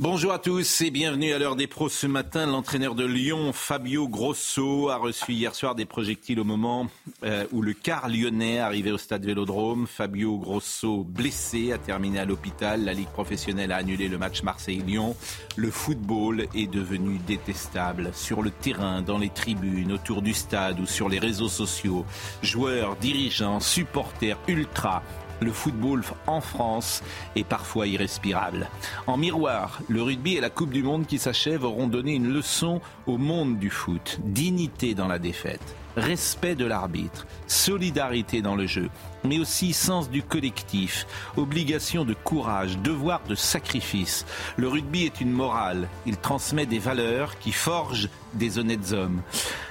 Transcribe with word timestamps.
Bonjour 0.00 0.32
à 0.32 0.38
tous 0.38 0.82
et 0.82 0.92
bienvenue 0.92 1.32
à 1.32 1.40
l'heure 1.40 1.56
des 1.56 1.66
pros 1.66 1.88
ce 1.88 2.06
matin. 2.06 2.46
L'entraîneur 2.46 2.94
de 2.94 3.04
Lyon, 3.04 3.52
Fabio 3.52 4.06
Grosso, 4.06 4.90
a 4.90 4.96
reçu 4.96 5.32
hier 5.32 5.56
soir 5.56 5.74
des 5.74 5.86
projectiles 5.86 6.38
au 6.38 6.44
moment 6.44 6.86
euh, 7.24 7.46
où 7.50 7.62
le 7.62 7.72
car 7.72 8.08
lyonnais 8.08 8.60
arrivait 8.60 8.92
au 8.92 8.96
stade 8.96 9.26
Vélodrome. 9.26 9.88
Fabio 9.88 10.38
Grosso, 10.38 11.02
blessé, 11.02 11.72
a 11.72 11.78
terminé 11.78 12.20
à 12.20 12.24
l'hôpital. 12.24 12.84
La 12.84 12.92
Ligue 12.92 13.08
professionnelle 13.08 13.72
a 13.72 13.78
annulé 13.78 14.06
le 14.06 14.18
match 14.18 14.44
Marseille-Lyon. 14.44 15.16
Le 15.56 15.70
football 15.72 16.46
est 16.54 16.70
devenu 16.70 17.18
détestable 17.26 18.12
sur 18.14 18.42
le 18.42 18.52
terrain, 18.52 19.02
dans 19.02 19.18
les 19.18 19.30
tribunes, 19.30 19.90
autour 19.90 20.22
du 20.22 20.32
stade 20.32 20.78
ou 20.78 20.86
sur 20.86 21.08
les 21.08 21.18
réseaux 21.18 21.48
sociaux. 21.48 22.06
Joueurs, 22.44 22.94
dirigeants, 22.94 23.58
supporters, 23.58 24.38
ultras 24.46 25.02
le 25.40 25.52
football 25.52 26.02
en 26.26 26.40
France 26.40 27.02
est 27.36 27.44
parfois 27.44 27.86
irrespirable. 27.86 28.68
En 29.06 29.16
miroir, 29.16 29.80
le 29.88 30.02
rugby 30.02 30.36
et 30.36 30.40
la 30.40 30.50
Coupe 30.50 30.72
du 30.72 30.82
Monde 30.82 31.06
qui 31.06 31.18
s'achève 31.18 31.64
auront 31.64 31.86
donné 31.86 32.14
une 32.14 32.32
leçon 32.32 32.80
au 33.06 33.18
monde 33.18 33.58
du 33.58 33.70
foot. 33.70 34.18
Dignité 34.24 34.94
dans 34.94 35.08
la 35.08 35.18
défaite, 35.18 35.76
respect 35.96 36.54
de 36.54 36.64
l'arbitre, 36.64 37.26
solidarité 37.46 38.42
dans 38.42 38.54
le 38.54 38.66
jeu, 38.66 38.90
mais 39.24 39.38
aussi 39.38 39.72
sens 39.72 40.10
du 40.10 40.22
collectif, 40.22 41.06
obligation 41.36 42.04
de 42.04 42.14
courage, 42.14 42.78
devoir 42.78 43.20
de 43.28 43.34
sacrifice. 43.34 44.24
Le 44.56 44.68
rugby 44.68 45.04
est 45.04 45.20
une 45.20 45.32
morale, 45.32 45.88
il 46.06 46.16
transmet 46.16 46.66
des 46.66 46.78
valeurs 46.78 47.38
qui 47.38 47.52
forgent 47.52 48.08
des 48.34 48.58
honnêtes 48.58 48.92
hommes. 48.92 49.22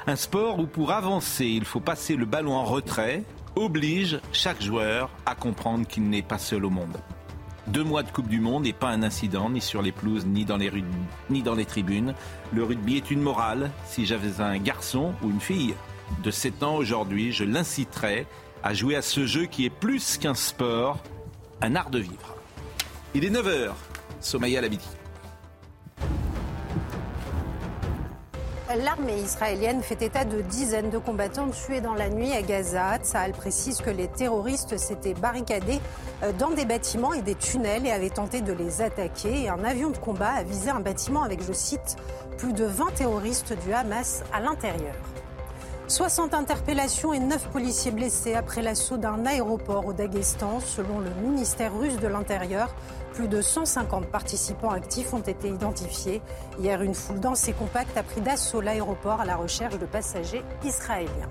Un 0.07 0.15
sport 0.15 0.59
où 0.59 0.65
pour 0.65 0.91
avancer, 0.91 1.45
il 1.45 1.65
faut 1.65 1.79
passer 1.79 2.15
le 2.15 2.25
ballon 2.25 2.55
en 2.55 2.65
retrait, 2.65 3.23
oblige 3.57 4.19
chaque 4.31 4.61
joueur 4.61 5.09
à 5.25 5.35
comprendre 5.35 5.87
qu'il 5.87 6.03
n'est 6.09 6.21
pas 6.21 6.37
seul 6.37 6.65
au 6.65 6.69
monde. 6.69 6.97
Deux 7.67 7.83
mois 7.83 8.03
de 8.03 8.09
Coupe 8.09 8.29
du 8.29 8.39
Monde 8.39 8.65
et 8.65 8.71
pas 8.71 8.89
un 8.89 9.03
incident, 9.03 9.49
ni 9.49 9.59
sur 9.59 9.81
les 9.81 9.91
pelouses, 9.91 10.25
ni 10.25 10.45
dans 10.45 10.55
les, 10.55 10.71
ni 11.29 11.43
dans 11.43 11.55
les 11.55 11.65
tribunes. 11.65 12.13
Le 12.53 12.63
rugby 12.63 12.95
est 12.95 13.11
une 13.11 13.21
morale. 13.21 13.71
Si 13.85 14.05
j'avais 14.05 14.41
un 14.41 14.57
garçon 14.57 15.13
ou 15.21 15.29
une 15.29 15.41
fille 15.41 15.75
de 16.23 16.31
7 16.31 16.63
ans 16.63 16.75
aujourd'hui, 16.75 17.33
je 17.33 17.43
l'inciterais 17.43 18.25
à 18.63 18.73
jouer 18.73 18.95
à 18.95 19.01
ce 19.01 19.25
jeu 19.25 19.45
qui 19.45 19.65
est 19.65 19.69
plus 19.69 20.17
qu'un 20.17 20.33
sport, 20.33 21.03
un 21.61 21.75
art 21.75 21.89
de 21.89 21.99
vivre. 21.99 22.37
Il 23.13 23.25
est 23.25 23.29
9h, 23.29 23.71
Somaya 24.21 24.61
Labidi. 24.61 24.96
L'armée 28.75 29.17
israélienne 29.21 29.81
fait 29.81 30.01
état 30.01 30.25
de 30.25 30.41
dizaines 30.41 30.89
de 30.89 30.97
combattants 30.97 31.47
tués 31.49 31.79
dans 31.79 31.93
la 31.93 32.09
nuit 32.09 32.33
à 32.33 32.41
Gaza. 32.41 32.97
Tsahal 32.97 33.31
précise 33.31 33.77
que 33.77 33.89
les 33.89 34.09
terroristes 34.09 34.77
s'étaient 34.77 35.13
barricadés 35.13 35.79
euh, 36.21 36.33
dans 36.33 36.49
des 36.49 36.65
bâtiments 36.65 37.13
et 37.13 37.21
des 37.21 37.35
tunnels 37.35 37.85
et 37.85 37.91
avaient 37.91 38.09
tenté 38.09 38.41
de 38.41 38.51
les 38.51 38.81
attaquer. 38.81 39.47
Un 39.47 39.63
avion 39.63 39.89
de 39.89 39.97
combat 39.97 40.31
a 40.31 40.43
visé 40.43 40.69
un 40.69 40.81
bâtiment 40.81 41.23
avec, 41.23 41.41
je 41.41 41.53
cite, 41.53 41.95
plus 42.37 42.51
de 42.51 42.65
20 42.65 42.93
terroristes 42.95 43.53
du 43.65 43.71
Hamas 43.71 44.23
à 44.33 44.41
l'intérieur. 44.41 44.95
60 45.87 46.33
interpellations 46.33 47.13
et 47.13 47.19
9 47.19 47.47
policiers 47.47 47.91
blessés 47.91 48.35
après 48.35 48.61
l'assaut 48.61 48.97
d'un 48.97 49.25
aéroport 49.25 49.85
au 49.85 49.93
Daghestan, 49.93 50.59
selon 50.59 50.99
le 50.99 51.09
ministère 51.21 51.71
russe 51.73 51.97
de 51.97 52.07
l'Intérieur. 52.07 52.75
Plus 53.17 53.27
de 53.27 53.41
150 53.41 54.05
participants 54.11 54.69
actifs 54.69 55.11
ont 55.11 55.21
été 55.21 55.47
identifiés. 55.47 56.21
Hier, 56.59 56.83
une 56.83 56.93
foule 56.93 57.19
dense 57.19 57.47
et 57.47 57.53
compacte 57.53 57.97
a 57.97 58.03
pris 58.03 58.21
d'assaut 58.21 58.61
l'aéroport 58.61 59.21
à 59.21 59.25
la 59.25 59.35
recherche 59.35 59.79
de 59.79 59.87
passagers 59.87 60.43
israéliens. 60.63 61.27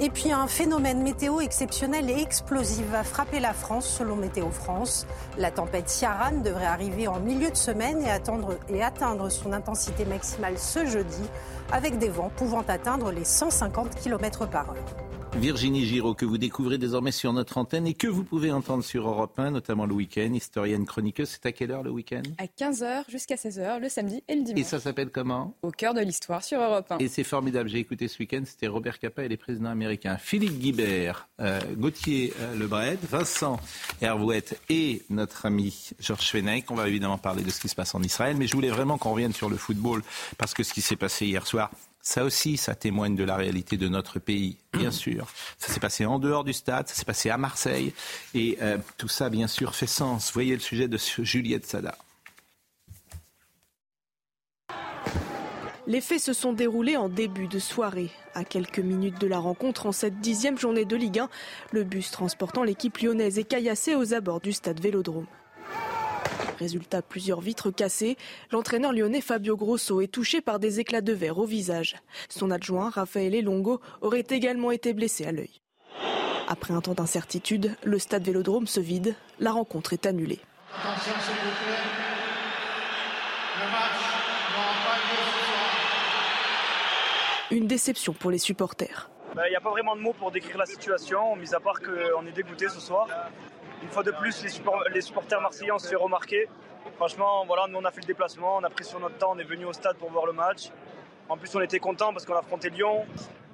Et 0.00 0.10
puis 0.10 0.32
un 0.32 0.48
phénomène 0.48 1.04
météo 1.04 1.38
exceptionnel 1.38 2.10
et 2.10 2.20
explosif 2.20 2.84
va 2.90 3.04
frapper 3.04 3.38
la 3.38 3.52
France 3.52 3.86
selon 3.86 4.16
Météo 4.16 4.50
France. 4.50 5.06
La 5.38 5.52
tempête 5.52 5.88
Ciaran 5.88 6.38
devrait 6.42 6.66
arriver 6.66 7.06
en 7.06 7.20
milieu 7.20 7.52
de 7.52 7.56
semaine 7.56 8.02
et, 8.02 8.74
et 8.74 8.82
atteindre 8.82 9.28
son 9.28 9.52
intensité 9.52 10.04
maximale 10.04 10.58
ce 10.58 10.86
jeudi 10.86 11.22
avec 11.70 11.98
des 11.98 12.08
vents 12.08 12.32
pouvant 12.34 12.64
atteindre 12.66 13.12
les 13.12 13.24
150 13.24 13.94
km 13.94 14.48
par 14.48 14.70
heure. 14.70 15.15
Virginie 15.40 15.84
Giraud, 15.84 16.14
que 16.14 16.24
vous 16.24 16.38
découvrez 16.38 16.78
désormais 16.78 17.12
sur 17.12 17.32
notre 17.32 17.58
antenne 17.58 17.86
et 17.86 17.94
que 17.94 18.06
vous 18.06 18.24
pouvez 18.24 18.50
entendre 18.50 18.82
sur 18.82 19.06
Europe 19.06 19.38
1, 19.38 19.50
notamment 19.50 19.84
le 19.84 19.94
week-end, 19.94 20.32
historienne 20.32 20.86
chroniqueuse. 20.86 21.28
C'est 21.28 21.46
à 21.46 21.52
quelle 21.52 21.70
heure 21.70 21.82
le 21.82 21.90
week-end? 21.90 22.22
À 22.38 22.46
15h 22.46 23.10
jusqu'à 23.10 23.36
16h, 23.36 23.80
le 23.80 23.88
samedi 23.88 24.22
et 24.28 24.34
le 24.34 24.42
dimanche. 24.42 24.60
Et 24.60 24.64
ça 24.64 24.80
s'appelle 24.80 25.10
comment? 25.10 25.54
Au 25.62 25.70
cœur 25.70 25.94
de 25.94 26.00
l'histoire 26.00 26.42
sur 26.42 26.60
Europe 26.60 26.90
1. 26.90 26.98
Et 26.98 27.08
c'est 27.08 27.24
formidable, 27.24 27.68
j'ai 27.68 27.78
écouté 27.78 28.08
ce 28.08 28.18
week-end, 28.18 28.42
c'était 28.46 28.66
Robert 28.66 28.98
Capa 28.98 29.24
et 29.24 29.28
les 29.28 29.36
présidents 29.36 29.70
américains. 29.70 30.16
Philippe 30.16 30.58
Guibert, 30.58 31.28
euh, 31.40 31.60
Gauthier 31.76 32.32
euh, 32.40 32.56
Lebret, 32.56 32.98
Vincent 33.02 33.60
Hervouette 34.00 34.60
et 34.70 35.02
notre 35.10 35.46
ami 35.46 35.90
Georges 36.00 36.30
Fenech. 36.30 36.70
On 36.70 36.74
va 36.74 36.88
évidemment 36.88 37.18
parler 37.18 37.42
de 37.42 37.50
ce 37.50 37.60
qui 37.60 37.68
se 37.68 37.74
passe 37.74 37.94
en 37.94 38.02
Israël, 38.02 38.36
mais 38.38 38.46
je 38.46 38.54
voulais 38.54 38.70
vraiment 38.70 38.96
qu'on 38.96 39.12
revienne 39.12 39.34
sur 39.34 39.50
le 39.50 39.56
football, 39.56 40.02
parce 40.38 40.54
que 40.54 40.62
ce 40.62 40.72
qui 40.72 40.80
s'est 40.80 40.96
passé 40.96 41.26
hier 41.26 41.46
soir, 41.46 41.70
ça 42.06 42.22
aussi, 42.22 42.56
ça 42.56 42.76
témoigne 42.76 43.16
de 43.16 43.24
la 43.24 43.34
réalité 43.34 43.76
de 43.76 43.88
notre 43.88 44.20
pays, 44.20 44.58
bien 44.72 44.90
sûr. 44.92 45.26
Ça 45.58 45.72
s'est 45.72 45.80
passé 45.80 46.06
en 46.06 46.20
dehors 46.20 46.44
du 46.44 46.52
stade, 46.52 46.86
ça 46.86 46.94
s'est 46.94 47.04
passé 47.04 47.30
à 47.30 47.36
Marseille, 47.36 47.92
et 48.32 48.58
euh, 48.62 48.78
tout 48.96 49.08
ça, 49.08 49.28
bien 49.28 49.48
sûr, 49.48 49.74
fait 49.74 49.88
sens. 49.88 50.30
Voyez 50.32 50.54
le 50.54 50.60
sujet 50.60 50.86
de 50.86 50.96
Juliette 50.98 51.66
Sada. 51.66 51.98
Les 55.88 56.00
faits 56.00 56.20
se 56.20 56.32
sont 56.32 56.52
déroulés 56.52 56.96
en 56.96 57.08
début 57.08 57.48
de 57.48 57.58
soirée. 57.58 58.10
À 58.34 58.44
quelques 58.44 58.78
minutes 58.78 59.20
de 59.20 59.26
la 59.26 59.38
rencontre, 59.38 59.86
en 59.86 59.92
cette 59.92 60.20
dixième 60.20 60.58
journée 60.58 60.84
de 60.84 60.94
Ligue 60.94 61.18
1, 61.18 61.28
le 61.72 61.82
bus 61.82 62.12
transportant 62.12 62.62
l'équipe 62.62 62.98
lyonnaise 62.98 63.40
est 63.40 63.44
caillassé 63.44 63.96
aux 63.96 64.14
abords 64.14 64.40
du 64.40 64.52
stade 64.52 64.78
Vélodrome. 64.78 65.26
Résultat, 66.56 67.02
plusieurs 67.02 67.40
vitres 67.40 67.70
cassées. 67.70 68.16
L'entraîneur 68.50 68.92
lyonnais 68.92 69.20
Fabio 69.20 69.56
Grosso 69.56 70.00
est 70.00 70.06
touché 70.06 70.40
par 70.40 70.58
des 70.58 70.80
éclats 70.80 71.02
de 71.02 71.12
verre 71.12 71.38
au 71.38 71.46
visage. 71.46 71.96
Son 72.28 72.50
adjoint, 72.50 72.90
Raphaël 72.90 73.34
Elongo, 73.34 73.80
aurait 74.00 74.26
également 74.30 74.70
été 74.70 74.94
blessé 74.94 75.26
à 75.26 75.32
l'œil. 75.32 75.60
Après 76.48 76.72
un 76.72 76.80
temps 76.80 76.94
d'incertitude, 76.94 77.76
le 77.84 77.98
stade 77.98 78.24
Vélodrome 78.24 78.66
se 78.66 78.80
vide. 78.80 79.14
La 79.38 79.52
rencontre 79.52 79.92
est 79.92 80.06
annulée. 80.06 80.40
Attention, 80.72 81.12
s'il 81.20 81.34
vous 81.34 81.56
plaît. 81.64 81.82
Le 83.58 83.70
match 83.70 84.06
pas 84.84 84.96
lieu 84.96 85.22
ce 85.24 85.40
soir. 85.46 85.70
Une 87.50 87.66
déception 87.66 88.12
pour 88.12 88.30
les 88.30 88.38
supporters. 88.38 89.10
Il 89.34 89.50
n'y 89.50 89.56
a 89.56 89.60
pas 89.60 89.70
vraiment 89.70 89.96
de 89.96 90.00
mots 90.00 90.14
pour 90.14 90.30
décrire 90.30 90.56
la 90.56 90.64
situation, 90.64 91.36
mis 91.36 91.54
à 91.54 91.60
part 91.60 91.80
qu'on 91.80 92.26
est 92.26 92.32
dégoûté 92.32 92.68
ce 92.68 92.80
soir. 92.80 93.06
Une 93.82 93.88
fois 93.90 94.02
de 94.02 94.10
plus, 94.10 94.42
les, 94.42 94.48
support- 94.48 94.84
les 94.92 95.00
supporters 95.00 95.40
marseillais 95.40 95.70
ont 95.72 95.78
se 95.78 95.88
fait 95.88 95.96
remarquer. 95.96 96.48
Franchement, 96.96 97.44
voilà, 97.46 97.66
nous 97.68 97.78
on 97.78 97.84
a 97.84 97.90
fait 97.90 98.00
le 98.00 98.06
déplacement, 98.06 98.56
on 98.56 98.64
a 98.64 98.70
pris 98.70 98.84
sur 98.84 98.98
notre 99.00 99.18
temps, 99.18 99.32
on 99.34 99.38
est 99.38 99.44
venu 99.44 99.64
au 99.66 99.72
stade 99.72 99.96
pour 99.96 100.10
voir 100.10 100.26
le 100.26 100.32
match. 100.32 100.70
En 101.28 101.36
plus, 101.36 101.54
on 101.54 101.60
était 101.60 101.78
content 101.80 102.12
parce 102.12 102.24
qu'on 102.24 102.34
a 102.34 102.38
affronté 102.38 102.70
Lyon. 102.70 103.04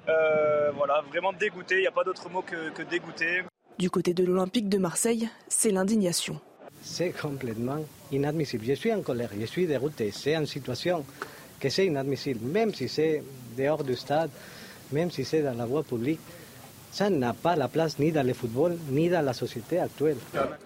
Euh, 0.07 0.71
voilà, 0.75 1.01
vraiment 1.09 1.33
dégoûté, 1.33 1.75
il 1.75 1.81
n'y 1.81 1.87
a 1.87 1.91
pas 1.91 2.03
d'autre 2.03 2.29
mot 2.29 2.41
que, 2.41 2.69
que 2.69 2.83
dégoûté. 2.83 3.43
Du 3.79 3.89
côté 3.89 4.13
de 4.13 4.23
l'Olympique 4.23 4.69
de 4.69 4.77
Marseille, 4.77 5.27
c'est 5.47 5.71
l'indignation. 5.71 6.39
C'est 6.81 7.11
complètement 7.11 7.83
inadmissible. 8.11 8.65
Je 8.65 8.73
suis 8.73 8.93
en 8.93 9.01
colère, 9.01 9.29
je 9.39 9.45
suis 9.45 9.65
dégoûté. 9.65 10.11
C'est 10.11 10.35
une 10.35 10.45
situation 10.45 11.05
que 11.59 11.69
c'est 11.69 11.85
inadmissible, 11.85 12.45
même 12.45 12.73
si 12.73 12.87
c'est 12.87 13.23
dehors 13.57 13.83
du 13.83 13.95
stade, 13.95 14.29
même 14.91 15.09
si 15.09 15.25
c'est 15.25 15.41
dans 15.41 15.55
la 15.55 15.65
voie 15.65 15.83
publique. 15.83 16.19
Ça 16.93 17.09
n'a 17.09 17.33
pas 17.33 17.55
la 17.55 17.67
place 17.67 17.97
ni 17.97 18.11
dans 18.11 18.21
le 18.21 18.33
football, 18.33 18.77
ni 18.91 19.09
dans 19.09 19.25
la 19.25 19.33
société 19.33 19.79
actuelle. 19.79 20.17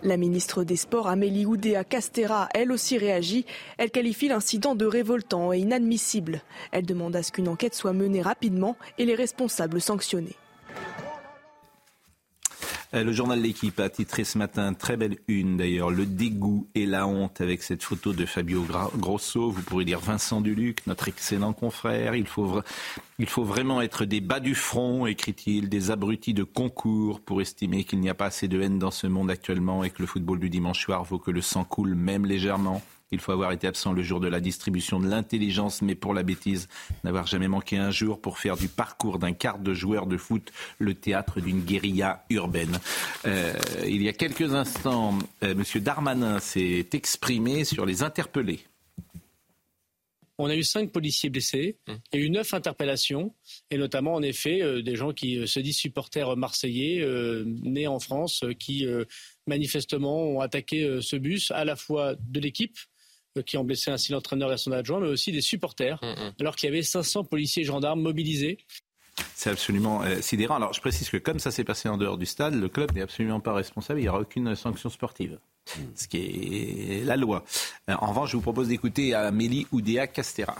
La 0.04 0.18
ministre 0.18 0.66
des 0.66 0.76
Sports, 0.76 1.08
Amélie 1.08 1.46
Oudéa 1.46 1.86
Castera, 1.86 2.50
elle 2.54 2.74
aussi 2.74 2.98
réagi. 2.98 3.46
Elle 3.78 3.92
qualifie 3.92 4.28
l'incident 4.28 4.76
de 4.76 4.86
révoltant 4.86 5.54
et 5.54 5.60
inadmissible. 5.60 6.42
Elle 6.74 6.86
demande 6.86 7.16
à 7.16 7.24
ce 7.24 7.32
qu'une 7.32 7.48
enquête 7.48 7.76
soit 7.76 7.94
menée 7.94 8.22
rapidement 8.22 8.76
et 8.98 9.06
les 9.06 9.16
responsables 9.16 9.80
sanctionnés. 9.80 10.36
Euh, 12.94 13.04
le 13.04 13.12
journal 13.12 13.42
L'équipe 13.42 13.80
a 13.82 13.90
titré 13.90 14.24
ce 14.24 14.38
matin, 14.38 14.74
très 14.74 14.96
belle 14.96 15.18
une 15.28 15.58
d'ailleurs, 15.58 15.92
le 15.92 16.06
dégoût 16.06 16.68
et 16.74 16.86
la 16.86 17.06
honte 17.06 17.42
avec 17.42 17.62
cette 17.62 17.84
photo 17.84 18.14
de 18.14 18.26
Fabio 18.26 18.66
Grosso. 18.96 19.52
Vous 19.52 19.62
pourrez 19.62 19.84
dire 19.84 20.00
Vincent 20.00 20.40
Duluc, 20.40 20.88
notre 20.88 21.10
excellent 21.10 21.52
confrère. 21.52 22.16
Il 22.16 22.28
faut, 22.28 22.62
il 23.20 23.28
faut 23.28 23.44
vraiment 23.44 23.82
être 23.82 24.06
des 24.06 24.22
bas 24.22 24.40
du 24.40 24.56
front, 24.56 25.06
écrit-il, 25.06 25.68
des 25.68 25.92
abrutis 25.92 26.34
de 26.34 26.44
concours 26.44 27.20
pour 27.20 27.42
estimer 27.42 27.84
qu'il 27.84 28.00
n'y 28.00 28.10
a 28.10 28.14
pas 28.14 28.28
assez 28.28 28.48
de 28.48 28.62
haine 28.62 28.80
dans 28.80 28.92
ce 28.92 29.08
monde 29.08 29.30
actuellement 29.30 29.84
et 29.84 29.90
que 29.90 30.02
le 30.02 30.08
football 30.08 30.40
du 30.40 30.50
dimanche 30.50 30.86
soir 30.86 31.04
vaut 31.04 31.20
que 31.20 31.32
le 31.32 31.42
sang 31.42 31.66
coule 31.66 31.94
même 31.94 32.26
légèrement. 32.26 32.82
Il 33.12 33.20
faut 33.20 33.32
avoir 33.32 33.54
été 33.54 33.68
absent 33.68 33.94
le 33.94 34.04
jour 34.04 34.20
de 34.20 34.28
la 34.28 34.42
distribution 34.42 35.00
de 35.00 35.08
l'intelligence, 35.08 35.82
mais 35.82 35.96
pour 35.96 36.14
la 36.14 36.24
bêtise, 36.24 36.68
n'avoir 37.06 37.26
jamais 37.26 37.48
manqué 37.48 37.78
un 37.78 37.90
jour 37.90 38.20
pour 38.20 38.38
faire 38.38 38.58
du 38.58 38.68
parcours 38.68 39.18
d'un 39.18 39.32
quart 39.32 39.60
de 39.60 39.74
joueur 39.74 40.08
de 40.08 40.18
foot 40.18 40.52
le 40.78 40.94
théâtre 40.94 41.40
d'une 41.40 41.62
guérilla 41.62 42.26
urbaine. 42.30 42.80
Euh, 43.26 43.54
il 43.88 44.02
y 44.02 44.10
a 44.10 44.14
quelques 44.14 44.54
instants, 44.54 45.18
euh, 45.42 45.54
M. 45.54 45.82
Darmanin 45.82 46.40
s'est 46.40 46.90
exprimé 46.92 47.64
sur 47.64 47.86
les 47.86 48.04
interpellés. 48.04 48.60
On 50.38 50.50
a 50.50 50.56
eu 50.56 50.64
cinq 50.64 50.92
policiers 50.92 51.30
blessés 51.30 51.78
mmh. 51.88 51.94
et 52.12 52.20
eu 52.20 52.30
neuf 52.30 52.54
interpellations, 52.54 53.34
et 53.72 53.78
notamment 53.78 54.16
en 54.16 54.22
effet 54.22 54.62
euh, 54.62 54.82
des 54.82 54.98
gens 54.98 55.14
qui 55.14 55.48
se 55.48 55.62
disent 55.62 55.78
supporters 55.78 56.36
marseillais, 56.36 57.06
nés 57.46 57.88
en 57.88 58.00
France, 58.00 58.44
qui 58.60 58.86
manifestement 59.48 60.24
ont 60.24 60.42
attaqué 60.42 61.00
ce 61.02 61.16
bus 61.16 61.52
à 61.52 61.64
la 61.64 61.78
fois 61.78 62.16
de 62.16 62.40
l'équipe, 62.42 62.78
euh, 62.78 62.97
qui 63.42 63.58
ont 63.58 63.64
blessé 63.64 63.92
ainsi 63.92 64.12
l'entraîneur 64.12 64.52
et 64.52 64.58
son 64.58 64.72
adjoint, 64.72 65.00
mais 65.00 65.08
aussi 65.08 65.32
des 65.32 65.42
supporters, 65.42 66.00
mm, 66.02 66.08
mm. 66.08 66.34
alors 66.40 66.56
qu'il 66.56 66.70
y 66.70 66.72
avait 66.72 66.84
500 66.84 67.24
policiers 67.24 67.64
et 67.64 67.66
gendarmes 67.66 68.02
mobilisés. 68.02 68.58
C'est 69.34 69.50
absolument 69.50 70.04
euh, 70.04 70.22
sidérant. 70.22 70.56
Alors 70.56 70.74
je 70.74 70.82
précise 70.82 71.10
que 71.10 71.18
comme 71.18 71.40
ça 71.40 71.52
s'est 71.52 71.64
passé 71.64 71.90
en 71.90 71.98
dehors 71.98 72.18
du 72.18 72.26
stade, 72.26 72.54
le 72.54 72.70
club 72.70 72.94
n'est 72.94 73.02
absolument 73.02 73.40
pas 73.40 73.54
responsable, 73.54 74.00
il 74.00 74.04
n'y 74.04 74.10
aura 74.10 74.20
aucune 74.20 74.56
sanction 74.56 74.90
sportive, 74.90 75.40
mm. 75.76 75.82
ce 75.96 76.08
qui 76.08 76.18
est 76.18 77.06
la 77.06 77.18
loi. 77.18 77.44
Euh, 77.90 77.96
en 78.00 78.08
revanche, 78.08 78.32
je 78.32 78.38
vous 78.38 78.44
propose 78.44 78.68
d'écouter 78.68 79.14
Amélie 79.14 79.68
Oudéa 79.72 80.08
Castera. 80.08 80.56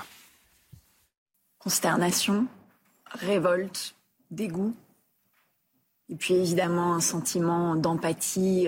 Consternation, 1.60 2.48
révolte, 3.12 3.96
dégoût, 4.32 4.76
et 6.10 6.16
puis 6.16 6.36
évidemment 6.36 6.96
un 6.96 7.02
sentiment 7.02 7.76
d'empathie 7.76 8.68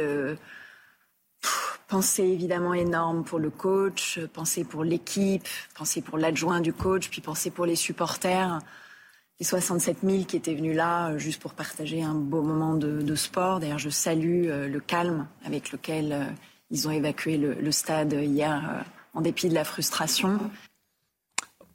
pensée 1.89 2.23
évidemment 2.23 2.73
énorme 2.73 3.25
pour 3.25 3.39
le 3.39 3.49
coach, 3.49 4.19
pensée 4.31 4.63
pour 4.63 4.83
l'équipe, 4.83 5.45
pensée 5.75 6.01
pour 6.01 6.17
l'adjoint 6.17 6.61
du 6.61 6.71
coach, 6.71 7.09
puis 7.09 7.19
pensée 7.19 7.49
pour 7.51 7.65
les 7.65 7.75
supporters. 7.75 8.59
Les 9.39 9.45
67 9.45 9.97
000 10.03 10.23
qui 10.25 10.37
étaient 10.37 10.53
venus 10.53 10.75
là 10.75 11.09
euh, 11.09 11.17
juste 11.17 11.41
pour 11.41 11.53
partager 11.53 12.03
un 12.03 12.13
beau 12.13 12.41
moment 12.41 12.75
de, 12.75 13.15
sport. 13.15 13.59
D'ailleurs, 13.59 13.79
je 13.79 13.89
salue 13.89 14.47
euh, 14.47 14.67
le 14.67 14.79
calme 14.79 15.27
avec 15.43 15.71
lequel 15.71 16.11
euh, 16.11 16.23
ils 16.69 16.87
ont 16.87 16.91
évacué 16.91 17.37
le, 17.37 17.71
stade 17.71 18.13
hier, 18.13 18.85
en 19.13 19.21
dépit 19.21 19.49
de 19.49 19.55
la 19.55 19.63
frustration. 19.63 20.39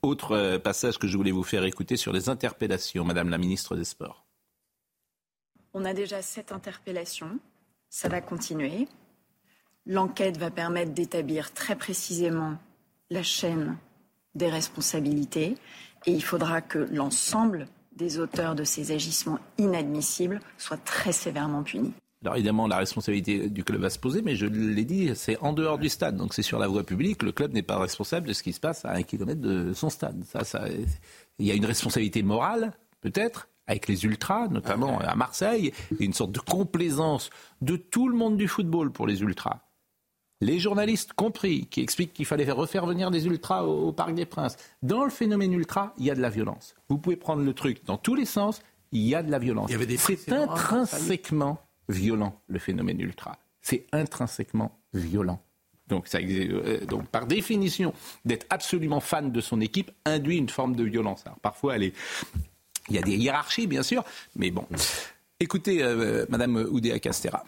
Autre 0.02 0.58
passage 0.58 0.98
que 0.98 1.08
je 1.08 1.16
voulais 1.16 1.32
vous 1.32 1.42
faire 1.42 1.64
écouter 1.64 1.96
sur 1.96 2.12
les 2.12 2.28
interpellations, 2.28 3.04
Madame 3.04 3.30
la 3.30 3.38
ministre 3.38 3.74
des 3.74 3.84
Sports. 3.84 4.24
On 5.72 5.84
a 5.84 5.94
déjà 5.94 6.22
sept 6.22 6.52
interpellations. 6.52 7.40
Ça 7.88 8.08
va 8.08 8.20
continuer. 8.20 8.86
L'enquête 9.86 10.38
va 10.38 10.50
permettre 10.50 10.92
d'établir 10.92 11.52
très 11.52 11.76
précisément 11.76 12.56
la 13.10 13.22
chaîne 13.22 13.76
des 14.34 14.48
responsabilités 14.48 15.56
et 16.06 16.12
il 16.12 16.22
faudra 16.22 16.62
que 16.62 16.78
l'ensemble 16.90 17.68
des 17.94 18.18
auteurs 18.18 18.54
de 18.54 18.64
ces 18.64 18.92
agissements 18.92 19.38
inadmissibles 19.58 20.40
soient 20.56 20.78
très 20.78 21.12
sévèrement 21.12 21.62
punis. 21.62 21.92
Alors 22.22 22.36
évidemment, 22.36 22.66
la 22.66 22.78
responsabilité 22.78 23.50
du 23.50 23.62
club 23.62 23.82
va 23.82 23.90
se 23.90 23.98
poser, 23.98 24.22
mais 24.22 24.34
je 24.34 24.46
l'ai 24.46 24.86
dit, 24.86 25.10
c'est 25.14 25.36
en 25.40 25.52
dehors 25.52 25.78
du 25.78 25.90
stade, 25.90 26.16
donc 26.16 26.32
c'est 26.32 26.42
sur 26.42 26.58
la 26.58 26.66
voie 26.66 26.82
publique. 26.82 27.22
Le 27.22 27.32
club 27.32 27.52
n'est 27.52 27.62
pas 27.62 27.78
responsable 27.78 28.26
de 28.26 28.32
ce 28.32 28.42
qui 28.42 28.54
se 28.54 28.60
passe 28.60 28.86
à 28.86 28.92
un 28.92 29.02
kilomètre 29.02 29.42
de 29.42 29.74
son 29.74 29.90
stade. 29.90 30.24
Ça, 30.24 30.42
ça, 30.44 30.66
il 31.38 31.46
y 31.46 31.50
a 31.50 31.54
une 31.54 31.66
responsabilité 31.66 32.22
morale, 32.22 32.72
peut-être, 33.02 33.48
avec 33.66 33.86
les 33.88 34.06
ultras, 34.06 34.48
notamment 34.48 34.98
à 35.00 35.14
Marseille, 35.14 35.72
et 36.00 36.04
une 36.04 36.14
sorte 36.14 36.32
de 36.32 36.40
complaisance 36.40 37.28
de 37.60 37.76
tout 37.76 38.08
le 38.08 38.16
monde 38.16 38.38
du 38.38 38.48
football 38.48 38.90
pour 38.90 39.06
les 39.06 39.20
ultras 39.20 39.63
les 40.40 40.58
journalistes 40.58 41.12
compris, 41.12 41.66
qui 41.66 41.80
expliquent 41.80 42.12
qu'il 42.12 42.26
fallait 42.26 42.50
refaire 42.50 42.86
venir 42.86 43.10
des 43.10 43.26
ultras 43.26 43.62
au, 43.64 43.92
Parc 43.92 44.14
des 44.14 44.26
Princes. 44.26 44.56
Dans 44.82 45.04
le 45.04 45.10
phénomène 45.10 45.52
ultra, 45.52 45.94
il 45.98 46.04
y 46.04 46.10
a 46.10 46.14
de 46.14 46.20
la 46.20 46.30
violence. 46.30 46.74
Vous 46.88 46.98
pouvez 46.98 47.16
prendre 47.16 47.42
le 47.42 47.54
truc 47.54 47.84
dans 47.86 47.96
tous 47.96 48.14
les 48.14 48.24
sens, 48.24 48.60
il 48.92 49.02
y 49.02 49.14
a 49.14 49.22
de 49.22 49.30
la 49.30 49.38
violence. 49.38 49.70
C'est 49.96 50.32
intrinsèquement 50.32 51.58
violent, 51.88 52.40
le 52.48 52.58
phénomène 52.58 53.00
ultra. 53.00 53.38
C'est 53.60 53.86
intrinsèquement 53.92 54.78
violent. 54.92 55.40
Donc, 55.88 56.08
ça, 56.08 56.18
euh, 56.18 56.84
donc, 56.86 57.06
par 57.08 57.26
définition, 57.26 57.92
d'être 58.24 58.46
absolument 58.48 59.00
fan 59.00 59.32
de 59.32 59.40
son 59.40 59.60
équipe 59.60 59.90
induit 60.06 60.38
une 60.38 60.48
forme 60.48 60.76
de 60.76 60.84
violence. 60.84 61.22
Alors, 61.26 61.38
parfois, 61.40 61.76
il 61.76 61.92
y 62.90 62.98
a 62.98 63.02
des 63.02 63.16
hiérarchies, 63.16 63.66
bien 63.66 63.82
sûr, 63.82 64.02
mais 64.34 64.50
bon. 64.50 64.66
Écoutez, 65.40 65.82
euh, 65.82 66.24
Madame 66.30 66.56
Oudéa 66.56 66.98
Castera. 66.98 67.44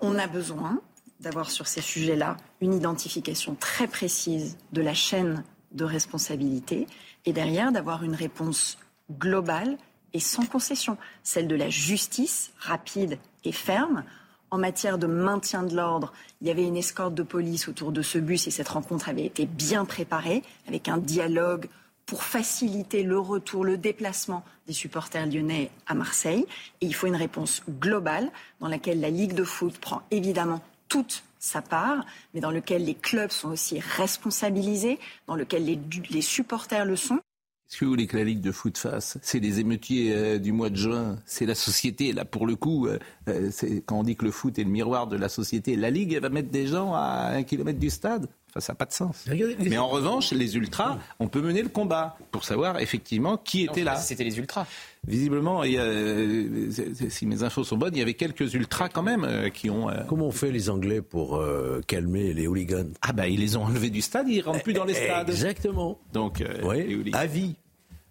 On 0.00 0.18
a 0.18 0.26
besoin 0.26 0.80
d'avoir 1.22 1.50
sur 1.50 1.66
ces 1.66 1.80
sujets-là 1.80 2.36
une 2.60 2.74
identification 2.74 3.54
très 3.54 3.86
précise 3.86 4.58
de 4.72 4.82
la 4.82 4.94
chaîne 4.94 5.44
de 5.70 5.84
responsabilité 5.84 6.86
et 7.24 7.32
derrière 7.32 7.72
d'avoir 7.72 8.02
une 8.02 8.14
réponse 8.14 8.76
globale 9.10 9.78
et 10.12 10.20
sans 10.20 10.44
concession, 10.44 10.98
celle 11.22 11.48
de 11.48 11.54
la 11.54 11.70
justice 11.70 12.52
rapide 12.58 13.18
et 13.44 13.52
ferme. 13.52 14.04
En 14.50 14.58
matière 14.58 14.98
de 14.98 15.06
maintien 15.06 15.62
de 15.62 15.74
l'ordre, 15.74 16.12
il 16.42 16.48
y 16.48 16.50
avait 16.50 16.66
une 16.66 16.76
escorte 16.76 17.14
de 17.14 17.22
police 17.22 17.68
autour 17.68 17.90
de 17.90 18.02
ce 18.02 18.18
bus 18.18 18.46
et 18.46 18.50
cette 18.50 18.68
rencontre 18.68 19.08
avait 19.08 19.24
été 19.24 19.46
bien 19.46 19.86
préparée 19.86 20.42
avec 20.68 20.88
un 20.88 20.98
dialogue 20.98 21.68
pour 22.04 22.24
faciliter 22.24 23.02
le 23.02 23.18
retour, 23.18 23.64
le 23.64 23.78
déplacement 23.78 24.44
des 24.66 24.74
supporters 24.74 25.24
lyonnais 25.26 25.70
à 25.86 25.94
Marseille. 25.94 26.44
Et 26.82 26.86
il 26.86 26.94
faut 26.94 27.06
une 27.06 27.16
réponse 27.16 27.62
globale 27.70 28.30
dans 28.60 28.68
laquelle 28.68 29.00
la 29.00 29.08
Ligue 29.08 29.32
de 29.32 29.44
foot 29.44 29.78
prend 29.78 30.02
évidemment 30.10 30.60
toute 30.92 31.24
sa 31.38 31.62
part, 31.62 32.04
mais 32.34 32.40
dans 32.40 32.50
lequel 32.50 32.84
les 32.84 32.94
clubs 32.94 33.30
sont 33.30 33.48
aussi 33.48 33.80
responsabilisés, 33.80 34.98
dans 35.26 35.36
lequel 35.36 35.64
les, 35.64 36.20
supporters 36.20 36.84
le 36.84 36.96
sont. 36.96 37.16
Qu'est-ce 37.16 37.78
que 37.78 37.84
vous 37.86 37.92
voulez 37.92 38.06
que 38.06 38.18
la 38.18 38.24
Ligue 38.24 38.42
de 38.42 38.52
foot 38.52 38.76
fasse 38.76 39.16
C'est 39.22 39.38
les 39.40 39.58
émeutiers 39.58 40.12
euh, 40.14 40.38
du 40.38 40.52
mois 40.52 40.68
de 40.68 40.76
juin, 40.76 41.18
c'est 41.24 41.46
la 41.46 41.54
société. 41.54 42.12
Là, 42.12 42.26
pour 42.26 42.46
le 42.46 42.56
coup, 42.56 42.86
euh, 42.86 42.98
euh, 43.28 43.50
quand 43.86 44.00
on 44.00 44.02
dit 44.02 44.16
que 44.16 44.26
le 44.26 44.30
foot 44.30 44.58
est 44.58 44.64
le 44.64 44.70
miroir 44.70 45.06
de 45.06 45.16
la 45.16 45.30
société, 45.30 45.76
la 45.76 45.88
Ligue, 45.88 46.12
elle 46.12 46.20
va 46.20 46.28
mettre 46.28 46.50
des 46.50 46.66
gens 46.66 46.92
à 46.92 47.30
un 47.32 47.42
kilomètre 47.42 47.78
du 47.78 47.88
stade? 47.88 48.28
Enfin, 48.52 48.60
ça 48.60 48.72
n'a 48.74 48.76
pas 48.76 48.84
de 48.84 48.92
sens. 48.92 49.24
Mais 49.60 49.78
en 49.78 49.88
revanche, 49.88 50.30
les 50.32 50.56
ultras, 50.56 50.98
on 51.18 51.28
peut 51.28 51.40
mener 51.40 51.62
le 51.62 51.70
combat 51.70 52.18
pour 52.30 52.44
savoir 52.44 52.80
effectivement 52.80 53.38
qui 53.38 53.64
était 53.64 53.82
là. 53.82 53.96
C'était 53.96 54.24
les 54.24 54.38
ultras. 54.38 54.66
Visiblement, 55.06 55.64
il 55.64 55.72
y 55.72 55.78
a, 55.78 55.82
euh, 55.82 56.70
si 57.08 57.24
mes 57.24 57.42
infos 57.42 57.64
sont 57.64 57.78
bonnes, 57.78 57.96
il 57.96 57.98
y 57.98 58.02
avait 58.02 58.12
quelques 58.14 58.52
ultras 58.52 58.90
quand 58.90 59.02
même 59.02 59.24
euh, 59.24 59.48
qui 59.48 59.70
ont. 59.70 59.88
Euh, 59.88 60.02
Comment 60.06 60.26
ont 60.26 60.32
fait 60.32 60.52
les 60.52 60.68
Anglais 60.68 61.00
pour 61.00 61.42
calmer 61.86 62.34
les 62.34 62.46
hooligans? 62.46 62.92
Ah 63.00 63.12
bah 63.12 63.26
ils 63.26 63.40
les 63.40 63.56
ont 63.56 63.64
enlevés 63.64 63.90
du 63.90 64.02
stade, 64.02 64.28
ils 64.28 64.42
rentrent 64.42 64.62
plus 64.62 64.74
dans 64.74 64.84
les 64.84 64.94
stades. 64.94 65.30
Exactement. 65.30 65.98
Donc, 66.12 66.44
oui, 66.62 67.10
à 67.14 67.26
vie. 67.26 67.56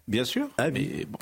Bien 0.08 0.24
sûr. 0.24 0.48
À 0.58 0.70
vie. 0.70 1.06
bon. 1.08 1.18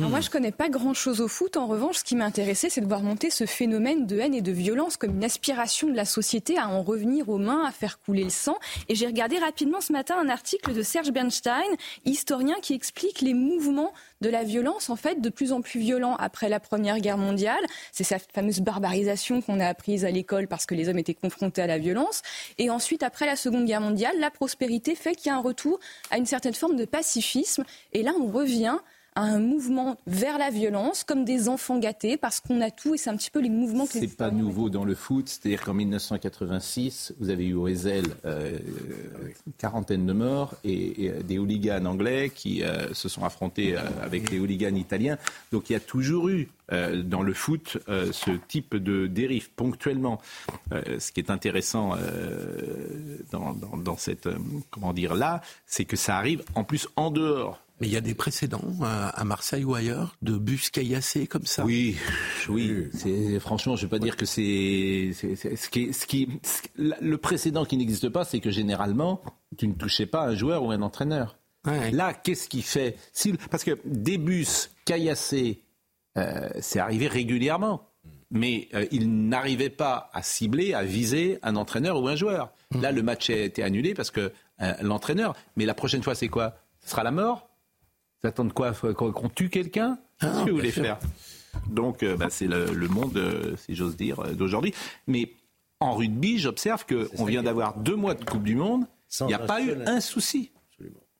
Moi, 0.00 0.20
je 0.20 0.30
connais 0.30 0.52
pas 0.52 0.68
grand-chose 0.68 1.20
au 1.20 1.28
foot. 1.28 1.56
En 1.56 1.66
revanche, 1.66 1.98
ce 1.98 2.04
qui 2.04 2.16
m'a 2.16 2.24
intéressé, 2.24 2.70
c'est 2.70 2.80
de 2.80 2.86
voir 2.86 3.02
monter 3.02 3.30
ce 3.30 3.46
phénomène 3.46 4.06
de 4.06 4.18
haine 4.18 4.34
et 4.34 4.40
de 4.40 4.52
violence 4.52 4.96
comme 4.96 5.16
une 5.16 5.24
aspiration 5.24 5.88
de 5.88 5.94
la 5.94 6.04
société 6.04 6.58
à 6.58 6.68
en 6.68 6.82
revenir 6.82 7.28
aux 7.28 7.38
mains, 7.38 7.64
à 7.64 7.70
faire 7.70 8.00
couler 8.00 8.24
le 8.24 8.30
sang. 8.30 8.56
Et 8.88 8.94
j'ai 8.94 9.06
regardé 9.06 9.38
rapidement 9.38 9.80
ce 9.80 9.92
matin 9.92 10.16
un 10.18 10.28
article 10.28 10.72
de 10.72 10.82
Serge 10.82 11.10
Bernstein, 11.10 11.62
historien, 12.04 12.56
qui 12.62 12.74
explique 12.74 13.20
les 13.20 13.34
mouvements 13.34 13.92
de 14.20 14.28
la 14.28 14.44
violence, 14.44 14.88
en 14.88 14.96
fait, 14.96 15.20
de 15.20 15.28
plus 15.28 15.52
en 15.52 15.60
plus 15.60 15.80
violents 15.80 16.16
après 16.16 16.48
la 16.48 16.60
Première 16.60 17.00
Guerre 17.00 17.18
mondiale. 17.18 17.64
C'est 17.90 18.04
cette 18.04 18.30
fameuse 18.32 18.60
barbarisation 18.60 19.40
qu'on 19.42 19.60
a 19.60 19.66
apprise 19.66 20.04
à 20.04 20.10
l'école 20.10 20.48
parce 20.48 20.66
que 20.66 20.74
les 20.74 20.88
hommes 20.88 20.98
étaient 20.98 21.14
confrontés 21.14 21.62
à 21.62 21.66
la 21.66 21.78
violence. 21.78 22.22
Et 22.58 22.70
ensuite, 22.70 23.02
après 23.02 23.26
la 23.26 23.36
Seconde 23.36 23.66
Guerre 23.66 23.80
mondiale, 23.80 24.14
la 24.18 24.30
prospérité 24.30 24.94
fait 24.94 25.14
qu'il 25.14 25.30
y 25.30 25.30
a 25.30 25.36
un 25.36 25.42
retour 25.42 25.80
à 26.10 26.18
une 26.18 26.26
certaine 26.26 26.54
forme 26.54 26.76
de 26.76 26.84
pacifisme. 26.84 27.64
Et 27.92 28.02
là, 28.02 28.12
on 28.18 28.26
revient 28.26 28.78
à 29.14 29.22
un 29.22 29.40
mouvement 29.40 29.98
vers 30.06 30.38
la 30.38 30.50
violence, 30.50 31.04
comme 31.04 31.24
des 31.24 31.48
enfants 31.48 31.78
gâtés, 31.78 32.16
parce 32.16 32.40
qu'on 32.40 32.60
a 32.60 32.70
tout, 32.70 32.94
et 32.94 32.98
c'est 32.98 33.10
un 33.10 33.16
petit 33.16 33.30
peu 33.30 33.40
les 33.40 33.50
mouvements 33.50 33.86
que 33.86 33.92
C'est 33.92 34.16
pas 34.16 34.30
nouveau 34.30 34.70
dans 34.70 34.84
le 34.84 34.94
foot, 34.94 35.28
c'est-à-dire 35.28 35.62
qu'en 35.62 35.74
1986, 35.74 37.14
vous 37.18 37.30
avez 37.30 37.46
eu 37.46 37.54
au 37.54 37.68
Ezel 37.68 38.06
euh, 38.24 38.58
une 39.46 39.52
quarantaine 39.58 40.06
de 40.06 40.12
morts 40.12 40.54
et, 40.64 41.10
euh, 41.10 41.22
des 41.22 41.38
hooligans 41.38 41.84
anglais 41.84 42.30
qui 42.34 42.62
euh, 42.62 42.92
se 42.94 43.08
sont 43.08 43.24
affrontés 43.24 43.76
avec 44.02 44.30
les 44.30 44.38
hooligans 44.38 44.74
italiens. 44.74 45.18
Donc 45.50 45.70
il 45.70 45.74
y 45.74 45.76
a 45.76 45.80
toujours 45.80 46.28
eu 46.28 46.48
dans 47.04 47.22
le 47.22 47.34
foot 47.34 47.76
ce 47.86 48.30
type 48.48 48.76
de 48.76 49.06
dérive 49.06 49.50
ponctuellement. 49.50 50.22
ce 50.70 51.12
qui 51.12 51.20
est 51.20 51.30
intéressant 51.30 51.96
dans, 53.30 53.52
dans, 53.76 53.96
cette 53.98 54.28
comment 54.70 54.94
dire 54.94 55.14
là, 55.14 55.42
c'est 55.66 55.84
que 55.84 55.96
ça 55.96 56.16
arrive 56.16 56.42
en 56.54 56.64
plus 56.64 56.88
en 56.96 57.10
dehors 57.10 57.60
Mais 57.82 57.88
il 57.88 57.92
y 57.92 57.96
a 57.96 58.00
des 58.00 58.14
précédents 58.14 58.62
à, 58.82 59.08
à 59.08 59.24
Marseille 59.24 59.64
ou 59.64 59.74
ailleurs 59.74 60.16
de 60.22 60.38
bus 60.38 60.70
caillassés 60.70 61.26
comme 61.26 61.46
ça. 61.46 61.64
Oui, 61.64 61.96
oui. 62.48 62.88
C'est 62.94 63.40
franchement, 63.40 63.74
je 63.74 63.82
vais 63.86 63.90
pas 63.90 63.98
dire 63.98 64.16
que 64.16 64.24
c'est 64.24 65.10
c'est- 65.14 65.34
c'est- 65.34 65.56
ce 65.56 65.68
qui, 65.68 65.92
ce 65.92 66.06
qui, 66.06 66.28
ce- 66.44 66.62
le 67.00 67.16
précédent 67.18 67.64
qui 67.64 67.76
n'existe 67.76 68.08
pas, 68.08 68.24
c'est 68.24 68.38
que 68.38 68.50
généralement, 68.52 69.20
tu 69.58 69.66
ne 69.66 69.74
touchais 69.74 70.06
pas 70.06 70.22
un 70.22 70.36
joueur 70.36 70.62
ou 70.62 70.70
un 70.70 70.80
entraîneur. 70.80 71.36
Là, 71.92 72.14
qu'est-ce 72.14 72.48
qui 72.48 72.62
fait 72.62 72.96
Si- 73.12 73.32
Parce 73.50 73.64
que 73.64 73.76
des 73.84 74.16
bus 74.16 74.70
caillassés, 74.84 75.62
euh, 76.18 76.48
c'est 76.60 76.78
arrivé 76.78 77.08
régulièrement. 77.08 77.88
Mais 78.30 78.68
euh, 78.74 78.86
il 78.92 79.28
n'arrivait 79.28 79.70
pas 79.70 80.08
à 80.14 80.22
cibler, 80.22 80.72
à 80.72 80.84
viser 80.84 81.38
un 81.42 81.56
entraîneur 81.56 82.00
ou 82.00 82.08
un 82.08 82.16
joueur. 82.16 82.52
Là, 82.80 82.90
le 82.92 83.02
match 83.02 83.28
a 83.28 83.34
été 83.36 83.62
annulé 83.62 83.92
parce 83.92 84.10
que 84.12 84.32
euh, 84.62 84.72
l'entraîneur. 84.82 85.34
Mais 85.56 85.66
la 85.66 85.74
prochaine 85.74 86.02
fois, 86.02 86.14
c'est 86.14 86.28
quoi? 86.28 86.56
Ce 86.80 86.90
sera 86.92 87.02
la 87.02 87.10
mort? 87.10 87.48
Vous 88.22 88.28
attendez 88.28 88.52
quoi? 88.52 88.72
Qu'on 88.72 89.28
tue 89.28 89.48
quelqu'un? 89.48 89.98
Qu'est-ce 90.20 90.44
que 90.44 90.50
vous 90.50 90.56
voulez 90.56 90.70
sûr. 90.70 90.84
faire? 90.84 90.98
Donc, 91.68 92.02
euh, 92.02 92.16
bah, 92.16 92.28
c'est 92.30 92.46
le, 92.46 92.66
le 92.66 92.88
monde, 92.88 93.16
euh, 93.16 93.56
si 93.56 93.74
j'ose 93.74 93.96
dire, 93.96 94.20
euh, 94.20 94.32
d'aujourd'hui. 94.32 94.72
Mais 95.06 95.32
en 95.80 95.94
rugby, 95.94 96.38
j'observe 96.38 96.86
qu'on 96.86 97.24
vient 97.24 97.42
d'avoir 97.42 97.76
deux 97.76 97.96
mois 97.96 98.14
de 98.14 98.24
Coupe 98.24 98.44
du 98.44 98.54
Monde. 98.54 98.86
Il 99.20 99.26
n'y 99.26 99.34
a 99.34 99.40
pas 99.40 99.60
eu 99.60 99.74
un 99.86 100.00
souci. 100.00 100.52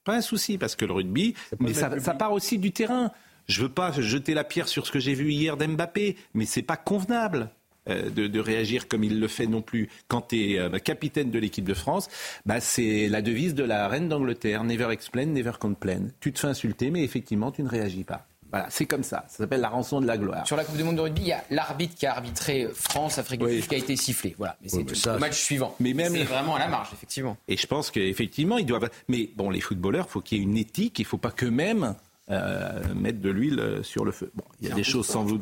Pas 0.04 0.14
un 0.14 0.20
souci, 0.20 0.58
parce 0.58 0.74
que 0.76 0.84
le 0.84 0.92
rugby, 0.92 1.34
mais 1.60 1.74
ça, 1.74 1.90
part 2.14 2.32
aussi 2.32 2.58
du 2.58 2.72
terrain. 2.72 3.10
Je 3.46 3.62
veux 3.62 3.68
pas 3.68 3.90
jeter 3.92 4.34
la 4.34 4.44
pierre 4.44 4.68
sur 4.68 4.86
ce 4.86 4.92
que 4.92 5.00
j'ai 5.00 5.14
vu 5.14 5.32
hier 5.32 5.56
d'Mbappé, 5.56 6.16
mais 6.34 6.44
c'est 6.46 6.62
pas 6.62 6.76
convenable. 6.76 7.50
Euh, 7.88 8.10
De, 8.10 8.26
de 8.26 8.40
réagir 8.40 8.88
comme 8.88 9.04
il 9.04 9.18
le 9.20 9.28
fait 9.28 9.46
non 9.46 9.62
plus 9.62 9.88
quand 10.08 10.28
tu 10.28 10.54
es 10.54 10.80
capitaine 10.80 11.30
de 11.30 11.38
l'équipe 11.38 11.64
de 11.64 11.74
France, 11.74 12.08
bah 12.46 12.60
c'est 12.60 13.08
la 13.08 13.22
devise 13.22 13.54
de 13.54 13.64
la 13.64 13.88
reine 13.88 14.08
d'Angleterre, 14.08 14.64
never 14.64 14.90
explain, 14.92 15.26
never 15.26 15.52
complain. 15.58 16.02
Tu 16.20 16.32
te 16.32 16.38
fais 16.40 16.48
insulter, 16.48 16.90
mais 16.90 17.02
effectivement 17.02 17.50
tu 17.50 17.62
ne 17.62 17.68
réagis 17.68 18.04
pas. 18.04 18.26
Voilà, 18.50 18.66
c'est 18.68 18.84
comme 18.84 19.02
ça. 19.02 19.24
Ça 19.28 19.38
s'appelle 19.38 19.62
la 19.62 19.70
rançon 19.70 20.02
de 20.02 20.06
la 20.06 20.18
gloire. 20.18 20.46
Sur 20.46 20.56
la 20.56 20.64
Coupe 20.64 20.76
du 20.76 20.84
Monde 20.84 20.96
de 20.96 21.00
rugby, 21.00 21.22
il 21.22 21.28
y 21.28 21.32
a 21.32 21.42
l'arbitre 21.50 21.94
qui 21.94 22.04
a 22.04 22.12
arbitré 22.12 22.68
France-Afrique 22.74 23.42
du 23.42 23.60
Sud 23.62 23.66
qui 23.66 23.74
a 23.74 23.78
été 23.78 23.96
sifflé. 23.96 24.34
Voilà. 24.36 24.58
Mais 24.60 24.68
c'est 24.68 24.76
Oui, 24.76 25.02
le 25.06 25.18
match 25.18 25.40
suivant. 25.40 25.74
Mais 25.80 25.94
même 25.94 26.12
c'est 26.12 26.24
vraiment 26.24 26.56
à 26.56 26.58
la 26.58 26.68
marge, 26.68 26.90
effectivement. 26.92 27.38
Et 27.48 27.56
je 27.56 27.66
pense 27.66 27.90
qu'effectivement, 27.90 28.58
ils 28.58 28.66
doivent. 28.66 28.90
Mais 29.08 29.30
bon, 29.36 29.48
les 29.48 29.62
footballeurs, 29.62 30.10
faut 30.10 30.20
qu'il 30.20 30.36
y 30.36 30.40
ait 30.42 30.44
une 30.44 30.58
éthique. 30.58 30.98
Il 30.98 31.02
ne 31.02 31.06
faut 31.08 31.16
pas 31.16 31.30
qu'eux-mêmes 31.30 31.94
euh, 32.30 32.82
mettre 32.94 33.20
de 33.20 33.30
l'huile 33.30 33.58
euh, 33.58 33.82
sur 33.82 34.04
le 34.04 34.12
feu. 34.12 34.30
Bon, 34.34 34.44
il 34.60 34.64
y 34.64 34.66
a 34.66 34.72
C'est 34.72 34.76
des 34.76 34.84
choses 34.84 35.06
sans 35.06 35.24
doute. 35.24 35.40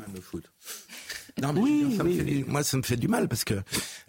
Non, 1.43 1.53
mais 1.53 1.61
je 1.61 1.67
veux 1.67 1.89
dire, 1.89 1.97
ça 1.97 2.05
me 2.05 2.13
fait 2.13 2.25
du- 2.25 2.45
moi, 2.45 2.63
ça 2.63 2.77
me 2.77 2.83
fait 2.83 2.97
du 2.97 3.09
mal 3.09 3.29
parce 3.29 3.45
que 3.45 3.55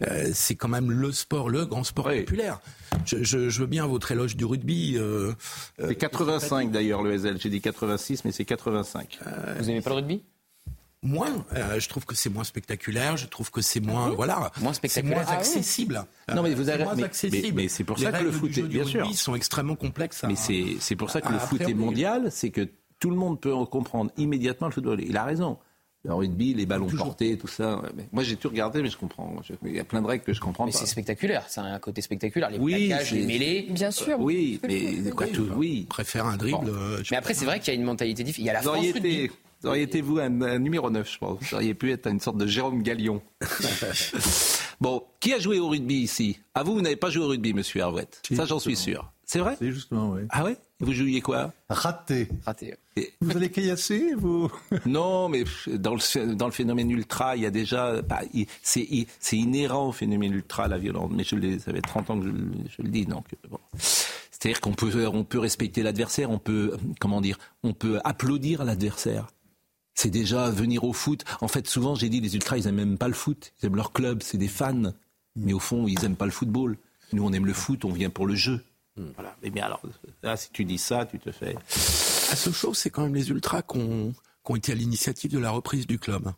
euh, 0.08 0.30
c'est 0.34 0.54
quand 0.54 0.68
même 0.68 0.90
le 0.90 1.12
sport, 1.12 1.48
le 1.50 1.64
grand 1.66 1.84
sport 1.84 2.04
populaire. 2.04 2.60
Je, 3.06 3.22
je- 3.22 3.48
je 3.48 3.60
veux 3.60 3.66
bien 3.66 3.86
votre 3.86 4.12
éloge 4.12 4.36
du 4.36 4.44
rugby. 4.44 4.94
euh, 4.96 5.32
euh, 5.80 5.88
C'est 5.88 5.94
85 5.96 6.70
d'ailleurs 6.70 7.02
le 7.02 7.16
SL. 7.18 7.38
J'ai 7.40 7.50
dit 7.50 7.60
86, 7.60 8.24
mais 8.24 8.32
c'est 8.32 8.44
85. 8.44 9.18
Vous 9.58 9.70
aimez 9.70 9.80
pas 9.80 9.90
le 9.90 9.96
rugby? 9.96 10.22
Moins. 11.04 11.44
Euh, 11.56 11.80
je 11.80 11.88
trouve 11.88 12.04
que 12.04 12.14
c'est 12.14 12.30
moins 12.30 12.44
spectaculaire. 12.44 13.16
Je 13.16 13.26
trouve 13.26 13.50
que 13.50 13.60
c'est 13.60 13.80
moins, 13.80 14.10
voilà, 14.10 14.52
Moins 14.60 14.72
spectaculaire. 14.72 15.18
C'est 15.18 15.24
moins 15.24 15.34
Ah 15.34 15.40
oui. 15.42 15.48
accessible. 15.48 16.04
Non, 16.32 16.42
mais 16.44 16.54
vous 16.54 16.68
avez- 16.68 16.84
moins 16.84 16.94
mais- 16.94 17.02
accessible. 17.02 17.48
mais- 17.56 17.62
mais 17.64 17.68
c'est 17.68 17.82
pour 17.82 17.96
Les 17.96 18.04
ça 18.04 18.12
que 18.12 18.22
le 18.22 18.30
foot 18.30 18.56
est- 18.56 18.62
bien 18.62 18.84
rugby 18.84 18.90
sûr. 18.92 19.14
sont 19.16 19.34
extrêmement 19.34 19.74
complexes. 19.74 20.22
à- 20.22 20.28
Mais 20.28 20.36
c'est 20.36 20.76
c'est 20.78 20.94
pour 20.94 21.10
ça 21.10 21.20
que 21.20 21.26
à 21.26 21.32
le 21.32 21.38
foot 21.40 21.60
est 21.62 21.74
mondial, 21.74 22.28
c'est 22.30 22.50
que 22.50 22.68
tout 23.00 23.10
le 23.10 23.16
monde 23.16 23.40
peut 23.40 23.52
en 23.52 23.66
comprendre 23.66 24.12
immédiatement 24.16 24.68
le 24.68 24.72
football. 24.72 25.00
Il 25.00 25.16
a 25.16 25.24
raison. 25.24 25.58
Le 26.04 26.12
rugby, 26.14 26.52
les 26.52 26.66
ballons 26.66 26.88
portés, 26.88 27.38
tout 27.38 27.46
ça. 27.46 27.80
mais 27.96 28.08
moi, 28.10 28.24
j'ai 28.24 28.34
tout 28.36 28.48
regardé, 28.48 28.82
mais 28.82 28.90
je 28.90 28.96
comprends. 28.96 29.36
Je- 29.44 29.52
Il 29.64 29.76
y 29.76 29.78
a 29.78 29.84
plein 29.84 30.02
de 30.02 30.06
règles 30.08 30.24
que 30.24 30.32
je 30.32 30.40
comprends 30.40 30.66
Mais 30.66 30.72
pas. 30.72 30.78
c'est 30.78 30.86
spectaculaire, 30.86 31.48
ça 31.48 31.62
a 31.62 31.66
un 31.66 31.78
côté 31.78 32.02
spectaculaire. 32.02 32.50
Les 32.50 32.58
Oui, 32.58 32.88
plaquages, 32.88 33.12
les 33.12 33.20
c'est- 33.20 33.26
mêlées. 33.26 33.66
Bien 33.70 33.92
sûr. 33.92 34.18
Oui, 34.18 34.58
mais 34.66 35.10
quoi, 35.12 35.28
tout, 35.28 35.46
oui. 35.56 35.86
préfère 35.88 36.26
un 36.26 36.36
dribble. 36.36 36.66
Bon. 36.66 36.72
euh, 36.74 37.02
Mais 37.12 37.16
après, 37.16 37.34
c'est 37.34 37.44
vrai 37.44 37.60
qu'il 37.60 37.72
y 37.72 37.76
a 37.76 37.78
une 37.78 37.86
mentalité 37.86 38.24
différente. 38.24 38.44
Il 38.44 38.46
y 38.46 38.50
a 38.50 38.52
la 38.54 38.58
Vous 38.60 38.64
France 38.66 38.78
auriez 38.78 38.90
rugby. 38.92 39.08
été, 39.14 39.32
vous 39.62 39.68
auriez 39.68 39.82
été, 39.84 40.00
vous, 40.00 40.18
un, 40.18 40.42
un 40.42 40.58
numéro 40.58 40.90
9, 40.90 41.08
je 41.08 41.18
pense. 41.18 41.38
Vous 41.40 41.54
auriez 41.54 41.74
pu 41.74 41.92
être 41.92 42.08
une 42.08 42.18
sorte 42.18 42.36
de 42.36 42.48
Jérôme 42.48 42.82
Gallion. 42.82 43.22
bon, 44.80 45.04
qui 45.20 45.32
a 45.34 45.38
joué 45.38 45.58
au 45.60 45.68
rugby 45.68 45.96
ici? 46.00 46.40
À 46.54 46.62
vous, 46.64 46.74
vous 46.74 46.80
n'avez 46.80 46.96
pas 46.96 47.10
joué 47.10 47.24
au 47.24 47.28
rugby, 47.28 47.54
monsieur 47.54 47.80
Hervouette. 47.80 48.20
Ça, 48.34 48.44
j'en 48.44 48.58
suis 48.58 48.76
sûr. 48.76 49.12
C'est 49.24 49.38
vrai? 49.38 49.54
C'est 49.58 49.70
justement, 49.70 50.10
oui. 50.10 50.22
Ah 50.30 50.44
ouais? 50.44 50.56
Vous 50.80 50.92
jouiez 50.92 51.20
quoi? 51.20 51.52
Raté. 51.70 52.28
Raté. 52.44 52.74
Et- 52.96 53.12
Vous 53.22 53.36
allez 53.36 53.50
caillasser, 53.50 54.14
vous? 54.16 54.50
Non, 54.86 55.28
mais 55.28 55.44
dans 55.66 55.94
le, 55.94 56.34
dans 56.34 56.46
le 56.46 56.52
phénomène 56.52 56.90
ultra, 56.90 57.36
il 57.36 57.42
y 57.42 57.46
a 57.46 57.50
déjà. 57.50 58.02
bah, 58.02 58.20
c'est 58.62 58.86
inhérent 59.32 59.88
au 59.88 59.92
phénomène 59.92 60.32
ultra, 60.34 60.68
la 60.68 60.76
violence. 60.78 61.10
Mais 61.14 61.24
je 61.24 61.36
le, 61.36 61.58
ça 61.58 61.72
fait 61.72 61.80
30 61.80 62.10
ans 62.10 62.18
que 62.20 62.26
je, 62.26 62.30
le- 62.30 62.50
je 62.76 62.82
le 62.82 62.88
dis, 62.88 63.06
donc. 63.06 63.26
euh, 63.32 63.48
bon. 63.50 63.58
C'est-à-dire 63.78 64.60
qu'on 64.60 64.72
peut, 64.74 65.06
on 65.06 65.24
peut 65.24 65.38
respecter 65.38 65.82
l'adversaire, 65.82 66.30
on 66.30 66.38
peut, 66.38 66.76
comment 67.00 67.20
dire, 67.20 67.38
on 67.62 67.72
peut 67.72 68.00
applaudir 68.04 68.64
l'adversaire. 68.64 69.28
C'est 69.94 70.10
déjà 70.10 70.50
venir 70.50 70.84
au 70.84 70.92
foot. 70.92 71.24
En 71.40 71.48
fait, 71.48 71.66
souvent, 71.68 71.94
j'ai 71.94 72.08
dit, 72.08 72.20
les 72.20 72.34
ultras, 72.34 72.56
ils 72.58 72.66
aiment 72.66 72.74
même 72.76 72.98
pas 72.98 73.08
le 73.08 73.14
foot. 73.14 73.52
Ils 73.62 73.66
aiment 73.66 73.76
leur 73.76 73.92
club, 73.92 74.22
c'est 74.22 74.38
des 74.38 74.48
fans. 74.48 74.92
Mais 75.36 75.52
au 75.52 75.58
fond, 75.60 75.86
ils 75.86 76.04
aiment 76.04 76.16
pas 76.16 76.24
le 76.26 76.30
football. 76.32 76.76
Nous, 77.12 77.24
on 77.24 77.32
aime 77.32 77.46
le 77.46 77.52
foot, 77.52 77.84
on 77.84 77.92
vient 77.92 78.10
pour 78.10 78.26
le 78.26 78.34
jeu. 78.34 78.62
Voilà. 79.14 79.34
Mais 79.42 79.50
bien 79.50 79.64
alors, 79.66 79.80
là, 80.22 80.36
si 80.36 80.50
tu 80.50 80.64
dis 80.64 80.76
ça, 80.78 81.06
tu 81.06 81.18
te 81.18 81.30
fais. 81.30 81.54
À 82.32 82.36
Sochaux, 82.36 82.72
c'est 82.72 82.88
quand 82.88 83.02
même 83.02 83.14
les 83.14 83.28
ultras 83.28 83.60
qui 83.60 83.76
ont, 83.76 84.14
été 84.56 84.72
à 84.72 84.74
l'initiative 84.74 85.30
de 85.30 85.38
la 85.38 85.50
reprise 85.50 85.86
du 85.86 85.98
club. 85.98 86.32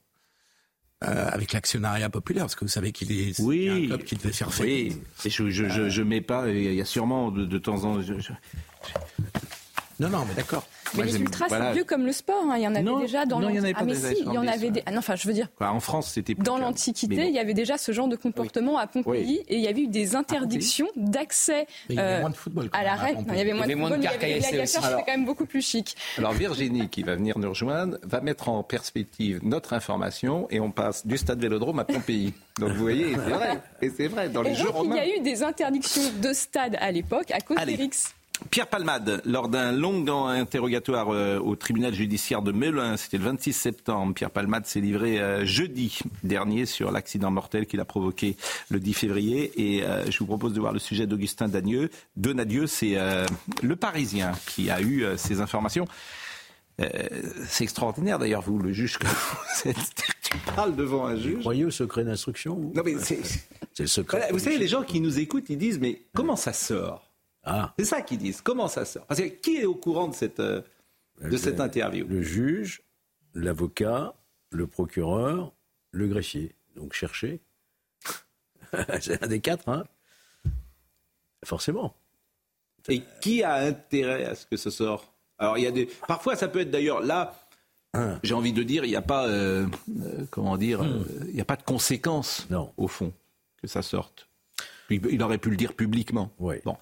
Euh, 1.05 1.29
avec 1.31 1.53
l'actionnariat 1.53 2.11
populaire, 2.11 2.45
parce 2.45 2.55
que 2.57 2.65
vous 2.65 2.71
savez 2.71 2.91
qu'il 2.91 3.13
est, 3.13 3.39
Oui. 3.41 3.69
un 3.69 3.87
club 3.87 4.03
qui 4.05 4.17
devait 4.17 4.33
faire 4.33 4.49
Oui, 4.49 4.55
faillite. 4.55 5.03
et 5.25 5.31
je, 5.31 5.51
je, 5.51 5.69
je, 5.69 5.89
je 5.89 6.03
mets 6.03 6.21
pas. 6.21 6.49
Il 6.49 6.75
y 6.75 6.81
a 6.81 6.85
sûrement 6.85 7.31
de, 7.31 7.45
de 7.45 7.59
temps 7.59 7.85
en 7.85 8.03
temps. 8.03 8.37
Non, 10.01 10.09
non, 10.09 10.25
mais 10.29 10.35
d'accord. 10.35 10.65
Mais 10.95 11.05
Moi, 11.05 11.13
les 11.13 11.19
ultras, 11.21 11.47
voilà. 11.49 11.69
c'est 11.69 11.73
vieux 11.75 11.85
comme 11.85 12.05
le 12.07 12.13
sport. 12.13 12.45
hein. 12.51 12.57
Il 12.57 12.63
y 12.63 12.67
en 12.69 12.75
avait 12.75 12.83
Non, 12.85 12.99
déjà 13.01 13.27
dans 13.27 13.41
non, 13.41 13.49
il 13.49 13.57
y 13.57 13.61
en 13.61 13.65
avait 13.65 13.73
pas 13.73 13.81
Ah, 13.83 13.85
mais 13.85 13.93
des 13.93 13.99
si, 13.99 14.07
années 14.07 14.17
il 14.21 14.25
y 14.25 14.29
en 14.29 14.43
70, 14.43 14.49
avait 14.49 14.71
des. 14.71 14.79
ouais. 14.81 14.85
Ah, 14.87 14.91
non, 14.93 14.99
enfin, 14.99 15.17
je 15.17 15.27
veux 15.29 15.35
dire. 15.35 15.49
Quoi, 15.57 15.71
en 15.71 15.81
France, 15.81 16.11
c'était 16.13 16.35
plus 16.35 16.43
Dans 16.45 16.59
l'Antiquité, 16.59 17.27
il 17.29 17.35
y 17.35 17.39
avait 17.39 17.55
déjà 17.55 17.79
ce 17.79 17.93
genre 17.93 18.09
de 18.09 18.17
comportement 18.17 18.79
à 18.79 18.87
Pompéi 18.87 19.43
et 19.49 19.57
il 19.57 19.61
y 19.63 19.69
avait 19.69 19.83
eu 19.83 19.87
des 19.89 20.15
interdictions 20.17 20.89
d'accès 20.97 21.67
Mais 21.89 21.95
il 21.95 21.97
y 21.97 21.99
avait 22.01 22.13
euh, 22.15 22.21
moins 22.21 22.31
de 22.31 22.37
à. 22.73 23.13
Non, 23.15 23.25
Il 23.31 23.37
y 23.37 23.41
avait 23.41 23.53
moins 23.53 23.67
moins 23.75 23.91
de 23.91 23.95
football, 23.95 23.99
mais 23.99 23.99
il 23.99 24.03
y 24.05 24.07
avait 24.07 24.17
des 24.17 24.19
caillassées 24.19 24.51
gladiateurs, 24.53 24.83
aussi. 24.83 24.91
c'était 24.91 25.03
quand 25.05 25.17
même 25.19 25.25
beaucoup 25.27 25.47
plus 25.47 25.63
chic. 25.67 25.97
Alors 26.19 26.33
Virginie, 26.33 26.89
qui 26.89 27.03
va 27.03 27.15
venir 27.17 27.39
nous 27.39 27.49
rejoindre, 27.49 27.99
va 28.03 28.21
mettre 28.21 28.49
en 28.49 28.63
perspective 28.63 29.41
notre 29.43 29.73
information 29.73 30.47
et 30.51 30.61
on 30.61 30.71
passe 30.71 31.07
du 31.07 31.17
stade 31.19 31.41
Vélodrome 31.41 31.79
à 31.79 31.85
Pompéi. 31.85 32.35
Donc 32.61 32.71
vous 32.71 32.83
voyez, 32.83 33.13
c'est 33.15 33.31
vrai. 33.33 33.61
Et 33.83 33.91
c'est 33.97 34.09
vrai, 34.09 34.29
dans 34.29 34.43
Et 34.45 34.51
les 34.51 34.55
Jeux 34.55 34.65
donc, 34.65 34.75
il 34.75 34.79
romains. 34.79 34.97
y 34.97 35.01
a 35.01 35.17
eu 35.17 35.21
des 35.21 35.43
interdictions 35.43 36.03
de 36.23 36.33
stade 36.33 36.77
à 36.81 36.91
l'époque 36.93 37.31
à 37.31 37.41
cause 37.41 37.57
Allez. 37.59 37.77
Pierre 38.51 38.67
Palmade, 38.67 39.23
lors 39.25 39.49
d'un 39.49 39.73
long 39.73 40.27
interrogatoire 40.27 41.11
euh, 41.11 41.39
au 41.39 41.57
tribunal 41.57 41.95
judiciaire 41.95 42.43
de 42.43 42.53
Melun, 42.53 42.97
c'était 42.97 43.17
le 43.17 43.25
26 43.25 43.53
septembre, 43.53 44.13
Pierre 44.13 44.31
Palmade 44.31 44.67
s'est 44.67 44.81
livré 44.81 45.21
euh, 45.21 45.45
jeudi 45.45 46.01
dernier 46.25 46.67
sur 46.67 46.91
l'accident 46.91 47.31
mortel 47.31 47.67
qu'il 47.67 47.81
a 47.81 47.85
provoqué 47.85 48.37
le 48.71 48.81
10 48.81 48.95
février. 48.95 49.53
Et 49.57 49.85
euh, 49.85 50.11
je 50.11 50.19
vous 50.19 50.27
propose 50.27 50.53
de 50.53 50.61
voir 50.61 50.73
le 50.73 50.79
sujet 50.79 51.07
d'Augustin 51.07 51.49
Danieux. 51.49 51.91
Donadieu, 52.17 52.67
c'est 52.67 52.97
le 53.63 53.77
Parisien 53.77 54.33
qui 54.47 54.71
a 54.71 54.81
eu 54.81 55.05
ces 55.17 55.41
informations. 55.41 55.87
Euh, 56.81 56.89
c'est 57.47 57.65
extraordinaire 57.65 58.19
d'ailleurs, 58.19 58.43
vous, 58.43 58.59
le 58.59 58.73
juge, 58.73 58.99
que 58.99 59.07
vous 59.07 59.71
êtes. 59.71 59.77
Tu 60.23 60.39
parles 60.57 60.75
devant 60.75 61.07
un 61.07 61.17
juge. 61.17 61.41
Croyez 61.41 61.65
au 61.65 61.71
secret 61.71 62.03
d'instruction 62.03 62.57
vous? 62.57 62.73
Non, 62.75 62.83
mais 62.85 62.97
c'est. 62.99 63.21
C'est 63.73 63.85
le 63.85 63.89
secret. 63.89 64.19
Voilà, 64.19 64.33
vous 64.33 64.41
savez, 64.41 64.59
les 64.59 64.67
gens 64.67 64.83
qui 64.83 65.01
nous 65.01 65.21
écoutent, 65.21 65.49
ils 65.49 65.59
disent 65.59 65.79
Mais 65.79 66.03
comment 66.13 66.35
ça 66.35 66.53
sort? 66.53 67.09
Ah, 67.45 67.75
C'est 67.79 67.85
ça 67.85 68.03
qu'ils 68.03 68.19
disent. 68.19 68.41
Comment 68.41 68.69
ça 68.69 68.85
sort? 68.85 69.07
Parce 69.07 69.21
que 69.21 69.27
qui 69.27 69.57
est 69.57 69.65
au 69.65 69.75
courant 69.75 70.09
de 70.09 70.15
cette, 70.15 70.41
euh, 70.41 70.63
de 71.21 71.37
cette 71.37 71.61
interview? 71.61 72.07
Le 72.09 72.23
juge, 72.23 72.83
l'avocat, 73.35 74.15
le 74.51 74.67
procureur, 74.67 75.53
le 75.91 76.09
greffier. 76.09 76.55
Donc 76.77 76.93
cherchez. 76.93 77.41
C'est 79.01 79.23
un 79.23 79.29
des 79.29 79.41
quatre, 79.41 79.69
hein 79.69 79.85
Forcément. 81.45 81.95
Et 82.89 83.03
qui 83.21 83.43
a 83.43 83.55
intérêt 83.55 84.25
à 84.25 84.35
ce 84.35 84.47
que 84.47 84.57
ce 84.57 84.71
sort? 84.71 85.15
Alors, 85.39 85.59
il 85.59 85.65
y 85.65 85.67
a 85.67 85.71
des. 85.71 85.87
Parfois, 86.07 86.37
ça 86.37 86.49
peut 86.49 86.61
être 86.61 86.71
d'ailleurs 86.71 87.01
là. 87.01 87.39
J'ai 88.25 88.35
envie 88.35 88.53
de 88.53 88.65
dire, 88.65 88.85
il 88.85 88.91
n'y 88.91 88.97
a 88.97 89.03
pas, 89.03 89.29
euh, 89.29 89.69
euh, 90.03 90.25
comment 90.31 90.57
dire, 90.57 90.83
euh, 90.83 91.05
il 91.29 91.35
n'y 91.35 91.41
a 91.41 91.45
pas 91.45 91.55
de 91.55 91.63
conséquences 91.63 92.49
au 92.77 92.89
fond 92.89 93.13
que 93.63 93.69
ça 93.69 93.83
sorte. 93.83 94.29
Il, 94.91 95.01
il 95.11 95.23
aurait 95.23 95.39
pu 95.39 95.49
le 95.51 95.57
dire 95.57 95.75
publiquement. 95.75 96.33
Bon, 96.39 96.77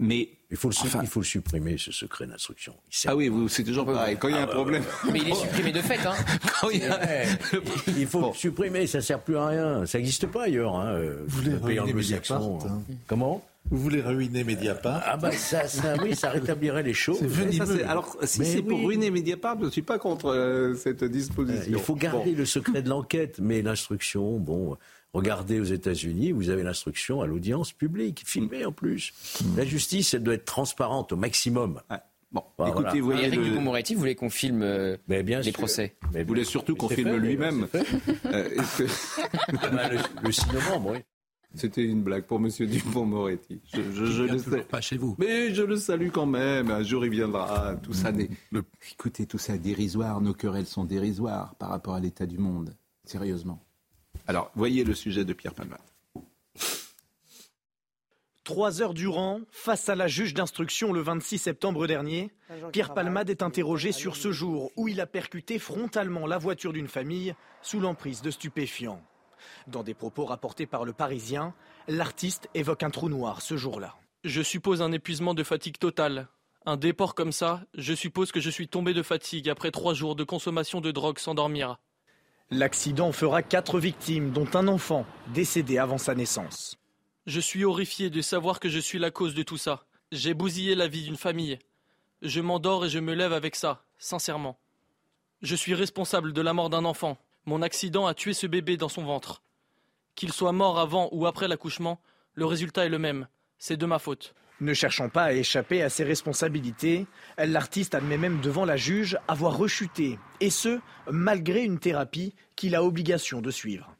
mais 0.00 0.28
il 0.50 0.56
faut 0.56 0.68
le, 0.70 0.74
su- 0.74 0.88
il 1.00 1.06
faut 1.06 1.20
le 1.20 1.24
supprimer 1.26 1.76
ce 1.78 1.92
secret 1.92 2.26
d'instruction. 2.26 2.74
Ah 3.06 3.14
oui, 3.14 3.28
vous, 3.28 3.48
c'est 3.48 3.62
toujours 3.62 3.86
pareil. 3.86 4.16
Quand 4.18 4.26
il 4.26 4.34
y 4.34 4.38
a 4.38 4.40
Ah 4.40 4.42
un 4.42 4.46
bah, 4.46 4.52
problème, 4.54 4.82
Mais 5.12 5.20
il 5.20 5.28
est 5.28 5.34
supprimé 5.36 5.70
de 5.70 5.80
fait, 5.80 6.04
hein. 6.04 6.14
quand 6.60 6.70
il 6.70 6.80
y 6.80 6.86
a-. 6.86 7.22
Il 7.96 8.06
faut 8.08 8.28
le 8.30 8.34
supprimer, 8.34 8.88
ça 8.88 9.00
sert 9.00 9.20
plus 9.20 9.36
à 9.36 9.46
rien. 9.46 9.86
Ça 9.86 9.98
n'existe 9.98 10.26
pas 10.26 10.44
ailleurs. 10.44 10.74
Hein. 10.74 10.86
euh, 10.94 11.22
Vous 11.28 11.36
voulez 11.42 11.50
le 11.52 11.58
pays 11.60 11.78
ruiner. 11.78 11.94
Mediapart, 11.94 12.42
hein. 12.42 12.82
Comment? 13.06 13.44
Vous 13.70 13.78
voulez 13.78 14.00
ruiner 14.00 14.42
Mediapart? 14.42 15.02
Ah 15.04 15.16
bah 15.18 15.30
ça, 15.32 15.68
ça, 15.68 15.94
oui, 16.02 16.16
ça 16.16 16.30
rétablirait 16.30 16.82
les 16.82 16.94
choses. 16.94 17.18
Ça, 17.20 17.64
alors, 17.88 18.16
si 18.24 18.44
c'est 18.44 18.62
pour 18.62 18.78
oui. 18.80 18.86
ruiner 18.86 19.10
Mediapart, 19.10 19.56
je 19.60 19.66
ne 19.66 19.70
suis 19.70 19.82
pas 19.82 19.98
contre 19.98 20.30
euh, 20.30 20.74
cette 20.74 21.04
disposition. 21.04 21.64
Il 21.70 21.78
faut 21.78 21.94
garder 21.94 22.32
Bon. 22.32 22.38
le 22.38 22.46
secret 22.46 22.82
de 22.82 22.88
l'enquête, 22.88 23.36
mais 23.38 23.60
l'instruction, 23.62 24.38
bon, 24.38 24.76
regardez 25.12 25.60
aux 25.60 25.64
États-Unis, 25.64 26.32
vous 26.32 26.48
avez 26.50 26.62
l'instruction 26.62 27.20
à 27.22 27.26
l'audience 27.26 27.72
publique, 27.72 28.22
filmée 28.26 28.64
en 28.64 28.72
plus. 28.72 29.12
La 29.56 29.64
justice, 29.64 30.14
elle 30.14 30.22
doit 30.22 30.34
être 30.34 30.44
transparente 30.44 31.12
au 31.12 31.16
maximum. 31.16 31.80
Bon, 32.32 32.44
Bah, 32.56 32.66
écoutez, 32.68 33.00
voilà. 33.00 33.18
vous 33.18 33.24
Eric 33.24 33.40
le- 33.40 33.58
voulez 33.98 34.14
qu'on 34.14 34.30
filme 34.30 34.62
euh, 34.62 34.96
Mais 35.08 35.24
bien 35.24 35.38
les 35.38 35.44
sûr. 35.50 35.52
procès 35.54 35.96
Mais 36.12 36.22
Vous 36.22 36.28
voulez 36.28 36.44
surtout 36.44 36.76
qu'on 36.76 36.88
filme 36.88 37.16
lui-même. 37.16 37.66
Euh, 38.26 38.48
que- 38.78 38.84
Ah 39.58 39.68
bah, 39.68 39.88
le, 39.88 39.98
le 40.22 40.30
6 40.32 40.52
novembre, 40.52 40.92
oui. 40.92 40.98
C'était 41.56 41.82
une 41.82 42.04
blague 42.04 42.26
pour 42.26 42.38
Monsieur 42.38 42.68
Dupont-Moretti. 42.68 43.60
Je, 43.74 43.82
je- 43.92 44.04
je 44.04 44.22
le 44.22 44.38
sais. 44.38 44.60
pas 44.60 44.80
chez 44.80 44.96
vous. 44.96 45.16
Mais 45.18 45.52
je 45.52 45.62
le 45.64 45.74
salue 45.74 46.10
quand 46.12 46.26
même. 46.26 46.70
Un 46.70 46.84
jour 46.84 47.04
il 47.04 47.10
viendra. 47.10 47.74
Tout 47.82 47.92
ça 47.92 48.12
n'est. 48.12 48.30
Écoutez, 48.92 49.26
tout 49.26 49.38
ça 49.38 49.56
est 49.56 49.58
dérisoire. 49.58 50.20
Nos 50.20 50.32
querelles 50.32 50.66
sont 50.66 50.84
dérisoires 50.84 51.56
par 51.56 51.70
rapport 51.70 51.94
à 51.94 52.00
l'état 52.00 52.26
du 52.26 52.38
monde. 52.38 52.76
Sérieusement. 53.04 53.60
Alors, 54.30 54.52
voyez 54.54 54.84
le 54.84 54.94
sujet 54.94 55.24
de 55.24 55.32
Pierre 55.32 55.54
Palmade. 55.54 55.80
Trois 58.44 58.80
heures 58.80 58.94
durant, 58.94 59.40
face 59.50 59.88
à 59.88 59.96
la 59.96 60.06
juge 60.06 60.34
d'instruction 60.34 60.92
le 60.92 61.00
26 61.00 61.38
septembre 61.38 61.88
dernier, 61.88 62.30
Pierre 62.72 62.94
Palmade 62.94 63.28
est 63.28 63.42
interrogé 63.42 63.90
sur 63.90 64.14
ce 64.14 64.30
jour 64.30 64.70
où 64.76 64.86
il 64.86 65.00
a 65.00 65.06
percuté 65.06 65.58
frontalement 65.58 66.28
la 66.28 66.38
voiture 66.38 66.72
d'une 66.72 66.86
famille 66.86 67.34
sous 67.60 67.80
l'emprise 67.80 68.22
de 68.22 68.30
stupéfiants. 68.30 69.02
Dans 69.66 69.82
des 69.82 69.94
propos 69.94 70.26
rapportés 70.26 70.66
par 70.66 70.84
le 70.84 70.92
Parisien, 70.92 71.52
l'artiste 71.88 72.48
évoque 72.54 72.84
un 72.84 72.90
trou 72.90 73.08
noir 73.08 73.42
ce 73.42 73.56
jour-là. 73.56 73.96
Je 74.22 74.42
suppose 74.42 74.80
un 74.80 74.92
épuisement 74.92 75.34
de 75.34 75.42
fatigue 75.42 75.78
totale. 75.78 76.28
Un 76.66 76.76
déport 76.76 77.16
comme 77.16 77.32
ça, 77.32 77.62
je 77.74 77.94
suppose 77.94 78.30
que 78.30 78.40
je 78.40 78.50
suis 78.50 78.68
tombé 78.68 78.94
de 78.94 79.02
fatigue 79.02 79.48
après 79.48 79.72
trois 79.72 79.94
jours 79.94 80.14
de 80.14 80.22
consommation 80.22 80.80
de 80.80 80.92
drogue 80.92 81.18
sans 81.18 81.34
dormir. 81.34 81.78
L'accident 82.52 83.12
fera 83.12 83.44
quatre 83.44 83.78
victimes, 83.78 84.32
dont 84.32 84.48
un 84.54 84.66
enfant 84.66 85.06
décédé 85.28 85.78
avant 85.78 85.98
sa 85.98 86.16
naissance. 86.16 86.76
Je 87.26 87.38
suis 87.38 87.64
horrifié 87.64 88.10
de 88.10 88.20
savoir 88.20 88.58
que 88.58 88.68
je 88.68 88.80
suis 88.80 88.98
la 88.98 89.12
cause 89.12 89.36
de 89.36 89.44
tout 89.44 89.56
ça. 89.56 89.84
J'ai 90.10 90.34
bousillé 90.34 90.74
la 90.74 90.88
vie 90.88 91.04
d'une 91.04 91.16
famille. 91.16 91.60
Je 92.22 92.40
m'endors 92.40 92.86
et 92.86 92.88
je 92.88 92.98
me 92.98 93.14
lève 93.14 93.32
avec 93.32 93.54
ça, 93.54 93.84
sincèrement. 93.98 94.58
Je 95.42 95.54
suis 95.54 95.74
responsable 95.74 96.32
de 96.32 96.40
la 96.40 96.52
mort 96.52 96.70
d'un 96.70 96.84
enfant. 96.84 97.18
Mon 97.46 97.62
accident 97.62 98.08
a 98.08 98.14
tué 98.14 98.34
ce 98.34 98.48
bébé 98.48 98.76
dans 98.76 98.88
son 98.88 99.04
ventre. 99.04 99.42
Qu'il 100.16 100.32
soit 100.32 100.50
mort 100.50 100.80
avant 100.80 101.08
ou 101.12 101.26
après 101.26 101.46
l'accouchement, 101.46 102.00
le 102.34 102.46
résultat 102.46 102.84
est 102.84 102.88
le 102.90 102.98
même. 102.98 103.28
C'est 103.58 103.76
de 103.76 103.86
ma 103.86 104.00
faute. 104.00 104.34
Ne 104.60 104.74
cherchant 104.74 105.08
pas 105.08 105.24
à 105.24 105.32
échapper 105.32 105.82
à 105.82 105.88
ses 105.88 106.04
responsabilités, 106.04 107.06
l'artiste 107.38 107.94
admet 107.94 108.18
même 108.18 108.40
devant 108.40 108.66
la 108.66 108.76
juge 108.76 109.16
avoir 109.26 109.56
rechuté, 109.56 110.18
et 110.40 110.50
ce, 110.50 110.80
malgré 111.10 111.64
une 111.64 111.78
thérapie 111.78 112.34
qu'il 112.56 112.74
a 112.74 112.84
obligation 112.84 113.40
de 113.40 113.50
suivre. 113.50 113.96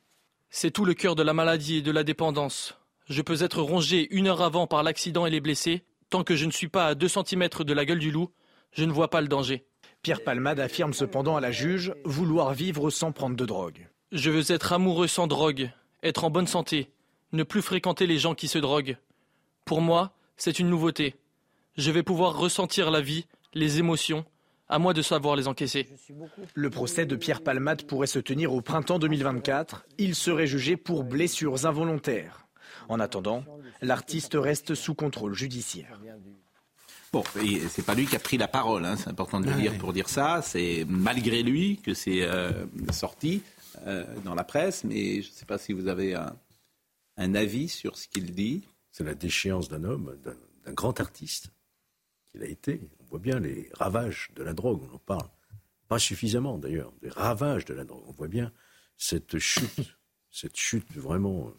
C'est 0.50 0.70
tout 0.70 0.84
le 0.84 0.94
cœur 0.94 1.14
de 1.14 1.22
la 1.22 1.32
maladie 1.32 1.78
et 1.78 1.82
de 1.82 1.90
la 1.90 2.04
dépendance. 2.04 2.78
Je 3.08 3.22
peux 3.22 3.42
être 3.42 3.62
rongé 3.62 4.06
une 4.14 4.26
heure 4.26 4.42
avant 4.42 4.66
par 4.66 4.82
l'accident 4.82 5.24
et 5.24 5.30
les 5.30 5.40
blessés. 5.40 5.82
Tant 6.10 6.24
que 6.24 6.36
je 6.36 6.44
ne 6.44 6.50
suis 6.50 6.68
pas 6.68 6.88
à 6.88 6.94
2 6.94 7.08
cm 7.08 7.48
de 7.60 7.72
la 7.72 7.84
gueule 7.84 7.98
du 7.98 8.10
loup, 8.10 8.30
je 8.72 8.84
ne 8.84 8.92
vois 8.92 9.08
pas 9.08 9.20
le 9.20 9.28
danger. 9.28 9.64
Pierre 10.02 10.22
Palmade 10.24 10.60
affirme 10.60 10.92
cependant 10.92 11.36
à 11.36 11.40
la 11.40 11.52
juge 11.52 11.94
vouloir 12.04 12.52
vivre 12.52 12.90
sans 12.90 13.12
prendre 13.12 13.36
de 13.36 13.46
drogue. 13.46 13.88
Je 14.12 14.30
veux 14.30 14.52
être 14.52 14.72
amoureux 14.72 15.06
sans 15.06 15.26
drogue, 15.26 15.70
être 16.02 16.24
en 16.24 16.30
bonne 16.30 16.46
santé, 16.46 16.90
ne 17.32 17.44
plus 17.44 17.62
fréquenter 17.62 18.06
les 18.06 18.18
gens 18.18 18.34
qui 18.34 18.48
se 18.48 18.58
droguent. 18.58 18.98
Pour 19.64 19.80
moi, 19.80 20.12
c'est 20.40 20.58
une 20.58 20.70
nouveauté. 20.70 21.14
Je 21.76 21.90
vais 21.90 22.02
pouvoir 22.02 22.38
ressentir 22.38 22.90
la 22.90 23.02
vie, 23.02 23.26
les 23.52 23.78
émotions, 23.78 24.24
à 24.68 24.78
moi 24.78 24.94
de 24.94 25.02
savoir 25.02 25.36
les 25.36 25.48
encaisser. 25.48 25.86
Le 26.54 26.70
procès 26.70 27.04
de 27.04 27.14
Pierre 27.14 27.42
Palmade 27.42 27.82
pourrait 27.82 28.06
se 28.06 28.18
tenir 28.18 28.54
au 28.54 28.62
printemps 28.62 28.98
2024. 28.98 29.84
Il 29.98 30.14
serait 30.14 30.46
jugé 30.46 30.76
pour 30.76 31.04
blessures 31.04 31.66
involontaires. 31.66 32.46
En 32.88 33.00
attendant, 33.00 33.44
l'artiste 33.82 34.34
reste 34.34 34.74
sous 34.74 34.94
contrôle 34.94 35.34
judiciaire. 35.34 36.00
Bon, 37.12 37.22
et 37.42 37.58
c'est 37.68 37.84
pas 37.84 37.94
lui 37.94 38.06
qui 38.06 38.16
a 38.16 38.20
pris 38.20 38.38
la 38.38 38.48
parole, 38.48 38.84
hein, 38.84 38.96
c'est 38.96 39.08
important 39.08 39.40
de 39.40 39.46
le 39.46 39.54
dire 39.54 39.76
pour 39.76 39.92
dire 39.92 40.08
ça. 40.08 40.40
C'est 40.42 40.86
malgré 40.88 41.42
lui 41.42 41.78
que 41.78 41.92
c'est 41.92 42.22
euh, 42.22 42.64
sorti 42.92 43.42
euh, 43.86 44.04
dans 44.24 44.34
la 44.34 44.44
presse, 44.44 44.84
mais 44.84 45.20
je 45.20 45.28
ne 45.28 45.34
sais 45.34 45.46
pas 45.46 45.58
si 45.58 45.72
vous 45.72 45.88
avez 45.88 46.14
un, 46.14 46.34
un 47.18 47.34
avis 47.34 47.68
sur 47.68 47.98
ce 47.98 48.08
qu'il 48.08 48.32
dit. 48.32 48.62
C'est 48.92 49.04
la 49.04 49.14
déchéance 49.14 49.68
d'un 49.68 49.84
homme, 49.84 50.18
d'un 50.64 50.72
grand 50.72 51.00
artiste 51.00 51.52
qu'il 52.30 52.42
a 52.42 52.46
été. 52.46 52.80
On 53.00 53.04
voit 53.04 53.18
bien 53.18 53.40
les 53.40 53.70
ravages 53.74 54.30
de 54.34 54.42
la 54.42 54.52
drogue, 54.52 54.82
on 54.90 54.94
en 54.94 54.98
parle. 54.98 55.28
Pas 55.88 55.98
suffisamment 55.98 56.58
d'ailleurs, 56.58 56.92
des 57.02 57.08
ravages 57.08 57.64
de 57.64 57.74
la 57.74 57.84
drogue. 57.84 58.04
On 58.06 58.12
voit 58.12 58.28
bien 58.28 58.52
cette 58.96 59.38
chute, 59.38 59.96
cette 60.30 60.56
chute 60.56 60.90
vraiment. 60.92 61.52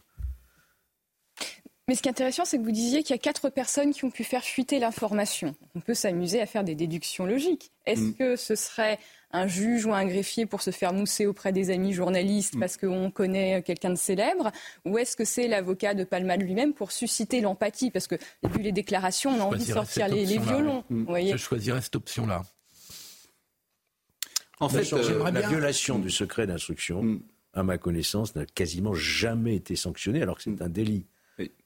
Euh, 1.92 1.94
Mais 1.94 1.96
ce 1.96 2.02
qui 2.02 2.08
est 2.08 2.12
intéressant, 2.12 2.46
c'est 2.46 2.58
que 2.58 2.64
vous 2.64 2.72
disiez 2.72 3.04
qu'il 3.04 3.14
y 3.14 3.20
a 3.20 3.22
quatre 3.22 3.50
personnes 3.50 3.92
qui 3.94 4.06
ont 4.06 4.12
pu 4.12 4.24
faire 4.24 4.44
fuiter 4.44 4.80
l'information. 4.80 5.56
On 5.76 5.82
peut 5.82 5.94
s'amuser 5.94 6.42
à 6.42 6.46
faire 6.46 6.64
des 6.64 6.76
déductions 6.76 7.26
logiques. 7.26 7.72
Est-ce 7.86 8.02
Mm. 8.02 8.14
que 8.16 8.36
ce 8.38 8.56
serait 8.56 8.98
un 9.34 9.48
juge 9.48 9.86
ou 9.86 9.94
un 9.94 10.06
greffier 10.06 10.46
pour 10.46 10.62
se 10.62 10.72
faire 10.72 10.94
mousser 10.94 11.26
auprès 11.26 11.52
des 11.54 11.70
amis 11.70 11.94
journalistes 11.94 12.56
parce 12.60 12.78
qu'on 12.78 13.12
connaît 13.12 13.62
quelqu'un 13.64 13.90
de 13.90 13.96
célèbre? 13.96 14.52
Ou 14.86 14.98
est-ce 14.98 15.16
que 15.18 15.26
c'est 15.26 15.48
l'avocat 15.48 15.94
de 15.94 16.04
Palmade 16.04 16.42
lui-même 16.42 16.74
pour 16.74 16.92
susciter 16.92 17.42
l'empathie? 17.42 17.92
Parce 17.92 18.08
que, 18.08 18.16
vu 18.44 18.62
les 18.62 18.72
déclarations, 18.72 19.32
on 19.32 19.40
a 19.42 19.44
envie 19.44 19.66
de 19.66 19.72
sortir 19.74 20.08
les, 20.08 20.26
violons. 20.26 20.78
ouais. 20.78 20.84
vous 20.90 21.06
voyez 21.06 21.32
Je 21.34 21.38
choisirais 21.38 21.82
cette 21.82 21.96
option-là. 21.96 22.44
En 24.60 24.68
La, 24.68 24.84
fait, 24.84 24.94
euh, 24.94 25.24
la 25.24 25.32
bien- 25.32 25.50
violation 25.50 25.98
du 25.98 26.12
secret 26.12 26.46
d'instruction, 26.46 27.02
Mm. 27.04 27.22
à 27.54 27.64
ma 27.64 27.78
connaissance, 27.78 28.36
n'a 28.36 28.46
quasiment 28.46 28.94
jamais 28.94 29.56
été 29.56 29.76
sanctionnée, 29.76 30.22
alors 30.22 30.38
que 30.38 30.44
c'est 30.44 30.62
un 30.62 30.70
délit. 30.70 31.06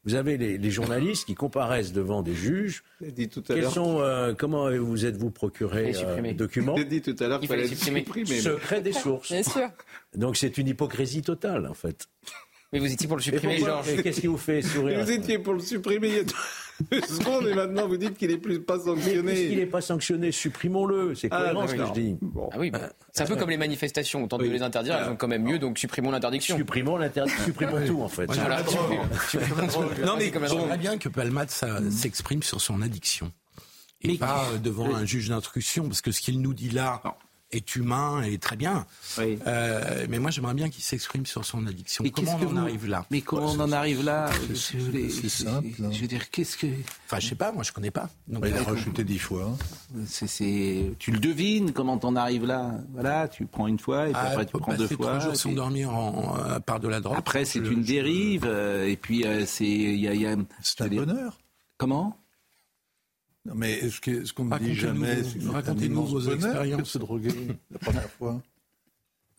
Vous 0.05 0.15
avez 0.15 0.37
les, 0.37 0.57
les 0.57 0.71
journalistes 0.71 1.25
qui 1.25 1.33
comparaissent 1.35 1.91
devant 1.93 2.21
des 2.21 2.33
juges. 2.35 2.83
Dit 3.01 3.27
tout 3.29 3.43
à 3.49 3.53
Quels 3.53 3.61
l'heure. 3.63 3.71
sont, 3.73 3.99
euh, 4.01 4.33
comment 4.37 4.69
vous 4.77 5.05
êtes-vous 5.05 5.31
procuré 5.31 5.93
euh, 5.95 6.33
documents 6.33 6.75
dit 6.75 7.01
tout 7.01 7.15
à 7.19 7.27
l'heure 7.27 7.39
qu'il 7.39 7.45
Il 7.45 7.49
fallait 7.49 7.63
fallait 7.63 7.75
supprimer. 7.75 7.99
supprimer. 8.25 8.39
Secret 8.39 8.81
des 8.81 8.93
sources. 8.93 9.31
Bien 9.31 9.43
sûr. 9.43 9.69
Donc 10.15 10.37
c'est 10.37 10.57
une 10.57 10.67
hypocrisie 10.67 11.21
totale, 11.23 11.65
en 11.67 11.73
fait. 11.73 12.07
Mais 12.75 12.81
vous 12.81 12.91
étiez 12.91 13.07
pour 13.07 13.15
le 13.15 13.23
supprimer, 13.23 13.57
Georges 13.57 14.01
Qu'est-ce 14.03 14.19
qui 14.19 14.27
vous 14.27 14.37
fait 14.37 14.61
sourire 14.61 15.01
Vous 15.01 15.09
étiez 15.11 15.39
pour 15.39 15.53
le 15.53 15.61
supprimer 15.61 16.07
il 16.09 16.15
y 16.15 16.19
a 16.19 16.23
deux 16.91 17.01
secondes 17.07 17.47
et 17.47 17.53
maintenant 17.53 17.87
vous 17.87 17.95
dites 17.95 18.17
qu'il 18.17 18.29
n'est 18.31 18.37
plus 18.37 18.59
pas 18.59 18.75
Mais 18.75 18.93
Puisqu'il 18.93 19.15
sanctionné. 19.23 19.55
n'est 19.55 19.65
pas 19.65 19.79
sanctionné, 19.79 20.31
supprimons-le. 20.33 21.15
C'est 21.15 21.29
Ah, 21.31 21.53
cohérent 21.53 21.67
ce 21.67 21.75
que 21.75 21.85
je 21.85 21.91
dis. 21.93 22.17
Bon. 22.21 22.49
Ah 22.51 22.57
oui, 22.59 22.73
c'est 23.13 23.23
un 23.23 23.27
peu 23.27 23.37
comme 23.37 23.49
les 23.49 23.55
manifestations. 23.55 24.21
On 24.23 24.27
tente 24.27 24.41
de 24.41 24.47
les 24.49 24.61
interdire, 24.61 24.97
elles 24.97 25.09
ont 25.09 25.15
quand 25.15 25.29
même 25.29 25.43
mieux, 25.43 25.57
donc 25.57 25.77
supprimons 25.77 26.11
l'interdiction. 26.11 26.57
Supprimons 26.57 26.97
l'interdit, 26.97 27.31
supprimons 27.45 27.85
tout 27.87 28.01
en 28.01 28.09
fait. 28.09 28.25
Voilà. 28.25 28.61
Non, 30.05 30.17
mais 30.17 30.31
j'aimerais 30.49 30.77
bien 30.77 30.97
que 30.97 31.07
Palmade 31.07 31.49
ça, 31.51 31.79
s'exprime 31.89 32.43
sur 32.43 32.59
son 32.59 32.81
addiction. 32.81 33.31
Et 34.01 34.17
pas 34.17 34.45
euh, 34.53 34.57
devant 34.57 34.93
un 34.93 35.05
juge 35.05 35.29
d'instruction, 35.29 35.85
parce 35.87 36.01
que 36.01 36.11
ce 36.11 36.21
qu'il 36.21 36.39
nous 36.41 36.53
dit 36.53 36.69
là 36.69 37.01
est 37.51 37.75
humain 37.75 38.21
et 38.23 38.37
très 38.37 38.55
bien. 38.57 38.85
Oui. 39.17 39.39
Euh, 39.47 40.05
mais 40.09 40.19
moi, 40.19 40.29
j'aimerais 40.31 40.53
bien 40.55 40.69
qu'il 40.69 40.83
s'exprime 40.83 41.25
sur 41.25 41.45
son 41.45 41.65
addiction. 41.67 42.03
Mais 42.03 42.09
comment 42.11 42.25
qu'est-ce 42.33 42.43
on 42.43 42.47
que 42.47 42.51
en 42.51 42.59
vous- 42.59 42.65
arrive 42.65 42.87
là? 42.87 43.05
Mais 43.11 43.21
comment 43.21 43.45
on 43.51 43.59
en 43.59 43.71
arrive 43.71 44.03
là? 44.03 44.29
C'est- 44.53 45.29
simple, 45.29 45.67
hein. 45.83 45.89
Je 45.91 46.01
veux 46.01 46.07
dire, 46.07 46.29
qu'est-ce 46.31 46.57
que. 46.57 46.67
Enfin, 47.05 47.19
je 47.19 47.27
sais 47.29 47.35
pas, 47.35 47.51
moi, 47.51 47.63
je 47.63 47.71
connais 47.71 47.91
pas. 47.91 48.09
Donc, 48.27 48.43
Il 48.47 48.53
a 48.53 48.57
euh, 48.57 48.63
rechuté 48.63 49.03
dix 49.03 49.19
fois. 49.19 49.55
C'est, 50.07 50.27
c'est- 50.27 50.91
Tu 50.99 51.11
le 51.11 51.19
devines 51.19 51.71
comment 51.71 51.97
t'en 51.97 52.15
arrives 52.15 52.45
là? 52.45 52.71
Voilà, 52.93 53.27
tu 53.27 53.45
prends 53.45 53.67
une 53.67 53.79
fois 53.79 54.07
et 54.09 54.11
puis 54.11 54.21
ah, 54.21 54.31
après 54.31 54.45
tu 54.45 54.51
prends 54.57 54.65
passer 54.71 54.77
deux 54.79 54.89
trois 54.89 55.11
fois. 55.11 55.19
jours 55.19 55.33
et 55.33 55.35
sans 55.37 55.49
puis- 55.49 55.55
dormir 55.55 55.93
en, 55.95 56.35
en- 56.55 56.59
par 56.61 56.79
de 56.79 56.87
la 56.87 56.99
drogue. 56.99 57.15
Après, 57.17 57.45
c'est 57.45 57.59
une 57.59 57.83
je- 57.83 57.87
dérive. 57.87 58.43
euh, 58.45 58.87
et 58.87 58.97
puis, 58.97 59.25
euh, 59.25 59.45
c'est. 59.45 59.65
il 59.65 59.99
Y 59.99 60.07
a, 60.07 60.13
y 60.13 60.25
a- 60.25 60.35
C'est 60.61 60.81
un 60.81 60.87
bonheur. 60.87 61.37
Comment? 61.77 62.17
Non, 63.45 63.53
mais 63.55 63.89
ce 63.89 63.99
que- 64.01 64.25
ce 64.25 64.33
qu'on 64.33 64.45
ne 64.45 64.57
dit 64.59 64.73
jamais, 64.75 65.23
c'est 65.23 65.39
que 65.39 65.47
racontez-nous 65.49 66.05
vos 66.05 66.19
que 66.19 66.33
expériences. 66.33 66.89
se 66.89 66.97
droguer 66.97 67.33
la 67.71 67.79
première 67.79 68.09
fois. 68.09 68.41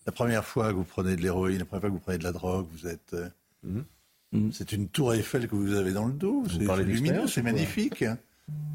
La 0.07 0.13
première 0.13 0.45
fois 0.45 0.69
que 0.71 0.77
vous 0.77 0.85
prenez 0.85 1.17
de 1.17 1.23
l'héroïne, 1.23 1.59
la 1.59 1.65
première 1.65 1.81
fois 1.81 1.91
que 1.91 1.95
vous 1.95 2.01
prenez 2.01 2.19
de 2.19 2.25
la 2.25 2.33
drogue, 2.33 2.67
vous 2.73 2.87
êtes. 2.87 3.15
euh, 3.15 3.29
Mhm. 3.65 4.53
C'est 4.53 4.73
une 4.73 4.89
tour 4.89 5.15
Eiffel 5.15 5.49
que 5.49 5.55
vous 5.57 5.73
avez 5.75 5.93
dans 5.93 6.07
le 6.07 6.13
dos. 6.13 6.45
C'est 6.49 6.59
lumineux, 6.59 6.85
d'expérience 6.85 7.33
c'est 7.33 7.43
magnifique. 7.43 8.05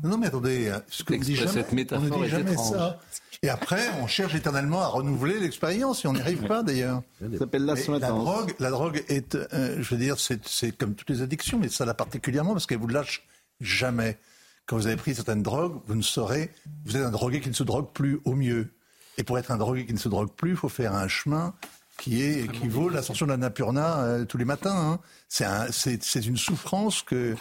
Non, 0.04 0.17
mais 0.17 0.28
attendez, 0.28 0.70
hein, 0.70 0.82
ce 0.89 1.04
qu'on 1.04 1.17
dit 1.17 1.38
Cette 1.38 1.48
jamais, 1.48 1.65
on 1.72 1.76
métaphore 1.76 2.17
ne 2.20 2.24
est 2.24 2.26
dit 2.26 2.30
jamais 2.32 2.52
étrange. 2.52 2.76
ça. 2.76 3.00
Et 3.41 3.48
après, 3.50 3.88
on 4.02 4.08
cherche 4.08 4.36
éternellement 4.36 4.82
à 4.82 4.88
renouveler 4.88 5.39
l'expérience 5.39 6.04
et 6.04 6.08
on 6.10 6.13
n'y 6.13 6.20
arrive 6.22 6.46
pas 6.46 6.62
d'ailleurs. 6.63 7.04
Ça 7.22 7.38
s'appelle 7.39 7.63
la 7.65 7.76
drogue, 8.00 8.54
la 8.60 8.70
drogue 8.70 9.04
est, 9.08 9.36
euh, 9.36 9.78
je 9.82 9.96
veux 9.96 10.00
dire, 10.02 10.20
c'est 10.20 10.46
c'est 10.46 10.76
comme 10.76 10.94
toutes 10.96 11.10
les 11.10 11.22
addictions, 11.22 11.58
mais 11.58 11.70
ça 11.70 11.86
l'a 11.86 11.94
particulièrement 11.94 12.52
parce 12.54 12.65
qu'elle 12.65 12.80
vous 12.80 12.88
lâche 12.88 13.24
jamais. 13.62 14.17
Quand 14.65 14.78
vous 14.78 14.88
avez 14.88 14.95
pris 14.95 15.15
certaines 15.15 15.43
drogues, 15.43 15.80
vous 15.88 15.95
ne 15.95 16.02
saurez, 16.02 16.50
vous 16.86 16.95
êtes 16.95 17.04
un 17.04 17.12
drogué 17.12 17.41
qui 17.41 17.50
ne 17.50 17.54
se 17.54 17.63
drogue 17.63 17.88
plus 17.93 18.19
au 18.26 18.34
mieux. 18.36 18.74
Et 19.17 19.24
pour 19.24 19.38
être 19.38 19.52
un 19.52 19.58
drogué 19.58 19.86
qui 19.86 19.93
ne 19.93 19.97
se 20.00 20.08
drogue 20.10 20.32
plus, 20.32 20.52
il 20.52 20.56
faut 20.56 20.69
faire 20.69 20.95
un 20.95 21.08
chemin 21.08 21.54
qui 21.97 22.24
est 22.24 22.50
qui 22.52 22.67
vaut 22.67 22.89
l'ascension 22.89 23.26
de 23.26 23.32
la 23.32 23.38
Napurna 23.38 24.00
euh, 24.04 24.26
tous 24.26 24.38
les 24.38 24.45
matins. 24.45 24.74
hein. 24.93 25.00
C'est 25.28 25.45
un- 25.45 25.71
c'est 25.71 26.02
c'est 26.04 26.26
une 26.26 26.38
souffrance 26.38 27.02
que 27.04 27.36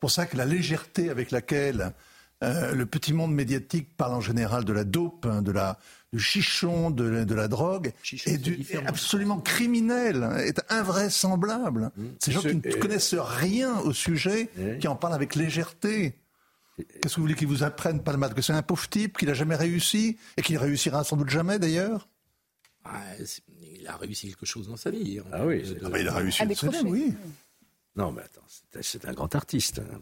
pour 0.00 0.10
ça 0.10 0.26
que 0.26 0.36
la 0.36 0.44
légèreté 0.44 1.08
avec 1.10 1.30
laquelle 1.30 1.92
euh, 2.42 2.74
le 2.74 2.84
petit 2.84 3.12
monde 3.14 3.32
médiatique 3.32 3.96
parle 3.96 4.12
en 4.14 4.20
général 4.20 4.64
de 4.64 4.72
la 4.72 4.84
dope, 4.84 5.24
hein, 5.26 5.40
de 5.42 5.52
la 5.52 5.78
du 6.12 6.20
chichon, 6.20 6.90
de, 6.90 7.04
la- 7.04 7.24
de 7.24 7.34
la 7.34 7.48
drogue, 7.48 7.92
est, 8.34 8.38
du- 8.38 8.54
est 8.74 8.86
absolument 8.88 9.38
criminel, 9.40 10.28
est 10.40 10.60
invraisemblable. 10.70 11.90
Ces 12.20 12.32
gens 12.32 12.40
qui 12.40 12.56
ne 12.56 12.60
connaissent 12.80 13.14
rien 13.14 13.78
au 13.80 13.92
sujet, 13.92 14.50
qui 14.80 14.88
en 14.88 14.96
parlent 14.96 15.14
avec 15.14 15.34
légèreté. 15.34 16.14
Qu'est-ce 16.76 17.14
que 17.14 17.16
vous 17.16 17.22
voulez 17.22 17.34
qu'il 17.34 17.46
vous 17.46 17.62
apprenne, 17.62 18.02
Palmade? 18.02 18.34
Que 18.34 18.42
c'est 18.42 18.52
un 18.52 18.62
pauvre 18.62 18.88
type, 18.88 19.16
qu'il 19.18 19.28
n'a 19.28 19.34
jamais 19.34 19.54
réussi, 19.56 20.18
et 20.36 20.42
qu'il 20.42 20.58
réussira 20.58 21.04
sans 21.04 21.16
doute 21.16 21.30
jamais 21.30 21.58
d'ailleurs? 21.58 22.08
Ah, 22.84 23.00
Il 23.62 23.86
a 23.86 23.96
réussi 23.96 24.28
quelque 24.28 24.44
chose 24.46 24.68
dans 24.68 24.76
sa 24.76 24.90
vie. 24.90 25.18
hein. 25.20 25.24
Ah 25.32 25.46
oui, 25.46 25.62
De- 25.62 25.78
Ah 25.84 25.88
bah, 25.88 25.98
il 26.00 26.08
a 26.08 26.14
réussi 26.14 26.42
une 26.42 26.48
décrocher. 26.48 26.78
scène, 26.78 26.88
oui. 26.88 27.14
Non, 27.96 28.10
mais 28.12 28.22
attends, 28.22 28.42
c'est- 28.80 29.04
un 29.06 29.12
grand 29.12 29.32
artiste. 29.34 29.78
hein. 29.80 30.00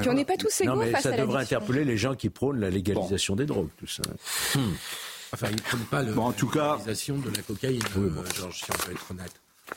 Puis 0.00 0.08
on 0.08 0.14
n'est 0.14 0.24
pas 0.24 0.38
tous 0.38 0.62
égaux 0.62 0.72
Non, 0.72 0.78
mais 0.78 0.90
face 0.90 1.02
ça 1.02 1.12
à 1.12 1.16
devrait 1.18 1.42
interpeller 1.42 1.84
les 1.84 1.98
gens 1.98 2.14
qui 2.14 2.30
prônent 2.30 2.58
la 2.60 2.70
légalisation 2.70 3.36
des 3.36 3.44
drogues, 3.44 3.68
tout 3.76 3.86
ça. 3.86 4.02
Enfin, 5.34 5.48
il 5.50 5.56
ne 5.56 5.60
prennent 5.60 5.84
pas 5.84 6.02
le, 6.02 6.12
Bon, 6.14 6.24
en 6.26 6.32
tout 6.32 6.48
cas- 6.48 6.72
l'utilisation 6.76 7.18
de 7.18 7.28
la 7.30 7.42
cocaïne, 7.42 7.82
euh, 7.98 8.10
Georges, 8.34 8.58
si 8.64 8.70
on 8.70 8.86
peut 8.86 8.92
être 8.92 9.10
honnête. 9.10 9.32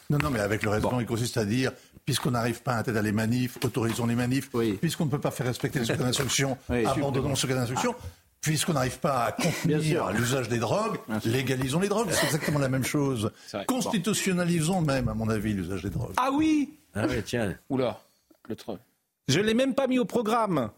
Non, 0.10 0.18
non, 0.22 0.30
mais 0.30 0.40
avec 0.40 0.64
le 0.64 0.70
raisonnement, 0.70 1.00
il 1.00 1.06
consiste 1.06 1.38
à 1.38 1.46
dire, 1.46 1.72
puisqu'on 2.06 2.32
n'arrive 2.32 2.62
pas 2.62 2.74
à 2.74 2.80
interdire 2.80 3.02
les 3.04 3.12
manifs, 3.12 3.58
autorisons 3.64 4.06
les 4.06 4.16
manifs, 4.16 4.50
puisqu'on 4.82 5.06
ne 5.06 5.12
peut 5.12 5.20
pas 5.20 5.32
faire 5.32 5.46
respecter 5.48 5.80
les 5.80 5.86
secrets 5.86 6.04
d'instruction, 6.04 6.58
Oui, 6.70 6.86
abandonnons 6.86 7.30
les 7.30 7.36
secrets 7.36 7.56
d'instruction, 7.56 7.96
puisqu'on 8.42 8.74
n'arrive 8.74 9.00
pas 9.00 9.26
à 9.26 9.32
contenir 9.32 10.12
l'usage 10.12 10.48
des 10.50 10.60
drogues, 10.60 10.98
légalisons 11.26 11.80
les 11.80 11.90
drogues. 11.90 12.10
C'est 12.12 12.26
exactement 12.26 12.60
la 12.60 12.70
même 12.70 12.84
chose. 12.86 13.32
Constitutionnalisons 13.68 14.82
même, 14.82 15.08
à 15.10 15.14
mon 15.14 15.30
avis, 15.30 15.54
l'usage 15.54 15.84
des 15.84 15.90
drogues. 15.90 16.14
Ah 16.18 16.30
oui 16.34 16.74
Ah 16.96 17.06
ouais, 17.08 17.22
tiens. 17.22 17.56
Oula, 17.70 18.00
le 18.48 18.56
truc. 18.56 18.80
Je 19.28 19.40
l'ai 19.40 19.54
même 19.54 19.76
pas 19.76 19.88
mis 19.88 20.00
au 20.00 20.06
programme. 20.06 20.70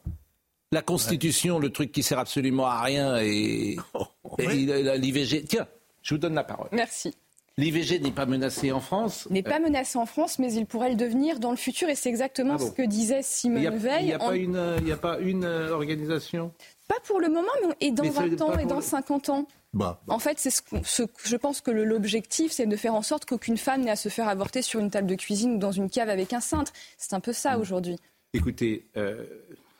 La 0.73 0.81
Constitution, 0.81 1.59
le 1.59 1.69
truc 1.69 1.91
qui 1.91 2.01
sert 2.01 2.17
absolument 2.19 2.65
à 2.65 2.81
rien 2.81 3.17
et, 3.17 3.77
et 4.39 4.47
l'IVG. 4.47 5.43
Tiens, 5.47 5.67
je 6.01 6.13
vous 6.13 6.17
donne 6.17 6.33
la 6.33 6.43
parole. 6.45 6.69
Merci. 6.71 7.13
L'IVG 7.57 7.99
n'est 7.99 8.11
pas 8.11 8.25
menacé 8.25 8.71
en 8.71 8.79
France. 8.79 9.27
N'est 9.29 9.43
pas 9.43 9.59
menacé 9.59 9.97
en 9.97 10.05
France, 10.05 10.39
mais 10.39 10.53
il 10.53 10.65
pourrait 10.65 10.89
le 10.89 10.95
devenir 10.95 11.39
dans 11.39 11.51
le 11.51 11.57
futur, 11.57 11.89
et 11.89 11.95
c'est 11.95 12.09
exactement 12.09 12.53
Ah 12.55 12.57
bon. 12.57 12.67
ce 12.67 12.71
que 12.71 12.81
disait 12.83 13.21
Simone 13.23 13.59
n'y 13.61 13.67
a, 13.67 13.71
Veil. 13.71 14.03
il 14.05 14.09
y 14.09 14.13
a 14.13 14.21
en- 14.23 14.27
pas 14.27 14.35
une, 14.35 14.55
euh, 14.55 14.93
a 14.93 14.97
pas 14.97 15.19
une 15.19 15.43
euh, 15.43 15.71
organisation? 15.73 16.53
Pas 16.87 16.99
pour 17.05 17.19
le 17.19 17.27
moment, 17.27 17.51
mais 17.67 17.75
et 17.81 17.91
dans 17.91 18.03
Mais 18.03 18.11
ça 18.11 18.21
veut 18.23 18.29
20 18.29 18.35
dire 18.35 18.45
ans, 18.45 18.57
et 18.57 18.65
dans 18.65 18.75
le- 18.77 18.81
50 18.81 19.29
ans. 19.29 19.47
Bah, 19.73 20.01
En 20.07 20.19
fait, 20.19 20.37
c'est 20.39 20.49
ce, 20.49 21.03
je 21.23 21.35
pense 21.37 21.61
que 21.61 21.71
l'objectif, 21.71 22.51
c'est 22.51 22.65
de 22.65 22.75
faire 22.75 22.93
en 22.95 23.01
sorte 23.01 23.25
qu'aucune 23.25 23.57
femme 23.57 23.81
n'ait 23.83 23.91
à 23.91 23.95
se 23.95 24.09
faire 24.09 24.27
avorter 24.27 24.61
sur 24.61 24.79
une 24.81 24.89
table 24.89 25.07
de 25.07 25.15
cuisine 25.15 25.53
ou 25.55 25.57
dans 25.57 25.71
une 25.71 25.89
cave 25.89 26.09
avec 26.09 26.33
un 26.33 26.41
cintre. 26.41 26.73
C'est 26.97 27.13
un 27.13 27.21
peu 27.21 27.31
ça 27.31 27.57
Mm. 27.57 27.61
aujourd'hui. 27.61 27.95
Écoutez, 28.33 28.85
euh, 28.97 29.23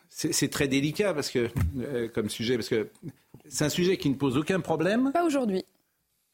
c'est 0.08 0.32
c'est 0.32 0.48
très 0.48 0.68
délicat 0.68 1.12
parce 1.14 1.30
que, 1.30 1.48
euh, 1.80 2.08
comme 2.08 2.28
sujet, 2.30 2.56
parce 2.56 2.68
que 2.68 2.88
c'est 3.48 3.64
un 3.64 3.68
sujet 3.70 3.96
qui 3.98 4.08
ne 4.10 4.14
pose 4.14 4.36
aucun 4.38 4.60
problème. 4.60 5.10
Pas 5.12 5.24
aujourd'hui. 5.24 5.64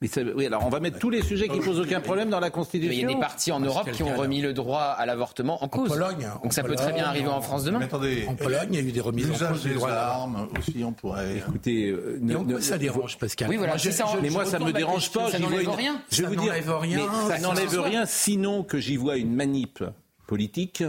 Mais 0.00 0.08
oui, 0.36 0.46
alors 0.46 0.64
on 0.64 0.68
va 0.68 0.78
mettre 0.78 1.00
tous 1.00 1.10
les 1.10 1.22
sujets 1.22 1.48
qui 1.48 1.58
posent 1.58 1.80
aucun 1.80 2.00
problème 2.00 2.30
dans 2.30 2.38
la 2.38 2.50
Constitution. 2.50 2.92
Il 2.92 3.00
y 3.00 3.04
a 3.04 3.08
des 3.08 3.18
partis 3.20 3.50
en 3.50 3.58
Europe 3.58 3.90
qui 3.90 4.04
ont 4.04 4.14
remis 4.14 4.40
le 4.40 4.52
droit 4.52 4.82
à 4.96 5.04
l'avortement 5.06 5.62
en 5.64 5.66
cause. 5.68 5.88
Pologne, 5.88 6.28
Donc 6.42 6.52
ça 6.52 6.62
peut 6.62 6.76
très 6.76 6.92
bien 6.92 7.04
arriver 7.04 7.26
en 7.28 7.40
France 7.40 7.64
demain. 7.64 7.80
Mais 7.80 7.86
attendez, 7.86 8.24
En 8.28 8.34
Pologne, 8.36 8.68
il 8.70 8.74
y 8.76 8.78
a 8.78 8.82
eu 8.88 8.92
des 8.92 9.00
remises 9.00 9.30
en 9.42 9.48
cause 9.48 9.62
du 9.62 9.70
des 9.70 9.74
droit 9.74 9.90
à 9.90 9.94
la- 9.94 10.06
armes 10.08 10.48
aussi, 10.56 10.84
on 10.84 10.92
pourrait. 10.92 11.38
Écoutez, 11.38 11.88
euh, 11.88 12.18
Mais 12.22 12.34
ne- 12.34 12.56
en 12.56 12.60
ça 12.60 12.78
dérange, 12.78 13.18
Pascal 13.18 13.48
Oui, 13.48 13.56
voilà, 13.56 13.72
Moi, 13.72 13.78
je- 13.78 13.90
ça. 13.90 14.04
je- 14.14 14.20
mais 14.22 14.30
moi, 14.30 14.44
je 14.44 14.50
ça 14.50 14.58
ne 14.60 14.64
me 14.66 14.72
dérange 14.72 15.10
pas. 15.10 15.30
ça 15.32 15.38
n'enlève 15.40 15.68
rien. 15.70 16.00
Je 16.12 16.22
vous 16.22 16.36
dire, 16.36 16.44
n'enlève 16.52 16.76
rien, 16.78 16.98
mais 17.28 17.34
ça 17.34 17.38
n'enlève 17.40 17.80
rien, 17.80 18.06
sinon 18.06 18.62
que 18.62 18.78
j'y 18.78 18.96
vois 18.96 19.16
une 19.16 19.34
manip 19.34 19.82
politique. 20.28 20.84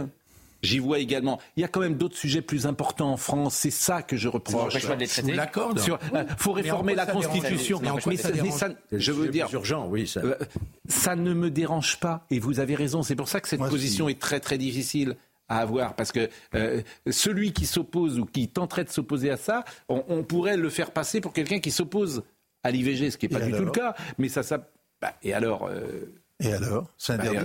J'y 0.62 0.78
vois 0.78 0.98
également. 0.98 1.40
Il 1.56 1.60
y 1.62 1.64
a 1.64 1.68
quand 1.68 1.80
même 1.80 1.94
d'autres 1.96 2.16
sujets 2.16 2.42
plus 2.42 2.66
importants 2.66 3.12
en 3.12 3.16
France. 3.16 3.54
C'est 3.54 3.70
ça 3.70 4.02
que 4.02 4.16
je 4.16 4.28
reproche. 4.28 4.74
pas 4.86 4.94
de 4.94 5.00
les 5.00 5.06
traiter. 5.06 5.32
Sur- 5.78 5.98
euh, 6.14 6.24
faut 6.36 6.50
Mais 6.54 6.60
en 6.60 6.62
réformer 6.64 6.94
la 6.94 7.06
dérange 7.06 7.26
Constitution. 7.28 7.80
Mais 7.82 8.16
ça 8.16 8.68
mais 8.90 8.98
je 9.00 9.12
veux 9.12 9.28
dire, 9.28 9.48
urgent, 9.52 9.86
oui. 9.88 10.06
Ça. 10.06 10.20
euh, 10.20 10.34
ça 10.88 11.16
ne 11.16 11.32
me 11.32 11.50
dérange 11.50 11.98
pas. 12.00 12.26
Et 12.30 12.38
vous 12.38 12.60
avez 12.60 12.74
raison. 12.74 13.02
C'est 13.02 13.16
pour 13.16 13.28
ça 13.28 13.40
que 13.40 13.48
cette 13.48 13.60
Moi, 13.60 13.68
position 13.68 14.06
si. 14.06 14.12
est 14.12 14.20
très 14.20 14.38
très 14.40 14.58
difficile 14.58 15.16
à 15.48 15.58
avoir 15.60 15.94
parce 15.96 16.12
que 16.12 16.28
euh, 16.54 16.82
celui 17.10 17.52
qui 17.52 17.66
s'oppose 17.66 18.18
ou 18.20 18.24
qui 18.26 18.48
tenterait 18.48 18.84
de 18.84 18.90
s'opposer 18.90 19.30
à 19.30 19.36
ça, 19.36 19.64
on, 19.88 20.04
on 20.08 20.22
pourrait 20.22 20.56
le 20.56 20.68
faire 20.68 20.90
passer 20.92 21.20
pour 21.20 21.32
quelqu'un 21.32 21.58
qui 21.58 21.70
s'oppose 21.70 22.22
à 22.62 22.70
l'IVG, 22.70 23.10
ce 23.10 23.16
qui 23.18 23.26
n'est 23.28 23.38
pas 23.38 23.44
Et 23.44 23.50
du 23.50 23.56
tout 23.56 23.64
le 23.64 23.70
cas. 23.70 23.94
Mais 24.18 24.28
ça, 24.28 24.42
ça. 24.42 24.68
bah, 25.00 25.14
et 25.22 25.32
alors 25.32 25.66
euh, 25.68 26.12
Et 26.38 26.52
alors? 26.52 26.86
C'est 26.98 27.14
interdit 27.14 27.36
bah, 27.36 27.44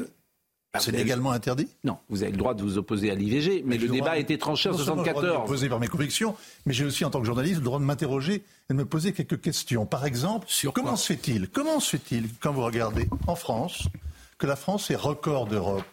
C'est 0.79 0.91
vous 0.91 0.95
avez- 0.95 1.03
légalement 1.03 1.31
interdit 1.31 1.67
Non, 1.83 1.97
vous 2.09 2.23
avez 2.23 2.31
le 2.31 2.37
droit 2.37 2.53
de 2.53 2.61
vous 2.61 2.77
opposer 2.77 3.11
à 3.11 3.15
l'IVG, 3.15 3.63
mais 3.65 3.77
le 3.77 3.87
débat 3.87 4.11
a 4.11 4.17
été 4.17 4.37
tranché 4.37 4.69
en 4.69 4.73
non 4.73 4.77
seulement 4.77 5.03
j'ai 5.03 5.09
le 5.09 5.13
droit 5.13 5.21
de 5.23 5.27
74. 5.27 5.49
m'opposer 5.49 5.69
par 5.69 5.79
mes 5.79 5.87
convictions, 5.87 6.35
mais 6.65 6.73
j'ai 6.73 6.85
aussi, 6.85 7.05
en 7.05 7.09
tant 7.09 7.19
que 7.19 7.25
journaliste, 7.25 7.57
le 7.57 7.63
droit 7.63 7.79
de 7.79 7.85
m'interroger 7.85 8.35
et 8.35 8.43
de 8.69 8.73
me 8.75 8.85
poser 8.85 9.13
quelques 9.13 9.41
questions. 9.41 9.85
Par 9.85 10.05
exemple, 10.05 10.47
comment 10.73 10.95
se 10.95 11.07
fait-il 11.13 11.49
Comment 11.49 11.79
se 11.79 11.97
fait-il, 11.97 12.29
quand 12.39 12.53
vous 12.53 12.63
regardez 12.63 13.07
en 13.27 13.35
France, 13.35 13.83
que 14.37 14.47
la 14.47 14.55
France 14.55 14.89
est 14.91 14.95
record 14.95 15.47
d'Europe 15.47 15.83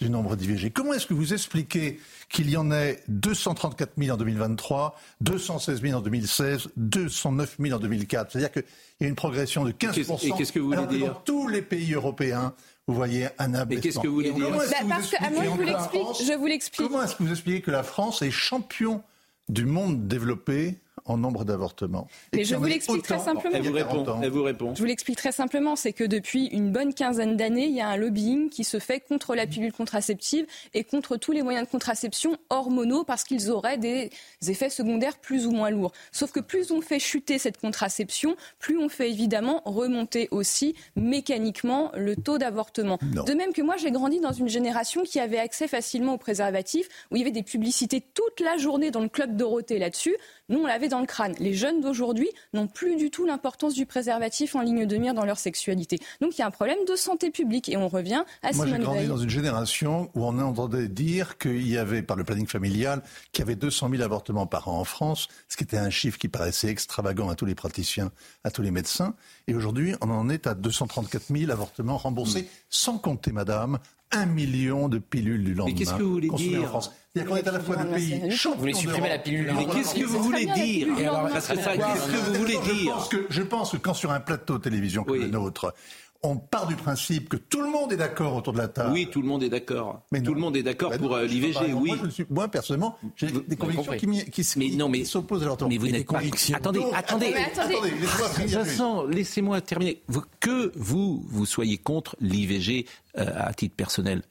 du 0.00 0.10
nombre 0.10 0.34
d'IVG 0.36 0.70
Comment 0.70 0.94
est-ce 0.94 1.06
que 1.06 1.14
vous 1.14 1.32
expliquez 1.32 2.00
qu'il 2.28 2.50
y 2.50 2.56
en 2.56 2.70
ait 2.72 3.00
234 3.08 3.92
000 3.98 4.14
en 4.14 4.16
2023, 4.16 4.98
216 5.20 5.80
000 5.82 5.98
en 5.98 6.00
2016, 6.00 6.68
209 6.76 7.56
000 7.60 7.76
en 7.76 7.78
2004 7.78 8.32
C'est-à-dire 8.32 8.50
qu'il 8.52 8.64
y 9.00 9.04
a 9.04 9.08
une 9.08 9.14
progression 9.14 9.64
de 9.64 9.70
15 9.70 9.96
Et 9.98 10.04
qu'est-ce- 10.04 10.26
et 10.26 10.30
qu'est-ce 10.32 10.52
que 10.52 10.58
vous 10.58 10.66
voulez 10.66 10.78
alors 10.78 10.90
que 10.90 10.94
dire? 10.96 11.06
Dans 11.08 11.20
tous 11.24 11.46
les 11.48 11.62
pays 11.62 11.92
européens, 11.94 12.52
vous 12.88 12.94
voyez 12.94 13.28
un 13.38 13.54
abaissement. 13.54 13.82
qu'est-ce 13.82 13.98
que 14.00 14.08
vous 14.08 14.14
voulez 14.14 14.28
Et 14.30 14.32
dire 14.32 14.44
comment 14.46 14.62
est-ce 14.62 14.70
Bah, 14.70 14.78
que 14.78 14.82
vous 14.84 14.88
parce 14.90 15.10
que, 15.10 15.16
ah, 15.20 15.30
moi, 15.30 15.44
je 15.44 15.48
vous 15.50 15.62
expliquez 15.62 15.64
que 15.64 15.66
la 15.66 15.72
l'explique. 15.78 16.02
France- 16.02 16.22
Je 16.26 16.32
vous 16.32 16.46
l'explique. 16.46 16.88
Comment 16.88 17.02
est-ce 17.04 17.16
que 17.16 17.22
vous 17.22 17.30
expliquez 17.30 17.60
que 17.62 17.70
la 17.70 17.82
France 17.82 18.22
est 18.22 18.30
champion 18.30 19.02
du 19.48 19.64
monde 19.64 20.08
développé 20.08 20.78
en 21.04 21.16
nombre 21.16 21.44
d'avortements 21.44 22.08
Et 22.32 22.38
Mais 22.38 22.44
je 22.44 22.54
vous 22.54 22.64
l'explique 22.64 23.02
très 23.02 23.18
simplement. 23.18 23.56
il 23.56 23.64
y 23.64 23.78
a 23.78 23.84
40 23.84 24.08
ans 24.08 24.20
Elle 24.22 24.30
vous 24.30 24.42
répond. 24.42 24.74
Je 24.74 24.80
vous 24.80 24.86
l'explique 24.86 25.18
très 25.18 25.32
simplement, 25.32 25.76
c'est 25.76 25.92
que 25.92 26.04
depuis 26.04 26.46
une 26.46 26.70
bonne 26.70 26.94
quinzaine 26.94 27.36
d'années, 27.36 27.66
il 27.66 27.74
y 27.74 27.80
a 27.80 27.88
un 27.88 27.96
lobbying 27.96 28.48
qui 28.50 28.64
se 28.64 28.78
fait 28.78 29.00
contre 29.00 29.34
la 29.34 29.46
pilule 29.46 29.72
contraceptive 29.72 30.46
et 30.74 30.84
contre 30.84 31.16
tous 31.16 31.32
les 31.32 31.42
moyens 31.42 31.66
de 31.66 31.70
contraception 31.70 32.36
hormonaux 32.50 33.04
parce 33.04 33.24
qu'ils 33.24 33.50
auraient 33.50 33.78
des 33.78 34.10
effets 34.46 34.70
secondaires 34.70 35.18
plus 35.18 35.46
ou 35.46 35.50
moins 35.50 35.70
lourds. 35.70 35.92
Sauf 36.12 36.32
que 36.32 36.40
plus 36.40 36.70
on 36.70 36.80
fait 36.80 36.98
chuter 36.98 37.38
cette 37.38 37.58
contraception, 37.58 38.36
plus 38.58 38.78
on 38.78 38.88
fait 38.88 39.10
évidemment 39.10 39.62
remonter 39.64 40.28
aussi 40.30 40.74
mécaniquement 40.96 41.90
le 41.94 42.16
taux 42.16 42.38
d'avortement. 42.38 42.98
De 43.02 43.32
même 43.32 43.52
que 43.52 43.62
moi, 43.62 43.76
j'ai 43.76 43.90
grandi 43.90 44.20
dans 44.20 44.32
une 44.32 44.48
génération 44.48 45.02
qui 45.02 45.20
avait 45.20 45.38
accès 45.38 45.68
facilement 45.68 46.14
aux 46.14 46.18
préservatifs, 46.18 46.88
où 47.10 47.16
il 47.16 47.20
y 47.20 47.22
avait 47.22 47.30
des 47.30 47.42
publicités 47.42 48.00
toute 48.00 48.40
la 48.40 48.56
journée 48.56 48.90
dans 48.90 49.00
le 49.00 49.08
club 49.08 49.36
Dorothée 49.36 49.78
là-dessus. 49.78 50.16
Nous, 50.48 50.58
on 50.58 50.66
l'avait 50.66 50.88
dans 50.92 51.00
le 51.00 51.06
crâne. 51.06 51.34
Les 51.38 51.54
jeunes 51.54 51.80
d'aujourd'hui 51.80 52.28
n'ont 52.52 52.66
plus 52.66 52.96
du 52.96 53.10
tout 53.10 53.26
l'importance 53.26 53.74
du 53.74 53.86
préservatif 53.86 54.54
en 54.54 54.60
ligne 54.60 54.86
de 54.86 54.96
mire 54.96 55.14
dans 55.14 55.24
leur 55.24 55.38
sexualité. 55.38 55.98
Donc 56.20 56.36
il 56.36 56.40
y 56.40 56.42
a 56.42 56.46
un 56.46 56.50
problème 56.50 56.78
de 56.86 56.96
santé 56.96 57.30
publique 57.30 57.68
et 57.68 57.76
on 57.76 57.88
revient 57.88 58.24
à 58.42 58.52
Moi, 58.52 58.66
j'ai 58.66 58.72
Simone 58.72 58.84
grandi 58.84 58.98
Veil. 59.00 59.08
dans 59.08 59.16
une 59.16 59.30
génération 59.30 60.10
où 60.14 60.24
on 60.24 60.38
entendait 60.38 60.88
dire 60.88 61.38
qu'il 61.38 61.66
y 61.66 61.78
avait, 61.78 62.02
par 62.02 62.16
le 62.16 62.24
planning 62.24 62.46
familial, 62.46 63.02
qu'il 63.32 63.42
y 63.42 63.46
avait 63.46 63.56
200 63.56 63.88
000 63.90 64.02
avortements 64.02 64.46
par 64.46 64.68
an 64.68 64.78
en 64.78 64.84
France, 64.84 65.28
ce 65.48 65.56
qui 65.56 65.64
était 65.64 65.78
un 65.78 65.90
chiffre 65.90 66.18
qui 66.18 66.28
paraissait 66.28 66.68
extravagant 66.68 67.30
à 67.30 67.34
tous 67.34 67.46
les 67.46 67.54
praticiens, 67.54 68.12
à 68.44 68.50
tous 68.50 68.62
les 68.62 68.70
médecins. 68.70 69.14
Et 69.46 69.54
aujourd'hui, 69.54 69.94
on 70.02 70.10
en 70.10 70.28
est 70.28 70.46
à 70.46 70.54
234 70.54 71.34
000 71.34 71.50
avortements 71.50 71.96
remboursés, 71.96 72.48
sans 72.68 72.98
compter, 72.98 73.32
madame, 73.32 73.78
un 74.10 74.26
million 74.26 74.88
de 74.88 74.98
pilules 74.98 75.42
du 75.42 75.54
lendemain. 75.54 75.74
qu'est-ce 75.74 75.94
que 75.94 76.02
vous 76.02 76.12
voulez 76.12 76.28
dire 76.28 76.64
en 76.64 76.66
France. 76.66 76.92
C'est-à-dire 77.14 77.30
qu'on 77.30 77.36
est 77.36 77.46
à 77.48 77.52
la 77.52 77.60
fois 77.60 77.76
le 77.82 77.90
pays 77.90 78.30
champion 78.30 78.54
Vous 78.54 78.60
voulez 78.60 78.74
supprimer 78.74 79.08
la 79.10 79.18
pilule 79.18 79.46
Mais 79.46 79.52
lendemain. 79.52 79.74
qu'est-ce 79.74 79.94
que 79.94 80.04
vous 80.04 80.22
voulez 80.22 80.46
dire. 80.46 80.88
Parce 81.30 81.48
que 81.48 81.56
ça, 81.56 81.70
Pourquoi 81.74 81.92
qu'est-ce 81.94 82.06
que 82.06 82.16
vous 82.30 82.34
voulez 82.38 82.58
je 82.64 82.72
dire 82.72 82.94
pense, 82.94 83.08
que, 83.08 83.26
je 83.28 83.42
pense 83.42 83.72
que 83.72 83.76
quand 83.76 83.94
sur 83.94 84.12
un 84.12 84.20
plateau 84.20 84.56
de 84.58 84.62
télévision 84.62 85.04
comme 85.04 85.18
le 85.18 85.26
nôtre, 85.26 85.74
on 86.22 86.36
part 86.36 86.68
du 86.68 86.76
principe 86.76 87.28
que 87.28 87.36
tout 87.36 87.60
le 87.60 87.68
monde 87.68 87.92
est 87.92 87.96
d'accord 87.96 88.36
autour 88.36 88.52
de 88.54 88.58
la 88.58 88.68
table. 88.68 88.92
Oui, 88.92 89.08
tout 89.10 89.20
le 89.20 89.26
monde 89.28 89.42
est 89.42 89.48
d'accord. 89.50 90.02
Mais 90.12 90.22
Tout 90.22 90.32
le 90.34 90.40
monde 90.40 90.56
est 90.56 90.62
d'accord 90.62 90.90
Bah 90.90 90.96
pour 90.98 91.14
euh, 91.16 91.26
l'IVG, 91.26 91.74
oui. 91.74 91.88
Moi, 91.90 91.98
je 92.04 92.10
suis, 92.10 92.24
moi, 92.30 92.46
personnellement, 92.48 92.96
j'ai 93.16 93.26
des 93.30 93.56
convictions 93.56 93.92
qui, 94.30 94.46
Mais 94.56 94.68
non, 94.70 94.88
mais- 94.88 95.00
qui 95.00 95.06
s'opposent 95.06 95.40
à 95.40 95.46
l'avortement. 95.46 95.68
Mais 95.68 95.78
vous 95.78 95.88
n'êtes 95.88 96.06
pas. 96.06 96.14
convictions. 96.18 96.56
Attendez, 96.56 96.80
attendez. 96.94 97.34
Attendez. 97.34 97.74
laissez-moi. 98.00 98.62
Vincent, 98.62 99.04
laissez-moi 99.04 99.60
terminer. 99.62 100.00
Vous- 100.08 100.22
que 100.40 100.72
vous, 100.76 101.24
vous 101.28 101.44
soyez 101.44 101.76
contre 101.76 102.16
l'IVG 102.20 102.86
euh, 103.18 103.26
à 103.36 103.52
titre 103.52 103.74
personnel 103.76 104.22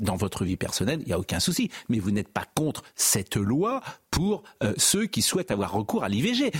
dans 0.00 0.16
votre 0.16 0.44
vie 0.44 0.56
personnelle, 0.56 1.00
il 1.02 1.06
n'y 1.06 1.12
a 1.12 1.18
aucun 1.18 1.40
souci. 1.40 1.70
Mais 1.88 1.98
vous 1.98 2.10
n'êtes 2.10 2.28
pas 2.28 2.44
contre 2.54 2.82
cette 2.94 3.36
loi 3.36 3.82
pour 4.10 4.42
euh, 4.62 4.72
ceux 4.76 5.06
qui 5.06 5.22
souhaitent 5.22 5.50
avoir 5.50 5.72
recours 5.72 6.04
à 6.04 6.08
l'IVG. 6.08 6.52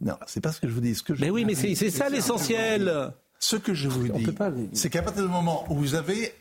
Non, 0.00 0.16
c'est 0.26 0.40
pas 0.40 0.52
ce 0.52 0.60
que 0.60 0.68
je 0.68 0.72
vous 0.72 0.80
dis. 0.80 0.94
Ce 0.94 1.02
que 1.02 1.14
je 1.14 1.20
Mais 1.20 1.30
oui, 1.30 1.44
mais 1.44 1.54
c'est 1.54 1.74
ça 1.90 2.08
l'essentiel. 2.08 3.12
Ce 3.38 3.56
que 3.56 3.74
je 3.74 3.88
vous 3.88 4.10
On 4.10 4.18
dis, 4.18 4.32
pas- 4.32 4.50
c'est 4.72 4.88
qu'à 4.88 5.02
partir 5.02 5.22
du 5.24 5.28
moment 5.28 5.66
où 5.70 5.74
vous 5.76 5.94
avez 5.94 6.32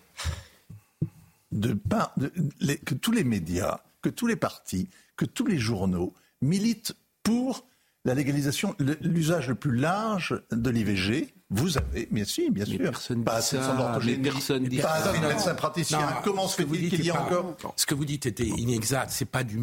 de 1.51 1.73
part, 1.73 2.13
de- 2.17 2.31
les- 2.61 2.77
que 2.77 2.95
tous 2.95 3.11
les 3.11 3.23
médias, 3.23 3.81
que 4.01 4.09
tous 4.09 4.27
les 4.27 4.35
partis, 4.35 4.87
que 5.17 5.25
tous 5.25 5.45
les 5.45 5.57
journaux 5.57 6.13
militent 6.41 6.95
pour 7.21 7.65
la 8.05 8.13
légalisation, 8.15 8.75
l'usage 9.01 9.47
le 9.49 9.55
plus 9.55 9.75
large 9.75 10.41
de 10.51 10.69
l'IVG, 10.69 11.33
Vous 11.55 11.77
avez, 11.77 12.07
bien 12.11 12.25
sûr, 12.25 12.49
bien 12.51 12.65
sûr. 12.65 12.77
Personne 12.79 13.23
pas 13.23 13.31
dit 13.33 13.37
assez 13.37 13.57
de 13.57 14.23
personne 14.23 14.63
dit 14.65 14.77
pas 14.77 14.87
ça. 14.87 15.09
assez 15.11 15.19
de 15.19 15.27
médecins 15.27 15.55
praticiens. 15.55 15.99
Non, 16.01 16.05
Comment 16.23 16.47
se 16.47 16.53
ce 16.53 16.57
que 16.57 16.63
vous 16.67 16.73
fait-il 16.75 16.89
dites 16.89 16.95
qu'il 16.99 17.05
y 17.05 17.11
a 17.11 17.21
encore 17.21 17.55
Ce 17.75 17.85
que 17.85 17.93
vous 17.95 18.05
dites 18.05 18.25
était 18.25 18.45
inexact. 18.45 19.11
C'est 19.11 19.25
pas 19.25 19.43
du, 19.43 19.59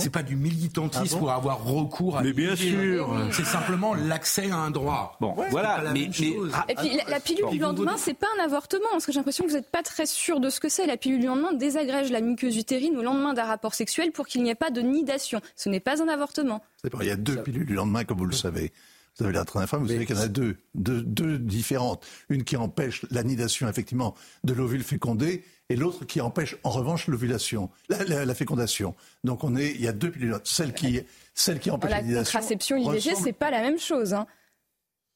c'est 0.00 0.10
pas 0.10 0.22
du 0.22 0.36
militantisme 0.36 1.04
Ah 1.06 1.12
bon 1.12 1.18
pour 1.18 1.30
avoir 1.32 1.64
recours 1.64 2.18
à. 2.18 2.22
Mais 2.22 2.32
bien 2.32 2.56
sûr. 2.56 3.14
C'est 3.32 3.44
simplement 3.44 3.94
l'accès 3.94 4.50
à 4.50 4.56
un 4.56 4.70
droit. 4.70 5.16
Bon, 5.20 5.34
voilà, 5.50 5.76
pas 5.76 5.82
la 5.82 5.92
mais- 5.92 6.00
même 6.00 6.12
mais- 6.18 6.32
chose. 6.32 6.52
Et 6.68 6.74
puis 6.74 6.96
la, 6.96 7.04
la 7.08 7.20
pilule 7.20 7.44
Bon. 7.44 7.50
du 7.50 7.58
lendemain, 7.58 7.94
c'est 7.96 8.14
pas 8.14 8.26
un 8.38 8.44
avortement, 8.44 8.84
parce 8.92 9.06
que 9.06 9.12
j'ai 9.12 9.18
l'impression 9.18 9.44
que 9.44 9.50
vous 9.50 9.56
n'êtes 9.56 9.70
pas 9.70 9.82
très 9.82 10.06
sûr 10.06 10.40
de 10.40 10.50
ce 10.50 10.60
que 10.60 10.68
c'est. 10.68 10.86
La 10.86 10.96
pilule 10.96 11.20
du 11.20 11.26
lendemain 11.26 11.52
désagrège 11.52 12.10
la 12.10 12.20
muqueuse 12.20 12.56
utérine 12.56 12.96
au 12.96 13.02
lendemain 13.02 13.34
d'un 13.34 13.44
rapport 13.44 13.74
sexuel 13.74 14.12
pour 14.12 14.26
qu'il 14.26 14.42
n'y 14.42 14.50
ait 14.50 14.54
pas 14.54 14.70
de 14.70 14.80
nidation. 14.80 15.40
Ce 15.56 15.68
n'est 15.68 15.80
pas 15.80 16.02
un 16.02 16.08
avortement. 16.08 16.62
C'est 16.82 16.90
pas- 16.90 16.98
Il 17.02 17.06
y 17.06 17.10
a 17.10 17.16
deux 17.16 17.42
pilules 17.42 17.66
du 17.66 17.74
lendemain, 17.74 18.04
comme 18.04 18.18
vous 18.18 18.26
le 18.26 18.32
savez. 18.32 18.72
Vous 19.20 19.28
avez 19.28 19.38
informé, 19.38 19.66
vous 19.66 19.92
savez 19.92 20.06
qu'il 20.06 20.16
y 20.16 20.18
en 20.18 20.22
a 20.22 20.28
deux, 20.28 20.56
deux, 20.74 21.02
deux 21.02 21.38
différentes. 21.38 22.06
Une 22.28 22.44
qui 22.44 22.56
empêche 22.56 23.04
l'anidation, 23.10 23.68
effectivement, 23.68 24.14
de 24.44 24.52
l'ovule 24.54 24.82
fécondé, 24.82 25.44
et 25.68 25.76
l'autre 25.76 26.04
qui 26.04 26.20
empêche, 26.20 26.56
en 26.64 26.70
revanche, 26.70 27.06
l'ovulation, 27.06 27.70
la, 27.88 28.02
la- 28.04 28.24
la 28.24 28.34
fécondation. 28.34 28.94
Donc, 29.22 29.44
on 29.44 29.54
est, 29.56 29.70
il 29.70 29.80
y 29.82 29.88
a 29.88 29.92
deux 29.92 30.10
pilules. 30.10 30.36
Celle 30.44 30.74
qui, 30.74 31.00
celle 31.34 31.60
qui 31.60 31.70
empêche 31.70 31.90
La 31.90 31.98
l'anidation. 31.98 32.38
contraception 32.38 32.76
IVG, 32.76 33.14
c'est 33.22 33.32
pas 33.32 33.50
la 33.50 33.60
même 33.62 33.78
chose. 33.78 34.12
hein. 34.14 34.26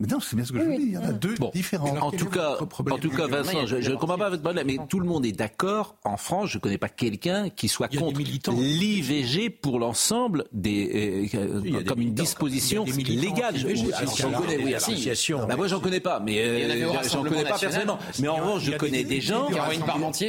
Mais 0.07 0.12
non, 0.12 0.21
c'est 0.21 0.37
bien 0.37 0.45
ce 0.45 0.53
que 0.53 0.59
je 0.59 0.64
vous 0.64 0.77
dis. 0.77 0.83
Il 0.83 0.93
y 0.93 0.99
en 0.99 1.05
a 1.05 1.12
deux 1.12 1.35
différents. 1.55 1.97
En 1.97 2.11
tout 2.11 2.27
cas, 2.27 2.59
en 2.61 2.99
tout 2.99 3.11
cas, 3.11 3.27
Vincent, 3.27 3.67
je 3.67 3.77
ne 3.90 3.97
comprends 3.97 4.19
pas 4.19 4.29
votre 4.29 4.43
problème, 4.43 4.67
mais 4.67 4.77
tout 4.88 5.01
le 5.01 5.07
monde 5.07 5.25
est 5.25 5.33
d'accord. 5.33 5.97
En 6.05 6.19
France, 6.19 6.51
je 6.51 6.59
ne 6.59 6.61
connais 6.61 6.77
pas 6.79 6.88
quelqu'un 6.90 7.49
qui 7.49 7.69
soit 7.69 7.88
contre 7.88 8.21
l'IVG 8.53 9.49
pour 9.51 9.79
l'ensemble 9.79 10.45
des, 10.53 11.31
euh, 11.35 11.61
des 11.61 11.85
comme 11.85 12.01
une 12.01 12.12
disposition 12.14 12.85
légale. 12.85 13.57
Je- 13.57 13.69
j'en 13.69 14.31
connais, 14.33 14.57
oui, 14.59 14.62
alors, 14.75 14.77
associations. 14.77 15.47
bah, 15.47 15.57
moi, 15.57 15.69
j'en 15.69 15.81
connais 15.81 16.01
pas, 16.01 16.21
mais 16.21 16.38
euh, 16.38 16.93
j'en 17.11 17.23
connais 17.23 17.45
pas 17.45 17.59
personnellement. 17.59 17.99
Mais 18.21 18.29
en 18.29 18.37
revanche, 18.37 18.62
je 18.64 18.73
connais 18.73 19.05
des- 19.05 19.21
gens. 19.21 19.49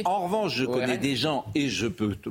En 0.06 0.20
revanche, 0.24 0.54
je 0.54 0.64
connais 0.64 0.96
des 0.98 1.16
gens 1.16 1.44
et 1.54 1.68
je 1.68 1.86
peux, 1.86 2.12
euh, 2.26 2.30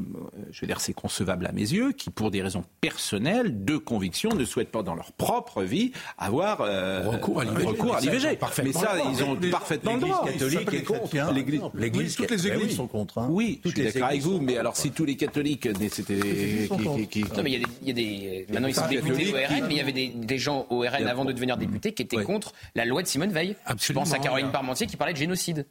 je 0.52 0.62
veux 0.62 0.68
dire, 0.68 0.80
c'est 0.82 0.94
concevable 0.94 1.46
à 1.46 1.52
mes 1.52 1.62
yeux, 1.62 1.92
qui, 1.92 2.10
pour 2.10 2.32
des 2.32 2.42
raisons 2.42 2.64
personnelles, 2.82 3.64
de 3.66 3.78
conviction, 3.78 4.30
ne 4.34 4.46
souhaitent 4.46 4.72
pas 4.72 4.82
dans 4.84 4.96
leur 4.96 5.12
propre 5.12 5.62
vie 5.64 5.92
avoir 6.18 6.62
euh, 6.62 7.04
Recours 7.10 7.35
à 7.42 7.46
l'IVG. 7.46 7.66
recours 7.66 7.96
à 7.96 8.00
Mais 8.02 8.06
ça, 8.06 8.12
ils 8.12 8.12
l'IVG. 8.18 8.32
ont 8.32 8.36
parfaitement 8.36 8.72
Mais 8.82 8.86
ça, 8.88 8.94
le 8.94 9.00
droit. 9.00 9.12
ils 9.14 9.24
ont 9.24 9.34
Les- 9.40 9.50
parfaitement 9.50 9.94
le 9.96 10.00
l'Église 10.00 10.16
catholique 10.26 10.74
est 10.74 10.84
contre. 10.84 11.34
L'église, 11.34 11.62
L'église 11.76 12.16
toutes 12.16 12.32
les 12.32 12.48
églises 12.48 12.64
oui. 12.70 12.76
sont 12.76 12.88
contre. 12.88 13.18
hein. 13.20 13.28
Oui, 13.32 13.58
je 13.58 13.62
Toutes 13.64 13.72
suis 13.76 13.82
les 13.84 13.92
d'accord 13.92 14.08
avec 14.10 14.18
églises 14.22 14.32
vous, 14.34 14.42
mais 14.42 14.58
alors 14.58 14.76
si 14.78 14.92
tous 14.92 15.06
les 15.06 15.16
catholiques, 15.16 15.68
mais 15.80 15.90
c'était 15.90 16.16
qui, 16.20 17.08
qui- 17.08 17.24
qui- 17.24 17.34
Non, 17.36 17.44
mais 17.44 17.52
il 17.52 17.54
y 17.54 17.56
a 17.56 17.60
des, 17.60 17.66
il 17.82 17.88
y 17.88 17.92
a 17.92 17.94
des- 17.94 18.46
maintenant 18.54 18.68
ils 18.68 18.76
sont 18.76 18.88
députés 18.88 19.08
catholiques 19.32 19.34
au 19.36 19.38
RN, 19.38 19.56
qui- 19.56 19.62
mais 19.62 19.74
il 19.74 19.78
y 19.78 19.82
avait 19.82 19.92
des, 19.92 20.08
des 20.08 20.38
gens 20.38 20.66
au 20.70 20.80
RN 20.82 21.08
avant 21.08 21.26
de 21.26 21.32
devenir 21.32 21.58
députés 21.58 21.94
qui 21.94 22.04
étaient 22.04 22.24
contre 22.24 22.54
la 22.76 22.86
loi 22.86 23.02
de 23.02 23.08
Simone 23.08 23.32
Veil. 23.32 23.56
Absolument, 23.66 24.06
Je 24.06 24.10
pense 24.12 24.20
à 24.20 24.24
Caroline. 24.24 24.52
Parmentier 24.52 24.88
qui 24.88 24.98
parlait 24.98 25.14
de 25.14 25.18
génocide. 25.18 25.66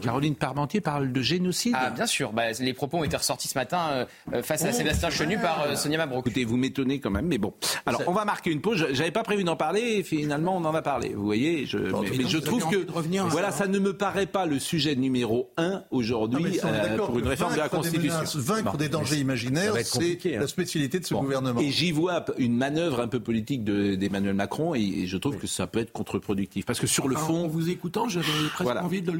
Caroline 0.00 0.34
Parmentier 0.34 0.80
parle 0.80 1.12
de 1.12 1.20
génocide. 1.22 1.74
Ah 1.76 1.90
bien 1.90 2.06
sûr, 2.06 2.32
bah, 2.32 2.50
les 2.58 2.72
propos 2.74 2.98
ont 2.98 3.04
été 3.04 3.16
ressortis 3.16 3.48
ce 3.48 3.56
matin 3.58 3.78
euh, 3.92 4.04
euh, 4.34 4.42
face 4.42 4.64
à 4.64 4.72
Sébastien 4.72 5.10
Chenu 5.10 5.38
par 5.38 5.62
euh, 5.62 5.74
Sonia 5.76 5.98
Mabrouk. 5.98 6.26
Écoutez, 6.26 6.44
vous 6.44 6.56
m'étonnez 6.56 7.00
quand 7.00 7.10
même, 7.10 7.26
mais 7.26 7.38
bon. 7.38 7.52
Alors, 7.86 8.02
on 8.06 8.12
va 8.12 8.24
marquer 8.24 8.50
une 8.50 8.60
pause. 8.60 8.78
Je- 8.88 8.94
J'avais 8.94 9.10
pas 9.10 9.22
prévu 9.22 9.44
d'en 9.44 9.56
parler, 9.56 9.80
et 9.98 10.02
finalement, 10.02 10.56
on 10.56 10.64
en 10.64 10.74
a 10.74 10.82
parlé. 10.82 11.10
Vous 11.10 11.24
voyez, 11.24 11.66
je, 11.66 11.78
mais, 11.78 11.84
mais 12.02 12.10
mais 12.10 12.18
donc, 12.24 12.28
je 12.28 12.38
trouve 12.38 12.68
que 12.68 12.90
revenir 12.90 13.24
à 13.24 13.28
voilà, 13.28 13.50
ça. 13.50 13.58
ça 13.64 13.66
ne 13.66 13.78
me 13.78 13.92
paraît 13.96 14.26
pas 14.26 14.46
le 14.46 14.58
sujet 14.58 14.94
numéro 14.96 15.50
un 15.56 15.84
aujourd'hui 15.90 16.58
euh, 16.64 16.96
pour 16.96 17.18
une 17.18 17.26
réforme 17.28 17.52
de 17.54 17.58
la 17.58 17.64
des 17.64 17.76
Constitution. 17.76 18.14
menaces, 18.14 18.36
Vaincre 18.36 18.72
Bon. 18.72 18.78
des 18.78 18.88
dangers 18.88 19.16
imaginaires, 19.18 19.74
c'est 19.84 20.26
hein. 20.26 20.38
la 20.40 20.46
spécialité 20.46 21.00
de 21.00 21.04
ce 21.06 21.14
Bon. 21.14 21.22
gouvernement. 21.22 21.60
Et 21.60 21.70
j'y 21.70 21.92
vois 21.92 22.24
une 22.38 22.56
manœuvre 22.56 23.00
un 23.00 23.08
peu 23.08 23.20
politique 23.20 23.64
de- 23.64 23.94
d'Emmanuel 23.94 24.34
Macron, 24.34 24.74
et, 24.74 24.80
et 24.80 25.06
je 25.06 25.16
trouve 25.16 25.36
que 25.38 25.46
ça 25.46 25.66
peut 25.66 25.78
être 25.80 25.92
contre-productif. 25.92 26.66
Parce 26.66 26.80
que 26.80 26.86
sur 26.86 27.08
le 27.08 27.16
Enfin, 27.16 27.26
fond, 27.26 27.44
En 27.44 27.48
vous 27.48 27.70
écoutant, 27.70 28.08
j'avais 28.08 28.26
presque 28.52 28.70
envie 28.76 29.02
de 29.02 29.12
le 29.12 29.18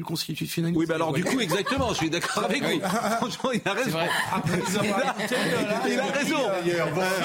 Oui, 0.75 0.85
bah 0.85 0.95
alors 0.95 1.13
du 1.13 1.23
coup, 1.23 1.39
exactement, 1.39 1.89
je 1.89 1.93
suis 1.95 2.09
d'accord 2.09 2.45
avec 2.45 2.63
vous. 2.63 2.79
Franchement, 2.79 3.51
il 3.53 3.61
a 3.65 3.73
raison. 3.73 3.97
vrai. 3.97 4.09
Il 4.49 4.77
a, 4.77 5.89
il 5.89 5.99
a 5.99 6.05
raison. 6.05 6.37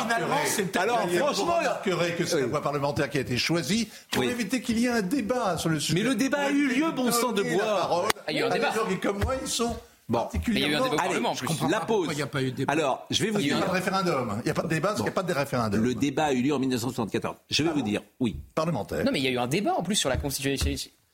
Finalement, 0.03 0.37
c'est 0.47 0.77
Alors, 0.77 1.09
franchement, 1.09 1.59
que 1.85 2.25
c'est 2.25 2.41
la 2.41 2.47
voie 2.47 2.63
parlementaire 2.63 3.09
qui 3.11 3.19
a 3.19 3.21
été 3.23 3.37
choisie 3.37 3.89
pour 4.11 4.23
Oui. 4.23 4.29
éviter 4.31 4.61
qu'il 4.61 4.79
y 4.79 4.87
ait 4.87 4.91
un 4.91 5.03
débat 5.03 5.59
sur 5.59 5.69
le 5.69 5.81
sujet. 5.81 5.95
Mais 5.99 6.05
le 6.09 6.15
débat 6.15 6.39
a 6.41 6.51
eu 6.51 6.69
lieu, 6.69 6.91
bon 6.93 7.11
sang 7.13 7.33
de 7.33 7.43
bois. 7.43 8.07
Ah, 8.27 8.33
il 8.33 8.37
y 8.37 8.43
a 8.43 8.43
eu 8.43 8.45
un 8.51 8.51
débat. 8.51 8.73
qui, 8.89 8.99
comme 8.99 9.19
moi, 9.23 9.35
ils 9.43 9.49
sont 9.49 9.77
Bon. 10.07 10.29
Il 10.49 10.59
y 10.59 10.65
a 10.65 10.69
eu 10.69 10.75
un 10.75 10.81
particulièrement... 10.81 10.91
débat 10.91 11.03
Allez, 11.03 11.39
je 11.41 11.45
comprends 11.47 11.69
la 11.69 11.81
pause. 11.81 12.09
il 12.13 12.17
n'y 12.17 12.21
a 12.23 12.27
pas 12.27 12.43
eu 12.43 12.51
de 12.51 12.57
débat. 12.57 12.73
Alors, 12.75 13.07
je 13.11 13.25
vais 13.25 13.31
vous 13.31 13.41
Il 13.41 13.47
y 13.47 13.53
a 13.53 13.55
Il 13.55 13.57
n'y 13.57 13.61
dire. 13.61 13.63
a 13.63 13.73
pas 13.73 13.79
de 13.79 13.85
référendum. 13.85 14.35
Il 14.41 14.45
n'y 14.45 14.51
a 14.51 14.55
pas 14.55 14.63
de 14.63 14.69
débat 14.69 14.89
parce 14.89 14.97
qu'il 14.97 15.05
n'y 15.05 15.09
a 15.09 15.13
pas 15.15 15.23
de 15.23 15.33
référendum. 15.33 15.83
Le 15.83 15.95
débat 15.95 16.25
a 16.27 16.33
eu 16.33 16.43
lieu 16.43 16.53
en 16.55 16.59
1974. 16.59 17.37
Je 17.49 17.63
vais 17.63 17.71
vous 17.71 17.81
dire, 17.81 18.03
oui. 18.21 18.37
Parlementaire. 18.55 19.03
Non 19.03 19.13
mais 19.13 19.21
il 19.21 19.25
y 19.25 19.29
a 19.29 19.31
eu 19.31 19.39
un 19.39 19.47
débat 19.47 19.73
en 19.73 19.83
plus 19.83 19.95
sur 19.97 20.11
la 20.11 20.19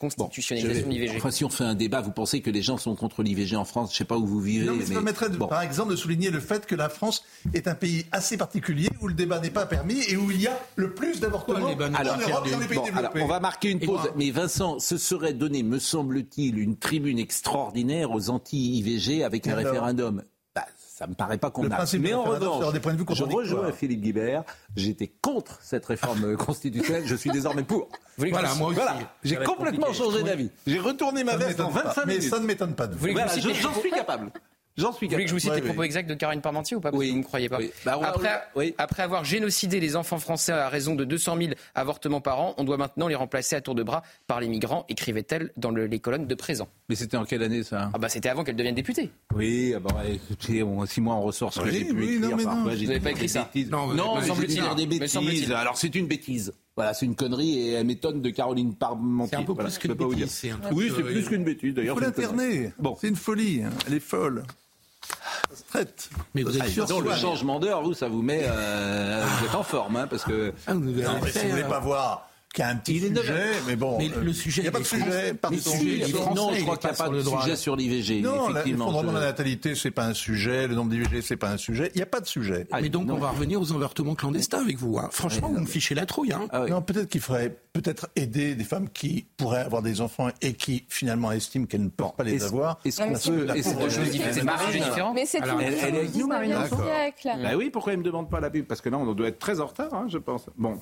constitutionnalisation 0.00 0.80
Je 0.80 0.86
constitutionnalisation 0.86 0.88
vais- 0.88 0.94
de 0.94 1.00
l'IVG. 1.04 1.16
Enfin, 1.18 1.30
si 1.30 1.44
on 1.44 1.48
fait 1.50 1.64
un 1.64 1.74
débat, 1.74 2.00
vous 2.00 2.10
pensez 2.12 2.40
que 2.40 2.50
les 2.50 2.62
gens 2.62 2.78
sont 2.78 2.96
contre 2.96 3.22
l'IVG 3.22 3.54
en 3.56 3.64
France 3.64 3.90
Je 3.90 3.94
ne 3.94 3.98
sais 3.98 4.04
pas 4.04 4.16
où 4.16 4.26
vous 4.26 4.40
vivez. 4.40 4.64
Non, 4.66 4.74
mais 4.74 4.82
ça 4.82 4.88
mais- 4.88 4.94
permettrait, 4.96 5.28
de- 5.30 5.36
Bon. 5.36 5.46
par 5.46 5.62
exemple, 5.62 5.90
de 5.90 5.96
souligner 5.96 6.30
le 6.30 6.40
fait 6.40 6.66
que 6.66 6.74
la 6.74 6.88
France 6.88 7.22
est 7.54 7.68
un 7.68 7.74
pays 7.74 8.06
assez 8.10 8.36
particulier 8.36 8.88
où 9.00 9.08
le 9.08 9.14
débat 9.14 9.38
n'est 9.40 9.50
pas 9.50 9.66
permis 9.66 10.00
et 10.08 10.16
où 10.16 10.30
il 10.30 10.40
y 10.40 10.46
a 10.46 10.58
le 10.76 10.92
plus 10.94 11.20
d'avortements 11.20 11.66
en 11.66 11.94
Alors, 11.94 12.16
Europe 12.20 12.46
et 12.46 12.50
dans 12.50 12.58
les 12.58 12.66
pays 12.66 12.76
bon, 12.78 12.84
alors, 12.84 12.94
développés. 13.12 13.22
on 13.22 13.26
va 13.28 13.40
marquer 13.40 13.70
une 13.70 13.80
pause. 13.80 14.00
Mais 14.16 14.30
Vincent, 14.30 14.78
ce 14.78 14.96
serait 14.98 15.34
donner, 15.34 15.62
me 15.62 15.78
semble-t-il, 15.78 16.58
une 16.58 16.76
tribune 16.76 17.18
extraordinaire 17.18 18.10
aux 18.10 18.30
anti-IVG 18.30 19.22
avec 19.22 19.46
un 19.46 19.52
alors 19.52 19.64
référendum. 19.66 20.22
Ça 21.00 21.06
me 21.06 21.14
paraît 21.14 21.38
pas 21.38 21.50
convenable. 21.50 21.76
principe 21.78 22.02
Mais 22.02 22.12
en 22.12 22.24
référendum, 22.24 22.48
revanche, 22.58 22.72
des 22.74 22.80
points 22.80 22.92
de 22.92 22.98
vue 22.98 23.06
je 23.14 23.24
rejoins 23.24 23.72
Philippe 23.72 24.02
Guibert. 24.02 24.44
J'étais 24.76 25.10
contre 25.22 25.58
cette 25.62 25.86
réforme 25.86 26.36
constitutionnelle. 26.36 27.04
Je 27.06 27.14
suis 27.14 27.30
désormais 27.30 27.62
pour. 27.62 27.88
Voilà, 28.18 28.54
moi 28.56 28.68
aussi. 28.68 28.74
Voilà, 28.76 28.96
j'ai 29.24 29.36
complètement 29.36 29.94
changé 29.94 30.22
d'avis. 30.22 30.50
J'ai 30.66 30.78
retourné 30.78 31.24
ma 31.24 31.38
veste 31.38 31.58
en 31.58 31.68
m'étonne 31.68 31.82
pas. 31.84 31.88
25 31.88 32.04
Mais 32.04 32.16
minutes. 32.18 32.28
ça 32.30 32.38
ne 32.38 32.44
m'étonne 32.44 32.74
pas 32.74 32.86
de 32.86 32.96
vous. 32.96 33.12
Voilà, 33.12 33.34
j'en 33.38 33.80
suis 33.80 33.90
capable. 33.90 34.30
J'en 34.80 34.92
suis 34.92 35.06
Vous 35.06 35.12
voulez 35.12 35.24
que 35.24 35.28
je 35.28 35.34
vous 35.34 35.38
cite 35.40 35.50
Ouais, 35.50 35.56
les 35.56 35.62
oui. 35.62 35.68
propos 35.68 35.82
exacts 35.82 36.08
de 36.08 36.14
Caroline 36.14 36.40
Parmentier 36.40 36.76
ou 36.76 36.80
pas 36.80 36.90
Parce 36.90 36.98
Oui. 37.00 37.06
que 37.06 37.10
vous 37.12 37.16
ne 37.18 37.22
me 37.22 37.26
croyez 37.26 37.48
pas. 37.48 37.58
Oui. 37.58 37.70
Bah, 37.84 37.98
on 38.00 38.02
après, 38.02 38.42
oui. 38.56 38.74
après 38.78 39.02
avoir 39.02 39.24
génocidé 39.24 39.78
les 39.80 39.94
enfants 39.96 40.18
français 40.18 40.52
à 40.52 40.68
raison 40.68 40.94
de 40.94 41.04
200 41.04 41.36
000 41.38 41.50
avortements 41.74 42.20
par 42.20 42.40
an, 42.40 42.54
on 42.58 42.64
doit 42.64 42.76
maintenant 42.76 43.06
les 43.08 43.14
remplacer 43.14 43.56
à 43.56 43.60
tour 43.60 43.74
de 43.74 43.82
bras 43.82 44.02
par 44.26 44.40
les 44.40 44.48
migrants, 44.48 44.86
écrivait-elle 44.88 45.50
dans 45.56 45.70
le- 45.70 45.86
les 45.86 45.98
colonnes 46.00 46.26
de 46.26 46.34
présent. 46.34 46.68
Mais 46.88 46.94
c'était 46.96 47.16
en 47.16 47.24
quelle 47.24 47.42
année 47.42 47.62
ça? 47.62 47.90
Ah 47.92 47.98
bah 47.98 48.08
c'était 48.08 48.28
avant 48.28 48.42
qu'elle 48.44 48.56
devienne 48.56 48.74
députée. 48.74 49.10
Oui, 49.34 49.74
ah 49.76 49.80
bah, 49.80 50.02
écoutez, 50.08 50.62
bon, 50.62 50.84
si 50.86 51.00
moi 51.00 51.14
on 51.16 51.22
ressort 51.22 51.52
ce 51.52 51.60
que 51.60 51.64
Oui, 51.66 51.70
j'ai 51.72 51.84
pu 51.84 51.92
oui, 51.92 52.14
écrire, 52.14 52.30
non, 52.30 52.36
mais 52.36 52.42
non. 52.44 52.50
parfois, 52.50 52.70
Vous 52.72 52.76
j'ai 52.78 52.86
avez 52.88 52.98
dit 52.98 53.04
pas 53.04 53.10
écrit 53.10 53.28
ça 53.28 53.42
bêtises. 53.52 53.70
Non, 53.70 53.86
Non, 53.94 54.20
semble-t-il. 54.22 54.62
des 54.76 54.86
bêtises. 54.86 55.52
Alors 55.52 55.76
c'est 55.76 55.94
une 55.94 56.06
bêtise. 56.06 56.52
Voilà, 56.76 56.94
c'est 56.94 57.04
une 57.04 57.16
connerie 57.16 57.58
et 57.58 57.72
elle 57.72 57.86
m'étonne 57.86 58.22
de 58.22 58.30
Caroline 58.30 58.74
Parmentier. 58.74 59.36
C'est 59.36 59.42
un 59.42 59.44
peu 59.44 59.54
plus 59.54 59.76
qu'une 59.76 59.92
bêtise, 59.94 60.46
Oui, 60.72 60.90
c'est 60.94 61.02
euh, 61.02 61.04
plus 61.04 61.28
qu'une 61.28 61.44
bêtise 61.44 61.68
Il 61.70 61.74
d'ailleurs. 61.74 61.98
faut 61.98 62.04
une 62.04 62.12
connerie. 62.12 62.32
l'interner. 62.38 62.72
Bon. 62.78 62.96
C'est 62.98 63.08
une 63.08 63.16
folie. 63.16 63.62
hein. 63.64 63.70
Elle 63.86 63.94
est 63.94 64.00
folle. 64.00 64.44
Traite. 65.70 66.10
Mais 66.34 66.42
vous 66.42 66.56
êtes 66.56 66.62
Ah, 66.64 66.68
sûr 66.70 66.84
disons, 66.84 67.00
le 67.00 67.14
changement 67.14 67.58
d'heure, 67.58 67.82
vous, 67.82 67.94
ça 67.94 68.08
vous 68.08 68.22
met, 68.22 68.42
euh, 68.44 69.24
vous 69.38 69.46
êtes 69.46 69.54
en 69.54 69.62
forme, 69.62 69.96
hein, 69.96 70.06
parce 70.08 70.24
que. 70.24 70.52
Ah, 70.66 70.74
vous 70.74 70.80
Non, 70.80 71.18
mais 71.22 71.30
si 71.30 71.38
vous 71.44 71.50
voulez 71.50 71.62
euh, 71.62 71.68
pas 71.68 71.80
voir 71.80 72.29
qu'il 72.54 72.62
y 72.64 72.66
a 72.66 72.70
un 72.70 72.76
petit 72.76 72.96
Il 72.96 73.04
est 73.04 73.10
neuf 73.10 73.24
sujet, 73.24 73.44
mais 73.66 73.76
bon. 73.76 73.96
Mais 73.98 74.10
euh, 74.10 74.22
le 74.22 74.32
sujet, 74.32 74.62
Il 74.62 74.64
n'y 74.64 74.68
a 74.68 74.72
pas 74.72 74.78
de 74.80 74.84
sujet. 74.84 75.34
Pardon. 75.34 75.56
Est 75.56 76.12
non, 76.12 76.20
français, 76.20 76.34
je 76.34 76.36
crois 76.36 76.54
il 76.56 76.62
qu'il 76.62 76.66
n'y 76.66 76.70
a 76.70 76.74
est 76.92 76.96
pas 76.96 77.08
de 77.08 77.14
le 77.14 77.22
droit, 77.22 77.42
sujet 77.42 77.56
sur 77.56 77.76
l'IVG. 77.76 78.22
Non, 78.22 78.50
effectivement. 78.50 78.86
l'effondrement 78.86 79.12
de 79.12 79.18
la 79.18 79.24
natalité, 79.26 79.74
c'est 79.74 79.90
pas 79.90 80.04
un 80.06 80.14
sujet. 80.14 80.66
Le 80.66 80.74
nombre 80.74 80.90
d'IVG, 80.90 81.22
c'est 81.22 81.36
pas 81.36 81.50
un 81.50 81.56
sujet. 81.56 81.90
Il 81.94 81.98
n'y 81.98 82.02
a 82.02 82.06
pas 82.06 82.20
de 82.20 82.26
sujet. 82.26 82.66
Ah, 82.72 82.80
Mais 82.80 82.88
donc, 82.88 83.06
non. 83.06 83.14
on 83.14 83.18
va 83.18 83.30
revenir 83.30 83.60
aux 83.60 83.72
avortements 83.72 84.14
clandestins 84.14 84.60
avec 84.60 84.78
vous. 84.78 84.98
hein. 84.98 85.08
Franchement, 85.12 85.48
vous 85.48 85.60
me 85.60 85.66
fichez 85.66 85.94
la 85.94 86.06
trouille. 86.06 86.32
Hein. 86.32 86.48
Ah 86.50 86.62
oui. 86.64 86.70
Non, 86.70 86.82
peut-être 86.82 87.08
qu'il 87.08 87.20
faudrait 87.20 87.56
peut-être 87.72 88.08
aider 88.16 88.56
des 88.56 88.64
femmes 88.64 88.88
qui 88.88 89.26
pourraient 89.36 89.60
avoir 89.62 89.80
des 89.82 90.00
enfants 90.00 90.28
et 90.42 90.54
qui 90.54 90.84
finalement 90.88 91.30
estiment 91.30 91.66
qu'elles 91.66 91.84
ne 91.84 91.88
peuvent 91.88 92.14
pas 92.16 92.24
les 92.24 92.42
avoir. 92.42 92.80
est-ce 92.84 93.00
qu'on 93.00 93.12
peut- 93.12 93.16
c'est- 93.16 94.42
Marine. 94.42 94.84
Mais 95.14 95.26
c'est 95.26 95.38
elle- 95.38 95.94
est 95.96 96.16
nous, 96.16 96.26
Marine, 96.26 96.50
19e 96.52 96.62
d'accord. 96.62 96.84
siècle. 96.84 97.38
Bah 97.42 97.50
oui, 97.56 97.70
pourquoi 97.70 97.92
elle 97.92 97.98
ne 97.98 98.02
me 98.04 98.06
demande 98.08 98.28
pas 98.30 98.40
la 98.40 98.50
pub? 98.50 98.66
Parce 98.66 98.80
que 98.80 98.88
là, 98.88 98.98
on 98.98 99.12
doit 99.14 99.28
être 99.28 99.38
très 99.38 99.60
en 99.60 99.66
retard, 99.66 99.92
hein, 99.94 100.06
je 100.08 100.18
pense. 100.18 100.46
Bon, 100.56 100.78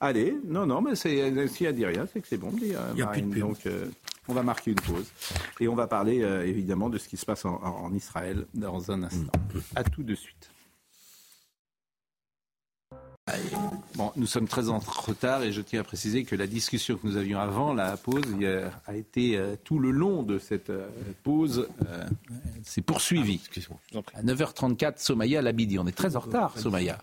allez, 0.00 0.36
non, 0.46 0.66
non, 0.66 0.80
mais 0.80 0.94
c'est, 0.94 1.11
si 1.48 1.64
elle 1.64 1.74
dit 1.74 1.86
rien, 1.86 2.06
c'est 2.12 2.20
que 2.20 2.28
c'est 2.28 2.38
bon, 2.38 2.50
dit 2.50 2.74
euh, 2.74 2.92
Il 2.94 3.00
y 3.00 3.02
a 3.02 3.06
plus 3.06 3.22
de. 3.22 3.40
Donc, 3.40 3.66
euh, 3.66 3.86
on 4.28 4.34
va 4.34 4.42
marquer 4.42 4.70
une 4.70 4.80
pause. 4.80 5.10
Et 5.60 5.68
on 5.68 5.74
va 5.74 5.86
parler, 5.86 6.22
euh, 6.22 6.46
évidemment, 6.46 6.88
de 6.88 6.98
ce 6.98 7.08
qui 7.08 7.16
se 7.16 7.26
passe 7.26 7.44
en, 7.44 7.60
en 7.62 7.92
Israël 7.94 8.46
dans 8.54 8.90
un 8.90 9.02
instant. 9.02 9.32
À 9.74 9.84
tout 9.84 10.02
de 10.02 10.14
suite. 10.14 10.52
Bon, 13.94 14.10
nous 14.16 14.26
sommes 14.26 14.48
très 14.48 14.68
en 14.68 14.78
retard 14.78 15.44
et 15.44 15.52
je 15.52 15.60
tiens 15.60 15.80
à 15.80 15.84
préciser 15.84 16.24
que 16.24 16.34
la 16.34 16.48
discussion 16.48 16.96
que 16.96 17.06
nous 17.06 17.16
avions 17.16 17.38
avant 17.38 17.72
la 17.72 17.96
pause 17.96 18.24
y 18.38 18.46
a, 18.46 18.96
été 18.96 19.36
euh, 19.36 19.54
tout 19.62 19.78
le 19.78 19.92
long 19.92 20.24
de 20.24 20.38
cette 20.38 20.70
euh, 20.70 20.88
pause, 21.22 21.68
euh, 21.88 22.04
c'est 22.64 22.82
poursuivi. 22.82 23.40
à 24.14 24.22
9h34, 24.22 24.94
Somaya 24.96 25.40
Labidi. 25.40 25.78
On 25.78 25.86
est 25.86 25.96
très 25.96 26.16
en 26.16 26.20
retard, 26.20 26.58
Somaya. 26.58 26.98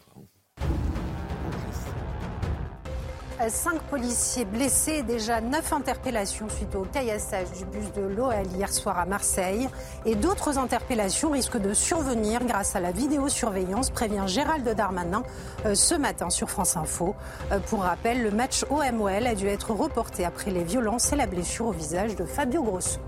Cinq 3.47 3.79
policiers 3.83 4.43
blessés 4.43 5.01
déjà 5.01 5.39
neuf 5.39 5.71
interpellations 5.71 6.49
suite 6.49 6.75
au 6.75 6.81
caillassage 6.81 7.49
du 7.57 7.63
bus 7.63 7.89
de 7.93 8.01
l'OL 8.01 8.45
hier 8.53 8.71
soir 8.73 8.99
à 8.99 9.05
Marseille. 9.05 9.69
Et 10.05 10.15
d'autres 10.15 10.57
interpellations 10.57 11.31
risquent 11.31 11.57
de 11.57 11.73
survenir 11.73 12.43
grâce 12.43 12.75
à 12.75 12.81
la 12.81 12.91
vidéosurveillance, 12.91 13.91
prévient 13.91 14.25
Gérald 14.27 14.67
Darmanin 14.67 15.23
euh, 15.65 15.73
ce 15.73 15.95
matin 15.95 16.29
sur 16.29 16.49
France 16.49 16.75
Info. 16.75 17.15
Euh, 17.53 17.59
pour 17.59 17.83
rappel, 17.83 18.23
le 18.23 18.31
match 18.31 18.65
OMOL 18.69 19.25
a 19.25 19.35
dû 19.35 19.47
être 19.47 19.71
reporté 19.71 20.25
après 20.25 20.51
les 20.51 20.65
violences 20.65 21.13
et 21.13 21.15
la 21.15 21.25
blessure 21.25 21.67
au 21.67 21.71
visage 21.71 22.17
de 22.17 22.25
Fabio 22.25 22.61
Grosso. 22.61 22.99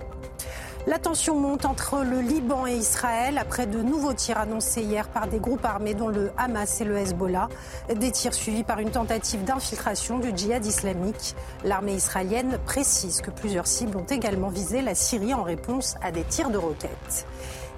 La 0.88 0.98
tension 0.98 1.36
monte 1.36 1.66
entre 1.66 2.04
le 2.04 2.22
Liban 2.22 2.66
et 2.66 2.74
Israël 2.74 3.38
après 3.38 3.68
de 3.68 3.84
nouveaux 3.84 4.14
tirs 4.14 4.40
annoncés 4.40 4.82
hier 4.82 5.08
par 5.10 5.28
des 5.28 5.38
groupes 5.38 5.64
armés 5.64 5.94
dont 5.94 6.08
le 6.08 6.32
Hamas 6.38 6.82
et 6.82 6.86
le 6.86 6.98
Hezbollah. 6.98 7.50
Des 7.96 8.12
tirs 8.12 8.34
suivis 8.34 8.64
par 8.64 8.80
une 8.80 8.90
tentative 8.90 9.44
d'infiltration 9.44 10.18
du 10.18 10.32
djihad 10.36 10.66
islamique. 10.66 11.36
L'armée 11.64 11.94
israélienne 11.94 12.58
précise 12.66 13.22
que 13.22 13.30
plusieurs 13.30 13.68
cibles 13.68 13.96
ont 13.96 14.06
également 14.06 14.50
visé 14.50 14.82
la 14.82 14.96
Syrie 14.96 15.36
en 15.36 15.44
réponse 15.44 15.98
à 16.02 16.12
des 16.12 16.24
tirs 16.24 16.50
de 16.50 16.58
roquettes. 16.58 17.28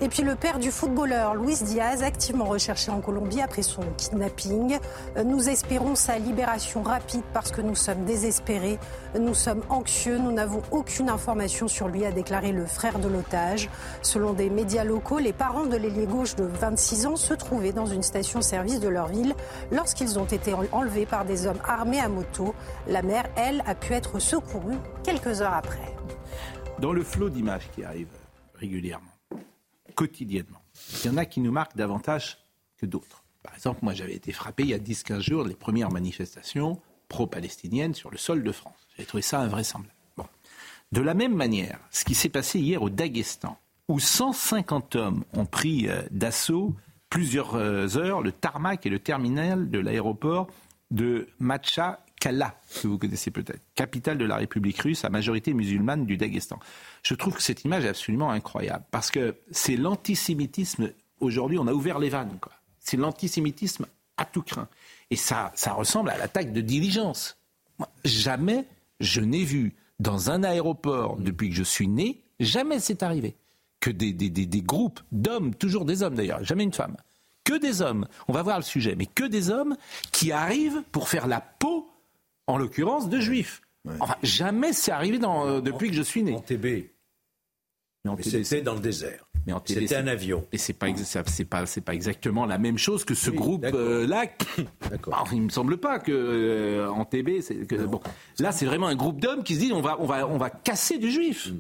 Et 0.02 0.10
puis 0.10 0.24
le 0.24 0.36
père 0.36 0.60
du 0.60 0.72
footballeur 0.72 1.36
Luis 1.36 1.58
Diaz, 1.64 2.04
activement 2.04 2.46
recherché 2.46 2.92
en 2.92 3.00
Colombie 3.00 3.42
après 3.42 3.62
son 3.62 3.84
kidnapping. 3.98 4.80
Nous 5.24 5.50
espérons 5.50 5.96
sa 5.96 6.18
libération 6.18 6.82
rapide 6.82 7.22
parce 7.34 7.52
que 7.52 7.62
nous 7.62 7.76
sommes 7.76 8.04
désespérés, 8.04 8.80
nous 9.18 9.34
sommes 9.34 9.62
anxieux, 9.70 10.18
nous 10.18 10.32
n'avons 10.32 10.62
aucune 10.72 11.10
information 11.10 11.68
sur 11.68 11.88
lui, 11.88 12.06
a 12.06 12.12
déclaré 12.12 12.52
le 12.52 12.66
frère 12.66 13.00
de 13.00 13.08
l'otage. 13.08 13.70
Selon 14.02 14.34
des 14.34 14.50
médias 14.50 14.84
locaux, 14.84 15.20
les 15.20 15.34
parents 15.34 15.66
de 15.66 15.78
l'ailier 15.78 16.08
gauche 16.08 16.36
de 16.36 16.44
26 16.44 17.06
ans 17.06 17.16
se 17.16 17.34
trouvaient 17.34 17.72
dans 17.72 17.86
une 17.86 18.04
station-service 18.04 18.80
de 18.80 18.90
leur 18.90 19.08
ville 19.08 19.36
lorsqu'ils 19.72 20.20
ont 20.20 20.26
été 20.26 20.54
enlevés 20.72 21.06
par 21.06 21.24
des 21.24 21.48
hommes 21.48 21.62
armés 21.66 22.00
à 22.00 22.10
moto. 22.10 22.56
La 22.88 23.04
mère, 23.04 23.26
elle, 23.36 23.64
a 23.66 23.76
pu 23.76 23.94
être 23.94 24.20
secourue 24.20 24.78
quelques 25.04 25.42
heures 25.42 25.54
après. 25.54 25.96
Dans 26.80 26.94
le 26.94 27.04
flot 27.04 27.30
d'images 27.30 27.70
qui 27.74 27.84
arrivent 27.84 28.08
régulièrement, 28.56 29.13
quotidiennement. 29.94 30.62
Il 31.04 31.12
y 31.12 31.14
en 31.14 31.18
a 31.18 31.26
qui 31.26 31.40
nous 31.40 31.52
marquent 31.52 31.76
davantage 31.76 32.38
que 32.78 32.86
d'autres. 32.86 33.24
Par 33.44 33.54
exemple, 33.54 33.80
moi 33.84 33.94
j'avais 33.94 34.16
été 34.16 34.32
frappé 34.32 34.64
il 34.64 34.70
y 34.70 34.74
a 34.74 34.80
10-15 34.80 35.20
jours 35.20 35.44
les 35.44 35.56
premières 35.56 35.92
manifestations 35.92 36.82
pro-palestiniennes 37.10 37.94
sur 37.94 38.10
le 38.10 38.18
sol 38.18 38.44
de 38.44 38.52
France. 38.52 38.88
J'ai 38.98 39.06
trouvé 39.06 39.22
ça 39.22 39.42
invraisemblable. 39.42 39.94
Bon. 40.18 40.26
De 40.92 41.02
la 41.02 41.14
même 41.14 41.36
manière, 41.36 41.80
ce 41.92 42.06
qui 42.06 42.16
s'est 42.16 42.30
passé 42.30 42.60
hier 42.60 42.82
au 42.82 42.90
Daghestan, 42.90 43.58
où 43.88 44.00
150 44.00 44.96
hommes 44.96 45.24
ont 45.34 45.46
pris 45.46 45.90
euh, 45.90 46.02
d'assaut 46.12 46.74
plusieurs 47.10 47.56
euh, 47.56 47.98
heures 47.98 48.22
le 48.22 48.32
tarmac 48.32 48.86
et 48.86 48.90
le 48.90 49.00
terminal 49.00 49.70
de 49.70 49.80
l'aéroport 49.80 50.48
de 50.90 51.28
Macha 51.40 52.00
Kala, 52.24 52.56
que 52.82 52.88
vous 52.88 52.98
connaissez 52.98 53.32
peut-être, 53.32 53.60
capitale 53.76 54.18
de 54.18 54.24
la 54.24 54.38
République 54.38 54.80
russe 54.80 55.04
à 55.04 55.10
majorité 55.10 55.54
musulmane 55.54 56.06
du 56.06 56.16
Daghestan. 56.16 56.58
Je 57.04 57.16
trouve 57.16 57.36
que 57.36 57.42
cette 57.42 57.66
image 57.66 57.84
est 57.84 57.90
absolument 57.90 58.32
incroyable 58.32 58.86
parce 58.92 59.12
que 59.12 59.36
c'est 59.52 59.76
l'antisémitisme. 59.76 60.94
Aujourd'hui, 61.20 61.58
on 61.58 61.68
a 61.68 61.74
ouvert 61.74 62.00
les 62.00 62.08
vannes. 62.08 62.40
C'est 62.80 62.96
l'antisémitisme 62.96 63.88
à 64.16 64.24
tout 64.24 64.42
craint. 64.42 64.70
Et 65.10 65.18
ça, 65.18 65.52
ça 65.54 65.74
ressemble 65.74 66.12
à 66.12 66.18
l'attaque 66.18 66.54
de 66.54 66.62
diligence. 66.62 67.36
Jamais 68.06 68.68
je 69.02 69.20
n'ai 69.20 69.44
vu 69.44 69.76
dans 70.00 70.30
un 70.30 70.46
aéroport 70.46 71.18
depuis 71.18 71.50
que 71.50 71.56
je 71.56 71.64
suis 71.64 71.90
né, 71.90 72.22
jamais 72.40 72.80
c'est 72.80 73.04
arrivé 73.04 73.36
que 73.82 73.90
des, 73.90 74.14
des, 74.14 74.30
des, 74.30 74.46
des 74.46 74.62
groupes 74.62 75.02
d'hommes, 75.12 75.54
toujours 75.56 75.84
des 75.84 76.04
hommes 76.04 76.16
d'ailleurs, 76.16 76.42
jamais 76.46 76.64
une 76.64 76.72
femme, 76.72 76.96
que 77.44 77.58
des 77.58 77.82
hommes, 77.82 78.08
on 78.30 78.34
va 78.34 78.44
voir 78.44 78.60
le 78.60 78.64
sujet, 78.64 78.96
mais 78.96 79.08
que 79.08 79.26
des 79.26 79.50
hommes 79.50 79.76
qui 80.14 80.32
arrivent 80.32 80.84
pour 80.94 81.10
faire 81.10 81.28
la 81.28 81.42
peau, 81.42 81.90
en 82.48 82.58
l'occurrence, 82.58 83.10
de 83.10 83.20
juifs. 83.20 83.62
Enfin, 84.00 84.16
jamais 84.24 84.72
c'est 84.72 84.92
arrivé 84.92 85.20
dans, 85.20 85.46
euh, 85.46 85.62
depuis 85.62 85.90
que 85.90 85.96
je 85.96 86.02
suis 86.02 86.24
né. 86.24 86.36
En 86.36 86.40
TB. 86.40 86.90
C'était 88.22 88.62
dans 88.62 88.76
le 88.76 88.80
désert. 88.80 89.26
Mais 89.46 89.54
C'était 89.66 89.96
un 89.96 90.08
avion. 90.08 90.46
Et 90.52 90.58
c'est 90.58 90.74
pas, 90.74 90.88
c'est 90.96 91.46
pas, 91.46 91.66
c'est 91.66 91.82
pas 91.82 91.94
exactement 91.94 92.46
la 92.46 92.58
même 92.58 92.78
chose 92.78 93.04
que 93.04 93.14
ce 93.14 93.30
groupe-là. 93.30 94.26
il 95.34 95.42
me 95.42 95.50
semble 95.50 95.78
pas 95.78 96.00
que 96.00 96.12
euh, 96.12 96.90
en 96.90 97.04
TB, 97.04 97.42
c'est 97.42 97.68
que 97.68 97.76
bon. 97.76 98.00
Là, 98.40 98.52
c'est 98.52 98.66
vraiment 98.66 98.88
un 98.88 98.96
groupe 98.96 99.20
d'hommes 99.20 99.44
qui 99.44 99.56
se 99.56 99.60
disent 99.60 99.74
on 99.74 99.82
va, 99.82 99.98
on 100.00 100.06
va, 100.06 100.28
on 100.28 100.38
va 100.38 100.50
casser 100.50 100.98
du 100.98 101.12
juif. 101.12 101.52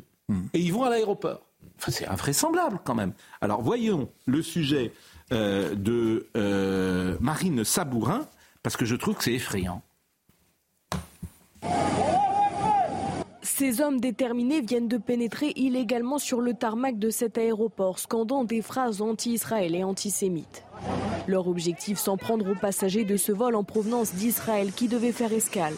Et 0.53 0.59
ils 0.59 0.71
vont 0.71 0.83
à 0.83 0.89
l'aéroport. 0.89 1.45
Enfin, 1.77 1.91
c'est 1.91 2.07
invraisemblable 2.07 2.79
quand 2.83 2.95
même. 2.95 3.13
Alors 3.41 3.61
voyons 3.61 4.09
le 4.25 4.41
sujet 4.41 4.93
euh, 5.31 5.75
de 5.75 6.27
euh, 6.37 7.17
Marine 7.19 7.63
Sabourin 7.63 8.27
parce 8.61 8.77
que 8.77 8.85
je 8.85 8.95
trouve 8.95 9.15
que 9.15 9.23
c'est 9.23 9.33
effrayant. 9.33 9.81
Ces 13.41 13.81
hommes 13.81 13.99
déterminés 13.99 14.61
viennent 14.61 14.87
de 14.87 14.97
pénétrer 14.97 15.53
illégalement 15.55 16.17
sur 16.17 16.41
le 16.41 16.53
tarmac 16.53 16.97
de 16.97 17.09
cet 17.09 17.37
aéroport, 17.37 17.99
scandant 17.99 18.43
des 18.43 18.61
phrases 18.61 19.01
anti-Israël 19.01 19.75
et 19.75 19.83
antisémites. 19.83 20.63
Leur 21.27 21.47
objectif, 21.47 21.97
s'en 21.97 22.17
prendre 22.17 22.51
aux 22.51 22.55
passagers 22.55 23.05
de 23.05 23.15
ce 23.15 23.31
vol 23.31 23.55
en 23.55 23.63
provenance 23.63 24.13
d'Israël 24.15 24.71
qui 24.73 24.87
devait 24.87 25.11
faire 25.11 25.31
escale. 25.31 25.73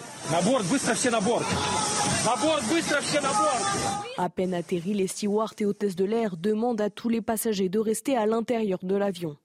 À 4.18 4.30
peine 4.30 4.54
atterri, 4.54 4.94
les 4.94 5.08
stewards 5.08 5.54
et 5.60 5.66
hôtesses 5.66 5.96
de 5.96 6.06
l'air 6.06 6.38
demandent 6.38 6.82
à 6.82 6.90
tous 6.90 7.10
les 7.10 7.22
passagers 7.22 7.70
de 7.70 7.80
rester 7.80 8.18
à 8.18 8.26
l'intérieur 8.26 8.80
de 8.82 8.96
l'avion. 8.96 9.38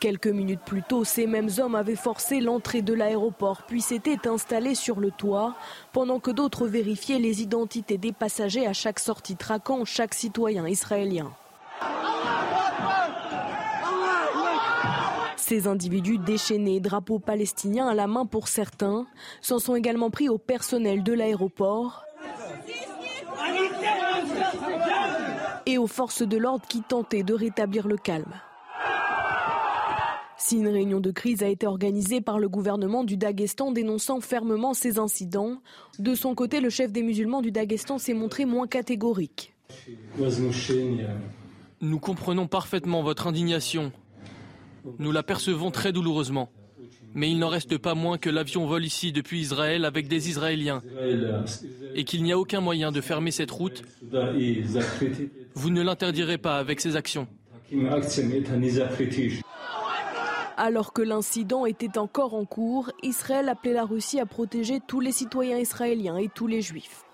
Quelques 0.00 0.26
minutes 0.26 0.60
plus 0.64 0.82
tôt, 0.82 1.04
ces 1.04 1.26
mêmes 1.26 1.48
hommes 1.58 1.74
avaient 1.74 1.96
forcé 1.96 2.40
l'entrée 2.40 2.82
de 2.82 2.92
l'aéroport 2.92 3.62
puis 3.66 3.80
s'étaient 3.80 4.28
installés 4.28 4.74
sur 4.74 5.00
le 5.00 5.10
toit, 5.10 5.54
pendant 5.92 6.20
que 6.20 6.30
d'autres 6.30 6.66
vérifiaient 6.66 7.18
les 7.18 7.42
identités 7.42 7.96
des 7.96 8.12
passagers 8.12 8.66
à 8.66 8.72
chaque 8.72 8.98
sortie, 8.98 9.36
traquant 9.36 9.84
chaque 9.84 10.14
citoyen 10.14 10.66
israélien. 10.68 11.32
Ces 15.36 15.66
individus 15.66 16.18
déchaînés, 16.18 16.80
drapeaux 16.80 17.18
palestiniens 17.18 17.86
à 17.86 17.94
la 17.94 18.06
main 18.06 18.24
pour 18.24 18.48
certains, 18.48 19.06
s'en 19.42 19.58
sont 19.58 19.76
également 19.76 20.10
pris 20.10 20.28
au 20.28 20.38
personnel 20.38 21.02
de 21.02 21.12
l'aéroport 21.12 22.04
et 25.66 25.78
aux 25.78 25.86
forces 25.86 26.22
de 26.22 26.36
l'ordre 26.36 26.66
qui 26.66 26.82
tentaient 26.82 27.22
de 27.22 27.34
rétablir 27.34 27.86
le 27.88 27.96
calme. 27.96 28.32
Si 30.36 30.56
une 30.56 30.68
réunion 30.68 31.00
de 31.00 31.10
crise 31.10 31.42
a 31.42 31.48
été 31.48 31.66
organisée 31.66 32.20
par 32.20 32.38
le 32.38 32.48
gouvernement 32.48 33.04
du 33.04 33.16
Daghestan 33.16 33.70
dénonçant 33.72 34.20
fermement 34.20 34.74
ces 34.74 34.98
incidents, 34.98 35.60
de 35.98 36.14
son 36.14 36.34
côté, 36.34 36.60
le 36.60 36.70
chef 36.70 36.92
des 36.92 37.02
musulmans 37.02 37.40
du 37.40 37.52
Daghestan 37.52 37.98
s'est 37.98 38.14
montré 38.14 38.44
moins 38.44 38.66
catégorique. 38.66 39.54
Nous 41.80 41.98
comprenons 41.98 42.46
parfaitement 42.46 43.02
votre 43.02 43.26
indignation. 43.26 43.92
Nous 44.98 45.12
la 45.12 45.22
percevons 45.22 45.70
très 45.70 45.92
douloureusement. 45.92 46.50
Mais 47.14 47.30
il 47.30 47.38
n'en 47.38 47.48
reste 47.48 47.78
pas 47.78 47.94
moins 47.94 48.18
que 48.18 48.28
l'avion 48.28 48.66
vole 48.66 48.84
ici 48.84 49.12
depuis 49.12 49.40
Israël 49.40 49.84
avec 49.84 50.08
des 50.08 50.28
Israéliens 50.28 50.82
et 51.94 52.02
qu'il 52.02 52.24
n'y 52.24 52.32
a 52.32 52.38
aucun 52.38 52.60
moyen 52.60 52.90
de 52.90 53.00
fermer 53.00 53.30
cette 53.30 53.52
route. 53.52 53.84
Vous 55.54 55.70
ne 55.70 55.80
l'interdirez 55.80 56.38
pas 56.38 56.58
avec 56.58 56.80
ces 56.80 56.96
actions. 56.96 57.28
Alors 60.56 60.92
que 60.92 61.02
l'incident 61.02 61.66
était 61.66 61.98
encore 61.98 62.34
en 62.34 62.44
cours, 62.44 62.92
Israël 63.02 63.48
appelait 63.48 63.72
la 63.72 63.84
Russie 63.84 64.20
à 64.20 64.26
protéger 64.26 64.80
tous 64.86 65.00
les 65.00 65.12
citoyens 65.12 65.58
israéliens 65.58 66.16
et 66.16 66.28
tous 66.28 66.46
les 66.46 66.62
juifs. 66.62 67.04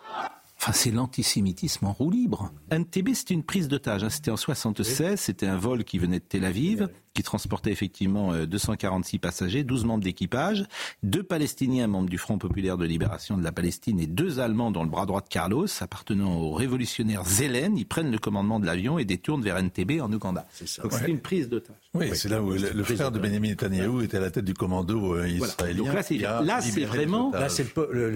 Enfin, 0.59 0.73
c'est 0.73 0.91
l'antisémitisme 0.91 1.87
en 1.87 1.93
roue 1.93 2.11
libre. 2.11 2.53
NTB, 2.71 3.15
c'était 3.15 3.33
une 3.33 3.45
prise 3.45 3.67
d'otage. 3.69 4.07
C'était 4.09 4.31
en 4.31 4.37
76. 4.37 5.19
C'était 5.19 5.47
un 5.47 5.57
vol 5.57 5.85
qui 5.85 5.99
venait 5.99 6.19
de 6.19 6.25
Tel 6.25 6.45
Aviv, 6.45 6.91
qui 7.15 7.23
transportait 7.23 7.71
effectivement 7.73 8.33
euh, 8.33 8.47
246 8.47 9.19
passagers, 9.19 9.65
12 9.65 9.85
membres 9.85 10.05
d'équipage, 10.05 10.65
deux 11.03 11.23
Palestiniens 11.23 11.87
membres 11.89 12.09
du 12.09 12.19
Front 12.19 12.39
populaire 12.39 12.79
de 12.79 12.85
libération 12.87 13.37
de 13.37 13.43
la 13.43 13.53
Palestine 13.53 13.99
et 14.01 14.07
deux 14.07 14.39
Allemands 14.39 14.71
dans 14.71 14.85
le 14.85 14.89
bras 14.91 15.07
droit 15.07 15.21
de 15.21 15.29
Carlos, 15.29 15.67
appartenant 15.81 16.35
au 16.37 16.53
révolutionnaire 16.53 17.25
Zelen. 17.25 17.77
Ils 17.77 17.85
prennent 17.87 18.11
le 18.13 18.19
commandement 18.19 18.61
de 18.61 18.67
l'avion 18.67 18.99
et 18.99 19.05
détournent 19.05 19.43
vers 19.43 19.57
NTB 19.61 20.01
en 20.01 20.13
Ouganda. 20.13 20.47
Donc 20.83 20.93
c'est 20.93 21.03
Ouais. 21.03 21.11
une 21.11 21.21
prise 21.21 21.49
d'otage. 21.49 21.75
Oui, 21.95 22.11
c'est 22.15 22.29
là 22.29 22.41
où 22.43 22.51
le, 22.53 22.71
le 22.73 22.85
frère 22.85 23.11
de 23.11 23.19
Benjamin 23.19 23.49
Netanyahou 23.49 24.03
était 24.03 24.19
à 24.19 24.21
la 24.21 24.31
tête 24.31 24.45
du 24.45 24.55
commando 24.55 25.15
euh, 25.17 25.27
Voilà. 25.39 25.53
israélien. 25.53 25.85
Donc 25.85 26.47
là, 26.47 26.61
c'est 26.61 26.85
vraiment. 26.85 27.33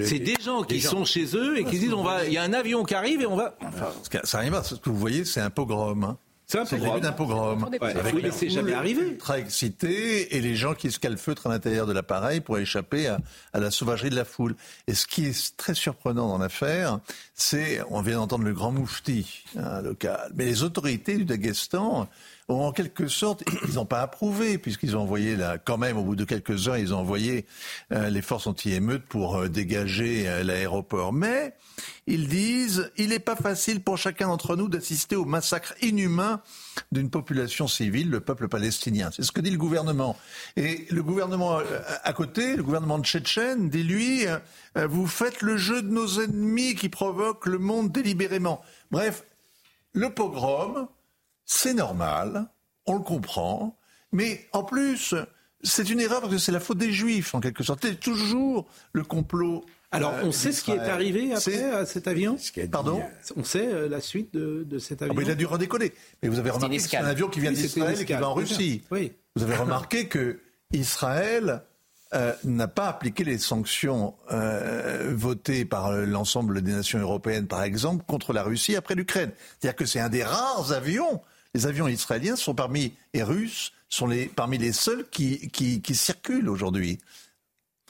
c'est 0.05 0.19
des 0.21 0.37
gens 0.41 0.63
qui 0.63 0.81
sont 0.81 1.05
chez 1.05 1.27
eux 1.37 1.59
et 1.59 1.65
qui 1.65 1.79
disent 1.81 1.93
on 1.95 2.05
va, 2.05 2.25
il 2.27 2.33
y 2.33 2.39
a 2.39 2.43
un 2.45 2.53
avion 2.53 2.85
qui 2.85 2.95
arrive 2.95 3.21
et 3.23 3.27
on 3.27 3.37
va. 3.37 3.57
Enfin, 3.63 3.89
ça 4.23 4.39
arrive, 4.39 4.59
ce 4.63 4.77
que 4.77 4.89
vous 4.91 4.97
voyez, 4.97 5.25
c'est 5.25 5.41
un 5.41 5.51
pogrom. 5.51 6.05
hein. 6.05 6.19
C'est 6.47 6.59
un 6.59 6.63
le 6.65 6.69
pogrom. 6.69 6.89
début 6.95 7.01
d'un 7.01 7.13
pogrom. 7.13 7.63
Ouais, 7.81 7.97
Avec 7.97 8.15
oui, 8.15 8.23
la 8.23 8.29
mais 8.29 8.35
c'est 8.35 8.51
jamais 8.51 8.75
arrivé. 8.75 9.03
Ultra 9.03 9.39
excitée 9.39 10.37
et 10.37 10.41
les 10.41 10.55
gens 10.57 10.75
qui 10.75 10.91
se 10.93 10.99
calfeutrent 10.99 11.47
à 11.47 11.51
l'intérieur 11.51 11.87
de 11.87 11.93
l'appareil 11.93 12.41
pour 12.41 12.59
échapper 12.59 13.07
à, 13.09 13.19
à 13.53 13.61
la 13.61 13.71
sauvagerie 13.71 14.11
de 14.11 14.17
la 14.17 14.25
foule. 14.27 14.55
Et 14.87 14.95
ce 14.95 15.07
qui 15.07 15.25
est 15.25 15.57
très 15.57 15.75
surprenant 15.75 16.29
dans 16.29 16.39
l'affaire, 16.39 16.99
c'est, 17.35 17.81
on 17.91 18.03
vient 18.03 18.17
d'entendre 18.19 18.45
le 18.45 18.53
grand 18.53 18.73
moufti 18.73 19.45
hein, 19.57 19.81
local, 19.83 20.31
mais 20.35 20.45
les 20.45 20.63
autorités 20.63 21.17
du 21.17 21.25
Daghestan 21.25 22.09
en 22.49 22.73
quelque 22.73 23.09
sorte, 23.09 23.43
ils 23.69 23.75
n'ont 23.75 23.87
pas 23.87 24.03
approuvé, 24.03 24.59
puisqu'ils 24.59 24.97
ont 24.97 25.01
envoyé, 25.01 25.37
là, 25.37 25.59
quand 25.59 25.79
même, 25.79 25.97
au 25.97 26.03
bout 26.03 26.17
de 26.17 26.25
quelques 26.25 26.69
heures, 26.69 26.77
ils 26.77 26.93
ont 26.93 26.99
envoyé 26.99 27.47
euh, 27.93 28.11
les 28.11 28.23
forces 28.23 28.47
anti-émeutes 28.47 29.05
pour 29.05 29.37
euh, 29.37 29.49
dégager 29.49 30.29
euh, 30.29 30.43
l'aéroport. 30.43 31.13
Mais 31.13 31.55
ils 32.07 32.29
disent, 32.29 32.91
il 32.97 33.09
n'est 33.09 33.19
pas 33.19 33.37
facile 33.37 33.81
pour 33.81 33.97
chacun 33.97 34.29
d'entre 34.29 34.57
nous 34.57 34.69
d'assister 34.69 35.17
au 35.17 35.25
massacre 35.25 35.75
inhumain 35.81 36.41
d'une 36.93 37.09
population 37.09 37.67
civile, 37.67 38.11
le 38.11 38.21
peuple 38.21 38.49
palestinien. 38.49 39.11
C'est 39.15 39.23
ce 39.23 39.33
que 39.33 39.41
dit 39.41 39.51
le 39.51 39.59
gouvernement. 39.59 40.17
Et 40.57 40.87
le 40.91 41.03
gouvernement 41.03 41.61
à 42.03 42.13
côté, 42.13 42.57
le 42.57 42.63
gouvernement 42.63 42.99
de 42.99 43.05
Tchétchène, 43.05 43.71
dit 43.71 43.85
lui, 43.85 44.27
vous 44.75 45.07
faites 45.07 45.41
le 45.41 45.57
jeu 45.57 45.83
de 45.83 45.89
nos 45.89 46.21
ennemis 46.21 46.75
qui 46.75 46.89
provoquent 46.89 47.47
le 47.47 47.59
monde 47.59 47.93
délibérément. 47.93 48.61
Bref, 48.91 49.25
le 49.93 50.11
pogrom, 50.11 50.89
c'est 51.47 51.75
normal, 51.75 52.47
on 52.87 52.95
le 52.95 53.03
comprend, 53.03 53.77
mais 54.13 54.47
en 54.53 54.63
plus, 54.65 55.15
c'est 55.63 55.89
une 55.91 56.01
erreur 56.01 56.21
parce 56.21 56.33
que 56.33 56.39
c'est 56.39 56.53
la 56.53 56.61
faute 56.61 56.79
des 56.79 56.93
Juifs, 56.93 57.35
en 57.35 57.41
quelque 57.41 57.63
sorte. 57.65 57.81
C'est 57.85 57.99
toujours 58.01 58.67
le 58.93 59.03
complot. 59.03 59.65
Alors, 59.93 60.13
euh, 60.15 60.23
on 60.25 60.33
sait 60.33 60.51
ce 60.53 60.63
qui 60.65 60.73
est 60.73 60.79
arrivé 60.79 61.33
après 61.33 61.65
à 61.71 61.87
cet 61.87 62.09
avion 62.09 62.37
Pardon 62.71 63.01
On 63.37 63.45
sait 63.45 63.67
euh, 63.69 63.89
la 63.89 64.01
suite 64.01 64.35
de, 64.35 64.65
de 64.69 64.79
cet 64.81 65.03
Ah, 65.03 65.05
avion 65.05 65.15
mais 65.17 65.25
il 65.25 65.31
a 65.31 65.35
dû 65.37 65.47
redécoller. 65.47 65.95
Mais 66.23 66.29
vous 66.29 66.39
avez 66.41 66.51
remarqué 66.51 66.77
que 66.79 66.83
c'est 66.83 66.97
un 66.97 67.05
avion 67.07 67.29
qui 67.29 67.39
vient 67.41 67.51
Oui, 67.51 67.57
d'Israël 67.57 68.01
et 68.01 68.05
qui 68.05 68.13
va 68.13 68.29
en 68.29 68.35
Russie. 68.35 68.83
oui. 68.91 69.13
Vous 69.37 69.43
avez 69.45 69.57
remarqué 69.57 70.07
que 70.09 70.41
Israël 70.73 71.63
euh, 72.13 72.33
n'a 72.45 72.69
pas 72.69 72.89
appliqué 72.89 73.25
les 73.25 73.39
sanctions 73.39 74.15
euh, 74.33 75.13
votées 75.15 75.65
par 75.65 75.93
l'ensemble 75.93 76.63
des 76.63 76.73
nations 76.73 76.99
européennes, 77.01 77.47
par 77.47 77.63
exemple, 77.63 78.05
contre 78.07 78.33
la 78.33 78.43
Russie 78.45 78.77
après 78.77 78.95
l'Ukraine. 78.95 79.31
C'est-à-dire 79.59 79.77
que 79.77 79.87
c'est 79.87 80.01
un 80.01 80.09
des 80.09 80.23
rares 80.25 80.73
avions. 80.73 81.21
Les 81.55 81.67
avions 81.67 81.87
israéliens 81.89 82.37
sont 82.37 82.55
parmi 82.55 82.93
et 83.13 83.23
russes 83.23 83.73
sont 83.89 84.07
les, 84.07 84.27
parmi 84.27 84.59
les 84.59 84.73
seuls 84.73 85.07
qui, 85.11 85.49
qui, 85.51 85.81
qui 85.81 85.95
circulent 85.95 86.49
aujourd'hui. 86.49 86.99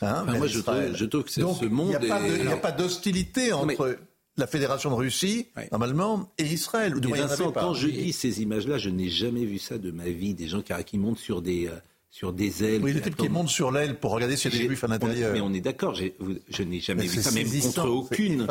Hein, 0.02 0.20
Enfin, 0.22 0.24
vers 0.24 0.38
moi, 0.38 0.46
je 0.46 0.58
trouve- 0.60 0.94
je 0.96 1.04
trouve 1.06 1.22
que 1.24 1.30
c'est- 1.30 1.40
Donc, 1.40 1.58
ce 1.60 1.64
monde 1.66 1.86
Il 1.86 2.06
n'y 2.06 2.48
a, 2.52 2.56
pas 2.58 2.70
est- 2.70 2.76
d'hostilité 2.76 3.52
entre 3.52 3.96
la 4.36 4.46
Fédération 4.46 4.90
de 4.90 4.96
Russie, 4.96 5.46
normalement, 5.72 6.30
et 6.36 6.44
Israël. 6.44 6.94
ou 6.96 7.00
Vincent, 7.10 7.52
quand 7.52 7.72
je 7.74 7.88
dis 7.88 8.12
ces 8.12 8.42
images-là, 8.42 8.76
je 8.78 8.90
n'ai 8.90 9.08
jamais 9.08 9.44
vu 9.44 9.58
ça 9.58 9.78
de 9.78 9.90
ma 9.92 10.04
vie. 10.08 10.34
Des 10.34 10.48
gens 10.48 10.60
qui, 10.60 10.72
qui 10.84 10.98
montent 10.98 11.18
sur 11.20 11.40
des, 11.40 11.68
euh, 11.68 11.76
sur 12.10 12.32
des 12.32 12.64
ailes. 12.64 12.82
Oui, 12.82 12.92
les 12.92 13.00
types 13.00 13.16
qui 13.16 13.28
montent 13.28 13.48
sur 13.48 13.70
l'aile 13.70 13.98
pour 13.98 14.10
regarder 14.10 14.36
s'il 14.36 14.50
y 14.50 14.54
a 14.54 14.56
des 14.58 14.62
J'ai- 14.64 14.68
juifs 14.68 14.84
à 14.84 14.88
l'intérieur. 14.88 15.32
Mais 15.32 15.40
on 15.40 15.52
est 15.54 15.60
d'accord, 15.60 15.94
je 15.94 16.62
n'ai 16.64 16.80
jamais 16.80 17.02
Mais 17.02 17.08
vu 17.08 17.22
ça, 17.22 17.30
même 17.30 17.48
contre 17.48 17.86
aucune, 17.88 18.46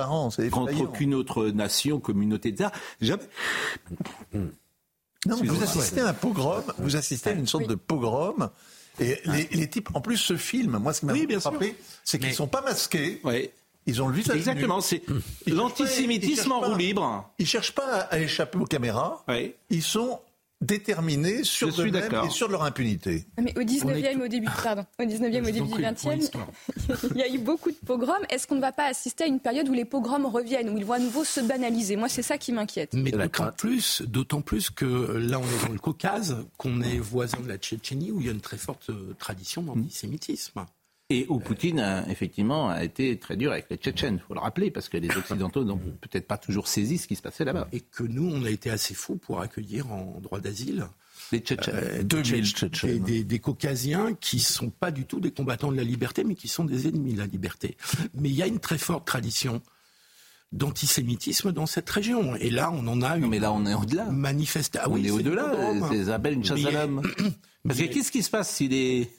contre 0.50 0.82
aucune 0.82 1.14
autre 1.14 1.48
nation, 1.50 2.00
communauté 2.00 2.52
de 2.54 2.58
ça. 2.60 2.72
Jamais. 3.02 3.22
Non, 5.26 5.38
vous 5.44 5.64
assistez 5.64 6.02
à 6.02 6.10
un 6.10 6.14
pogrom, 6.14 6.64
vous 6.78 6.96
assistez 6.96 7.30
à 7.32 7.34
une 7.34 7.48
sorte 7.48 7.68
de 7.68 7.76
pogrom, 7.76 8.50
et 9.00 9.18
les, 9.26 9.48
les 9.52 9.70
types, 9.70 9.90
en 9.94 10.02
plus, 10.02 10.18
se 10.18 10.36
filment. 10.38 10.78
Moi, 10.80 10.94
ce 10.94 11.00
qui 11.00 11.06
m'a 11.08 11.14
Oui, 11.14 11.26
bien 11.26 11.40
frappé, 11.40 11.76
c'est 12.04 12.20
qu'ils 12.20 12.30
ne 12.30 12.34
sont 12.34 12.48
pas 12.48 12.62
masqués. 12.62 13.22
Ils 13.86 14.02
ont 14.02 14.08
le 14.08 14.16
visage 14.16 14.38
Exactement, 14.38 14.80
c'est 14.82 15.02
l'antisémitisme 15.48 16.52
en 16.52 16.62
roue 16.62 16.76
libre. 16.76 17.30
Ils 17.40 17.48
cherchent 17.48 17.74
pas 17.76 18.02
à 18.02 18.20
échapper 18.20 18.58
aux 18.58 18.66
caméras. 18.66 19.26
Ils 19.70 19.84
sont 19.84 20.20
déterminés 20.62 21.44
sur 21.44 21.72
Je 21.72 21.82
suis 21.82 21.92
et 21.92 22.30
sur 22.30 22.48
leur 22.48 22.64
impunité. 22.64 23.26
Mais 23.42 23.58
au 23.58 23.62
19e, 23.62 24.24
au 24.24 24.28
début, 24.28 24.48
pardon, 24.64 24.86
au 25.00 25.04
19e, 25.04 25.40
au 25.40 25.52
début 25.52 25.62
du 25.62 25.70
prie, 25.70 25.84
20e, 25.84 26.30
il 27.12 27.18
y 27.18 27.24
a 27.24 27.30
eu 27.30 27.38
beaucoup 27.38 27.72
de 27.72 27.78
pogroms. 27.86 28.24
Est-ce 28.30 28.48
qu'on 28.48 28.56
ne 28.56 28.62
va 28.62 28.72
pas 28.72 28.86
assister 28.86 29.26
à 29.26 29.28
une 29.28 29.40
période 29.40 29.68
où 29.68 29.74
les 29.74 29.86
pogroms 29.86 30.26
reviennent, 30.26 30.70
où 30.70 30.78
ils 30.78 30.86
vont 30.86 30.94
à 30.94 31.00
nouveau 31.00 31.24
se 31.24 31.42
banaliser? 31.42 31.96
Moi, 31.96 32.10
c'est 32.10 32.22
ça 32.22 32.38
qui 32.38 32.52
m'inquiète. 32.52 32.94
Mais 32.94 33.12
d'autant 33.12 33.52
plus, 33.52 34.02
d'autant 34.04 34.42
plus 34.42 34.70
que 34.70 34.86
là, 34.86 35.40
on 35.40 35.44
est 35.44 35.68
dans 35.68 35.74
le 35.74 35.80
Caucase, 35.80 36.38
qu'on 36.58 36.82
est 36.82 36.98
voisin 36.98 37.40
de 37.40 37.48
la 37.48 37.58
Tchétchénie, 37.58 38.12
où 38.12 38.22
il 38.22 38.28
y 38.28 38.30
a 38.30 38.34
une 38.34 38.42
très 38.42 38.58
forte 38.58 38.90
euh, 38.90 39.14
tradition 39.20 39.64
d'antisémitisme. 39.64 40.66
Et 41.20 41.26
où 41.30 41.40
Poutine, 41.40 41.80
a, 41.80 42.08
effectivement, 42.10 42.70
a 42.70 42.84
été 42.84 43.18
très 43.20 43.36
dur 43.38 43.52
avec 43.52 43.66
les 43.70 43.78
Tchétchènes, 43.78 44.16
il 44.16 44.28
faut 44.28 44.34
le 44.34 44.40
rappeler, 44.40 44.72
parce 44.72 44.90
que 44.90 44.98
les 44.98 45.10
Occidentaux 45.18 45.64
n'ont 45.64 45.80
peut-être 46.02 46.28
pas 46.28 46.38
toujours 46.38 46.68
saisi 46.68 46.98
ce 46.98 47.08
qui 47.08 47.16
se 47.16 47.22
passait 47.22 47.46
là-bas. 47.46 47.68
Et 47.72 47.82
que 47.82 48.04
nous, 48.04 48.30
on 48.34 48.44
a 48.46 48.50
été 48.50 48.70
assez 48.70 48.94
fous 48.94 49.16
pour 49.18 49.42
accueillir 49.42 49.92
en 49.92 50.20
droit 50.22 50.40
d'asile 50.40 50.88
les 51.32 51.40
Tchétchènes. 51.40 51.76
euh, 51.76 52.04
2000 52.04 52.42
des, 52.42 52.48
Tchétchènes. 52.48 53.00
des- 53.04 53.24
des 53.24 53.40
Caucasiens 53.40 54.14
qui 54.20 54.40
sont 54.40 54.70
pas 54.70 54.92
du 54.92 55.06
tout 55.06 55.20
des 55.20 55.32
combattants 55.32 55.72
de 55.72 55.78
la 55.78 55.84
liberté, 55.84 56.24
mais 56.24 56.36
qui 56.36 56.48
sont 56.48 56.66
des 56.66 56.88
ennemis 56.88 57.14
de 57.14 57.20
la 57.20 57.28
liberté. 57.28 57.78
Mais 58.14 58.30
il 58.30 58.36
y 58.36 58.42
a 58.44 58.48
une 58.48 58.60
très 58.60 58.78
forte 58.78 59.06
tradition 59.06 59.62
d'antisémitisme 60.52 61.52
dans 61.52 61.66
cette 61.66 61.90
région. 61.90 62.36
Et 62.36 62.50
là, 62.50 62.72
on 62.72 62.86
en 62.88 63.02
a 63.02 63.18
une. 63.18 63.28
mais 63.28 63.40
là, 63.40 63.52
on 63.52 63.66
est 63.66 63.74
au-delà. 63.74 64.06
Manifeste. 64.06 64.78
Ah 64.82 64.88
on 64.90 64.94
oui, 64.94 65.08
est 65.08 65.12
au-delà, 65.12 65.52
c'est- 65.90 66.00
ça 66.06 66.12
s'appelle 66.12 66.34
une 66.34 66.44
chasse 66.44 66.60
Mais- 66.62 66.76
à 66.76 66.86
l'homme. 66.86 67.02
Parce 67.68 67.80
que 67.80 67.86
qu'est-ce 67.86 68.12
qui 68.12 68.22
se 68.24 68.30
passe 68.30 68.54
si 68.54 68.68
les... 68.68 69.10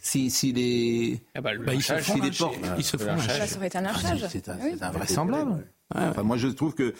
Si, 0.00 0.30
si 0.30 0.52
les... 0.52 1.20
bah, 1.40 1.52
ils 1.74 1.82
se 1.82 1.94
font 1.98 2.18
portes- 2.18 2.56
Ils 2.78 2.84
se 2.84 2.96
font. 2.96 3.04
Bah, 3.04 3.18
ça 3.46 3.66
été 3.66 3.78
un 3.78 3.82
lynchage. 3.82 4.26
C'est 4.30 4.48
invraisemblable. 4.82 5.66
Enfin, 5.94 6.22
moi, 6.22 6.36
je 6.36 6.48
trouve 6.48 6.74
que. 6.74 6.94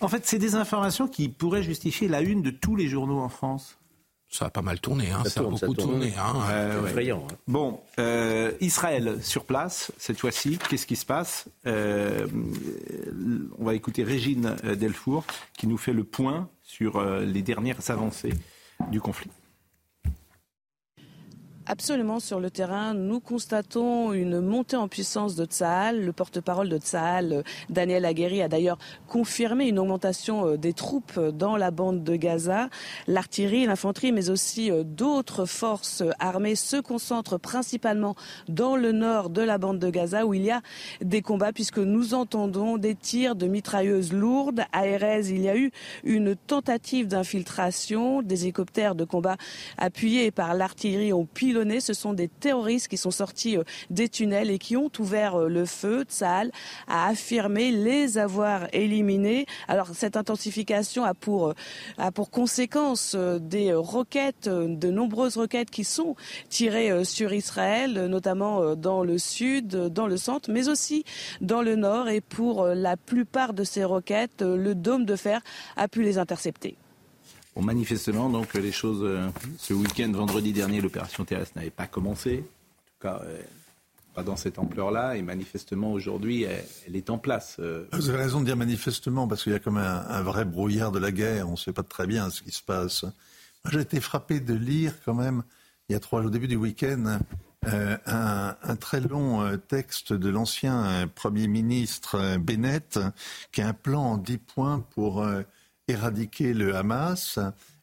En 0.00 0.08
fait, 0.08 0.26
c'est 0.26 0.38
des 0.38 0.54
informations 0.54 1.08
qui 1.08 1.28
pourraient 1.28 1.62
justifier 1.62 2.08
la 2.08 2.20
une 2.20 2.42
de 2.42 2.50
tous 2.50 2.76
les 2.76 2.88
journaux 2.88 3.20
en 3.20 3.28
France. 3.28 3.78
Ça 4.28 4.46
a 4.46 4.50
pas 4.50 4.60
mal 4.60 4.80
tourné, 4.80 5.12
hein. 5.12 5.20
Ça 5.22 5.30
ça, 5.30 5.40
tourne, 5.40 5.54
a 5.54 5.58
ça 5.58 5.66
beaucoup 5.66 5.80
tourne. 5.82 5.92
tourné. 5.92 6.12
Hein. 6.18 6.34
C'est 6.82 6.88
effrayant. 6.90 7.24
hein. 7.30 7.34
Bon, 7.46 7.80
euh, 8.00 8.50
Israël 8.60 9.18
sur 9.22 9.44
place, 9.44 9.92
cette 9.98 10.18
fois-ci, 10.18 10.58
qu'est-ce 10.68 10.84
qui 10.86 10.96
se 10.96 11.06
passe? 11.06 11.46
Euh, 11.66 12.26
On 13.58 13.64
va 13.64 13.74
écouter 13.74 14.02
Régine 14.02 14.56
euh, 14.64 14.74
Delfour 14.74 15.24
qui 15.56 15.68
nous 15.68 15.78
fait 15.78 15.92
le 15.92 16.02
point 16.04 16.48
sur 16.64 17.00
les 17.20 17.42
dernières 17.42 17.88
avancées 17.90 18.34
du 18.90 19.00
conflit. 19.00 19.30
Absolument, 21.68 22.20
sur 22.20 22.38
le 22.38 22.48
terrain, 22.48 22.94
nous 22.94 23.18
constatons 23.18 24.12
une 24.12 24.40
montée 24.40 24.76
en 24.76 24.86
puissance 24.86 25.34
de 25.34 25.46
Tsahal. 25.46 26.00
Le 26.04 26.12
porte-parole 26.12 26.68
de 26.68 26.78
Tsahal, 26.78 27.32
euh, 27.32 27.42
Daniel 27.70 28.04
Aguerri, 28.04 28.40
a 28.40 28.46
d'ailleurs 28.46 28.78
confirmé 29.08 29.66
une 29.66 29.80
augmentation 29.80 30.46
euh, 30.46 30.56
des 30.56 30.72
troupes 30.72 31.18
dans 31.18 31.56
la 31.56 31.72
bande 31.72 32.04
de 32.04 32.14
Gaza. 32.14 32.68
L'artillerie, 33.08 33.66
l'infanterie, 33.66 34.12
mais 34.12 34.30
aussi 34.30 34.70
euh, 34.70 34.84
d'autres 34.84 35.44
forces 35.44 36.04
armées 36.20 36.54
se 36.54 36.76
concentrent 36.76 37.36
principalement 37.36 38.14
dans 38.48 38.76
le 38.76 38.92
nord 38.92 39.28
de 39.28 39.42
la 39.42 39.58
bande 39.58 39.80
de 39.80 39.90
Gaza 39.90 40.24
où 40.24 40.34
il 40.34 40.44
y 40.44 40.52
a 40.52 40.62
des 41.00 41.20
combats 41.20 41.52
puisque 41.52 41.78
nous 41.78 42.14
entendons 42.14 42.78
des 42.78 42.94
tirs 42.94 43.34
de 43.34 43.48
mitrailleuses 43.48 44.12
lourdes. 44.12 44.62
À 44.72 44.86
Erez, 44.86 45.30
il 45.30 45.40
y 45.40 45.48
a 45.48 45.56
eu 45.56 45.72
une 46.04 46.36
tentative 46.36 47.08
d'infiltration. 47.08 48.22
Des 48.22 48.44
hélicoptères 48.44 48.94
de 48.94 49.02
combat 49.02 49.36
appuyés 49.78 50.30
par 50.30 50.54
l'artillerie 50.54 51.12
ont 51.12 51.26
Ce 51.80 51.94
sont 51.94 52.12
des 52.12 52.28
terroristes 52.28 52.88
qui 52.88 52.98
sont 52.98 53.10
sortis 53.10 53.56
euh, 53.56 53.64
des 53.88 54.10
tunnels 54.10 54.50
et 54.50 54.58
qui 54.58 54.76
ont 54.76 54.90
ouvert 54.98 55.36
euh, 55.36 55.48
le 55.48 55.64
feu. 55.64 56.04
Tsahal 56.04 56.50
a 56.86 57.08
affirmé 57.08 57.70
les 57.70 58.18
avoir 58.18 58.68
éliminés. 58.74 59.46
Alors 59.68 59.88
cette 59.94 60.16
intensification 60.16 61.04
a 61.04 61.14
pour, 61.14 61.48
euh, 61.48 61.54
a 61.96 62.12
pour 62.12 62.30
conséquence 62.30 63.16
des 63.16 63.72
roquettes, 63.72 64.48
de 64.48 64.90
nombreuses 64.90 65.38
roquettes 65.38 65.70
qui 65.70 65.84
sont 65.84 66.14
tirées 66.50 67.04
sur 67.04 67.32
Israël, 67.32 68.06
notamment 68.06 68.74
dans 68.74 69.02
le 69.02 69.18
sud, 69.18 69.68
dans 69.68 70.06
le 70.06 70.16
centre, 70.16 70.50
mais 70.50 70.68
aussi 70.68 71.04
dans 71.40 71.62
le 71.62 71.76
nord. 71.76 72.08
Et 72.08 72.20
pour 72.20 72.66
la 72.66 72.96
plupart 72.96 73.54
de 73.54 73.64
ces 73.64 73.84
roquettes, 73.84 74.42
le 74.42 74.74
dôme 74.74 75.04
de 75.04 75.16
fer 75.16 75.40
a 75.76 75.88
pu 75.88 76.02
les 76.02 76.18
intercepter. 76.18 76.76
Bon, 77.56 77.62
manifestement, 77.62 78.28
donc, 78.28 78.52
les 78.52 78.70
choses. 78.70 79.00
euh, 79.02 79.30
ce 79.56 79.72
week-end, 79.72 80.12
vendredi 80.12 80.52
dernier, 80.52 80.82
l'opération 80.82 81.24
terrestre 81.24 81.56
n'avait 81.56 81.70
pas 81.70 81.86
commencé. 81.86 82.40
En 82.40 82.42
tout 82.42 83.00
cas, 83.00 83.22
euh, 83.24 83.40
pas 84.14 84.22
dans 84.22 84.36
cette 84.36 84.58
ampleur-là. 84.58 85.16
Et 85.16 85.22
manifestement, 85.22 85.90
aujourd'hui, 85.90 86.42
elle, 86.42 86.94
est 86.94 87.08
en 87.08 87.16
place. 87.16 87.56
euh. 87.58 87.86
Vous 87.92 88.10
avez 88.10 88.18
raison 88.18 88.40
de 88.40 88.44
dire 88.44 88.58
manifestement, 88.58 89.26
parce 89.26 89.42
qu'il 89.42 89.52
y 89.52 89.56
a 89.56 89.58
comme 89.58 89.78
un, 89.78 90.04
un 90.06 90.20
vrai 90.20 90.44
brouillard 90.44 90.92
de 90.92 90.98
la 90.98 91.10
guerre. 91.10 91.48
On 91.48 91.52
ne 91.52 91.56
sait 91.56 91.72
pas 91.72 91.82
très 91.82 92.06
bien 92.06 92.28
ce 92.28 92.42
qui 92.42 92.50
se 92.50 92.62
passe. 92.62 93.06
J'ai 93.70 93.80
été 93.80 94.02
frappé 94.02 94.38
de 94.38 94.52
lire 94.52 94.92
quand 95.06 95.14
même, 95.14 95.42
il 95.88 95.94
y 95.94 95.96
a 95.96 96.00
trois 96.00 96.20
jours, 96.20 96.28
au 96.28 96.32
début 96.32 96.48
du 96.48 96.56
week-end, 96.56 97.20
un, 97.66 98.56
un 98.62 98.76
très 98.76 99.00
long 99.00 99.58
texte 99.66 100.12
de 100.12 100.28
l'ancien 100.28 101.08
Premier 101.16 101.48
ministre 101.48 102.36
Bennett, 102.36 103.00
qui 103.50 103.62
a 103.62 103.68
un 103.68 103.72
plan 103.72 104.02
en 104.02 104.18
dix 104.18 104.38
points 104.38 104.84
pour 104.94 105.26
éradiquer 105.88 106.54
le 106.54 106.74
Hamas. 106.76 107.38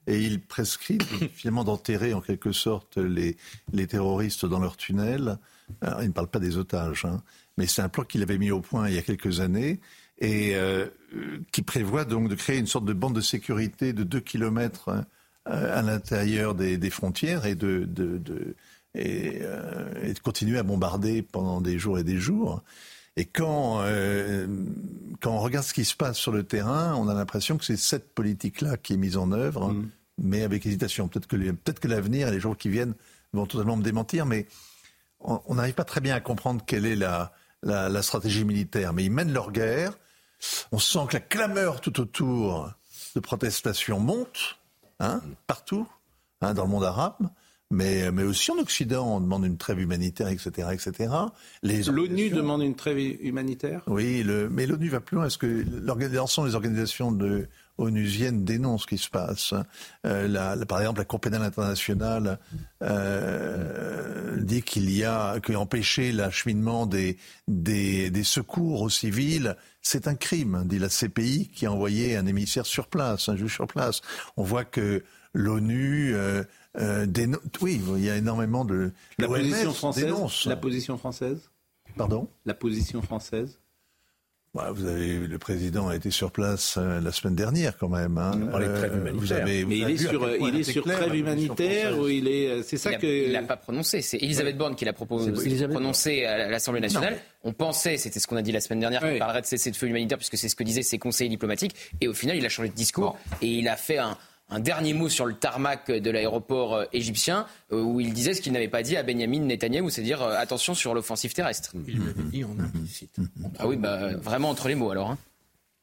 Et 0.05 0.19
il 0.21 0.41
prescrit 0.41 0.97
finalement 1.33 1.63
d'enterrer 1.63 2.13
en 2.13 2.21
quelque 2.21 2.51
sorte 2.51 2.97
les, 2.97 3.37
les 3.71 3.87
terroristes 3.87 4.45
dans 4.45 4.59
leurs 4.59 4.75
tunnels. 4.77 5.37
Alors, 5.81 6.01
il 6.03 6.07
ne 6.07 6.13
parle 6.13 6.27
pas 6.27 6.39
des 6.39 6.57
otages, 6.57 7.05
hein, 7.05 7.21
mais 7.57 7.67
c'est 7.67 7.81
un 7.81 7.87
plan 7.89 8.03
qu'il 8.03 8.21
avait 8.21 8.37
mis 8.37 8.51
au 8.51 8.59
point 8.59 8.89
il 8.89 8.95
y 8.95 8.97
a 8.97 9.01
quelques 9.01 9.39
années 9.39 9.79
et 10.19 10.55
euh, 10.55 10.87
euh, 11.15 11.39
qui 11.53 11.61
prévoit 11.61 12.03
donc 12.05 12.27
de 12.27 12.35
créer 12.35 12.57
une 12.59 12.67
sorte 12.67 12.83
de 12.85 12.91
bande 12.93 13.15
de 13.15 13.21
sécurité 13.21 13.93
de 13.93 14.03
2 14.03 14.19
kilomètres 14.19 14.89
euh, 14.89 15.77
à 15.77 15.81
l'intérieur 15.81 16.53
des, 16.53 16.77
des 16.77 16.89
frontières 16.89 17.45
et 17.45 17.55
de, 17.55 17.85
de, 17.85 18.17
de- 18.17 18.55
et, 18.95 19.39
euh, 19.41 19.89
et 20.03 20.13
de 20.13 20.19
continuer 20.19 20.59
à 20.59 20.63
bombarder 20.63 21.21
pendant 21.23 21.61
des 21.61 21.79
jours 21.79 21.97
et 21.97 22.03
des 22.03 22.17
jours. 22.17 22.61
Et 23.15 23.25
quand, 23.25 23.81
euh, 23.81 24.47
quand 25.21 25.31
on 25.31 25.39
regarde 25.39 25.65
ce 25.65 25.73
qui 25.73 25.85
se 25.85 25.95
passe 25.95 26.17
sur 26.17 26.31
le 26.31 26.43
terrain, 26.43 26.95
on 26.95 27.07
a 27.07 27.13
l'impression 27.13 27.57
que 27.57 27.65
c'est 27.65 27.77
cette 27.77 28.13
politique-là 28.13 28.77
qui 28.77 28.93
est 28.93 28.97
mise 28.97 29.17
en 29.17 29.31
œuvre 29.31 29.73
mais 30.17 30.43
avec 30.43 30.65
hésitation. 30.65 31.07
Peut-être 31.07 31.27
que, 31.27 31.35
peut-être 31.35 31.79
que 31.79 31.87
l'avenir 31.87 32.27
et 32.27 32.31
les 32.31 32.39
jours 32.39 32.57
qui 32.57 32.69
viennent 32.69 32.93
vont 33.33 33.45
totalement 33.45 33.77
me 33.77 33.83
démentir, 33.83 34.25
mais 34.25 34.47
on 35.19 35.55
n'arrive 35.55 35.73
pas 35.73 35.85
très 35.85 36.01
bien 36.01 36.15
à 36.15 36.19
comprendre 36.19 36.63
quelle 36.65 36.85
est 36.85 36.95
la, 36.95 37.31
la, 37.63 37.89
la 37.89 38.01
stratégie 38.01 38.43
militaire. 38.43 38.93
Mais 38.93 39.05
ils 39.05 39.11
mènent 39.11 39.33
leur 39.33 39.51
guerre. 39.51 39.97
On 40.71 40.79
sent 40.79 40.99
que 41.09 41.13
la 41.13 41.21
clameur 41.21 41.81
tout 41.81 41.99
autour 41.99 42.71
de 43.15 43.19
protestations 43.19 43.99
monte, 43.99 44.59
hein, 44.99 45.21
partout, 45.47 45.87
hein, 46.41 46.53
dans 46.53 46.63
le 46.63 46.69
monde 46.69 46.83
arabe. 46.83 47.29
Mais, 47.73 48.11
mais 48.11 48.23
aussi 48.23 48.51
en 48.51 48.57
Occident, 48.59 49.17
on 49.17 49.19
demande 49.19 49.45
une 49.45 49.57
trêve 49.57 49.79
humanitaire, 49.79 50.27
etc. 50.27 50.67
etc. 50.73 51.11
L'ONU 51.63 52.29
demande 52.29 52.61
une 52.61 52.75
trêve 52.75 52.99
humanitaire? 52.99 53.81
Oui, 53.87 54.21
le, 54.23 54.47
mais 54.49 54.65
l'ONU 54.67 54.89
va 54.89 54.99
plus 54.99 55.15
loin. 55.15 55.25
Est-ce 55.25 55.37
que 55.39 55.65
l'ensemble 56.15 56.49
des 56.49 56.55
organisations 56.55 57.11
de, 57.11 57.47
onusiennes 57.79 58.43
dénoncent 58.45 58.83
ce 58.83 58.87
qui 58.87 58.97
se 58.99 59.09
passe 59.09 59.53
Euh, 60.05 60.27
la- 60.27 60.55
la- 60.55 60.65
Par 60.67 60.79
exemple, 60.81 60.99
la 60.99 61.05
Cour 61.05 61.19
pénale 61.19 61.41
internationale 61.41 62.37
euh, 63.17 64.37
dit 64.37 64.61
qu'il 64.61 64.89
y 64.95 65.03
a 65.03 65.39
qu'empêcher 65.39 66.11
l'acheminement 66.11 66.85
des, 66.85 67.17
des, 67.47 68.09
des 68.09 68.23
secours 68.23 68.81
aux 68.81 68.89
civils, 68.89 69.55
c'est 69.81 70.07
un 70.07 70.15
crime, 70.15 70.63
dit 70.65 70.79
la 70.79 70.89
CPI 70.89 71.49
qui 71.53 71.65
a 71.65 71.71
envoyé 71.71 72.15
un 72.15 72.25
émissaire 72.25 72.65
sur 72.65 72.87
place, 72.87 73.29
un 73.29 73.35
juge 73.35 73.53
sur 73.55 73.67
place. 73.67 74.01
On 74.37 74.43
voit 74.43 74.65
que 74.65 75.03
l'ONU 75.33 76.13
euh, 76.13 76.43
euh, 76.79 77.05
déno- 77.05 77.39
oui, 77.61 77.79
il 77.97 78.03
y 78.03 78.09
a 78.09 78.15
énormément 78.17 78.65
de 78.65 78.91
La 79.17 79.27
position 79.27 79.73
française 79.73 80.05
dénonce. 80.05 80.45
La 80.45 80.55
position 80.55 80.97
française 80.97 81.49
Pardon? 81.97 82.27
La 82.45 82.53
position 82.55 83.01
française 83.03 83.59
Bah, 84.55 84.71
vous 84.71 84.85
avez, 84.85 85.19
le 85.19 85.37
président 85.39 85.87
a 85.87 85.95
été 85.95 86.09
sur 86.11 86.31
place 86.31 86.75
euh, 86.77 86.99
la 87.01 87.11
semaine 87.11 87.35
dernière 87.35 87.75
quand 87.77 87.89
même. 87.89 88.17
Hein. 88.19 88.31
On 88.41 88.47
parlait 88.47 88.67
de 88.67 88.75
trêve 88.75 88.93
Euh, 88.93 88.97
humanitaire. 88.97 89.19
vous 89.19 89.33
avez, 89.33 89.63
vous 89.63 89.69
Mais 89.69 89.77
il 89.79 89.89
est 89.91 89.97
sur, 89.97 90.29
il 90.39 90.55
est 90.59 90.81
trêve 90.81 91.09
la 91.09 91.15
humanitaire 91.15 91.97
ou 91.99 92.07
il 92.07 92.27
est. 92.27 92.61
C'est 92.63 92.77
ça 92.77 92.91
il 92.91 92.95
a- 92.95 92.97
que. 92.99 93.25
Il 93.27 93.31
n'a 93.33 93.43
pas 93.43 93.57
prononcé. 93.57 94.01
C'est 94.01 94.17
Elisabeth 94.17 94.57
Borne 94.57 94.75
qui 94.75 94.85
l'a 94.85 94.93
proposé, 94.93 95.31
prononcé 95.67 96.25
à 96.25 96.47
l'Assemblée 96.49 96.81
nationale. 96.81 97.13
Non. 97.13 97.19
On 97.45 97.53
pensait, 97.53 97.97
c'était 97.97 98.19
ce 98.19 98.25
qu'on 98.27 98.35
a 98.37 98.41
dit 98.43 98.51
la 98.51 98.61
semaine 98.61 98.79
dernière, 98.79 99.01
qu'il 99.01 99.09
Oui. 99.13 99.19
parlerait 99.19 99.41
de 99.41 99.45
cessez 99.47 99.69
de 99.71 99.75
feu 99.75 99.87
humanitaire, 99.87 100.17
puisque 100.17 100.37
c'est 100.37 100.49
ce 100.49 100.55
que 100.55 100.63
disaient 100.63 100.81
ses 100.83 100.97
conseillers 100.99 101.29
diplomatiques. 101.29 101.75
Et 102.01 102.07
au 102.07 102.13
final, 102.13 102.37
il 102.37 102.45
a 102.45 102.49
changé 102.49 102.69
de 102.69 102.75
discours 102.75 103.17
et 103.41 103.47
il 103.47 103.67
a 103.67 103.75
fait 103.75 103.97
un, 103.97 104.17
un 104.49 104.59
dernier 104.59 104.93
mot 104.93 105.09
sur 105.09 105.25
le 105.25 105.33
tarmac 105.33 105.89
de 105.89 106.11
l'aéroport 106.11 106.75
euh, 106.75 106.85
égyptien, 106.93 107.47
euh, 107.71 107.81
où 107.81 107.99
il 107.99 108.13
disait 108.13 108.33
ce 108.33 108.41
qu'il 108.41 108.51
n'avait 108.53 108.67
pas 108.67 108.83
dit 108.83 108.95
à 108.97 109.03
Benjamin 109.03 109.39
Netanyahou, 109.39 109.89
c'est-à-dire 109.89 110.21
euh, 110.21 110.35
attention 110.37 110.73
sur 110.73 110.93
l'offensive 110.93 111.33
terrestre. 111.33 111.73
Il 111.87 111.99
l'avait 112.05 112.23
dit 112.23 112.43
en 112.43 112.57
implicite. 112.59 113.15
Ah 113.59 113.67
oui, 113.67 113.77
bah, 113.77 114.15
vraiment 114.17 114.49
entre 114.49 114.67
les 114.67 114.75
mots 114.75 114.91
alors. 114.91 115.11
hein. 115.11 115.17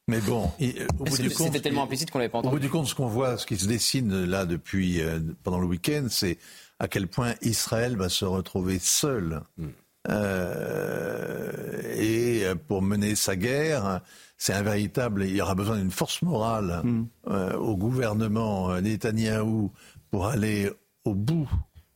Mais 0.07 0.19
bon, 0.19 0.51
euh, 0.61 0.87
au 0.99 1.03
bout 1.05 1.17
du 1.17 1.29
compte, 1.29 1.47
C'était 1.47 1.61
tellement 1.61 1.83
implicite 1.83 2.11
qu'on 2.11 2.17
l'avait 2.17 2.29
pas 2.29 2.39
Au 2.39 2.41
bout 2.41 2.47
entendu. 2.49 2.61
du 2.63 2.69
compte, 2.69 2.87
ce 2.87 2.95
qu'on 2.95 3.07
voit, 3.07 3.37
ce 3.37 3.45
qui 3.45 3.55
se 3.57 3.67
dessine 3.67 4.25
là 4.25 4.45
depuis 4.45 4.99
euh, 5.01 5.19
pendant 5.43 5.59
le 5.59 5.67
week-end, 5.67 6.07
c'est 6.09 6.37
à 6.79 6.87
quel 6.87 7.07
point 7.07 7.35
Israël 7.41 7.95
va 7.95 8.09
se 8.09 8.25
retrouver 8.25 8.79
seul. 8.79 9.41
Euh, 9.59 9.67
et 12.01 12.45
euh, 12.45 12.55
pour 12.55 12.81
mener 12.81 13.15
sa 13.15 13.35
guerre, 13.35 14.01
c'est 14.37 14.53
un 14.53 14.63
véritable. 14.63 15.25
Il 15.25 15.35
y 15.35 15.41
aura 15.41 15.55
besoin 15.55 15.77
d'une 15.77 15.91
force 15.91 16.21
morale 16.21 16.83
euh, 17.27 17.53
au 17.57 17.77
gouvernement 17.77 18.71
euh, 18.71 18.81
Netanyahou 18.81 19.71
pour 20.09 20.27
aller 20.27 20.71
au 21.05 21.13
bout 21.13 21.49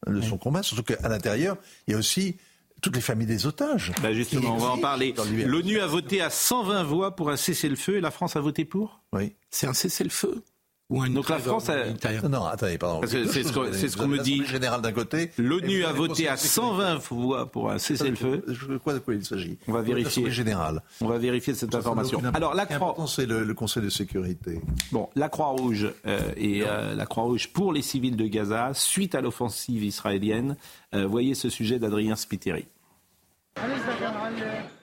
de 0.07 0.21
son 0.21 0.37
combat. 0.37 0.63
Surtout 0.63 0.83
qu'à 0.83 1.09
l'intérieur, 1.09 1.57
il 1.87 1.91
y 1.91 1.95
a 1.95 1.97
aussi 1.97 2.37
toutes 2.81 2.95
les 2.95 3.01
familles 3.01 3.27
des 3.27 3.47
otages. 3.47 3.91
Bah, 4.01 4.13
justement, 4.13 4.53
on 4.53 4.57
va 4.57 4.69
en 4.69 4.77
parler. 4.77 5.15
L'ONU 5.45 5.79
a 5.79 5.87
voté 5.87 6.21
à 6.21 6.29
120 6.29 6.83
voix 6.83 7.15
pour 7.15 7.31
un 7.31 7.37
cessez-le-feu 7.37 7.97
et 7.97 8.01
la 8.01 8.11
France 8.11 8.35
a 8.35 8.41
voté 8.41 8.65
pour? 8.65 9.01
Oui. 9.13 9.33
C'est 9.49 9.65
un 9.65 9.73
cessez-le-feu? 9.73 10.43
Ou 10.89 11.03
une 11.03 11.13
Donc 11.15 11.29
la 11.29 11.39
France 11.39 11.69
a- 11.69 12.27
Non, 12.27 12.45
attendez, 12.45 12.77
pardon. 12.77 13.01
C'est 13.07 13.25
ce 13.43 13.51
qu'on- 13.51 13.71
ce 13.73 14.03
me 14.05 14.19
dit. 14.19 14.45
Générale 14.45 14.81
d'un 14.81 14.91
côté. 14.91 15.31
L'ONU 15.37 15.83
a 15.83 15.91
voté 15.91 16.27
à 16.27 16.35
de 16.35 16.39
sécurité. 16.39 16.47
120 16.47 16.95
voix 17.09 17.51
pour 17.51 17.71
un 17.71 17.77
cessez-le-feu. 17.79 18.43
Je 18.47 18.77
crois 18.77 18.93
de 18.93 18.99
quoi 18.99 19.15
il 19.15 19.25
s'agit. 19.25 19.57
On 19.67 19.71
va 19.73 19.81
vérifier. 19.81 20.29
Générale. 20.29 20.81
On 21.01 21.07
va 21.07 21.17
vérifier 21.17 21.53
cette 21.55 21.73
information. 21.73 22.21
Alors 22.33 22.53
la 22.53 22.65
Croix, 22.65 22.95
c'est 23.07 23.25
le, 23.25 23.43
le 23.43 23.53
Conseil 23.55 23.83
de 23.83 23.89
sécurité. 23.89 24.61
bon, 24.91 25.09
la 25.15 25.29
Croix-Rouge 25.29 25.91
euh, 26.05 26.19
et 26.37 26.63
euh, 26.65 26.93
la 26.93 27.05
Croix-Rouge 27.05 27.49
pour 27.51 27.73
les 27.73 27.81
civils 27.81 28.15
de 28.15 28.27
Gaza 28.27 28.71
suite 28.73 29.15
à 29.15 29.21
l'offensive 29.21 29.83
israélienne. 29.83 30.55
Euh, 30.93 31.07
voyez 31.07 31.33
ce 31.35 31.49
sujet 31.49 31.79
d'Adrien 31.79 32.15
Spiteri. 32.15 32.67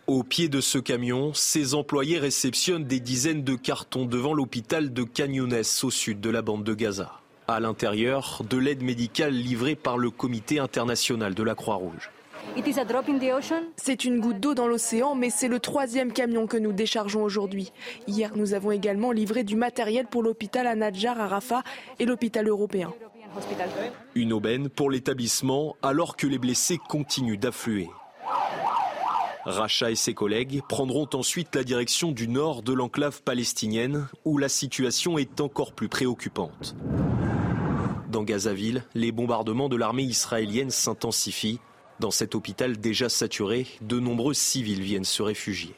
Au 0.08 0.24
pied 0.24 0.48
de 0.48 0.60
ce 0.60 0.78
camion, 0.78 1.32
ses 1.32 1.74
employés 1.74 2.18
réceptionnent 2.18 2.84
des 2.84 2.98
dizaines 2.98 3.44
de 3.44 3.54
cartons 3.54 4.04
devant 4.04 4.34
l'hôpital 4.34 4.92
de 4.92 5.04
Canyones 5.04 5.62
au 5.84 5.90
sud 5.90 6.20
de 6.20 6.28
la 6.28 6.42
bande 6.42 6.64
de 6.64 6.74
Gaza. 6.74 7.20
À 7.46 7.60
l'intérieur, 7.60 8.42
de 8.48 8.56
l'aide 8.56 8.82
médicale 8.82 9.32
livrée 9.32 9.76
par 9.76 9.98
le 9.98 10.10
Comité 10.10 10.58
international 10.58 11.34
de 11.34 11.42
la 11.44 11.54
Croix-Rouge. 11.54 12.10
C'est 13.76 14.04
une 14.04 14.20
goutte 14.20 14.40
d'eau 14.40 14.54
dans 14.54 14.66
l'océan, 14.66 15.14
mais 15.14 15.30
c'est 15.30 15.46
le 15.46 15.60
troisième 15.60 16.12
camion 16.12 16.48
que 16.48 16.56
nous 16.56 16.72
déchargeons 16.72 17.22
aujourd'hui. 17.22 17.72
Hier, 18.08 18.32
nous 18.34 18.54
avons 18.54 18.72
également 18.72 19.12
livré 19.12 19.44
du 19.44 19.54
matériel 19.54 20.08
pour 20.08 20.24
l'hôpital 20.24 20.66
à 20.66 20.74
Nadjar 20.74 21.20
à 21.20 21.28
Rafah 21.28 21.62
et 22.00 22.06
l'hôpital 22.06 22.48
européen. 22.48 22.92
Une 24.16 24.32
aubaine 24.32 24.68
pour 24.68 24.90
l'établissement 24.90 25.76
alors 25.80 26.16
que 26.16 26.26
les 26.26 26.38
blessés 26.38 26.78
continuent 26.88 27.38
d'affluer. 27.38 27.88
Racha 29.44 29.90
et 29.90 29.96
ses 29.96 30.14
collègues 30.14 30.62
prendront 30.68 31.08
ensuite 31.14 31.54
la 31.56 31.64
direction 31.64 32.12
du 32.12 32.28
nord 32.28 32.62
de 32.62 32.72
l'enclave 32.72 33.22
palestinienne 33.22 34.06
où 34.24 34.38
la 34.38 34.48
situation 34.48 35.18
est 35.18 35.40
encore 35.40 35.72
plus 35.72 35.88
préoccupante. 35.88 36.76
Dans 38.08 38.22
Gazaville, 38.22 38.84
les 38.94 39.10
bombardements 39.10 39.68
de 39.68 39.76
l'armée 39.76 40.04
israélienne 40.04 40.70
s'intensifient. 40.70 41.60
Dans 41.98 42.10
cet 42.10 42.34
hôpital 42.34 42.76
déjà 42.78 43.08
saturé, 43.08 43.66
de 43.80 43.98
nombreux 43.98 44.34
civils 44.34 44.82
viennent 44.82 45.04
se 45.04 45.22
réfugier. 45.22 45.74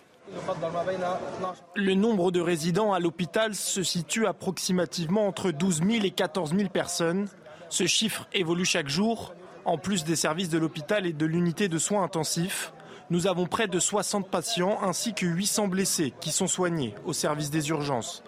Le 1.74 1.94
nombre 1.94 2.32
de 2.32 2.40
résidents 2.40 2.92
à 2.92 2.98
l'hôpital 2.98 3.54
se 3.54 3.82
situe 3.82 4.26
approximativement 4.26 5.26
entre 5.26 5.52
12 5.52 5.82
000 5.88 6.04
et 6.04 6.10
14 6.10 6.54
000 6.54 6.68
personnes. 6.68 7.28
Ce 7.70 7.86
chiffre 7.86 8.26
évolue 8.32 8.64
chaque 8.64 8.88
jour. 8.88 9.34
En 9.64 9.78
plus 9.78 10.04
des 10.04 10.16
services 10.16 10.50
de 10.50 10.58
l'hôpital 10.58 11.06
et 11.06 11.12
de 11.14 11.24
l'unité 11.24 11.68
de 11.68 11.78
soins 11.78 12.02
intensifs, 12.02 12.74
nous 13.10 13.26
avons 13.26 13.46
près 13.46 13.68
de 13.68 13.78
60 13.78 14.28
patients 14.30 14.78
ainsi 14.82 15.14
que 15.14 15.26
800 15.26 15.68
blessés 15.68 16.12
qui 16.20 16.30
sont 16.30 16.46
soignés 16.46 16.94
au 17.04 17.12
service 17.12 17.50
des 17.50 17.68
urgences. 17.68 18.22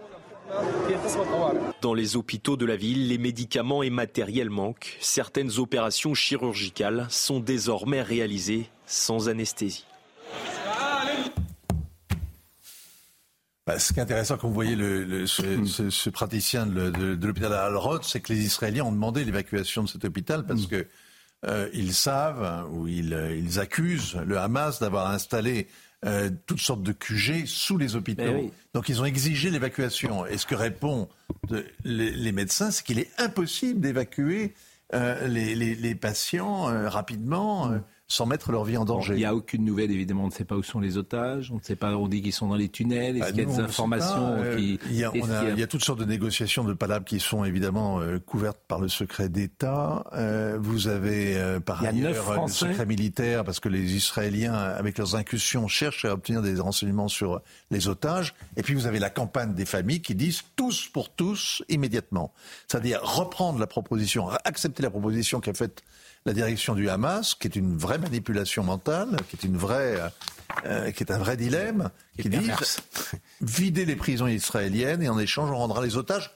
Dans 1.83 1.95
les 1.95 2.17
hôpitaux 2.17 2.57
de 2.57 2.65
la 2.67 2.77
ville, 2.77 3.09
les 3.09 3.19
médicaments 3.19 3.83
et 3.83 3.91
matériels 3.91 4.51
manquent. 4.51 4.97
Certaines 5.01 5.59
opérations 5.59 6.15
chirurgicales 6.15 7.07
sont 7.11 7.41
désormais 7.41 8.01
réalisées 8.03 8.69
sans 8.87 9.29
anesthésie. 9.29 9.85
Bah, 13.67 13.81
ce 13.81 13.93
qui 13.93 13.99
est 13.99 14.03
intéressant 14.03 14.37
quand 14.37 14.47
vous 14.47 14.55
voyez 14.55 14.77
le, 14.77 15.03
le- 15.03 15.27
ce, 15.27 15.65
ce- 15.65 15.91
ce 15.91 16.11
praticien 16.11 16.67
de, 16.67 16.91
de- 16.91 17.15
de 17.17 17.27
l'hôpital 17.27 17.53
Al-Rod, 17.53 18.05
c'est 18.05 18.21
que 18.21 18.33
les 18.33 18.45
Israéliens 18.45 18.85
ont 18.85 18.93
demandé 18.93 19.25
l'évacuation 19.25 19.83
de 19.83 19.89
cet 19.89 20.05
hôpital 20.05 20.47
parce 20.47 20.67
que 20.69 20.87
euh, 21.45 21.69
ils 21.75 21.93
savent 21.95 22.67
ou 22.73 22.89
ils, 22.89 23.13
euh, 23.13 23.37
ils 23.37 23.61
accusent 23.61 24.17
le 24.27 24.39
Hamas 24.39 24.81
d'avoir 24.81 25.11
installé 25.11 25.69
euh, 26.05 26.31
toutes 26.47 26.61
sortes 26.61 26.83
de 26.83 26.93
QG 26.93 27.47
sous 27.47 27.79
les 27.79 27.97
hôpitaux. 27.97 28.23
Oui. 28.35 28.51
Donc 28.75 28.89
ils 28.89 29.01
ont 29.01 29.05
exigé 29.05 29.51
l'évacuation. 29.51 30.27
Et 30.27 30.39
ce 30.39 30.47
que 30.47 30.55
répondent 30.55 31.09
de- 31.49 31.65
les, 31.85 32.11
les 32.11 32.33
médecins, 32.33 32.71
c'est 32.71 32.85
qu'il 32.85 32.99
est 32.99 33.11
impossible 33.19 33.81
d'évacuer 33.81 34.55
euh, 34.95 35.27
les, 35.27 35.55
les- 35.55 35.75
les 35.75 35.95
patients 35.95 36.65
rapidement 36.89 37.73
sans 38.09 38.25
mettre 38.27 38.53
leur 38.53 38.63
vie 38.65 38.77
en 38.77 38.85
danger. 38.85 39.15
Il 39.15 39.19
n'y 39.19 39.25
a 39.25 39.35
aucune 39.35 39.65
nouvelle, 39.65 39.91
évidemment. 39.91 40.25
On 40.25 40.27
ne 40.29 40.33
sait 40.33 40.45
pas 40.45 40.55
où 40.55 40.63
sont 40.63 40.79
les 40.79 40.97
otages. 40.97 41.51
On 41.51 41.57
ne 41.57 41.61
sait 41.63 41.75
pas. 41.75 41.97
On 41.97 42.07
dit 42.07 42.23
qu'ils 42.23 42.33
sont 42.33 42.47
dans 42.47 42.55
les 42.55 42.69
tunnels. 42.69 43.17
Est-ce 43.17 43.25
Bah, 43.25 43.33
qu'il 43.33 43.39
y 43.41 43.43
a 43.43 43.45
des 43.47 43.59
informations 43.61 44.07
pas, 44.07 44.39
euh, 44.39 44.57
qui. 44.57 44.79
il, 44.91 44.95
y 44.97 45.05
a, 45.05 45.11
est-ce 45.13 45.25
on 45.27 45.31
a- 45.31 45.39
qu'il 45.41 45.49
y 45.49 45.51
a- 45.51 45.55
il 45.55 45.59
y 45.59 45.63
a 45.63 45.67
toutes 45.67 45.85
sortes 45.85 45.99
de 45.99 46.05
négociations 46.05 46.63
de 46.63 46.73
palabres 46.73 47.05
qui 47.05 47.19
sont 47.19 47.45
évidemment 47.45 48.01
euh, 48.01 48.19
couvertes 48.21 48.61
par 48.69 48.79
le 48.81 48.87
secret 48.89 49.29
d'État. 49.29 50.05
Euh, 50.13 50.57
vous 50.61 50.87
avez 50.87 51.37
euh, 51.37 51.59
par 51.59 51.83
ailleurs 51.85 52.43
le 52.45 52.49
secret 52.53 52.87
militaire 52.87 53.43
parce 53.43 53.59
que 53.59 53.69
les 53.69 53.97
Israéliens, 53.97 54.55
avec 54.55 54.99
leurs 54.99 55.17
incursions, 55.17 55.67
cherchent 55.67 56.05
à 56.05 56.13
obtenir 56.13 56.43
des 56.43 56.61
renseignements 56.61 57.09
sur 57.09 57.41
les 57.73 57.89
otages. 57.89 58.35
Et 58.57 58.63
puis 58.63 58.75
vous 58.75 58.87
avez 58.87 59.01
la 59.01 59.11
campagne 59.11 59.55
des 59.55 59.67
familles 59.67 60.01
qui 60.01 60.15
disent 60.15 60.43
tous 60.55 60.87
pour 60.93 61.11
tous 61.11 61.65
immédiatement. 61.69 62.33
C'est-à-dire 62.69 63.01
reprendre 63.03 63.59
la 63.59 63.67
proposition, 63.67 64.29
accepter 64.45 64.83
la 64.85 64.91
proposition 64.91 65.41
qu'a 65.41 65.55
faite 65.55 65.83
la 66.27 66.33
direction 66.33 66.75
du 66.75 66.91
Hamas, 66.91 67.35
qui 67.35 67.47
est 67.47 67.57
une 67.57 67.79
vraie 67.79 67.99
manipulation 67.99 68.65
mentale, 68.65 69.17
qui 69.31 69.37
est 69.37 69.47
une 69.47 69.57
vraie, 69.57 69.99
euh, 70.67 70.91
qui 70.91 71.05
est 71.05 71.13
un 71.13 71.19
vrai 71.19 71.37
dilemme, 71.37 71.91
qui 72.21 72.29
dit 72.29 72.51
vider 73.41 73.87
les 73.87 73.97
prisons 73.97 74.27
israéliennes 74.27 75.03
et 75.03 75.09
en 75.09 75.19
échange 75.19 75.51
on 75.51 75.57
rendra 75.57 75.83
les 75.83 75.97
otages 75.97 76.33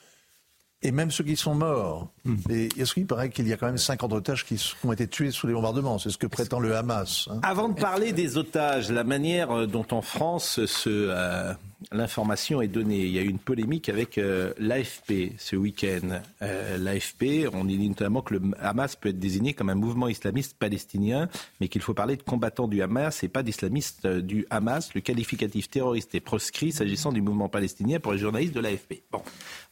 et 0.82 0.92
même 0.92 1.10
ceux 1.10 1.24
qui 1.24 1.36
sont 1.36 1.54
morts. 1.54 2.08
Et 2.48 2.68
est-ce 2.78 2.94
qu'il 2.94 3.06
paraît 3.06 3.30
qu'il 3.30 3.46
y 3.48 3.52
a 3.52 3.56
quand 3.56 3.66
même 3.66 3.78
50 3.78 4.12
otages 4.12 4.44
qui 4.46 4.56
ont 4.84 4.92
été 4.92 5.06
tués 5.08 5.30
sous 5.30 5.46
les 5.46 5.52
bombardements 5.52 5.98
C'est 5.98 6.10
ce 6.10 6.18
que 6.18 6.26
prétend 6.26 6.60
le 6.60 6.74
Hamas. 6.76 7.28
hein. 7.30 7.40
Avant 7.42 7.68
de 7.68 7.74
parler 7.78 8.12
des 8.12 8.36
otages, 8.38 8.90
la 8.90 9.04
manière 9.04 9.50
euh, 9.50 9.66
dont 9.66 9.86
en 9.90 10.02
France 10.02 10.58
euh, 10.86 11.54
l'information 11.92 12.60
est 12.62 12.68
donnée. 12.68 12.98
Il 13.00 13.10
y 13.10 13.18
a 13.18 13.22
eu 13.22 13.28
une 13.28 13.38
polémique 13.38 13.88
avec 13.88 14.18
euh, 14.18 14.52
l'AFP 14.58 15.32
ce 15.38 15.56
week-end. 15.56 16.20
Euh, 16.42 16.76
L'AFP, 16.78 17.48
on 17.54 17.64
dit 17.64 17.78
notamment 17.88 18.20
que 18.22 18.34
le 18.34 18.42
Hamas 18.60 18.96
peut 18.96 19.08
être 19.08 19.18
désigné 19.18 19.54
comme 19.54 19.70
un 19.70 19.74
mouvement 19.74 20.08
islamiste 20.08 20.56
palestinien, 20.58 21.28
mais 21.60 21.68
qu'il 21.68 21.80
faut 21.82 21.94
parler 21.94 22.16
de 22.16 22.22
combattants 22.22 22.68
du 22.68 22.82
Hamas 22.82 23.22
et 23.22 23.28
pas 23.28 23.42
d'islamistes 23.42 24.04
euh, 24.04 24.20
du 24.20 24.46
Hamas. 24.50 24.94
Le 24.94 25.00
qualificatif 25.00 25.70
terroriste 25.70 26.14
est 26.14 26.20
proscrit 26.20 26.72
s'agissant 26.72 27.12
du 27.12 27.22
mouvement 27.22 27.48
palestinien 27.48 27.98
pour 27.98 28.12
les 28.12 28.18
journalistes 28.18 28.54
de 28.54 28.60
l'AFP. 28.60 29.02
Bon, 29.10 29.22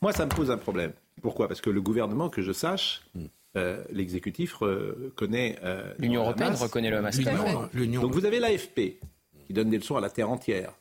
moi, 0.00 0.12
ça 0.12 0.24
me 0.24 0.30
pose 0.30 0.50
un 0.50 0.56
problème. 0.58 0.92
Pourquoi? 1.22 1.48
Parce 1.48 1.60
que 1.60 1.70
le 1.70 1.80
gouvernement, 1.80 2.28
que 2.28 2.42
je 2.42 2.52
sache, 2.52 3.02
euh, 3.56 3.82
l'exécutif 3.90 4.54
reconnaît. 4.54 5.58
euh, 5.64 5.92
L'Union 5.98 6.22
européenne 6.22 6.48
Hamas. 6.48 6.62
reconnaît 6.62 6.90
le 6.90 6.96
Hamas. 6.98 7.16
L'Union- 7.74 8.02
Donc 8.02 8.12
vous 8.12 8.24
avez 8.26 8.40
l'AFP 8.40 8.98
qui 9.46 9.52
donne 9.52 9.70
des 9.70 9.78
leçons 9.78 9.96
à 9.96 10.00
la 10.00 10.10
terre 10.10 10.30
entière, 10.30 10.72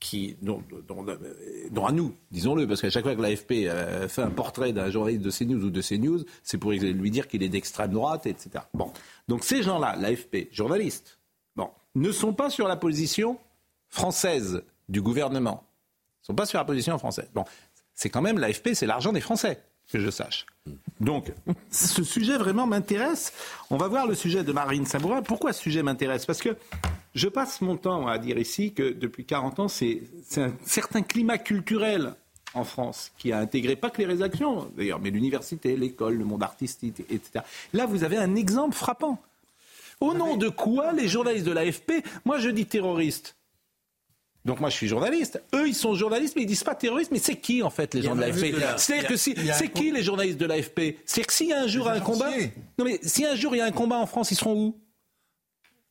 qui, 0.00 0.36
dont, 0.42 0.62
dont- 0.86 1.04
dont 1.70 1.86
à 1.86 1.92
nous, 1.92 2.14
disons-le, 2.30 2.66
parce 2.66 2.82
qu'à 2.82 2.90
chaque 2.90 3.04
fois 3.04 3.14
que 3.16 3.22
l'AFP 3.22 3.66
euh, 3.68 4.06
fait 4.08 4.22
un 4.22 4.30
portrait 4.30 4.72
d'un 4.72 4.90
journaliste 4.90 5.22
de 5.22 5.30
CNews 5.30 5.64
ou 5.64 5.70
de 5.70 5.80
CNews, 5.80 6.24
c'est 6.42 6.58
pour 6.58 6.72
lui 6.72 7.10
dire 7.10 7.26
qu'il 7.26 7.42
est 7.42 7.48
d'extrême 7.48 7.92
droite, 7.92 8.26
etc. 8.26 8.50
Bon, 8.74 8.92
donc 9.28 9.44
ces 9.44 9.62
gens-là, 9.62 9.96
l'AFP, 9.98 10.48
journalistes, 10.52 11.18
bon, 11.56 11.70
ne 11.94 12.12
sont 12.12 12.34
pas 12.34 12.50
sur 12.50 12.68
la 12.68 12.76
position 12.76 13.38
française 13.88 14.62
du 14.88 15.00
gouvernement. 15.00 15.64
Ils 15.66 16.22
ne 16.22 16.26
sont 16.26 16.34
pas 16.34 16.46
sur 16.46 16.58
la 16.58 16.64
position 16.64 16.98
française. 16.98 17.28
Bon, 17.34 17.44
c'est 17.94 18.10
quand 18.10 18.22
même 18.22 18.38
l'AFP, 18.38 18.74
c'est 18.74 18.86
l'argent 18.86 19.12
des 19.12 19.20
Français, 19.20 19.62
que 19.92 19.98
je 19.98 20.10
sache. 20.10 20.46
Donc, 21.00 21.32
ce 21.70 22.02
sujet 22.02 22.38
vraiment 22.38 22.66
m'intéresse. 22.66 23.32
On 23.70 23.76
va 23.76 23.88
voir 23.88 24.06
le 24.06 24.14
sujet 24.14 24.44
de 24.44 24.52
Marine 24.52 24.86
Sabourin. 24.86 25.22
Pourquoi 25.22 25.52
ce 25.52 25.60
sujet 25.60 25.82
m'intéresse? 25.82 26.26
Parce 26.26 26.40
que 26.40 26.56
je 27.14 27.28
passe 27.28 27.60
mon 27.60 27.76
temps 27.76 28.06
à 28.06 28.18
dire 28.18 28.38
ici 28.38 28.72
que 28.72 28.92
depuis 28.92 29.24
40 29.24 29.60
ans, 29.60 29.68
c'est 29.68 30.02
c'est 30.26 30.42
un 30.42 30.52
certain 30.64 31.02
climat 31.02 31.38
culturel 31.38 32.14
en 32.54 32.64
France 32.64 33.12
qui 33.18 33.32
a 33.32 33.38
intégré 33.38 33.76
pas 33.76 33.90
que 33.90 33.98
les 33.98 34.06
rédactions, 34.06 34.70
d'ailleurs, 34.76 35.00
mais 35.00 35.10
l'université, 35.10 35.76
l'école, 35.76 36.14
le 36.14 36.24
monde 36.24 36.42
artistique, 36.42 37.00
etc. 37.10 37.44
Là, 37.72 37.86
vous 37.86 38.04
avez 38.04 38.16
un 38.16 38.34
exemple 38.36 38.74
frappant. 38.74 39.20
Au 40.00 40.14
nom 40.14 40.36
de 40.36 40.48
quoi 40.48 40.92
les 40.92 41.08
journalistes 41.08 41.46
de 41.46 41.52
l'AFP, 41.52 42.04
moi 42.24 42.38
je 42.38 42.48
dis 42.50 42.66
terroristes. 42.66 43.36
Donc 44.44 44.60
moi 44.60 44.68
je 44.68 44.74
suis 44.76 44.88
journaliste. 44.88 45.42
Eux 45.54 45.68
ils 45.68 45.74
sont 45.74 45.94
journalistes 45.94 46.34
mais 46.36 46.42
ils 46.42 46.46
disent 46.46 46.64
pas 46.64 46.74
terroristes. 46.74 47.10
Mais 47.10 47.18
c'est 47.18 47.36
qui 47.36 47.62
en 47.62 47.70
fait 47.70 47.94
les 47.94 48.02
gens 48.02 48.14
de 48.14 48.20
l'AFP 48.20 48.54
C'est-à-dire 48.76 49.08
que 49.08 49.16
si, 49.16 49.34
c'est 49.54 49.68
qui 49.68 49.90
les 49.90 50.02
journalistes 50.02 50.38
de 50.38 50.46
l'AFP 50.46 50.96
C'est-à-dire 51.06 51.26
que 51.26 51.52
a 51.54 51.62
un 51.62 51.66
jour 51.66 51.88
un 51.88 52.00
combat, 52.00 52.30
non 52.78 52.84
mais 52.84 52.98
si 53.02 53.24
un 53.24 53.34
jour 53.34 53.54
il 53.54 53.58
y 53.58 53.60
a 53.62 53.64
un 53.64 53.72
combat 53.72 53.96
en 53.96 54.06
France, 54.06 54.30
ils 54.30 54.36
seront 54.36 54.54
où 54.54 54.76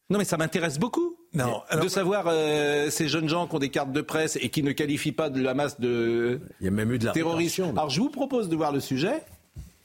Non 0.10 0.20
mais 0.20 0.26
ça 0.26 0.38
m'intéresse 0.38 0.78
beaucoup. 0.78 1.18
Non, 1.34 1.64
de 1.82 1.88
savoir 1.88 2.26
euh, 2.28 2.91
ces 2.91 3.08
jeunes 3.08 3.28
gens 3.28 3.47
qui 3.47 3.56
ont 3.56 3.60
des 3.60 3.70
cartes 3.70 3.91
de 3.91 4.01
presse 4.01 4.38
et 4.39 4.49
qui 4.49 4.62
ne 4.62 4.72
qualifient 4.72 5.14
pas 5.14 5.32
de 5.32 5.41
la 5.41 5.56
masse 5.56 5.80
de 5.80 6.39
Il 6.62 6.66
y 6.66 6.68
a 6.68 6.72
même 6.72 6.91
eu 6.91 6.99
de 6.99 7.06
la 7.06 7.12
terroristes. 7.12 7.56
rétention. 7.56 7.76
Alors 7.76 7.89
je 7.89 7.99
vous 7.99 8.10
propose 8.12 8.49
de 8.49 8.56
voir 8.56 8.72
le 8.72 8.80
sujet 8.80 9.24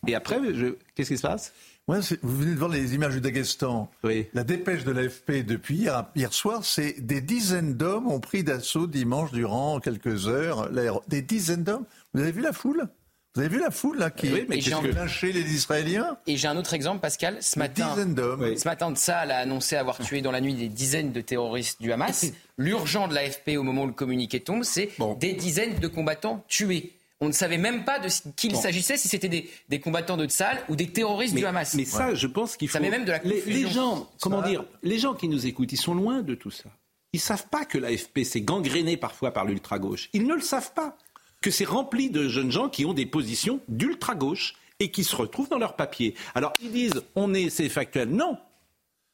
et 0.07 0.15
après 0.15 0.39
je... 0.53 0.75
qu'est-ce 0.95 1.09
qui 1.09 1.17
se 1.17 1.23
passe 1.23 1.55
Ouais, 1.89 2.01
vous 2.23 2.37
venez 2.37 2.53
de 2.53 2.59
voir 2.59 2.69
les 2.69 2.95
images 2.95 3.15
du 3.15 3.23
Daghestan. 3.23 3.91
La 4.35 4.45
dépêche 4.45 4.85
de 4.85 4.91
l'AFP 4.91 5.43
depuis 5.47 5.77
hier, 5.77 6.05
hier 6.15 6.35
soir, 6.35 6.63
c'est 6.63 7.01
des 7.01 7.23
dizaines 7.23 7.75
d'hommes 7.75 8.09
ont 8.09 8.21
pris 8.21 8.45
d'assaut 8.45 8.87
dimanche 8.87 9.33
durant 9.33 9.81
quelques 9.81 10.29
heures. 10.29 10.71
Des 11.09 11.23
dizaines 11.23 11.65
d'hommes? 11.65 11.87
Vous 12.13 12.21
avez 12.21 12.33
vu 12.33 12.43
la 12.43 12.53
foule? 12.53 12.89
Vous 13.35 13.41
avez 13.41 13.55
vu 13.55 13.61
la 13.61 13.71
foule 13.71 13.99
là 13.99 14.11
qui 14.11 14.31
Oui, 14.31 14.45
mais 14.49 14.59
qui 14.59 14.71
lynché 14.71 15.33
les 15.33 15.55
Israéliens? 15.55 16.19
Et 16.27 16.37
j'ai 16.37 16.49
un 16.49 16.59
autre 16.59 16.75
exemple, 16.75 17.01
Pascal. 17.01 17.39
Ce 17.41 17.59
matin, 17.59 17.89
dizaines 17.91 18.15
d'hommes. 18.15 18.57
ce 18.57 18.69
matin, 18.69 18.95
Tsahal 18.95 19.31
a 19.31 19.39
annoncé 19.39 19.77
avoir 19.77 19.99
tué 19.99 20.21
dans 20.21 20.33
la 20.33 20.43
nuit 20.43 20.55
des 20.55 20.69
dizaines 20.69 21.13
de 21.13 21.23
terroristes 21.23 21.81
du 21.81 21.91
Hamas. 21.91 22.27
L'urgent 22.59 23.09
de 23.09 23.15
l'AFP 23.15 23.57
au 23.57 23.63
moment 23.63 23.85
où 23.85 23.87
le 23.87 23.93
communiqué 23.93 24.41
tombe, 24.41 24.65
c'est 24.65 24.91
des 25.21 25.33
dizaines 25.33 25.79
de 25.79 25.89
combattants 25.89 26.45
tués. 26.49 26.98
On 27.21 27.27
ne 27.27 27.33
savait 27.33 27.59
même 27.59 27.85
pas 27.85 27.99
de 27.99 28.09
qui 28.37 28.47
il 28.47 28.53
Bon. 28.53 28.61
s'agissait, 28.61 28.97
si 28.97 29.09
c'était 29.09 29.29
des, 29.29 29.51
des 29.69 29.81
combattants 29.81 30.17
de 30.17 30.27
Tsahal 30.27 30.63
ou 30.69 30.77
des 30.77 30.87
terroristes 30.89 31.35
mais, 31.35 31.41
du 31.41 31.47
Hamas. 31.47 31.75
mais 31.75 31.85
ça, 31.85 32.15
je 32.15 32.27
pense 32.29 32.57
qu'il 32.57 32.69
faut. 32.69 32.75
Ça 32.75 32.81
met 32.81 32.91
même 32.91 33.05
de 33.05 33.11
la 33.11 33.19
les, 33.25 33.41
confusion. 33.41 33.53
les 33.67 33.69
gens, 33.73 34.11
comment 34.21 34.43
dire, 34.43 34.65
les 34.85 34.99
gens 34.99 35.15
qui 35.15 35.29
nous 35.29 35.47
écoutent, 35.47 35.73
ils 35.73 35.77
sont 35.79 35.95
loin 35.95 36.23
de 36.23 36.35
tout 36.37 36.51
ça. 36.53 36.71
Ils 37.13 37.21
savent 37.21 37.49
pas 37.49 37.65
que 37.65 37.77
l'AFP 37.79 38.23
s'est 38.23 38.43
gangréné 38.43 38.97
parfois 38.97 39.33
par 39.33 39.45
l'ultra 39.47 39.79
gauche. 39.79 40.11
Ils 40.13 40.27
ne 40.27 40.35
le 40.35 40.41
savent 40.43 40.73
pas. 40.75 40.97
Que 41.41 41.51
c'est 41.51 41.65
rempli 41.65 42.11
de 42.11 42.29
jeunes 42.29 42.51
gens 42.53 42.69
qui 42.69 42.85
ont 42.85 42.93
des 42.95 43.07
positions 43.07 43.61
d'ultra 43.69 44.15
gauche 44.15 44.55
et 44.79 44.91
qui 44.91 45.03
se 45.05 45.17
retrouvent 45.17 45.49
dans 45.49 45.59
leurs 45.59 45.75
papiers. 45.77 46.15
Alors 46.35 46.53
ils 46.63 46.71
disent, 46.71 47.03
on 47.17 47.33
est, 47.35 47.49
c'est 47.51 47.69
factuel. 47.69 48.11
Non. 48.11 48.39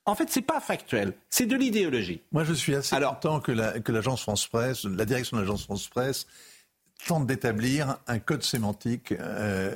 En 0.06 0.14
fait, 0.14 0.28
c'est 0.28 0.42
pas 0.42 0.60
factuel. 0.60 1.14
C'est 1.30 1.46
de 1.46 1.56
l'idéologie. 1.56 2.20
Moi, 2.32 2.44
je 2.44 2.52
suis 2.52 2.74
assez 2.74 2.94
content 2.96 3.40
que 3.40 3.52
la- 3.52 3.80
que 3.80 3.92
l'agence 3.92 4.20
France 4.22 4.46
Presse, 4.46 4.84
la 4.84 5.06
direction 5.06 5.36
de 5.38 5.42
l'agence 5.42 5.64
France 5.64 5.86
Presse, 5.88 6.26
tente 7.06 7.26
d'établir 7.26 7.98
un 8.06 8.18
code 8.18 8.42
sémantique 8.42 9.12
euh, 9.12 9.18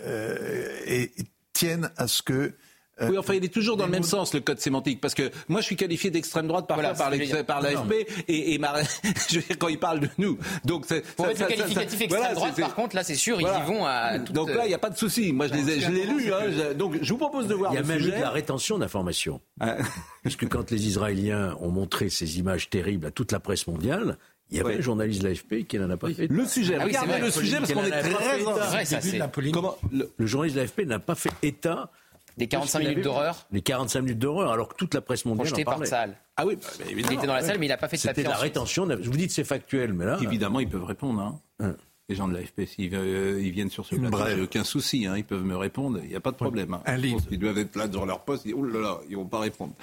euh, 0.05 0.68
et, 0.87 1.03
et 1.03 1.24
tienne 1.53 1.91
à 1.97 2.07
ce 2.09 2.22
que. 2.22 2.53
euh, 3.01 3.09
Oui, 3.11 3.18
enfin, 3.18 3.35
il 3.35 3.45
est 3.45 3.53
toujours 3.53 3.76
dans 3.76 3.87
le 3.87 3.91
même 3.93 4.03
sens, 4.03 4.33
le 4.35 4.41
code 4.41 4.61
sémantique. 4.61 5.01
Parce 5.01 5.14
que 5.14 5.31
moi, 5.49 5.61
je 5.61 5.66
suis 5.66 5.76
qualifié 5.76 6.11
d'extrême 6.11 6.47
droite 6.49 6.66
parfois 6.66 6.93
Voilà, 6.95 7.45
par, 7.45 7.45
par 7.47 7.61
l'AFP 7.62 7.93
et, 8.29 8.59
je 9.29 9.35
veux 9.37 9.43
dire, 9.43 9.59
quand 9.59 9.68
ils 9.68 9.79
parlent 9.79 10.01
de 10.01 10.09
nous. 10.18 10.39
Donc, 10.64 10.85
c'est- 10.87 11.03
Pour 11.16 11.26
ça- 11.26 11.33
mettre 11.33 11.43
le 11.43 11.49
ça- 11.49 11.51
ça- 11.51 11.57
qualificatif 11.62 11.99
ça- 11.99 12.05
extrême 12.05 12.20
voilà, 12.20 12.35
droite, 12.35 12.53
c'est- 12.57 12.62
par 12.62 12.74
contre, 12.74 12.97
là, 12.97 13.05
c'est 13.05 13.14
sûr, 13.14 13.39
Voilà. 13.41 13.59
ils 13.59 13.64
y 13.64 13.66
vont 13.66 13.85
à 13.87 14.18
toute- 14.18 14.33
Donc 14.35 14.49
là, 14.51 14.64
il 14.64 14.68
n'y 14.68 14.74
a 14.74 14.79
pas 14.79 14.91
de 14.91 14.97
souci. 14.99 15.33
Moi, 15.33 15.49
je 15.49 15.55
les 15.55 15.70
ai, 15.70 15.81
je 15.81 15.91
l'ai 15.91 16.07
lu. 16.07 16.33
hein. 16.33 16.39
Je- 16.51 16.72
donc, 16.74 16.97
je 17.01 17.12
vous 17.12 17.18
propose 17.18 17.47
de 17.47 17.55
voir 17.55 17.72
Il 17.72 17.76
y 17.76 17.79
a 17.79 17.83
le 17.83 17.87
même 17.87 17.99
eu 18.01 18.05
de 18.11 18.11
la 18.20 18.31
rétention 18.31 18.79
d'informations. 18.79 19.41
Parce 19.59 20.37
que 20.37 20.47
quand 20.47 20.70
les 20.70 20.87
Israéliens 20.87 21.57
ont 21.61 21.70
montré 21.70 22.09
ces 22.11 22.39
images 22.39 22.70
terribles 22.70 23.07
à 23.07 23.11
toute 23.11 23.33
la 23.33 23.41
presse 23.41 23.66
mondiale, 23.66 24.16
il 24.51 24.57
y 24.57 24.61
avait 24.61 24.76
un 24.76 24.80
journaliste 24.80 25.22
de 25.22 25.28
l'AFP 25.28 25.66
qui 25.66 25.78
n'en 25.78 25.90
a 25.90 25.96
pas 25.96 26.11
fait. 26.12 26.26
Le 26.28 26.44
sujet, 26.46 26.74
Ah 26.78 26.84
oui, 26.84 26.90
regardez 26.90 27.12
c'est 27.12 27.18
vrai. 27.18 27.26
le 27.26 27.30
sujet 27.30 27.57
parce 27.59 27.72
qu'on 27.72 27.84
est 27.84 27.90
très 27.90 28.11
vrai. 28.11 29.51
Comment 29.53 29.76
le- 29.92 30.11
Le 30.16 30.26
journaliste 30.26 30.57
de 30.57 30.61
l'AFP 30.62 30.80
n'a 30.86 30.99
pas 30.99 31.14
fait 31.14 31.30
état 31.42 31.90
Des 32.36 32.46
45 32.46 32.78
minutes 32.80 33.05
d'horreur 33.05 33.46
Les 33.51 33.61
45 33.62 34.01
minutes 34.03 34.18
d'horreur, 34.18 34.53
alors 34.53 34.68
que 34.68 34.74
toute 34.76 34.94
la 34.94 35.01
presse 35.01 35.24
mondiale 35.24 35.46
Projeté 35.49 35.62
en 35.62 35.64
par 35.64 35.74
parlait. 35.74 35.88
Tsahal. 35.88 36.16
Ah 36.36 36.46
oui, 36.46 36.57
Il 36.90 37.01
était 37.01 37.26
dans 37.26 37.34
la 37.34 37.42
salle, 37.42 37.59
mais 37.59 37.66
il 37.66 37.70
n'a 37.70 37.76
pas 37.76 37.88
fait 37.88 37.96
de 37.96 38.01
C'était 38.03 38.14
papier 38.14 38.24
la 38.24 38.30
ensuite. 38.30 38.42
rétention. 38.55 38.86
Vous 39.03 39.11
que 39.11 39.28
c'est 39.32 39.42
factuel, 39.44 39.92
mais 39.92 40.05
là. 40.07 40.18
Évidemment, 40.22 40.61
ils 40.61 40.68
peuvent 40.68 40.84
répondre. 40.84 41.20
hein. 41.61 41.74
Les 42.11 42.14
gens 42.14 42.26
de 42.26 42.32
l'AFP, 42.32 42.62
s'ils 42.64 42.94
euh, 42.94 43.38
ils 43.38 43.50
viennent 43.50 43.68
sur 43.68 43.84
ce 43.84 43.94
plateau, 43.94 44.16
j'ai 44.34 44.40
aucun 44.40 44.64
souci. 44.64 45.04
hein. 45.04 45.14
Ils 45.18 45.24
peuvent 45.24 45.44
me 45.44 45.54
répondre. 45.59 46.00
Il 46.02 46.09
n'y 46.09 46.16
a 46.16 46.20
pas 46.20 46.30
de 46.30 46.36
problème. 46.36 46.72
hein. 46.72 46.80
Un 46.86 46.96
livre. 46.96 47.20
qu'ils 47.28 47.38
doivent 47.38 47.59
être 47.59 47.76
là 47.76 47.86
dans 47.86 48.06
leur 48.06 48.20
poste. 48.20 48.46
Ils, 48.46 48.54
oh 48.54 48.64
là 48.64 48.80
là, 48.80 48.98
ils 49.11 49.16
vont 49.16 49.26
pas 49.26 49.40
répondre. 49.40 49.74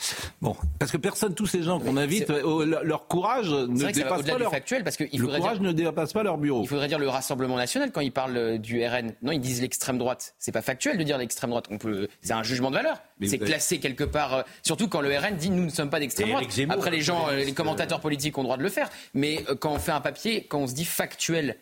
Bon, 0.41 0.55
parce 0.80 0.91
que 0.91 0.97
personne, 0.97 1.36
tous 1.36 1.45
ces 1.45 1.61
gens 1.61 1.80
qu'on 1.80 1.97
invite, 1.97 2.32
euh, 2.32 2.41
oh, 2.43 2.63
leur, 2.65 2.84
leur 2.84 3.07
courage 3.07 3.51
ne 3.51 3.67
que 3.80 3.91
dépasse 3.91 4.23
pas 4.23 4.39
leur 4.39 4.49
factuel, 4.49 4.84
parce 4.84 4.97
le 4.99 5.07
faudrait 5.19 5.38
courage 5.39 5.59
dire- 5.59 5.67
ne 5.67 5.71
dépasse 5.71 6.13
pas 6.13 6.23
leur 6.23 6.39
bureau. 6.39 6.63
Il 6.63 6.67
faudrait 6.67 6.88
dire 6.88 6.97
le 6.97 7.09
Rassemblement 7.09 7.57
national 7.57 7.91
quand 7.91 8.01
ils 8.01 8.11
parlent 8.11 8.38
euh, 8.38 8.57
du 8.57 8.84
RN. 8.84 9.13
Non, 9.21 9.32
ils 9.32 9.39
disent 9.39 9.61
l'extrême 9.61 9.99
droite. 9.99 10.34
C'est 10.39 10.51
pas 10.51 10.63
factuel 10.63 10.97
de 10.97 11.03
dire 11.03 11.19
l'extrême 11.19 11.51
droite. 11.51 11.65
On 11.69 11.78
peut, 11.78 12.07
c'est 12.21 12.34
un 12.34 12.41
jugement 12.41 12.71
de 12.71 12.76
valeur. 12.78 13.03
Mais 13.19 13.28
C'est 13.28 13.36
avez- 13.39 13.45
classé 13.51 13.80
quelque 13.80 14.03
part. 14.03 14.34
euh, 14.34 14.41
surtout 14.63 14.88
quand 14.88 15.01
le 15.01 15.15
RN 15.15 15.36
dit 15.38 15.51
nous 15.51 15.65
ne 15.65 15.69
sommes 15.69 15.91
pas 15.91 15.99
d'extrême 15.99 16.30
droite. 16.30 16.49
Zemmour, 16.49 16.73
Après 16.76 16.89
les 16.89 17.01
gens, 17.01 17.28
le 17.28 17.34
euh, 17.34 17.43
les 17.45 17.53
commentateurs 17.53 17.99
politiques 17.99 18.36
ont 18.39 18.41
le 18.41 18.45
droit 18.47 18.57
de 18.57 18.63
le 18.63 18.69
faire. 18.69 18.89
Mais 19.13 19.45
euh, 19.47 19.53
quand 19.53 19.71
on 19.73 19.78
fait 19.80 19.91
un 19.91 20.01
papier, 20.01 20.47
quand 20.49 20.57
on 20.61 20.65
se 20.67 20.73
dit 20.73 20.86
factuel, 20.86 21.57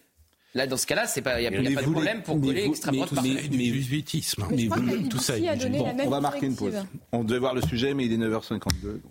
là 0.53 0.67
dans 0.67 0.77
ce 0.77 0.85
cas-là, 0.85 1.07
c'est 1.07 1.21
pas, 1.21 1.39
il 1.41 1.43
y 1.43 1.47
a, 1.47 1.51
Mais 1.51 1.71
pas 1.73 1.81
de 1.81 1.85
vous 1.85 1.91
problème 1.93 2.21
pour 2.23 2.39
coller 2.39 2.65
vous- 2.65 2.71
extrême 2.71 2.93
mais- 2.93 2.97
droite 2.99 3.13
par 3.15 3.23
mais- 3.23 3.29
mais-. 3.33 3.49
Mais 3.49 3.71
que 4.57 5.03
la 5.03 5.09
tout 5.09 5.17
ça 5.19 5.37
est 5.37 5.69
bon. 5.69 5.95
On 6.05 6.09
va 6.09 6.19
marquer 6.21 6.45
une 6.45 6.55
pause. 6.55 6.73
On 7.11 7.23
devait 7.23 7.39
voir 7.39 7.53
le 7.55 7.61
sujet, 7.61 7.93
mais 7.93 8.05
il 8.05 8.13
est 8.13 8.17
9h52. 8.17 8.93
Donc, 8.93 9.01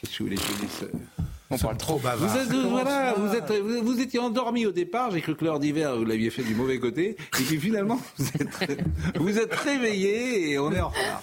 qu'est-ce 0.00 0.12
que 0.12 0.18
vous 0.18 0.24
voulez 0.24 0.36
que 0.36 0.42
je 0.42 0.48
vous 0.48 0.60
dise 0.66 0.82
euh, 0.84 1.22
On 1.50 1.58
parle 1.58 1.76
trop. 1.76 1.98
Vous 1.98 2.36
êtes, 2.36 2.48
voilà, 2.68 3.14
vous, 3.14 3.34
êtes, 3.34 3.52
vous, 3.62 3.82
vous 3.84 4.00
étiez 4.00 4.18
endormi 4.18 4.66
au 4.66 4.72
départ. 4.72 5.10
J'ai 5.12 5.20
cru 5.20 5.36
que 5.36 5.44
l'heure 5.44 5.60
d'hiver, 5.60 5.96
vous 5.96 6.04
l'aviez 6.04 6.30
fait 6.30 6.42
du 6.42 6.54
mauvais 6.54 6.78
côté. 6.78 7.10
Et 7.10 7.42
puis 7.44 7.58
finalement, 7.60 8.00
vous 8.18 8.26
êtes, 8.40 8.80
vous 9.16 9.38
êtes 9.38 9.54
réveillé 9.54 10.50
et 10.50 10.58
on 10.58 10.72
est 10.72 10.80
en 10.80 10.88
retard. 10.88 11.22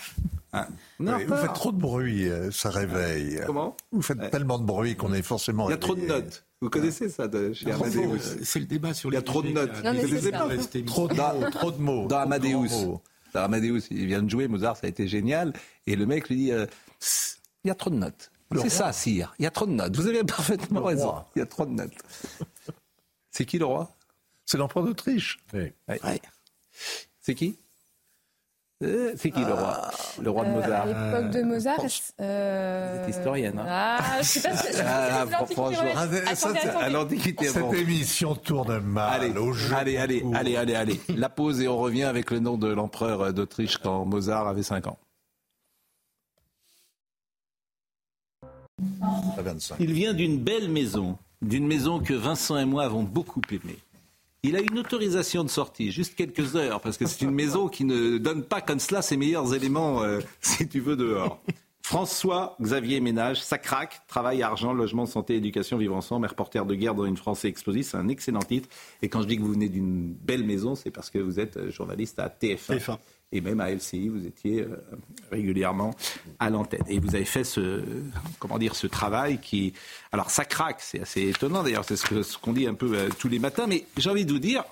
Hein, 0.54 0.68
on 0.99 1.08
est 1.08 1.12
en 1.12 1.18
Oui, 1.18 1.26
vous 1.26 1.36
faites 1.36 1.54
trop 1.54 1.72
de 1.72 1.80
bruit, 1.80 2.30
euh, 2.30 2.51
ça 2.51 2.70
réveille. 2.70 3.41
Comment 3.45 3.76
Vous 3.91 4.04
faites 4.04 4.30
tellement 4.30 4.60
de 4.60 4.66
bruit 4.66 4.95
qu'on 4.95 5.14
est 5.14 5.24
forcément. 5.24 5.68
Il 5.68 5.72
y 5.72 5.76
a 5.76 5.78
trop 5.78 5.95
de 5.95 6.06
notes. 6.06 6.45
Vous 6.62 6.70
connaissez 6.70 7.10
ça 7.10 7.28
de, 7.28 7.51
chez 7.51 7.72
Amadeus 7.72 8.20
C'est 8.43 8.60
le 8.60 8.66
débat 8.66 8.93
sur 8.93 9.10
Il 9.10 9.14
y 9.14 9.18
a 9.18 9.20
les 9.20 9.26
trop 9.26 9.41
de 9.41 9.49
notes. 9.49 9.84
Non, 9.84 9.93
mais 9.93 10.08
c'est 10.08 10.32
pas 10.32 10.47
Trop 10.86 11.08
de 11.08 11.16
mots, 11.16 11.49
trop 11.49 11.72
de 11.72 11.82
mots. 11.82 12.08
Dans 12.08 12.08
trop 12.08 12.18
de 12.18 12.22
Amadeus. 12.22 12.99
Dans 13.34 13.41
Amadeus, 13.41 13.82
il 13.89 14.06
vient 14.06 14.22
de 14.22 14.30
jouer, 14.30 14.47
Mozart, 14.47 14.78
ça 14.78 14.86
a 14.86 14.89
été 14.89 15.08
génial. 15.08 15.54
Et 15.88 15.95
le 15.95 16.06
mec 16.06 16.30
lui 16.30 16.36
dit 16.36 16.51
euh, 16.51 16.68
Il 17.64 17.68
y 17.68 17.72
a 17.72 17.76
trop 17.76 17.89
de 17.89 17.95
notes. 17.95 18.32
C'est 18.62 18.70
ça, 18.70 18.93
sire. 18.93 19.34
Il 19.39 19.43
y 19.43 19.47
a 19.47 19.51
trop 19.51 19.66
de 19.66 19.72
notes. 19.72 19.95
Vous 19.95 20.08
avez 20.08 20.24
parfaitement 20.24 20.82
Le 20.82 20.86
raison. 20.86 21.10
roi. 21.10 21.30
Il 21.36 21.39
y 21.39 21.41
a 21.41 21.47
trop 21.47 21.66
de 21.66 21.72
notes. 21.72 21.93
C'est 23.32 23.45
qui 23.45 23.58
le 23.58 23.66
roi? 23.66 23.91
C'est 24.45 24.58
l'empereur 24.58 24.86
d'Autriche. 24.86 25.39
Oui. 25.54 25.72
Ouais. 25.88 26.22
C'est 27.20 27.34
qui? 27.34 27.58
Euh, 28.84 29.13
C'est 29.15 29.31
qui 29.31 29.39
le 29.39 29.53
roi 29.53 29.89
Le 30.21 30.29
roi 30.29 30.45
de 30.45 30.49
Euh, 30.49 30.53
Mozart. 30.53 30.81
À 30.81 30.86
l'époque 30.86 31.31
de 31.31 31.41
Mozart. 31.43 31.79
euh, 32.19 32.93
Vous 32.95 33.03
êtes 33.09 33.15
historienne, 33.15 33.59
hein. 33.59 33.65
Ah, 33.67 34.17
je 34.19 34.23
sais 34.23 34.41
pas. 34.41 34.55
Je 34.55 34.61
sais 34.61 34.84
pas 34.84 35.09
Ah, 36.27 36.36
si. 36.36 36.45
Ah. 36.47 36.79
À 36.84 36.89
l'Antiquité, 36.89 37.47
Cette 37.47 37.61
bon. 37.61 37.73
émission 37.73 38.36
tourne 38.36 38.79
mal 38.79 39.21
Allez, 39.21 39.38
au 39.38 39.53
jeu. 39.53 39.73
allez, 39.75 39.97
allez, 39.97 40.23
allez, 40.36 40.55
allez, 40.57 40.75
allez. 40.75 41.01
La 41.15 41.29
pause 41.29 41.61
et 41.61 41.67
on 41.67 41.77
revient 41.77 42.03
avec 42.03 42.29
le 42.31 42.39
nom 42.39 42.57
de 42.57 42.67
l'empereur 42.67 43.34
d'Autriche 43.34 43.77
quand 43.77 44.05
Mozart 44.05 44.47
avait 44.47 44.63
5 44.63 44.88
ans. 44.88 44.97
À 49.38 49.41
25. 49.41 49.75
Il 49.79 49.93
vient 49.93 50.13
d'une 50.13 50.38
belle 50.39 50.69
maison, 50.69 51.17
d'une 51.41 51.65
maison 51.67 51.99
que 51.99 52.13
Vincent 52.13 52.57
et 52.57 52.65
moi 52.65 52.84
avons 52.84 53.03
beaucoup 53.03 53.41
aimée. 53.51 53.77
Il 54.46 54.58
a 54.58 54.60
une 54.60 54.78
autorisation 54.78 55.46
de 55.46 55.50
sortie, 55.50 55.91
juste 55.91 56.16
quelques 56.16 56.58
heures, 56.58 56.82
parce 56.82 56.98
que 56.98 57.06
c'est 57.06 57.22
une 57.24 57.32
maison 57.32 57.70
qui 57.70 57.86
ne 57.86 58.18
donne 58.18 58.44
pas 58.44 58.60
comme 58.60 58.80
cela 58.80 59.02
ses 59.02 59.16
meilleurs 59.16 59.54
éléments, 59.54 60.04
euh, 60.04 60.20
si 60.41 60.68
tu 60.68 60.82
veux, 60.82 60.98
dehors. 60.98 61.41
François 61.82 62.58
Xavier 62.62 63.00
Ménage, 63.00 63.41
ça 63.41 63.58
craque, 63.58 64.02
travail, 64.08 64.41
argent, 64.41 64.74
logement, 64.74 65.06
santé, 65.06 65.36
éducation, 65.36 65.78
vivre 65.78 65.96
ensemble, 65.96 66.28
reporter 66.28 66.66
de 66.66 66.76
guerre 66.76 66.96
dans 66.96 67.06
une 67.06 67.18
France 67.18 67.46
explosive, 67.46 67.84
c'est 67.84 67.98
un 67.98 68.10
excellent 68.10 68.39
titre. 68.39 68.68
Et 69.02 69.10
quand 69.10 69.22
je 69.22 69.28
dis 69.28 69.38
que 69.38 69.41
vous 69.41 69.54
venez 69.54 69.70
d'une 69.70 70.14
belle 70.14 70.44
maison, 70.44 70.76
c'est 70.76 70.91
parce 70.91 71.10
que 71.10 71.20
vous 71.20 71.39
êtes 71.39 71.58
euh, 71.58 71.72
journaliste 71.72 72.20
à 72.20 72.28
TF1. 72.28 72.98
Et 73.34 73.41
même 73.41 73.59
à 73.59 73.69
LCI, 73.69 74.07
vous 74.07 74.25
étiez 74.25 74.61
euh, 74.61 74.77
régulièrement 75.31 75.93
à 76.39 76.49
l'antenne. 76.49 76.84
Et 76.88 76.99
vous 76.99 77.15
avez 77.15 77.25
fait 77.25 77.43
ce, 77.43 77.81
comment 78.39 78.57
dire, 78.57 78.75
ce 78.75 78.88
travail 78.88 79.39
qui, 79.39 79.73
alors 80.11 80.29
ça 80.29 80.45
craque, 80.45 80.79
c'est 80.79 81.01
assez 81.01 81.27
étonnant 81.27 81.63
d'ailleurs, 81.63 81.84
c'est 81.84 81.97
ce 81.97 82.38
qu'on 82.38 82.53
dit 82.53 82.67
un 82.67 82.75
peu 82.75 82.93
euh, 82.93 83.09
tous 83.19 83.27
les 83.27 83.39
matins. 83.39 83.65
Mais 83.67 83.86
j'ai 83.97 84.09
envie 84.09 84.25
de 84.25 84.31
vous 84.31 84.39
dire, 84.39 84.63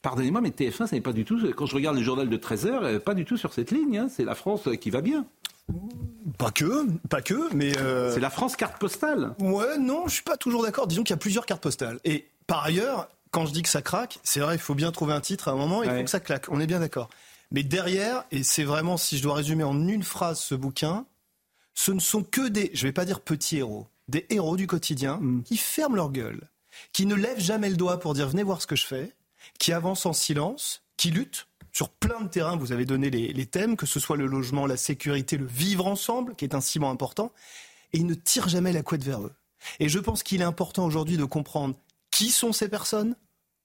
Pardonnez-moi, 0.00 0.40
mais 0.40 0.50
TF1, 0.50 0.86
ce 0.86 0.94
n'est 0.94 1.00
pas 1.00 1.12
du 1.12 1.24
tout, 1.24 1.40
quand 1.56 1.66
je 1.66 1.74
regarde 1.74 1.96
le 1.96 2.04
journal 2.04 2.28
de 2.28 2.36
13 2.36 2.66
heures, 2.66 3.00
pas 3.02 3.14
du 3.14 3.24
tout 3.24 3.36
sur 3.36 3.52
cette 3.52 3.72
ligne. 3.72 3.98
Hein. 3.98 4.08
c'est 4.08 4.24
la 4.24 4.36
France 4.36 4.68
qui 4.80 4.90
va 4.90 5.00
bien. 5.00 5.26
Pas 6.38 6.50
que, 6.50 6.86
pas 7.08 7.20
que, 7.20 7.52
mais. 7.54 7.76
Euh, 7.78 8.14
c'est 8.14 8.20
la 8.20 8.30
France 8.30 8.56
carte 8.56 8.78
postale. 8.78 9.34
Ouais, 9.40 9.78
non, 9.78 10.06
je 10.06 10.14
suis 10.14 10.22
pas 10.22 10.36
toujours 10.36 10.62
d'accord. 10.62 10.86
Disons 10.86 11.02
qu'il 11.02 11.12
y 11.12 11.14
a 11.14 11.18
plusieurs 11.18 11.46
cartes 11.46 11.62
postales. 11.62 11.98
Et 12.04 12.26
par 12.46 12.64
ailleurs, 12.64 13.08
quand 13.30 13.46
je 13.46 13.52
dis 13.52 13.62
que 13.62 13.68
ça 13.68 13.82
craque, 13.82 14.20
c'est 14.22 14.40
vrai, 14.40 14.54
il 14.54 14.60
faut 14.60 14.74
bien 14.74 14.92
trouver 14.92 15.14
un 15.14 15.20
titre 15.20 15.48
à 15.48 15.52
un 15.52 15.56
moment, 15.56 15.82
il 15.82 15.90
faut 15.90 16.04
que 16.04 16.10
ça 16.10 16.20
claque. 16.20 16.46
On 16.50 16.60
est 16.60 16.66
bien 16.66 16.80
d'accord. 16.80 17.08
Mais 17.50 17.62
derrière, 17.62 18.24
et 18.30 18.42
c'est 18.42 18.64
vraiment, 18.64 18.96
si 18.96 19.16
je 19.16 19.22
dois 19.22 19.34
résumer 19.34 19.64
en 19.64 19.88
une 19.88 20.02
phrase 20.02 20.40
ce 20.40 20.54
bouquin, 20.54 21.06
ce 21.74 21.92
ne 21.92 22.00
sont 22.00 22.22
que 22.22 22.48
des, 22.48 22.70
je 22.74 22.86
vais 22.86 22.92
pas 22.92 23.04
dire 23.04 23.20
petits 23.20 23.58
héros, 23.58 23.86
des 24.08 24.26
héros 24.30 24.56
du 24.56 24.66
quotidien 24.66 25.18
mm. 25.18 25.44
qui 25.44 25.56
ferment 25.56 25.96
leur 25.96 26.10
gueule, 26.10 26.48
qui 26.92 27.06
ne 27.06 27.14
lèvent 27.14 27.40
jamais 27.40 27.70
le 27.70 27.76
doigt 27.76 28.00
pour 28.00 28.14
dire 28.14 28.28
venez 28.28 28.42
voir 28.42 28.60
ce 28.60 28.66
que 28.66 28.76
je 28.76 28.86
fais, 28.86 29.14
qui 29.58 29.72
avancent 29.72 30.06
en 30.06 30.12
silence, 30.12 30.82
qui 30.96 31.10
luttent 31.10 31.48
sur 31.72 31.90
plein 31.90 32.20
de 32.22 32.28
terrains, 32.28 32.56
vous 32.56 32.72
avez 32.72 32.84
donné 32.84 33.08
les, 33.08 33.46
thèmes, 33.46 33.76
que 33.76 33.86
ce 33.86 34.00
soit 34.00 34.16
le 34.16 34.26
logement, 34.26 34.66
la 34.66 34.76
sécurité, 34.76 35.36
le 35.36 35.46
vivre 35.46 35.86
ensemble, 35.86 36.34
qui 36.34 36.44
est 36.44 36.56
un 36.56 36.60
ciment 36.60 36.90
important, 36.90 37.32
et 37.92 37.98
ils 37.98 38.06
ne 38.06 38.14
tirent 38.14 38.48
jamais 38.48 38.72
la 38.72 38.82
couette 38.82 39.04
vers 39.04 39.22
eux. 39.22 39.32
Et 39.78 39.88
je 39.88 40.00
pense 40.00 40.24
qu'il 40.24 40.40
est 40.40 40.44
important 40.44 40.84
aujourd'hui 40.84 41.16
de 41.16 41.24
comprendre 41.24 41.76
qui 42.10 42.30
sont 42.30 42.52
ces 42.52 42.68
personnes, 42.68 43.14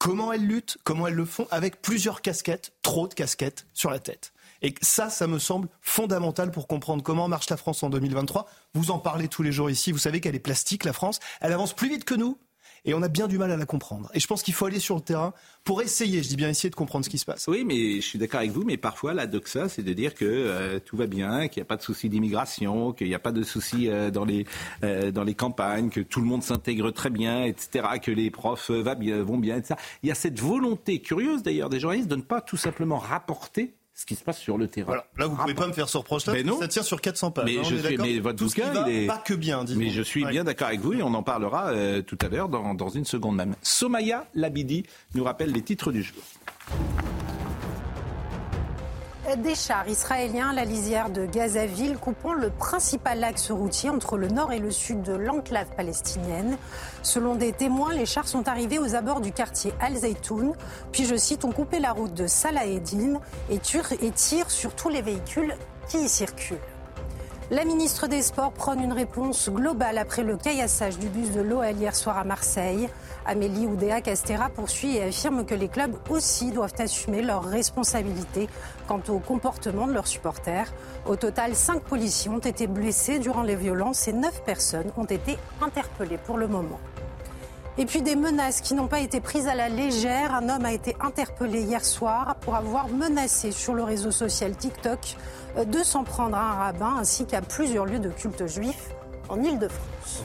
comment 0.03 0.33
elles 0.33 0.45
luttent, 0.45 0.77
comment 0.83 1.07
elles 1.07 1.13
le 1.13 1.23
font, 1.23 1.47
avec 1.49 1.81
plusieurs 1.81 2.21
casquettes, 2.21 2.73
trop 2.81 3.07
de 3.07 3.13
casquettes 3.13 3.67
sur 3.73 3.89
la 3.89 3.99
tête. 3.99 4.33
Et 4.61 4.75
ça, 4.81 5.09
ça 5.09 5.27
me 5.27 5.39
semble 5.39 5.69
fondamental 5.81 6.51
pour 6.51 6.67
comprendre 6.67 7.01
comment 7.01 7.29
marche 7.29 7.49
la 7.49 7.55
France 7.55 7.83
en 7.83 7.89
2023. 7.89 8.45
Vous 8.73 8.91
en 8.91 8.99
parlez 8.99 9.29
tous 9.29 9.43
les 9.43 9.53
jours 9.53 9.69
ici, 9.69 9.93
vous 9.93 9.97
savez 9.97 10.19
qu'elle 10.19 10.35
est 10.35 10.39
plastique, 10.39 10.83
la 10.83 10.91
France. 10.91 11.21
Elle 11.39 11.53
avance 11.53 11.73
plus 11.73 11.87
vite 11.87 12.03
que 12.03 12.15
nous, 12.15 12.37
et 12.85 12.93
on 12.93 13.01
a 13.01 13.07
bien 13.07 13.27
du 13.27 13.37
mal 13.37 13.51
à 13.51 13.57
la 13.57 13.65
comprendre. 13.65 14.09
Et 14.13 14.19
je 14.19 14.27
pense 14.27 14.43
qu'il 14.43 14.53
faut 14.53 14.65
aller 14.65 14.79
sur 14.79 14.95
le 14.95 15.01
terrain 15.01 15.33
pour 15.63 15.81
essayer, 15.81 16.21
je 16.21 16.27
dis 16.27 16.35
bien 16.35 16.49
essayer 16.49 16.69
de 16.69 16.75
comprendre 16.75 17.05
ce 17.05 17.09
qui 17.09 17.17
se 17.17 17.25
passe. 17.25 17.47
Oui, 17.47 17.63
mais 17.65 17.95
je 17.95 18.01
suis 18.01 18.19
d'accord 18.19 18.39
avec 18.39 18.51
vous, 18.51 18.63
mais 18.63 18.77
parfois 18.77 19.13
la 19.13 19.27
doxa, 19.27 19.69
c'est 19.69 19.83
de 19.83 19.93
dire 19.93 20.13
que 20.13 20.25
euh, 20.25 20.79
tout 20.79 20.97
va 20.97 21.07
bien, 21.07 21.47
qu'il 21.47 21.61
n'y 21.61 21.65
a 21.65 21.67
pas 21.67 21.77
de 21.77 21.81
souci 21.81 22.09
d'immigration, 22.09 22.91
qu'il 22.91 23.07
n'y 23.07 23.15
a 23.15 23.19
pas 23.19 23.31
de 23.31 23.43
souci 23.43 23.89
euh, 23.89 24.11
dans, 24.11 24.25
les, 24.25 24.45
euh, 24.83 25.11
dans 25.11 25.23
les 25.23 25.35
campagnes, 25.35 25.89
que 25.89 26.01
tout 26.01 26.19
le 26.19 26.25
monde 26.25 26.43
s'intègre 26.43 26.91
très 26.91 27.09
bien, 27.09 27.43
etc., 27.43 27.85
que 28.01 28.11
les 28.11 28.29
profs 28.29 28.71
va 28.71 28.95
bien, 28.95 29.23
vont 29.23 29.37
bien, 29.37 29.57
etc. 29.57 29.75
Il 30.03 30.09
y 30.09 30.11
a 30.11 30.15
cette 30.15 30.39
volonté 30.39 30.99
curieuse 30.99 31.43
d'ailleurs 31.43 31.69
des 31.69 31.79
journalistes 31.79 32.09
de 32.09 32.15
ne 32.15 32.21
pas 32.21 32.41
tout 32.41 32.57
simplement 32.57 32.97
rapporter 32.97 33.73
ce 34.03 34.05
qui 34.05 34.15
se 34.15 34.23
passe 34.25 34.37
sur 34.37 34.57
le 34.57 34.67
terrain. 34.67 34.95
Là, 35.17 35.27
vous 35.27 35.37
ne 35.37 35.41
pouvez 35.41 35.53
pas 35.53 35.65
me 35.65 35.71
faire 35.71 35.87
ce 35.87 35.97
reproche-là, 35.97 36.33
ça 36.59 36.67
tient 36.67 36.83
sur 36.83 36.99
400 36.99 37.31
pages. 37.31 37.45
Mais, 37.45 37.57
hein, 37.57 37.63
je 37.63 37.77
suis, 37.77 37.97
mais 37.97 38.19
votre 38.19 38.43
bouquin, 38.43 38.85
il 38.85 39.03
est... 39.03 39.07
pas 39.07 39.17
que 39.17 39.33
bien, 39.33 39.63
Mais 39.77 39.91
je 39.91 40.01
suis 40.01 40.25
bien 40.25 40.43
d'accord 40.43 40.67
avec 40.67 40.81
vous 40.81 40.91
et 40.91 41.01
on 41.01 41.13
en 41.13 41.23
parlera 41.23 41.69
euh, 41.69 42.01
tout 42.01 42.17
à 42.21 42.27
l'heure 42.27 42.49
dans, 42.49 42.73
dans 42.73 42.89
une 42.89 43.05
seconde 43.05 43.37
même. 43.37 43.55
Somaya 43.61 44.27
Labidi 44.35 44.83
nous 45.15 45.23
rappelle 45.23 45.53
les 45.53 45.61
titres 45.61 45.93
du 45.93 46.03
jour 46.03 46.21
des 49.37 49.55
chars 49.55 49.87
israéliens 49.87 50.49
à 50.49 50.53
la 50.53 50.65
lisière 50.65 51.09
de 51.09 51.25
Gazaville, 51.25 51.97
coupant 51.97 52.33
le 52.33 52.49
principal 52.49 53.23
axe 53.23 53.51
routier 53.51 53.89
entre 53.89 54.17
le 54.17 54.27
nord 54.27 54.51
et 54.51 54.59
le 54.59 54.69
sud 54.69 55.01
de 55.01 55.13
l'enclave 55.13 55.67
palestinienne. 55.77 56.57
Selon 57.01 57.35
des 57.35 57.53
témoins, 57.53 57.93
les 57.93 58.05
chars 58.05 58.27
sont 58.27 58.47
arrivés 58.47 58.79
aux 58.79 58.95
abords 58.95 59.21
du 59.21 59.31
quartier 59.31 59.73
Al-Zaytoun, 59.79 60.53
puis, 60.91 61.05
je 61.05 61.15
cite, 61.15 61.45
ont 61.45 61.51
coupé 61.51 61.79
la 61.79 61.93
route 61.93 62.13
de 62.13 62.27
Salah 62.27 62.65
Eddin 62.65 63.19
et 63.49 63.59
tirent 63.59 64.51
sur 64.51 64.75
tous 64.75 64.89
les 64.89 65.01
véhicules 65.01 65.55
qui 65.87 65.99
y 65.99 66.09
circulent. 66.09 66.57
La 67.53 67.65
ministre 67.65 68.07
des 68.07 68.23
Sports 68.23 68.51
prône 68.51 68.79
une 68.79 68.93
réponse 68.93 69.47
globale 69.47 69.99
après 69.99 70.23
le 70.23 70.37
caillassage 70.37 70.97
du 70.97 71.07
bus 71.07 71.29
de 71.29 71.41
l'OL 71.41 71.75
hier 71.77 71.95
soir 71.95 72.17
à 72.17 72.23
Marseille. 72.23 72.89
Amélie 73.27 73.67
Oudéa 73.67 74.01
Castera 74.01 74.49
poursuit 74.49 74.97
et 74.97 75.03
affirme 75.03 75.45
que 75.45 75.53
les 75.53 75.67
clubs 75.67 75.95
aussi 76.09 76.51
doivent 76.51 76.73
assumer 76.79 77.21
leurs 77.21 77.43
responsabilités 77.43 78.49
quant 78.87 79.03
au 79.07 79.19
comportement 79.19 79.85
de 79.85 79.93
leurs 79.93 80.07
supporters. 80.07 80.73
Au 81.05 81.15
total, 81.15 81.53
cinq 81.53 81.83
policiers 81.83 82.31
ont 82.31 82.39
été 82.39 82.65
blessés 82.65 83.19
durant 83.19 83.43
les 83.43 83.55
violences 83.55 84.07
et 84.07 84.13
neuf 84.13 84.41
personnes 84.43 84.91
ont 84.97 85.05
été 85.05 85.37
interpellées 85.61 86.17
pour 86.17 86.39
le 86.39 86.47
moment. 86.47 86.79
Et 87.77 87.85
puis 87.85 88.03
des 88.03 88.15
menaces 88.15 88.61
qui 88.61 88.75
n'ont 88.75 88.87
pas 88.87 88.99
été 88.99 89.19
prises 89.19 89.47
à 89.47 89.55
la 89.55 89.67
légère. 89.67 90.35
Un 90.35 90.49
homme 90.49 90.65
a 90.65 90.73
été 90.73 90.95
interpellé 90.99 91.63
hier 91.63 91.83
soir 91.83 92.35
pour 92.41 92.55
avoir 92.55 92.87
menacé 92.87 93.51
sur 93.51 93.73
le 93.73 93.83
réseau 93.83 94.11
social 94.11 94.55
TikTok 94.55 95.17
de 95.57 95.79
s'en 95.79 96.03
prendre 96.03 96.35
à 96.35 96.51
un 96.51 96.53
rabbin 96.53 96.97
ainsi 96.99 97.25
qu'à 97.25 97.41
plusieurs 97.41 97.85
lieux 97.85 97.99
de 97.99 98.09
culte 98.09 98.45
juif 98.45 98.89
en 99.29 99.41
Ile-de-France. 99.41 100.23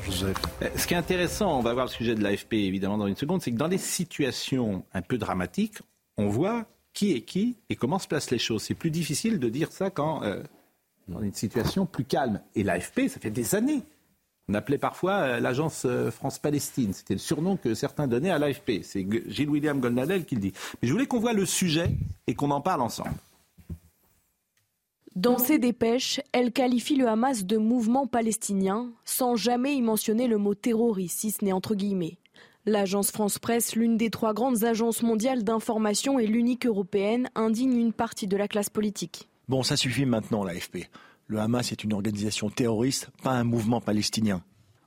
Ce 0.77 0.87
qui 0.87 0.95
est 0.95 0.97
intéressant, 0.97 1.59
on 1.59 1.63
va 1.63 1.73
voir 1.73 1.87
le 1.87 1.91
sujet 1.91 2.15
de 2.15 2.23
l'AFP 2.23 2.55
évidemment 2.55 2.99
dans 2.99 3.07
une 3.07 3.17
seconde, 3.17 3.41
c'est 3.41 3.53
que 3.53 3.57
dans 3.57 3.69
des 3.69 3.79
situations 3.79 4.85
un 4.93 5.03
peu 5.03 5.17
dramatiques, 5.17 5.79
on 6.19 6.29
voit 6.29 6.67
qui 6.93 7.15
est 7.15 7.23
qui 7.23 7.57
et 7.71 7.77
comment 7.77 7.99
se 7.99 8.09
placent 8.09 8.31
les 8.31 8.39
choses. 8.39 8.63
C'est 8.63 8.75
plus 8.75 8.91
difficile 8.91 9.39
de 9.39 9.49
dire 9.49 9.73
ça 9.73 9.89
quand 9.89 10.23
euh, 10.23 10.43
dans 11.09 11.23
une 11.23 11.35
situation 11.35 11.87
plus 11.87 12.05
calme. 12.05 12.41
Et 12.55 12.63
l'AFP, 12.63 13.09
ça 13.09 13.21
fait 13.21 13.31
des 13.31 13.55
années. 13.55 13.83
On 14.51 14.55
appelait 14.55 14.79
parfois 14.79 15.13
euh, 15.13 15.41
l'agence 15.41 15.83
euh, 15.85 16.11
France-Palestine. 16.11 16.93
C'était 16.93 17.15
le 17.15 17.21
surnom 17.21 17.57
que 17.57 17.75
certains 17.75 18.07
donnaient 18.07 18.31
à 18.31 18.39
l'AFP. 18.39 18.83
C'est 18.83 19.07
Gilles 19.27 19.51
William 19.51 19.79
Goldnadel 19.79 20.25
qui 20.25 20.37
le 20.37 20.41
dit. 20.41 20.53
Mais 20.81 20.89
je 20.89 20.93
voulais 20.93 21.07
qu'on 21.07 21.21
voit 21.21 21.35
le 21.35 21.45
sujet 21.45 21.91
et 22.27 22.35
qu'on 22.35 22.51
en 22.51 22.61
parle 22.61 22.81
ensemble. 22.81 23.15
Dans 25.17 25.39
ses 25.39 25.59
dépêches, 25.59 26.21
elle 26.33 26.53
qualifie 26.53 26.97
le 26.97 27.09
Hamas 27.09 27.45
de 27.45 27.57
mouvement 27.57 28.07
palestinien, 28.07 28.89
sans 29.05 29.35
jamais 29.35 29.75
y 29.75 29.83
mentionner 29.83 30.29
le 30.29 30.39
mot 30.39 30.55
terroriste, 30.55 31.19
si 31.19 31.33
ce 31.33 31.45
n'est 31.45 31.53
entre 31.53 31.75
guillemets. 31.75 32.19
L'agence 32.67 33.11
France 33.11 33.39
Presse, 33.39 33.75
l'une 33.75 33.97
des 33.97 34.11
trois 34.11 34.33
grandes 34.33 34.65
agences 34.65 35.03
mondiales 35.03 35.43
d'information 35.43 36.19
et 36.19 36.27
l'unique 36.27 36.67
européenne, 36.67 37.29
indigne 37.35 37.77
une 37.77 37.93
partie 37.93 38.29
de 38.29 38.37
la 38.37 38.47
classe 38.47 38.71
politique. 38.71 39.29
Bon, 39.49 39.63
ça 39.63 39.77
suffit 39.77 40.07
maintenant, 40.07 40.45
l'AFP. 40.45 40.89
Le 41.31 41.41
Hamas 41.41 41.73
est 41.73 41.85
une 41.85 41.93
organisation 41.93 42.49
terroriste, 42.49 43.11
pas 43.23 43.33
un 43.33 43.45
mouvement 43.45 43.83
palestinien. 43.83 44.43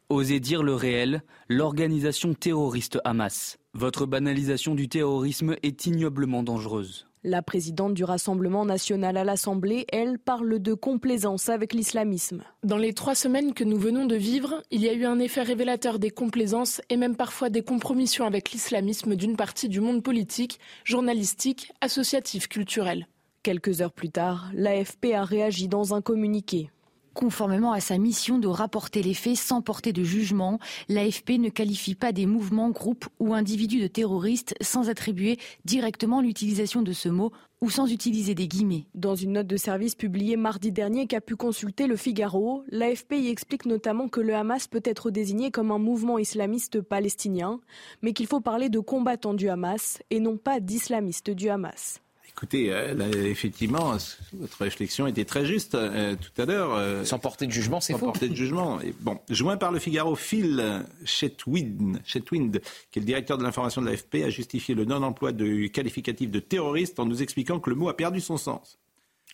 Osez 0.10 0.40
dire 0.40 0.64
le 0.64 0.74
réel, 0.74 1.22
l'organisation 1.48 2.34
terroriste 2.34 2.98
Hamas. 3.06 3.60
Votre 3.76 4.08
banalisation 4.08 4.74
du 4.74 4.90
terrorisme 4.90 5.56
est 5.62 5.86
ignoblement 5.86 6.42
dangereuse. 6.42 7.06
La 7.24 7.44
présidente 7.44 7.94
du 7.94 8.04
Rassemblement 8.04 8.66
national 8.66 9.18
à 9.18 9.24
l'Assemblée, 9.24 9.86
elle, 9.92 10.18
parle 10.18 10.58
de 10.58 10.74
complaisance 10.74 11.48
avec 11.48 11.76
l'islamisme. 11.76 12.42
Dans 12.64 12.78
les 12.78 12.94
trois 12.94 13.14
semaines 13.14 13.54
que 13.54 13.64
nous 13.64 13.78
venons 13.78 14.08
de 14.08 14.16
vivre, 14.16 14.64
il 14.72 14.82
y 14.82 14.90
a 14.90 14.94
eu 14.94 15.06
un 15.06 15.20
effet 15.20 15.44
révélateur 15.44 16.00
des 16.00 16.10
complaisances 16.10 16.82
et 16.90 16.98
même 16.98 17.16
parfois 17.16 17.52
des 17.52 17.62
compromissions 17.62 18.26
avec 18.26 18.52
l'islamisme 18.52 19.16
d'une 19.16 19.36
partie 19.36 19.70
du 19.70 19.80
monde 19.80 20.02
politique, 20.02 20.60
journalistique, 20.86 21.72
associatif, 21.82 22.48
culturel. 22.48 23.06
Quelques 23.44 23.82
heures 23.82 23.92
plus 23.92 24.12
tard, 24.12 24.52
l'AFP 24.54 25.16
a 25.16 25.24
réagi 25.24 25.68
dans 25.68 25.96
un 25.96 26.02
communiqué. 26.02 26.70
Conformément 27.16 27.72
à 27.72 27.80
sa 27.80 27.98
mission 27.98 28.38
de 28.38 28.48
rapporter 28.48 29.02
les 29.02 29.16
faits 29.16 29.36
sans 29.36 29.64
porter 29.64 29.94
de 29.94 30.04
jugement, 30.04 30.60
l'AFP 30.90 31.40
ne 31.40 31.50
qualifie 31.50 31.96
pas 31.96 32.12
des 32.12 32.28
mouvements, 32.28 32.70
groupes 32.70 33.08
ou 33.20 33.34
individus 33.34 33.82
de 33.82 33.88
terroristes 33.88 34.54
sans 34.62 34.90
attribuer 34.90 35.40
directement 35.66 36.22
l'utilisation 36.22 36.84
de 36.84 36.94
ce 36.94 37.10
mot 37.10 37.32
ou 37.62 37.72
sans 37.72 37.92
utiliser 37.92 38.36
des 38.36 38.48
guillemets. 38.48 38.86
Dans 38.94 39.16
une 39.16 39.32
note 39.32 39.48
de 39.48 39.58
service 39.58 39.96
publiée 39.96 40.36
mardi 40.36 40.72
dernier 40.72 41.08
qu'a 41.08 41.20
pu 41.20 41.36
consulter 41.36 41.88
le 41.88 41.96
Figaro, 41.96 42.64
l'AFP 42.70 43.14
y 43.14 43.30
explique 43.30 43.66
notamment 43.66 44.08
que 44.08 44.22
le 44.22 44.36
Hamas 44.36 44.68
peut 44.68 44.84
être 44.86 45.10
désigné 45.10 45.50
comme 45.50 45.72
un 45.72 45.80
mouvement 45.80 46.20
islamiste 46.20 46.80
palestinien, 46.80 47.60
mais 48.04 48.14
qu'il 48.14 48.28
faut 48.28 48.40
parler 48.40 48.70
de 48.70 48.80
combattants 48.80 49.34
du 49.34 49.50
Hamas 49.50 49.98
et 50.12 50.20
non 50.20 50.38
pas 50.38 50.60
d'islamistes 50.60 51.32
du 51.32 51.50
Hamas. 51.50 52.02
Écoutez, 52.36 52.72
euh, 52.72 52.94
effectivement, 53.26 53.96
votre 54.34 54.62
réflexion 54.62 55.06
était 55.06 55.26
très 55.26 55.46
juste 55.46 55.76
euh, 55.76 56.16
tout 56.16 56.42
à 56.42 56.46
l'heure. 56.46 56.74
Euh, 56.74 57.04
sans 57.04 57.20
porter 57.20 57.46
de 57.46 57.52
jugement, 57.52 57.82
c'est 57.82 57.94
faux. 57.94 58.00
Sans 58.00 58.06
porter 58.06 58.30
de 58.30 58.36
jugement. 58.36 58.82
Et 58.82 58.96
bon, 59.00 59.20
joint 59.30 59.58
par 59.58 59.72
le 59.72 59.80
Figaro, 59.80 60.16
Phil 60.16 60.84
Chetwind, 61.06 62.02
Chetwind, 62.06 62.62
qui 62.92 63.00
est 63.00 63.02
le 63.02 63.06
directeur 63.06 63.38
de 63.38 63.44
l'information 63.44 63.82
de 63.82 63.88
l'AFP, 63.88 64.24
a 64.26 64.30
justifié 64.30 64.74
le 64.74 64.86
non-emploi 64.86 65.34
de 65.34 65.68
qualificatif 65.68 66.32
de 66.32 66.40
terroriste 66.40 67.00
en 67.00 67.06
nous 67.06 67.22
expliquant 67.22 67.60
que 67.60 67.70
le 67.70 67.76
mot 67.76 67.90
a 67.90 67.98
perdu 67.98 68.22
son 68.22 68.38
sens. 68.38 68.80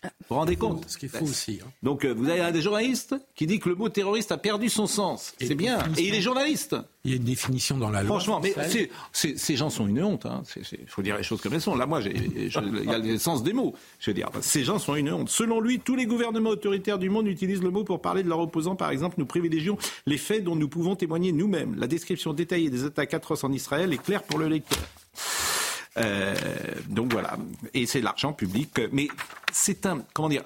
Vous 0.04 0.10
vous 0.30 0.36
rendez 0.36 0.56
compte 0.56 0.88
Ce 0.88 0.98
qu'il 0.98 1.10
faut 1.10 1.26
aussi. 1.26 1.60
hein. 1.64 1.70
Donc 1.82 2.06
euh, 2.06 2.14
vous 2.14 2.30
avez 2.30 2.42
un 2.42 2.52
des 2.52 2.62
journalistes 2.62 3.16
qui 3.36 3.48
dit 3.48 3.60
que 3.60 3.68
le 3.70 3.76
mot 3.76 3.90
terroriste 3.90 4.32
a 4.32 4.38
perdu 4.38 4.70
son 4.70 4.86
sens. 4.86 5.34
C'est 5.40 5.56
bien. 5.56 5.80
Et 5.98 6.08
il 6.08 6.14
est 6.14 6.22
journaliste. 6.22 6.76
Il 7.04 7.12
y 7.12 7.14
a 7.14 7.18
une 7.18 7.24
définition 7.24 7.78
dans 7.78 7.90
la 7.90 8.04
loi. 8.04 8.20
Franchement, 8.20 8.40
mais 8.42 8.54
ces 9.14 9.56
gens 9.56 9.70
sont 9.70 9.88
une 9.88 10.04
honte. 10.04 10.28
Il 10.56 10.88
faut 10.88 11.02
dire 11.02 11.18
les 11.18 11.24
choses 11.24 11.42
comme 11.42 11.54
elles 11.54 11.62
sont. 11.62 11.76
Là, 11.76 11.86
moi, 11.88 12.02
il 12.02 12.50
y 12.52 12.90
a 12.90 12.98
le 13.00 13.18
sens 13.18 13.44
des 13.44 13.54
mots. 13.54 13.74
Je 14.00 14.12
veux 14.12 14.14
dire, 14.14 14.30
ces 14.42 14.64
gens 14.64 14.78
sont 14.78 14.96
une 14.96 15.12
honte. 15.12 15.30
Selon 15.30 15.60
lui, 15.62 15.80
tous 15.80 15.96
les 15.96 16.06
gouvernements 16.06 16.52
autoritaires 16.52 17.00
du 17.00 17.10
monde 17.10 17.28
utilisent 17.28 17.64
le 17.64 17.72
mot 17.72 17.84
pour 17.84 18.02
parler 18.02 18.24
de 18.24 18.30
leurs 18.30 18.40
opposants. 18.42 18.76
Par 18.76 18.92
exemple, 18.92 19.16
nous 19.18 19.26
privilégions 19.26 19.78
les 20.06 20.18
faits 20.18 20.44
dont 20.44 20.56
nous 20.56 20.68
pouvons 20.70 20.96
témoigner 20.96 21.32
nous-mêmes. 21.32 21.76
La 21.78 21.88
description 21.88 22.34
détaillée 22.34 22.70
des 22.70 22.84
attaques 22.84 23.14
atroces 23.14 23.44
en 23.44 23.52
Israël 23.52 23.92
est 23.94 24.02
claire 24.04 24.24
pour 24.24 24.38
le 24.38 24.48
lecteur. 24.48 24.80
Euh, 25.98 26.36
donc 26.88 27.12
voilà. 27.12 27.38
Et 27.74 27.86
c'est 27.86 28.02
l'argent 28.02 28.34
public. 28.34 28.80
Mais 28.92 29.08
c'est 29.52 29.86
un, 29.86 30.04
comment 30.14 30.30
dire, 30.30 30.44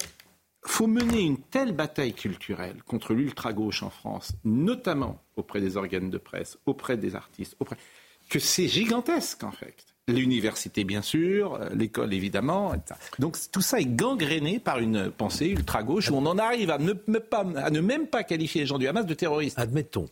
faut 0.63 0.87
mener 0.87 1.21
une 1.21 1.37
telle 1.37 1.73
bataille 1.73 2.13
culturelle 2.13 2.77
contre 2.85 3.13
l'ultra-gauche 3.13 3.83
en 3.83 3.89
France, 3.89 4.33
notamment 4.43 5.21
auprès 5.35 5.61
des 5.61 5.77
organes 5.77 6.09
de 6.09 6.17
presse, 6.17 6.57
auprès 6.65 6.97
des 6.97 7.15
artistes, 7.15 7.55
auprès... 7.59 7.77
que 8.29 8.39
c'est 8.39 8.67
gigantesque 8.67 9.43
en 9.43 9.51
fait. 9.51 9.75
L'université, 10.07 10.83
bien 10.83 11.01
sûr, 11.01 11.55
euh, 11.55 11.69
l'école, 11.73 12.13
évidemment. 12.13 12.73
etc. 12.73 12.99
Donc 13.19 13.37
tout 13.51 13.61
ça 13.61 13.79
est 13.79 13.85
gangréné 13.85 14.59
par 14.59 14.79
une 14.79 15.11
pensée 15.11 15.47
ultra-gauche 15.47 16.09
où 16.09 16.15
on 16.15 16.25
en 16.25 16.37
arrive 16.37 16.69
à 16.71 16.77
ne, 16.77 16.93
pas, 16.93 17.45
à 17.55 17.69
ne 17.69 17.79
même 17.79 18.07
pas 18.07 18.23
qualifier 18.23 18.61
les 18.61 18.67
gens 18.67 18.77
du 18.77 18.87
Hamas 18.87 19.05
de 19.05 19.13
terroristes. 19.13 19.57
Admettons. 19.59 20.09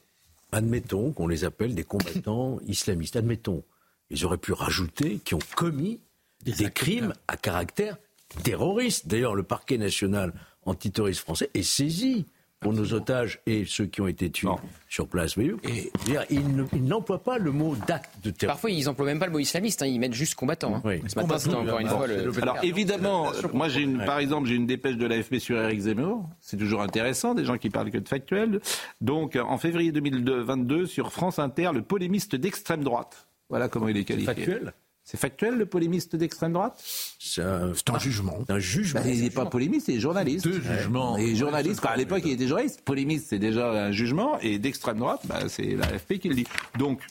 Admettons 0.52 1.12
qu'on 1.12 1.28
les 1.28 1.44
appelle 1.44 1.76
des 1.76 1.84
combattants 1.84 2.60
islamistes. 2.68 3.16
Admettons. 3.16 3.64
Ils 4.10 4.26
auraient 4.26 4.38
pu 4.38 4.54
rajouter 4.54 5.20
qui 5.24 5.36
ont 5.36 5.40
commis 5.56 6.00
des, 6.44 6.72
crimes 6.72 7.14
à 7.28 7.38
caractère 7.38 7.98
terroriste. 8.44 9.08
D'ailleurs, 9.08 9.36
le 9.36 9.44
parquet 9.44 9.78
national 9.78 10.34
antiterroriste 10.66 11.22
français 11.22 11.50
est 11.54 11.64
saisi 11.64 12.26
pour 12.60 12.74
nos 12.74 12.92
otages 12.94 13.40
et 13.46 13.64
ceux 13.66 13.86
qui 13.86 14.02
ont 14.02 14.08
été 14.08 14.30
tués 14.30 14.50
sur 14.90 15.08
place. 15.08 15.38
Et, 15.38 15.92
ils 16.30 16.56
ne- 16.56 16.66
ils 16.74 16.84
n'emploient 16.84 17.24
pas 17.24 17.38
le 17.38 17.52
mot 17.54 17.74
d'acte 17.88 18.10
de 18.22 18.32
terrorisme. 18.32 18.48
Parfois, 18.48 18.72
ils 18.72 18.90
emploient 18.90 19.06
même 19.06 19.20
pas 19.20 19.28
le 19.28 19.32
mot 19.32 19.40
islamiste, 19.40 19.82
hein, 19.82 19.86
ils 19.86 19.98
mettent 19.98 20.14
juste 20.14 20.36
combattant. 20.36 20.76
hein. 20.76 20.82
Ce 21.08 21.16
matin, 21.16 21.38
c'était 21.40 21.56
encore 21.56 21.80
une 21.80 21.88
fois 21.88 22.06
le. 22.08 22.42
Alors 22.42 22.58
évidemment, 22.64 23.32
moi 23.54 23.70
j'ai 23.70 23.82
une, 23.82 24.04
par 24.04 24.20
exemple, 24.20 24.50
j'ai 24.50 24.56
une 24.56 24.66
dépêche 24.68 24.98
de 24.98 25.06
l'AFP 25.06 25.40
sur 25.40 25.58
Eric 25.58 25.80
Zemmour. 25.80 26.28
C'est 26.42 26.58
toujours 26.58 26.82
intéressant, 26.82 27.34
des 27.34 27.46
gens 27.46 27.58
qui 27.58 27.70
parlent 27.70 27.92
que 27.92 27.98
de 27.98 28.08
factuels. 28.10 28.60
Donc 29.00 29.38
en 29.38 29.58
février 29.58 29.94
2022, 29.94 30.86
sur 30.86 31.14
France 31.14 31.40
Inter, 31.40 31.70
le 31.74 31.82
polémiste 31.82 32.36
d'extrême 32.36 32.84
droite. 32.84 33.26
Voilà 33.50 33.68
comment 33.68 33.88
il 33.88 33.98
est 33.98 34.06
qualifié. 34.06 34.34
factuel 34.34 34.74
C'est 35.04 35.18
factuel, 35.18 35.56
le 35.56 35.66
polémiste 35.66 36.16
d'extrême 36.16 36.54
droite? 36.54 36.80
C'est 37.20 37.42
un, 37.42 37.74
jugement. 38.00 38.40
un 38.48 38.60
jugement. 38.60 39.02
Bah, 39.02 39.08
il 39.08 39.22
n'est 39.22 39.30
pas 39.30 39.46
polémiste, 39.46 39.88
il 39.88 39.96
est 39.96 40.00
journaliste. 40.00 40.46
Deux 40.46 40.62
jugements. 40.62 41.18
Et 41.18 41.36
journaliste, 41.36 41.82
quand 41.82 41.90
à 41.90 41.98
l'époque 41.98 42.22
il 42.26 42.34
était 42.34 42.48
journaliste, 42.48 42.82
polémiste 42.82 43.28
c'est 43.30 43.40
déjà 43.40 43.72
un 43.72 43.92
jugement, 43.92 44.40
et 44.40 44.60
d'extrême 44.60 45.00
droite, 45.00 45.22
bah, 45.26 45.50
c'est 45.50 45.76
l'AFP 45.76 46.20
qui 46.20 46.30
le 46.30 46.36
dit. 46.36 46.48
Donc, 46.78 47.02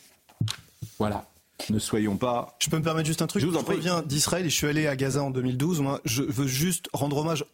voilà. 0.98 1.24
Ne 1.70 1.80
soyons 1.80 2.16
pas. 2.16 2.56
Je 2.60 2.70
peux 2.70 2.78
me 2.78 2.84
permettre 2.84 3.08
juste 3.08 3.20
un 3.20 3.26
truc 3.26 3.42
Je 3.42 3.46
vous 3.48 3.56
en 3.56 3.64
prie. 3.64 3.76
reviens 3.76 4.02
d'Israël 4.02 4.46
et 4.46 4.48
je 4.48 4.54
suis 4.54 4.68
allé 4.68 4.86
à 4.86 4.94
Gaza 4.94 5.22
en 5.22 5.30
2012. 5.30 5.80
Moi, 5.80 6.00
je 6.04 6.22
veux 6.22 6.46
juste 6.46 6.88
rendre 6.92 7.16
hommage 7.16 7.44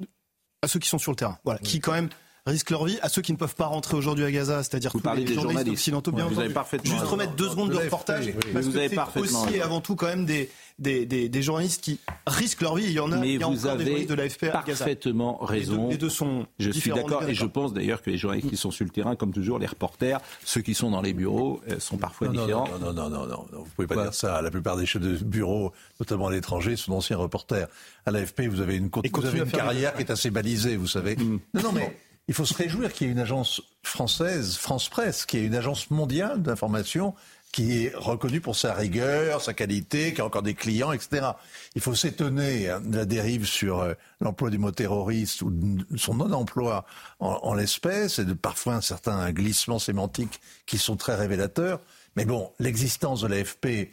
à 0.63 0.69
ceux 0.69 0.79
qui 0.79 0.89
sont 0.89 0.99
sur 0.99 1.11
le 1.11 1.17
terrain, 1.17 1.39
voilà, 1.45 1.59
qui 1.59 1.81
quand 1.81 1.93
même 1.93 2.11
risquent 2.47 2.71
leur 2.71 2.85
vie, 2.85 2.99
à 3.01 3.09
ceux 3.09 3.23
qui 3.23 3.33
ne 3.33 3.39
peuvent 3.39 3.55
pas 3.55 3.67
rentrer 3.67 3.97
aujourd'hui 3.97 4.25
à 4.25 4.31
Gaza, 4.31 4.63
c'est-à-dire 4.63 4.93
tous 4.93 5.01
parlez 5.01 5.23
les 5.23 5.29
des 5.29 5.35
journalistes 5.35 5.69
occidentaux, 5.73 6.13
bien 6.13 6.25
Ouais, 6.25 6.29
vous 6.29 6.35
entendu. 6.35 6.45
avez 6.47 6.55
parfaitement 6.55 6.91
Juste 6.91 7.01
raison. 7.05 7.13
remettre 7.13 7.35
deux 7.37 7.49
secondes 7.49 7.71
de 7.71 7.77
reportage, 7.77 8.27
oui. 8.27 8.33
parce 8.53 8.67
Vous 8.67 8.73
que 8.73 8.79
avez 8.79 8.89
c'est 8.91 9.21
aussi 9.21 9.55
et 9.55 9.63
avant 9.63 9.81
tout 9.81 9.97
quand 9.97 10.07
même 10.09 10.27
des, 10.27 10.51
des, 10.79 11.07
des, 11.07 11.31
des 11.31 11.43
journalistes 11.43 11.83
qui 11.83 12.01
risquent 12.27 12.61
leur 12.61 12.75
vie. 12.77 12.85
Il 12.85 12.93
y 12.93 13.01
en 13.01 13.11
a, 13.13 13.17
Mais 13.17 13.33
il 13.35 13.41
y 13.41 13.43
a 13.43 13.47
vous 13.47 13.53
encore 13.67 13.77
des 13.79 13.83
avez 13.83 13.85
journalistes 13.87 14.11
de 14.11 14.15
l'AFP 14.15 14.43
à 14.45 14.63
Gaza. 14.67 14.85
parfaitement 14.85 15.39
raison. 15.43 15.73
Les 15.75 15.83
deux, 15.85 15.91
les 15.93 15.97
deux 15.97 16.09
sont 16.11 16.47
Je 16.59 16.71
suis 16.71 16.91
d'accord 16.91 17.23
et 17.27 17.35
je 17.35 17.47
pense 17.47 17.73
d'ailleurs 17.73 18.03
que 18.03 18.11
les 18.11 18.19
journalistes 18.19 18.51
qui 18.51 18.59
sont 18.59 18.71
sur 18.71 18.85
le 18.85 18.91
terrain, 18.91 19.17
comme 19.17 19.33
toujours, 19.33 19.59
les 19.59 19.67
reporters, 19.67 20.21
ceux 20.45 20.61
qui 20.61 20.75
sont 20.75 20.91
dans 20.91 21.01
les 21.01 21.15
bureaux, 21.15 21.63
euh, 21.71 21.81
sont 21.81 21.97
parfois 21.97 22.29
Non, 22.29 22.43
différents. 22.45 22.69
non, 22.79 22.93
non, 22.93 22.93
non, 22.93 23.09
non, 23.09 23.27
non, 23.27 23.47
non, 23.53 23.59
vous 23.61 23.71
pouvez 23.75 23.87
pas 23.89 24.03
dire 24.03 24.13
ça. 24.13 24.43
La 24.43 24.51
plupart 24.51 24.77
des 24.77 24.85
chefs 24.85 25.01
de 25.01 25.17
bureau, 25.17 25.73
notamment 25.99 26.27
à 26.27 26.31
l'étranger, 26.33 26.77
sont 26.77 26.93
d'anciens 26.93 27.17
reporters. 27.17 27.69
À 28.05 28.11
l'AFP, 28.11 28.43
vous 28.49 28.61
avez 28.61 28.77
une, 28.77 28.91
vous 28.93 29.25
avez 29.27 29.47
carrière 29.51 29.93
des- 29.93 30.05
qui 30.05 30.11
est 30.11 30.13
assez 30.13 30.29
balisée, 30.31 30.77
vous 30.77 30.87
savez. 30.89 31.17
Mm. 31.17 31.41
Non, 31.55 31.63
non, 31.63 31.73
mais 31.73 31.97
il 32.29 32.35
faut 32.35 32.45
se 32.45 32.55
réjouir 32.55 32.93
qu'il 32.93 33.07
y 33.07 33.11
ait 33.11 33.13
une 33.13 33.21
agence 33.21 33.63
française, 33.83 34.57
France 34.57 34.89
Presse, 34.89 35.27
qui 35.27 35.39
est 35.39 35.45
une 35.45 35.55
agence 35.55 35.91
mondiale 35.91 36.43
d'information 36.43 37.15
qui 37.53 37.85
est 37.85 37.95
reconnue 37.95 38.41
pour 38.41 38.57
sa 38.57 38.75
rigueur, 38.75 39.41
sa 39.41 39.55
qualité, 39.55 40.13
qui 40.13 40.21
a 40.21 40.25
encore 40.25 40.43
des 40.43 40.55
clients, 40.55 40.91
etc. 40.91 41.29
Il 41.77 41.81
faut 41.81 41.95
s'étonner 41.95 42.69
hein, 42.69 42.81
de 42.81 42.97
la 42.97 43.05
dérive 43.05 43.47
sur 43.47 43.79
euh, 43.79 43.95
l'emploi 44.21 44.51
du 44.51 44.59
mot 44.59 44.73
terroriste 44.73 45.41
ou 45.43 45.53
de 45.53 45.97
son 45.97 46.15
non-emploi 46.15 46.85
en, 47.21 47.55
l'espèce 47.55 48.19
et 48.19 48.25
de 48.25 48.33
parfois 48.33 48.75
un 48.75 48.81
certain 48.81 49.31
glissement 49.31 49.79
sémantique 49.79 50.41
qui 50.67 50.79
sont 50.79 50.97
très 50.97 51.15
révélateurs. 51.15 51.81
Mais 52.17 52.25
bon, 52.25 52.51
l'existence 52.59 53.21
de 53.21 53.29
l'AFP 53.29 53.93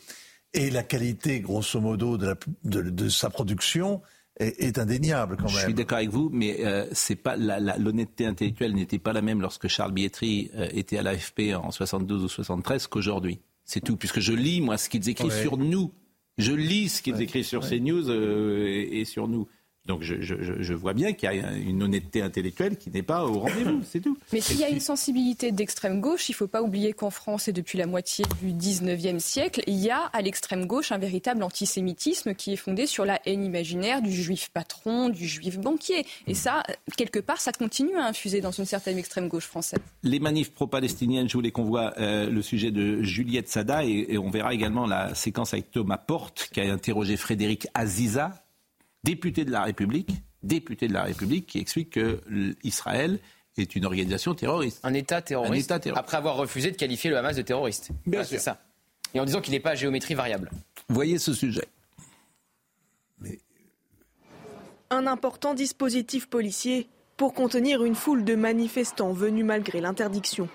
et 0.53 0.71
la 0.71 0.81
qualité, 0.81 1.39
grosso 1.39 1.79
modo, 1.79 2.17
de 2.17 3.09
sa 3.09 3.29
production 3.29 4.01
est, 4.41 4.59
est 4.61 4.77
indéniable 4.79 5.37
quand 5.37 5.47
Je 5.47 5.55
même. 5.57 5.65
suis 5.65 5.73
d'accord 5.73 5.97
avec 5.99 6.09
vous, 6.09 6.29
mais 6.33 6.57
euh, 6.65 6.85
c'est 6.91 7.15
pas 7.15 7.35
l'honnêteté 7.37 8.25
intellectuelle 8.25 8.73
n'était 8.73 8.99
pas 8.99 9.13
la 9.13 9.21
même 9.21 9.41
lorsque 9.41 9.67
Charles 9.67 9.91
Bietri 9.93 10.49
euh, 10.55 10.67
était 10.71 10.97
à 10.97 11.01
l'AFP 11.03 11.53
en 11.55 11.71
72 11.71 12.23
ou 12.23 12.27
73 12.27 12.87
qu'aujourd'hui. 12.87 13.39
C'est 13.63 13.81
tout, 13.81 13.95
puisque 13.95 14.19
je 14.19 14.33
lis 14.33 14.59
moi 14.61 14.77
ce 14.77 14.89
qu'ils 14.89 15.07
écrivent 15.07 15.31
Ouais. 15.31 15.41
sur 15.41 15.57
nous. 15.57 15.91
Je 16.37 16.51
lis 16.53 16.89
ce 16.89 17.01
qu'ils 17.01 17.21
écrivent 17.21 17.45
sur 17.45 17.61
CNews 17.67 18.09
euh, 18.09 18.65
et, 18.67 19.01
et 19.01 19.05
sur 19.05 19.27
nous. 19.27 19.47
Donc 19.87 20.03
je, 20.03 20.21
je- 20.21 20.41
je- 20.43 20.61
je 20.61 20.73
vois 20.75 20.93
bien 20.93 21.13
qu'il 21.13 21.31
y 21.31 21.39
a 21.39 21.53
une 21.53 21.81
honnêteté 21.81 22.21
intellectuelle 22.21 22.77
qui 22.77 22.91
n'est 22.91 23.01
pas 23.01 23.25
au 23.25 23.39
rendez-vous, 23.39 23.81
c'est 23.89 23.99
tout. 23.99 24.15
Mais 24.31 24.39
s'il 24.39 24.59
y 24.59 24.63
a 24.63 24.69
une 24.69 24.79
sensibilité 24.79 25.51
d'extrême 25.51 26.01
gauche, 26.01 26.29
il 26.29 26.33
ne 26.33 26.35
faut 26.35 26.47
pas 26.47 26.61
oublier 26.61 26.93
qu'en 26.93 27.09
France, 27.09 27.47
et 27.47 27.53
depuis 27.53 27.77
la 27.79 27.87
moitié 27.87 28.23
du 28.43 28.51
19e 28.53 29.19
siècle, 29.19 29.63
il 29.65 29.75
y 29.77 29.89
a 29.89 30.01
à 30.13 30.21
l'extrême 30.21 30.65
gauche 30.67 30.91
un 30.91 30.99
véritable 30.99 31.41
antisémitisme 31.41 32.35
qui 32.35 32.53
est 32.53 32.57
fondé 32.57 32.85
sur 32.85 33.05
la 33.05 33.19
haine 33.25 33.43
imaginaire 33.43 34.01
du 34.03 34.11
juif 34.13 34.49
patron, 34.53 35.09
du 35.09 35.27
juif 35.27 35.57
banquier. 35.57 36.05
Et 36.27 36.35
ça, 36.35 36.63
quelque 36.95 37.19
part, 37.19 37.41
ça 37.41 37.51
continue 37.51 37.95
à 37.95 38.05
infuser 38.05 38.39
dans 38.41 38.51
une 38.51 38.65
certaine 38.65 38.97
extrême 38.99 39.27
gauche 39.29 39.45
française. 39.45 39.79
Les 40.03 40.19
manifs 40.19 40.51
pro-palestiniennes, 40.51 41.27
je 41.27 41.33
voulais 41.33 41.51
qu'on 41.51 41.63
voit 41.63 41.93
euh, 41.97 42.29
le 42.29 42.41
sujet 42.43 42.69
de 42.71 43.01
Juliette 43.01 43.49
Sada 43.49 43.83
et, 43.83 44.05
et 44.09 44.17
on 44.19 44.29
verra 44.29 44.53
également 44.53 44.85
la 44.85 45.15
séquence 45.15 45.53
avec 45.53 45.71
Thomas 45.71 45.97
Porte 45.97 46.49
qui 46.53 46.61
a 46.61 46.71
interrogé 46.71 47.17
Frédéric 47.17 47.67
Aziza, 47.73 48.40
député 49.03 49.45
de 49.45 49.51
la 49.51 49.63
République, 49.63 50.11
député 50.43 50.87
de 50.87 50.93
la 50.93 51.03
République, 51.03 51.47
qui 51.47 51.59
explique 51.59 51.91
que 51.91 52.21
l'Israël 52.63 53.19
est 53.57 53.75
une 53.75 53.85
organisation 53.85 54.33
terroriste. 54.33 54.79
Un 54.83 54.93
État 54.93 55.21
terroriste, 55.21 55.53
Un 55.71 55.75
État 55.75 55.79
terroriste. 55.79 55.99
après 56.03 56.17
avoir 56.17 56.35
refusé 56.37 56.71
de 56.71 56.77
qualifier 56.77 57.09
le 57.09 57.17
Hamas 57.17 57.35
de 57.35 57.41
terroriste. 57.41 57.89
Bien 58.05 58.19
Voilà, 58.19 58.23
sûr. 58.25 58.37
C'est 58.37 58.43
ça. 58.43 58.61
Et 59.13 59.19
en 59.19 59.25
disant 59.25 59.41
qu'il 59.41 59.51
n'est 59.53 59.59
pas 59.59 59.71
à 59.71 59.75
géométrie 59.75 60.13
variable. 60.13 60.49
Voyez 60.87 61.17
ce 61.19 61.33
sujet. 61.33 61.67
Un 64.89 65.07
important 65.07 65.53
dispositif 65.53 66.27
policier 66.27 66.87
pour 67.15 67.33
contenir 67.33 67.83
une 67.83 67.95
foule 67.95 68.25
de 68.25 68.35
manifestants 68.35 69.13
venus 69.13 69.45
malgré 69.45 69.79
l'interdiction. 69.79 70.49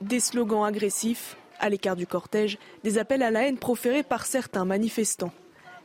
Des 0.00 0.20
slogans 0.20 0.64
agressifs, 0.64 1.36
à 1.58 1.68
l'écart 1.68 1.96
du 1.96 2.06
cortège, 2.06 2.58
des 2.84 2.98
appels 2.98 3.22
à 3.22 3.30
la 3.32 3.48
haine 3.48 3.58
proférés 3.58 4.02
par 4.04 4.24
certains 4.26 4.64
manifestants. 4.64 5.32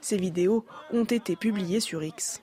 Ces 0.01 0.17
vidéos 0.17 0.65
ont 0.93 1.03
été 1.03 1.35
publiées 1.35 1.79
sur 1.79 2.03
X. 2.03 2.41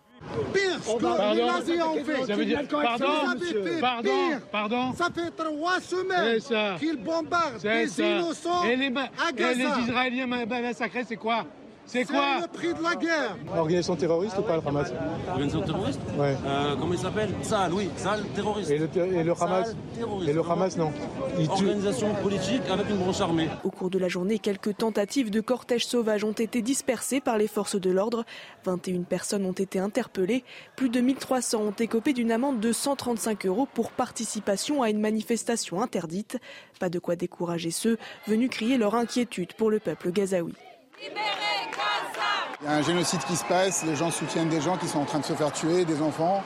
Pire 0.52 0.62
ce 0.82 0.96
que 0.96 1.02
Pardon 1.02 1.34
les 1.34 1.46
nazis 1.46 1.82
ont 1.82 2.04
fait. 2.04 2.24
Ça 2.26 2.34
veut 2.34 2.44
dire- 2.44 2.66
pardon, 2.68 3.06
Vous 3.06 3.30
avez 3.30 3.40
monsieur. 3.40 3.62
fait 3.64 3.80
Pardon, 3.80 4.10
pire. 4.28 4.40
pardon. 4.50 4.92
Ça 4.94 5.08
fait 5.14 5.30
trois 5.30 5.80
semaines 5.80 6.78
qu'ils 6.78 6.96
bombardent 6.96 7.60
des 7.62 7.86
ça. 7.86 8.02
innocents 8.02 8.64
Et 8.64 8.76
les, 8.76 8.86
à 8.96 9.30
et 9.30 9.34
Gaza. 9.34 9.54
les 9.54 9.82
Israéliens 9.84 10.26
ma- 10.26 10.46
ma- 10.46 10.60
massacrés, 10.62 11.04
c'est 11.06 11.16
quoi? 11.16 11.46
C'est 11.88 12.04
C'est 12.04 12.12
quoi 12.12 12.40
le 12.42 12.48
prix 12.48 12.74
de 12.74 12.82
la 12.82 12.96
guerre. 12.96 13.36
Organisation 13.56 13.94
terroriste 13.94 14.36
ou 14.38 14.42
pas 14.42 14.56
le 14.56 14.62
Hamas 14.66 14.92
Organisation 15.28 15.62
terroriste 15.62 16.00
Ouais. 16.18 16.36
Euh, 16.44 16.74
Comment 16.78 16.92
il 16.94 16.98
s'appelle 16.98 17.30
Sahel, 17.42 17.72
oui, 17.72 17.88
Sahel 17.96 18.24
terroriste. 18.34 18.70
Et 18.70 18.78
le, 18.78 18.88
ter- 18.88 19.04
et 19.12 19.22
le 19.22 19.32
Hamas 19.40 19.74
terroriste. 19.96 20.28
Et 20.28 20.32
le 20.32 20.40
Hamas, 20.42 20.76
non. 20.76 20.92
Il 21.38 21.46
tue- 21.46 21.52
Organisation 21.52 22.12
politique 22.22 22.62
avec 22.70 22.90
une 22.90 22.96
branche 22.96 23.20
armée. 23.20 23.48
Au 23.62 23.70
cours 23.70 23.88
de 23.90 23.98
la 24.00 24.08
journée, 24.08 24.38
quelques 24.40 24.76
tentatives 24.76 25.30
de 25.30 25.40
cortège 25.40 25.86
sauvage 25.86 26.24
ont 26.24 26.32
été 26.32 26.60
dispersées 26.60 27.20
par 27.20 27.38
les 27.38 27.46
forces 27.46 27.76
de 27.80 27.90
l'ordre. 27.90 28.24
21 28.64 29.02
personnes 29.02 29.46
ont 29.46 29.52
été 29.52 29.78
interpellées. 29.78 30.42
Plus 30.74 30.88
de 30.88 31.00
1300 31.00 31.60
ont 31.60 31.70
écopé 31.78 32.12
d'une 32.12 32.32
amende 32.32 32.58
de 32.58 32.72
135 32.72 33.46
euros 33.46 33.68
pour 33.72 33.92
participation 33.92 34.82
à 34.82 34.90
une 34.90 35.00
manifestation 35.00 35.80
interdite. 35.80 36.38
Pas 36.80 36.88
de 36.88 36.98
quoi 36.98 37.14
décourager 37.14 37.70
ceux 37.70 37.96
venus 38.26 38.50
crier 38.50 38.76
leur 38.76 38.96
inquiétude 38.96 39.52
pour 39.52 39.70
le 39.70 39.78
peuple 39.78 40.10
gazaoui. 40.10 40.52
Il 40.98 42.64
y 42.64 42.68
a 42.68 42.72
un 42.72 42.82
génocide 42.82 43.20
qui 43.24 43.36
se 43.36 43.44
passe, 43.44 43.84
les 43.84 43.96
gens 43.96 44.10
soutiennent 44.10 44.48
des 44.48 44.60
gens 44.60 44.76
qui 44.76 44.88
sont 44.88 45.00
en 45.00 45.04
train 45.04 45.18
de 45.18 45.24
se 45.24 45.34
faire 45.34 45.52
tuer, 45.52 45.84
des 45.84 46.00
enfants. 46.00 46.42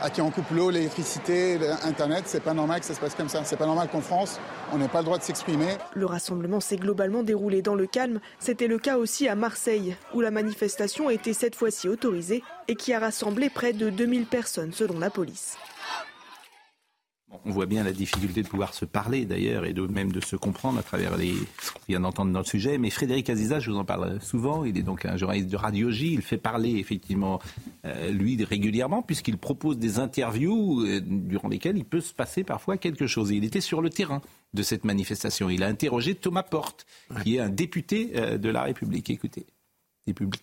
à 0.00 0.10
qui 0.10 0.20
on 0.20 0.30
coupe 0.30 0.50
l'eau, 0.50 0.70
l'électricité, 0.70 1.58
Internet. 1.84 2.24
C'est 2.26 2.42
pas 2.42 2.52
normal 2.52 2.80
que 2.80 2.86
ça 2.86 2.94
se 2.94 3.00
passe 3.00 3.14
comme 3.14 3.28
ça. 3.28 3.42
C'est 3.44 3.56
pas 3.56 3.64
normal 3.64 3.88
qu'en 3.90 4.00
France, 4.02 4.38
on 4.72 4.78
n'ait 4.78 4.88
pas 4.88 4.98
le 4.98 5.04
droit 5.04 5.18
de 5.18 5.22
s'exprimer. 5.22 5.78
Le 5.94 6.04
rassemblement 6.04 6.60
s'est 6.60 6.76
globalement 6.76 7.22
déroulé 7.22 7.62
dans 7.62 7.74
le 7.74 7.86
calme. 7.86 8.20
C'était 8.38 8.66
le 8.66 8.78
cas 8.78 8.98
aussi 8.98 9.28
à 9.28 9.34
Marseille, 9.34 9.96
où 10.12 10.20
la 10.20 10.30
manifestation 10.30 11.08
était 11.10 11.32
cette 11.32 11.54
fois-ci 11.54 11.88
autorisée 11.88 12.42
et 12.68 12.74
qui 12.74 12.92
a 12.92 12.98
rassemblé 12.98 13.48
près 13.48 13.72
de 13.72 13.88
2000 13.88 14.26
personnes 14.26 14.72
selon 14.72 14.98
la 14.98 15.10
police. 15.10 15.56
On 17.44 17.50
voit 17.50 17.66
bien 17.66 17.82
la 17.82 17.92
difficulté 17.92 18.42
de 18.42 18.48
pouvoir 18.48 18.74
se 18.74 18.84
parler 18.84 19.24
d'ailleurs 19.24 19.64
et 19.64 19.72
de 19.72 19.86
même 19.86 20.12
de 20.12 20.20
se 20.20 20.36
comprendre 20.36 20.78
à 20.78 20.82
travers 20.82 21.16
les, 21.16 21.34
ce 21.60 21.72
qu'on 21.72 21.80
vient 21.88 22.00
d'entendre 22.00 22.32
dans 22.32 22.40
le 22.40 22.44
sujet. 22.44 22.78
Mais 22.78 22.90
Frédéric 22.90 23.30
Aziza, 23.30 23.60
je 23.60 23.70
vous 23.70 23.76
en 23.76 23.84
parle 23.84 24.20
souvent, 24.20 24.64
il 24.64 24.78
est 24.78 24.82
donc 24.82 25.04
un 25.04 25.16
journaliste 25.16 25.48
de 25.48 25.56
Radio 25.56 25.90
J, 25.90 26.12
il 26.12 26.22
fait 26.22 26.38
parler 26.38 26.76
effectivement 26.76 27.40
euh, 27.84 28.10
lui 28.10 28.42
régulièrement 28.44 29.02
puisqu'il 29.02 29.38
propose 29.38 29.78
des 29.78 29.98
interviews 29.98 30.82
euh, 30.82 31.00
durant 31.04 31.48
lesquelles 31.48 31.76
il 31.76 31.84
peut 31.84 32.00
se 32.00 32.14
passer 32.14 32.44
parfois 32.44 32.76
quelque 32.76 33.06
chose. 33.06 33.32
Et 33.32 33.36
il 33.36 33.44
était 33.44 33.60
sur 33.60 33.82
le 33.82 33.90
terrain 33.90 34.20
de 34.54 34.62
cette 34.62 34.84
manifestation. 34.84 35.50
Il 35.50 35.62
a 35.62 35.66
interrogé 35.66 36.14
Thomas 36.14 36.42
Porte, 36.42 36.86
qui 37.22 37.36
est 37.36 37.40
un 37.40 37.50
député 37.50 38.12
euh, 38.16 38.38
de 38.38 38.48
la 38.48 38.62
République. 38.62 39.10
Écoutez, 39.10 39.46
député. 40.06 40.38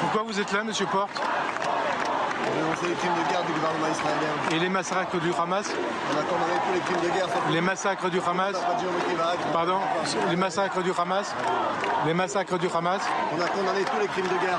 Pourquoi 0.00 0.22
vous 0.22 0.37
êtes 0.48 0.52
là, 0.52 0.64
monsieur 0.64 0.86
Porte 0.86 1.10
dénoncer 2.56 2.86
les 2.88 2.94
crimes 2.94 3.12
de 3.12 3.30
guerre 3.30 3.44
du 3.44 3.52
gouvernement 3.52 3.88
israélien. 3.88 4.32
Et 4.52 4.58
les 4.58 4.68
massacres 4.68 5.20
du 5.20 5.30
Hamas 5.38 5.66
On 5.68 6.18
a 6.18 6.22
condamné 6.22 6.58
tous 6.66 6.72
les 6.72 6.80
crimes 6.80 7.10
de 7.10 7.14
guerre. 7.14 7.28
Les 7.50 7.60
massacres 7.60 8.10
du 8.10 8.20
Hamas 8.20 8.56
Pardon 9.52 9.80
Les 10.30 10.36
massacres 10.36 10.82
du 10.82 10.92
Hamas 10.96 11.34
Les 12.06 12.14
massacres 12.14 12.58
du 12.58 12.66
Hamas 12.74 13.00
On 13.36 13.42
a 13.42 13.48
condamné 13.48 13.84
tous 13.84 14.00
les 14.00 14.06
crimes 14.08 14.28
de 14.28 14.46
guerre. 14.46 14.58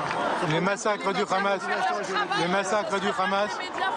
Les 0.50 0.60
massacres 0.60 1.12
du 1.12 1.22
Hamas 1.22 1.60
Les 2.40 2.48
massacres 2.48 3.00
du 3.00 3.08
Hamas 3.08 3.50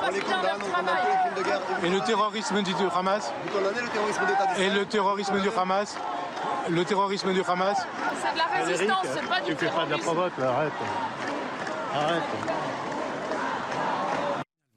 On 0.04 0.12
les 0.12 0.20
condamne, 0.22 0.41
on 0.56 0.76
condamne 0.76 0.96
tous 1.02 1.08
les 1.08 1.18
crimes 1.18 1.38
de 1.38 1.44
guerre. 1.44 1.60
Et 1.84 1.89
le 1.89 2.00
terrorisme 2.02 2.62
du 2.64 2.74
Hamas 2.74 3.32
Vous 3.46 3.60
condamnez 3.60 3.82
le 3.82 3.89
terrorisme 3.89 4.26
d'État 4.26 4.60
Et 4.60 4.70
le 4.70 4.86
terrorisme 4.86 5.39
du 5.39 5.50
Hamas 5.56 5.98
Le 6.70 6.86
terrorisme 6.86 7.34
du 7.34 7.41
Hamas 7.48 7.86
C'est 8.22 8.34
de 8.34 8.38
la 8.38 8.66
résistance, 8.66 9.06
c'est 9.14 9.30
pas 9.30 9.41
du 9.41 9.56
Tu 9.56 9.66
fais 9.66 9.72
pas 9.72 9.86
de 9.86 9.91
la 9.91 9.98
provoque, 10.00 10.38
là, 10.39 10.50
arrête. 10.50 10.74
Arrête. 11.94 12.24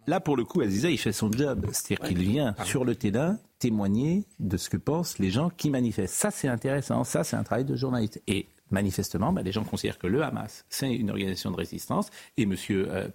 Là, 0.06 0.20
pour 0.20 0.36
le 0.36 0.44
coup, 0.44 0.60
Aziza, 0.60 0.90
il 0.90 0.98
fait 0.98 1.12
son 1.12 1.32
job. 1.32 1.66
C'est-à-dire 1.72 2.06
qu'il 2.06 2.18
vient 2.18 2.54
sur 2.64 2.84
le 2.84 2.94
terrain 2.94 3.38
témoigner 3.58 4.24
de 4.38 4.56
ce 4.56 4.68
que 4.68 4.76
pensent 4.76 5.18
les 5.18 5.30
gens 5.30 5.50
qui 5.50 5.70
manifestent. 5.70 6.14
Ça, 6.14 6.30
c'est 6.30 6.46
intéressant. 6.46 7.02
Ça, 7.04 7.24
c'est 7.24 7.36
un 7.36 7.42
travail 7.42 7.64
de 7.64 7.74
journaliste. 7.74 8.22
Et 8.26 8.46
manifestement, 8.70 9.32
bah, 9.32 9.42
les 9.42 9.50
gens 9.50 9.64
considèrent 9.64 9.98
que 9.98 10.06
le 10.06 10.22
Hamas, 10.22 10.64
c'est 10.68 10.94
une 10.94 11.10
organisation 11.10 11.50
de 11.50 11.56
résistance. 11.56 12.10
Et 12.36 12.42
M. 12.42 12.54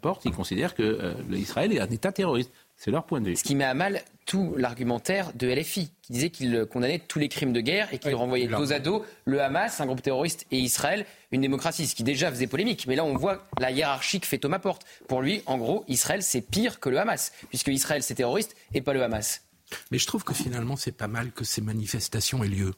Porte, 0.02 0.26
il 0.26 0.32
considère 0.32 0.76
que 0.76 0.84
euh, 0.84 1.14
l'Israël 1.30 1.72
est 1.72 1.80
un 1.80 1.90
État 1.90 2.12
terroriste. 2.12 2.52
C'est 2.84 2.90
leur 2.90 3.06
point 3.06 3.22
de 3.22 3.30
vue. 3.30 3.36
Ce 3.36 3.44
qui 3.44 3.54
met 3.54 3.64
à 3.64 3.76
mal 3.76 4.02
tout 4.26 4.56
l'argumentaire 4.58 5.34
de 5.36 5.48
LFI, 5.48 5.92
qui 6.02 6.14
disait 6.14 6.32
qu'il 6.32 6.66
condamnait 6.66 6.98
tous 6.98 7.20
les 7.20 7.30
crimes 7.30 7.54
de 7.54 7.62
guerre 7.62 7.94
et 7.94 8.00
qu'il 8.00 8.16
renvoyait 8.16 8.48
dos 8.48 8.74
à 8.74 8.80
dos 8.80 9.06
le 9.26 9.40
Hamas, 9.40 9.80
un 9.82 9.86
groupe 9.86 10.02
terroriste, 10.02 10.48
et 10.50 10.58
Israël, 10.58 11.06
une 11.32 11.42
démocratie, 11.42 11.86
ce 11.86 11.94
qui 11.94 12.02
déjà 12.02 12.32
faisait 12.32 12.48
polémique. 12.48 12.88
Mais 12.88 12.96
là, 12.96 13.06
on 13.06 13.16
voit 13.16 13.46
la 13.60 13.70
hiérarchie 13.70 14.20
que 14.20 14.26
fait 14.26 14.40
Thomas 14.40 14.58
Porte. 14.58 14.84
Pour 15.08 15.22
lui, 15.22 15.44
en 15.46 15.60
gros, 15.60 15.86
Israël, 15.88 16.24
c'est 16.24 16.42
pire 16.42 16.80
que 16.80 16.90
le 16.90 16.98
Hamas, 16.98 17.32
puisque 17.50 17.68
Israël, 17.68 18.02
c'est 18.02 18.16
terroriste 18.16 18.56
et 18.74 18.82
pas 18.82 18.94
le 18.94 19.04
Hamas. 19.04 19.44
Mais 19.92 20.00
je 20.00 20.08
trouve 20.08 20.24
que 20.24 20.34
finalement, 20.34 20.76
c'est 20.76 20.92
pas 20.92 21.08
mal 21.08 21.32
que 21.34 21.44
ces 21.44 21.62
manifestations 21.62 22.44
aient 22.44 22.50
lieu. 22.50 22.74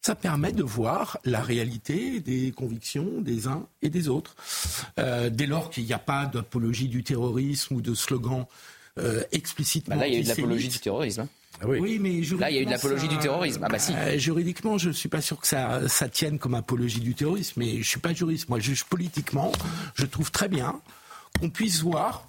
Ça 0.00 0.14
permet 0.14 0.52
de 0.52 0.62
voir 0.62 1.18
la 1.24 1.42
réalité 1.42 2.20
des 2.20 2.50
convictions 2.52 3.20
des 3.20 3.46
uns 3.46 3.66
et 3.82 3.90
des 3.90 4.08
autres. 4.08 4.36
Euh, 4.98 5.28
dès 5.28 5.46
lors 5.46 5.68
qu'il 5.68 5.84
n'y 5.84 5.92
a 5.92 5.98
pas 5.98 6.24
d'apologie 6.24 6.88
du 6.88 7.02
terrorisme 7.02 7.76
ou 7.76 7.82
de 7.82 7.94
slogan 7.94 8.46
euh, 8.98 9.22
explicitement. 9.32 9.96
Bah 9.96 10.02
là, 10.02 10.08
il 10.08 10.14
y 10.14 10.16
a 10.16 10.20
eu 10.20 10.22
de 10.22 10.28
l'apologie 10.28 10.68
du 10.68 10.78
terrorisme. 10.78 11.22
hein. 11.22 11.28
Ah 11.60 11.66
oui. 11.68 11.98
mais 12.00 12.20
Là, 12.38 12.50
il 12.50 12.56
y 12.56 12.58
a 12.58 12.62
eu 12.62 12.64
de 12.66 12.70
l'apologie 12.70 13.08
du 13.08 13.16
terrorisme. 13.18 13.62
Ah 13.64 13.68
bah 13.68 13.78
si. 13.78 13.92
Euh, 13.94 14.18
juridiquement, 14.18 14.76
je 14.76 14.88
ne 14.88 14.92
suis 14.92 15.08
pas 15.08 15.20
sûr 15.20 15.40
que 15.40 15.46
ça, 15.46 15.88
ça 15.88 16.08
tienne 16.08 16.38
comme 16.38 16.54
apologie 16.54 17.00
du 17.00 17.14
terrorisme, 17.14 17.60
mais 17.60 17.72
je 17.74 17.78
ne 17.78 17.82
suis 17.84 18.00
pas 18.00 18.12
juriste. 18.12 18.48
Moi, 18.48 18.58
je 18.58 18.66
juge 18.66 18.84
politiquement. 18.84 19.52
Je 19.94 20.04
trouve 20.06 20.30
très 20.32 20.48
bien 20.48 20.80
qu'on 21.40 21.50
puisse 21.50 21.80
voir 21.80 22.28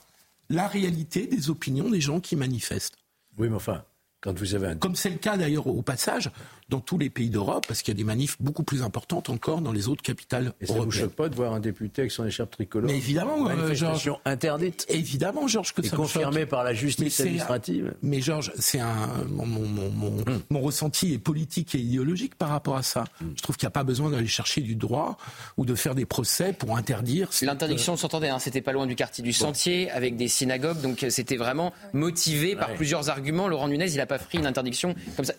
la 0.49 0.68
réalité 0.68 1.26
des 1.26 1.49
opinions 1.49 1.89
des 1.89 2.01
gens 2.01 2.20
qui 2.20 2.36
manifestent. 2.36 2.97
Oui, 3.38 3.49
mais 3.49 3.55
enfin, 3.55 3.84
quand 4.22 4.38
vous 4.38 4.53
avez 4.53 4.68
un... 4.68 4.76
Comme 4.76 4.95
c'est 4.95 5.09
le 5.09 5.18
cas 5.18 5.38
d'ailleurs 5.38 5.66
au 5.68 5.82
passage 5.82 6.30
dans 6.70 6.80
tous 6.80 6.97
les 6.97 7.09
pays 7.11 7.30
d'Europe, 7.30 7.66
parce 7.68 7.82
qu'il 7.84 7.93
y 7.93 7.95
a 7.95 7.97
des 7.97 8.03
manifs 8.03 8.38
beaucoup 8.39 8.63
plus 8.63 8.82
importantes 8.82 9.30
encore 9.30 9.61
dans 9.61 9.72
les 9.72 9.88
autres 9.88 10.01
capitales 10.01 10.53
Et 10.61 10.66
ça 10.66 10.74
ne 10.74 10.78
vous 10.80 10.84
européennes. 10.86 11.03
choque 11.05 11.16
pas 11.16 11.30
de 11.30 11.36
voir 11.36 11.53
un 11.53 11.59
député 11.59 12.01
avec 12.01 12.11
son 12.11 12.26
écharpe 12.26 12.51
tricolore 12.51 12.89
Mais 12.89 12.97
évidemment, 12.97 13.47
euh, 13.49 13.74
Georges. 13.76 14.11
interdite. 14.26 14.86
Évidemment, 14.89 15.47
Georges, 15.47 15.74
que 15.74 15.82
Et 15.82 15.88
ça 15.89 15.95
me 15.95 16.01
confirmé 16.01 16.41
choque. 16.41 16.49
par 16.49 16.63
la 16.63 16.74
justice 16.74 17.20
Mais 17.20 17.26
administrative. 17.26 17.93
Mais 18.01 18.20
Georges, 18.22 18.51
c'est 18.57 18.80
un 18.80 18.95
mon, 19.30 19.45
mon, 19.45 19.68
mon, 19.68 19.89
mon- 19.91 20.24
mon 20.49 20.61
ressenti 20.61 21.13
est 21.13 21.20
politique 21.20 21.76
et 21.76 21.80
idéologique 21.80 22.36
par 22.36 22.49
rapport 22.49 22.78
à 22.78 22.84
ça. 22.84 23.03
Je 23.36 23.41
trouve 23.43 23.57
qu'il 23.57 23.66
n'y 23.66 23.70
a 23.70 23.72
pas 23.72 23.84
besoin 23.84 24.09
d'aller 24.09 24.26
chercher 24.28 24.61
du 24.61 24.76
droit 24.76 25.18
ou 25.57 25.66
de 25.66 25.76
faire 25.76 25.93
des 25.93 26.05
procès 26.05 26.51
pour 26.53 26.76
interdire. 26.78 27.30
L'interdiction 27.43 27.95
s'entendait, 27.95 28.30
hein, 28.30 28.39
c'était 28.39 28.61
pas 28.61 28.72
loin 28.72 28.88
du 28.88 28.95
quartier 28.95 29.24
du 29.24 29.34
Sentier, 29.34 29.91
avec 29.91 30.18
des 30.18 30.28
synagogues, 30.28 30.82
donc 30.82 31.03
euh, 31.03 31.09
c'était 31.11 31.38
vraiment 31.38 31.74
motivé 31.93 32.55
par 32.55 32.74
plusieurs 32.74 33.09
arguments. 33.09 33.47
Laurent 33.47 33.68
Nunez, 33.68 33.89
il 33.91 33.97
n'a 33.97 34.05
pas 34.05 34.18
pris 34.20 34.38
une 34.39 34.45
interdiction 34.47 34.95
comme 35.16 35.26
ça. 35.26 35.34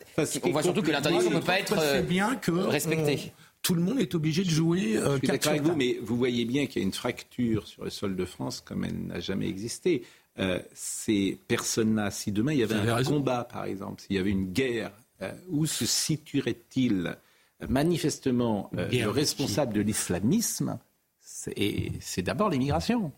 On 0.44 0.50
voit 0.50 0.62
surtout 0.62 0.82
que 0.82 0.90
l'interdiction 0.90 1.15
ne 1.24 1.28
peut 1.30 1.40
pas 1.40 1.58
être 1.60 1.76
euh, 1.78 2.02
bien 2.02 2.36
que 2.36 2.50
respectée. 2.52 3.18
on- 3.26 3.30
tout 3.62 3.74
le 3.74 3.80
monde 3.82 3.98
est 3.98 4.14
obligé 4.14 4.44
de 4.44 4.50
jouer 4.50 4.96
euh, 4.96 5.18
Je 5.22 5.26
suis 5.26 5.48
avec 5.48 5.62
vous, 5.62 5.74
mais 5.74 5.98
vous 6.00 6.16
voyez 6.16 6.44
bien 6.44 6.66
qu'il 6.66 6.82
y 6.82 6.84
a 6.84 6.86
une 6.86 6.92
fracture 6.92 7.66
sur 7.66 7.82
le 7.84 7.90
sol 7.90 8.14
de 8.14 8.24
France 8.24 8.60
comme 8.60 8.84
elle 8.84 9.06
n'a 9.06 9.18
jamais 9.20 9.48
existé. 9.48 10.04
Euh, 10.38 10.60
ces 10.74 11.38
personnes-là, 11.48 12.10
si 12.10 12.30
demain 12.30 12.52
il 12.52 12.58
y 12.58 12.62
avait 12.62 12.74
un 12.74 12.94
raison. 12.94 13.14
combat, 13.14 13.42
par 13.44 13.64
exemple, 13.64 14.02
s'il 14.02 14.14
y 14.16 14.18
avait 14.18 14.30
une 14.30 14.52
guerre, 14.52 14.92
euh, 15.22 15.32
où 15.48 15.66
se 15.66 15.84
situerait-il 15.86 17.16
Euh, 17.62 17.66
Manifestement, 17.70 18.70
euh, 18.76 18.86
le 18.92 19.08
responsable 19.08 19.72
de 19.72 19.80
l'islamisme, 19.80 20.78
c'est 21.20 22.22
d'abord 22.22 22.50
l'immigration. 22.50 23.12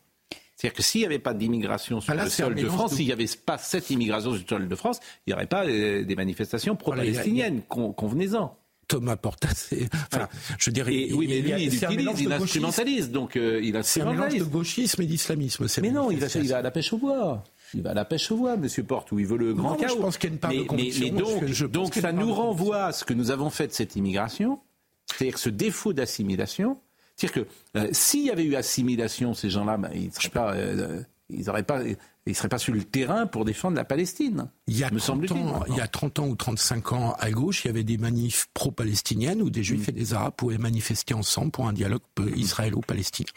C'est-à-dire 0.61 0.77
que 0.77 0.83
s'il 0.83 1.03
n'y 1.03 1.07
avait 1.07 1.21
pas 1.21 1.35
d'immigration 1.35 2.01
sur 2.01 2.11
Ah 2.13 2.17
là, 2.17 2.25
le 2.25 2.31
sol 2.31 2.55
de 2.57 2.67
France, 2.67 2.95
s'il 2.95 3.07
n'y 3.07 3.13
avait 3.13 3.29
pas 3.47 3.59
cette 3.59 3.91
immigration 3.91 4.33
sur 4.33 4.41
le 4.43 4.47
sol 4.49 4.69
de 4.69 4.75
France, 4.75 4.99
il 5.25 5.31
n'y 5.31 5.35
aurait 5.35 5.47
pas 5.47 5.65
euh, 5.67 6.03
des 6.05 6.17
manifestations 6.17 6.77
Voilà, 6.85 7.05
il 7.05 7.11
a- 7.11 7.13
pro-palestiniennes. 7.13 7.63
Con- 7.69 7.93
Convenez-en. 7.93 8.57
Thomas 8.89 9.17
Porta, 9.17 9.49
c'est. 9.55 9.87
Enfin, 10.13 10.29
je 10.59 10.71
dirais. 10.71 10.93
Et, 10.95 11.13
oui, 11.13 11.27
mais 11.29 11.39
il 11.39 11.53
a- 11.53 11.57
lui, 11.59 11.65
il 11.67 11.85
un 11.85 11.91
utilise, 11.93 12.21
il 12.23 12.33
instrumentalise, 12.33 13.11
donc 13.13 13.37
euh, 13.37 13.61
il 13.63 13.79
C'est 13.85 14.01
un 14.01 14.11
mélange 14.11 14.35
de 14.35 14.43
gauchisme 14.45 15.03
et 15.03 15.07
d'islamisme. 15.07 15.67
Mais 15.83 15.91
non, 15.91 16.11
il 16.11 16.19
va, 16.19 16.27
il 16.35 16.53
à 16.53 16.63
la 16.63 16.71
pêche 16.73 16.93
aux 16.93 16.99
voix. 16.99 17.45
Il 17.75 17.83
va 17.83 17.91
à 17.91 17.95
la 17.95 18.05
pêche 18.07 18.33
aux 18.33 18.37
voix, 18.39 18.57
Monsieur 18.57 18.83
Porte, 18.83 19.13
où 19.13 19.19
il 19.19 19.27
veut 19.27 19.37
le 19.37 19.53
grand 19.55 19.73
Non, 19.73 19.77
chaos. 19.77 19.95
je 19.95 20.01
pense 20.01 20.17
qu'il 20.19 20.31
y 20.31 20.33
a 20.33 20.35
une 20.35 20.41
part 20.41 20.51
de 20.53 20.57
mais, 20.57 20.65
conviction, 20.67 21.05
mais 21.05 21.11
donc, 21.21 21.45
je 21.47 21.67
donc 21.67 21.97
a 21.99 22.01
ça 22.01 22.13
nous 22.13 22.33
renvoie 22.33 22.87
à 22.87 22.93
ce 22.93 23.05
que 23.05 23.13
nous 23.13 23.31
avons 23.31 23.51
fait 23.51 23.67
de 23.69 23.73
cette 23.73 23.95
immigration, 23.95 24.59
c'est-à-dire 25.07 25.39
ce 25.39 25.51
défaut 25.51 25.93
d'assimilation. 25.93 26.79
C'est-à-dire 27.19 27.45
que 27.45 27.79
euh, 27.79 27.89
s'il 27.93 28.25
y 28.25 28.31
avait 28.31 28.45
eu 28.45 28.55
assimilation, 28.55 29.35
ces 29.35 29.51
gens-là, 29.51 29.77
ben, 29.77 29.91
ils 29.95 30.07
ne 30.07 30.11
seraient 30.13 30.29
pas, 30.31 30.55
euh, 30.55 31.03
ils 31.29 31.51
auraient 31.51 31.63
pas, 31.65 31.81
ils 32.27 32.35
seraient 32.37 32.49
pas 32.49 32.59
sur 32.59 32.73
le 32.75 32.85
terrain 32.85 33.27
pour 33.27 33.45
défendre 33.45 33.77
la 33.77 33.85
Palestine. 33.85 34.49
Il 34.67 34.79
y, 34.79 34.85
a 34.85 34.87
me 34.91 34.99
30 34.99 35.03
semble-t-il. 35.03 35.43
ans, 35.43 35.65
il 35.69 35.75
y 35.77 35.81
a 35.81 35.89
30 35.89 36.19
ans 36.21 36.29
ou 36.29 36.37
35 36.37 36.93
ans, 36.93 37.17
à 37.19 37.31
gauche, 37.31 37.65
il 37.65 37.69
y 37.69 37.71
avait 37.71 37.83
des 37.85 37.99
manifs 37.99 38.47
pro-palestiniennes 38.55 39.43
où 39.43 39.51
des 39.51 39.61
Mm. 39.61 39.65
juifs 39.65 39.89
et 39.89 39.93
des 39.93 40.15
arabes 40.15 40.35
pouvaient 40.37 40.59
manifester 40.59 41.13
ensemble 41.15 41.51
pour 41.51 41.67
un 41.67 41.73
dialogue 41.73 42.03
peu- 42.15 42.31
israélo-palestinien. 42.37 43.31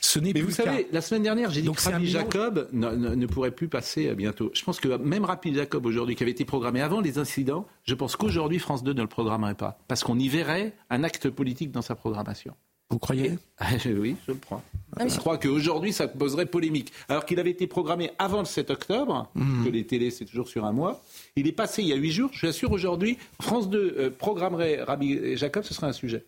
Ce 0.00 0.18
n'est 0.18 0.32
Mais 0.32 0.40
vous 0.40 0.50
savez, 0.50 0.88
la 0.90 1.00
semaine 1.02 1.24
dernière, 1.24 1.50
j'ai 1.50 1.60
dit 1.60 1.66
Donc 1.66 1.76
que 1.82 1.90
Rabbi. 1.90 2.06
Jacob 2.08 2.68
ne, 2.72 2.88
ne- 2.90 3.14
ne 3.14 3.26
pourrait 3.26 3.50
plus 3.50 3.68
passer 3.68 4.08
euh, 4.08 4.14
bientôt. 4.14 4.50
Je 4.54 4.64
pense 4.64 4.80
que 4.80 4.88
même 4.96 5.24
Rabbi 5.24 5.52
Jacob 5.54 5.84
aujourd'hui, 5.84 6.16
qui 6.16 6.22
avait 6.22 6.32
été 6.32 6.44
programmé 6.44 6.80
avant 6.80 7.00
les 7.00 7.18
incidents, 7.18 7.66
je 7.84 7.94
pense 7.94 8.16
qu'aujourd'hui 8.16 8.58
France 8.58 8.82
2 8.82 8.94
ne 8.94 9.02
le 9.02 9.08
programmerait 9.08 9.54
pas. 9.54 9.78
Parce 9.86 10.02
qu'on 10.02 10.18
y 10.18 10.28
verrait 10.28 10.74
un 10.90 11.04
acte 11.04 11.28
politique 11.28 11.72
dans 11.72 11.82
sa 11.82 11.94
programmation. 11.94 12.54
Vous 12.90 12.98
croyez 12.98 13.32
je- 13.78 13.90
Oui, 13.98 14.16
je 14.26 14.32
le 14.32 14.38
crois. 14.38 14.62
Ah, 14.96 15.06
je 15.06 15.18
crois 15.18 15.36
qu'aujourd'hui, 15.36 15.92
ça 15.92 16.08
poserait 16.08 16.46
polémique. 16.46 16.92
Alors 17.08 17.26
qu'il 17.26 17.38
avait 17.38 17.50
été 17.50 17.66
programmé 17.66 18.10
avant 18.18 18.38
le 18.38 18.46
7 18.46 18.70
octobre, 18.70 19.30
Hmm. 19.34 19.64
que 19.64 19.68
les 19.68 19.86
télés, 19.86 20.10
c'est 20.10 20.24
toujours 20.24 20.48
sur 20.48 20.64
un 20.64 20.72
mois. 20.72 21.02
Il 21.36 21.46
est 21.46 21.52
passé 21.52 21.82
il 21.82 21.88
y 21.88 21.92
a 21.92 21.96
huit 21.96 22.12
jours. 22.12 22.30
Je 22.32 22.46
suis 22.46 22.52
sûr, 22.52 22.72
aujourd'hui, 22.72 23.18
France 23.40 23.68
2 23.68 23.94
euh, 23.98 24.10
programmerait 24.10 24.82
Rabbi 24.82 25.36
Jacob, 25.36 25.64
ce 25.64 25.74
serait 25.74 25.86
un 25.88 25.92
sujet. 25.92 26.24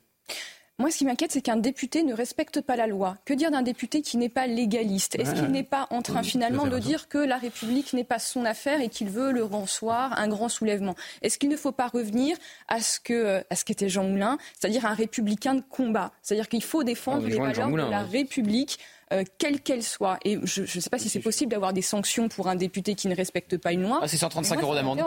Moi, 0.81 0.91
ce 0.91 0.97
qui 0.97 1.05
m'inquiète, 1.05 1.31
c'est 1.31 1.43
qu'un 1.43 1.59
député 1.59 2.03
ne 2.03 2.15
respecte 2.15 2.63
pas 2.63 2.75
la 2.75 2.87
loi. 2.87 3.19
Que 3.27 3.35
dire 3.35 3.51
d'un 3.51 3.61
député 3.61 4.01
qui 4.01 4.17
n'est 4.17 4.31
pas 4.31 4.47
légaliste? 4.47 5.15
Est-ce 5.17 5.35
qu'il 5.35 5.51
n'est 5.51 5.63
pas 5.63 5.87
en 5.91 6.01
train 6.01 6.23
finalement 6.23 6.67
de 6.67 6.79
dire 6.79 7.09
que 7.09 7.19
la 7.19 7.37
République 7.37 7.93
n'est 7.93 8.03
pas 8.03 8.19
son 8.19 8.47
affaire 8.47 8.81
et 8.81 8.89
qu'il 8.89 9.11
veut 9.11 9.31
le 9.31 9.47
soir 9.67 10.19
un 10.19 10.27
grand 10.29 10.49
soulèvement? 10.49 10.95
Est-ce 11.21 11.39
qu'il 11.39 11.51
ne 11.51 11.57
faut 11.59 11.73
pas 11.73 11.89
revenir 11.89 12.35
à 12.69 12.81
ce 12.81 12.99
que 12.99 13.45
à 13.51 13.57
ce 13.57 13.65
qu'était 13.67 13.91
Jean 13.91 14.05
Moulin, 14.05 14.39
c'est-à-dire 14.59 14.87
un 14.87 14.95
républicain 14.95 15.55
de 15.55 15.63
combat? 15.69 16.13
C'est-à-dire 16.23 16.49
qu'il 16.49 16.63
faut 16.63 16.83
défendre 16.83 17.27
les 17.27 17.37
valeurs 17.37 17.69
de 17.69 17.77
la 17.77 18.03
République. 18.03 18.79
Euh, 19.13 19.25
quelle 19.39 19.61
qu'elle 19.61 19.83
soit. 19.83 20.19
Et 20.25 20.39
je 20.45 20.63
ne 20.63 20.67
sais 20.67 20.89
pas 20.89 20.99
si 20.99 21.09
c'est 21.09 21.19
possible 21.21 21.51
d'avoir 21.51 21.73
des 21.73 21.83
sanctions 21.83 22.29
pour 22.29 22.47
un 22.49 22.55
député 22.55 22.95
qui 22.95 23.09
ne 23.09 23.17
respecte 23.17 23.57
pas 23.57 23.73
une 23.73 23.83
loi. 23.83 23.99
Ah, 24.03 24.09
c'est 24.09 24.17
135 24.17 24.63
euros 24.63 24.75
d'amende. 24.75 25.01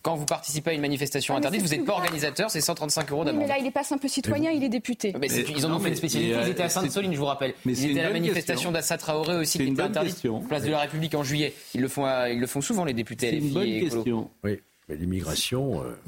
Quand 0.00 0.16
vous 0.16 0.24
participez 0.24 0.70
à 0.70 0.72
une 0.72 0.80
manifestation 0.80 1.34
ah, 1.34 1.38
interdite, 1.38 1.60
vous 1.60 1.68
n'êtes 1.68 1.84
pas 1.84 1.92
organisateur, 1.92 2.50
c'est 2.50 2.62
135 2.62 3.10
euros 3.10 3.24
d'amende. 3.24 3.42
mais 3.42 3.48
là, 3.48 3.58
il 3.58 3.64
n'est 3.64 3.70
pas 3.70 3.84
simple 3.84 4.08
citoyen, 4.08 4.50
il 4.50 4.64
est 4.64 4.70
député. 4.70 5.14
Mais 5.20 5.28
ils 5.28 5.66
en 5.66 5.74
ont 5.74 5.78
fait 5.78 5.90
une 5.90 5.96
spécialité. 5.96 6.36
Ils 6.42 6.48
étaient 6.48 6.62
à 6.62 6.68
Sainte-Soline, 6.70 7.12
je 7.12 7.18
vous 7.18 7.26
rappelle. 7.26 7.54
ils 7.66 7.90
étaient 7.90 8.00
à 8.00 8.04
la 8.04 8.12
manifestation 8.12 8.72
d'Assa 8.72 8.96
Traoré 8.96 9.36
aussi, 9.36 9.58
qui 9.58 9.64
était 9.64 9.82
interdite. 9.82 10.26
Place 10.48 10.62
de 10.62 10.70
la 10.70 10.80
République 10.80 11.14
en 11.14 11.22
juillet. 11.22 11.54
Ils 11.74 11.82
le 11.82 11.88
font, 11.88 12.06
ils 12.26 12.40
le 12.40 12.46
font 12.46 12.62
souvent, 12.62 12.84
les 12.84 12.94
députés. 12.94 13.30
C'est 13.30 13.36
une 13.36 13.52
bonne 13.52 13.80
question. 13.80 14.30
Oui, 14.42 14.58
mais 14.88 14.96
l'immigration. 14.96 15.82
Euh, 15.82 15.98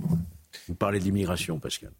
vous 0.68 0.74
parlez 0.74 0.98
de 0.98 1.05
l'immigration, 1.05 1.59
Pascal. 1.59 1.90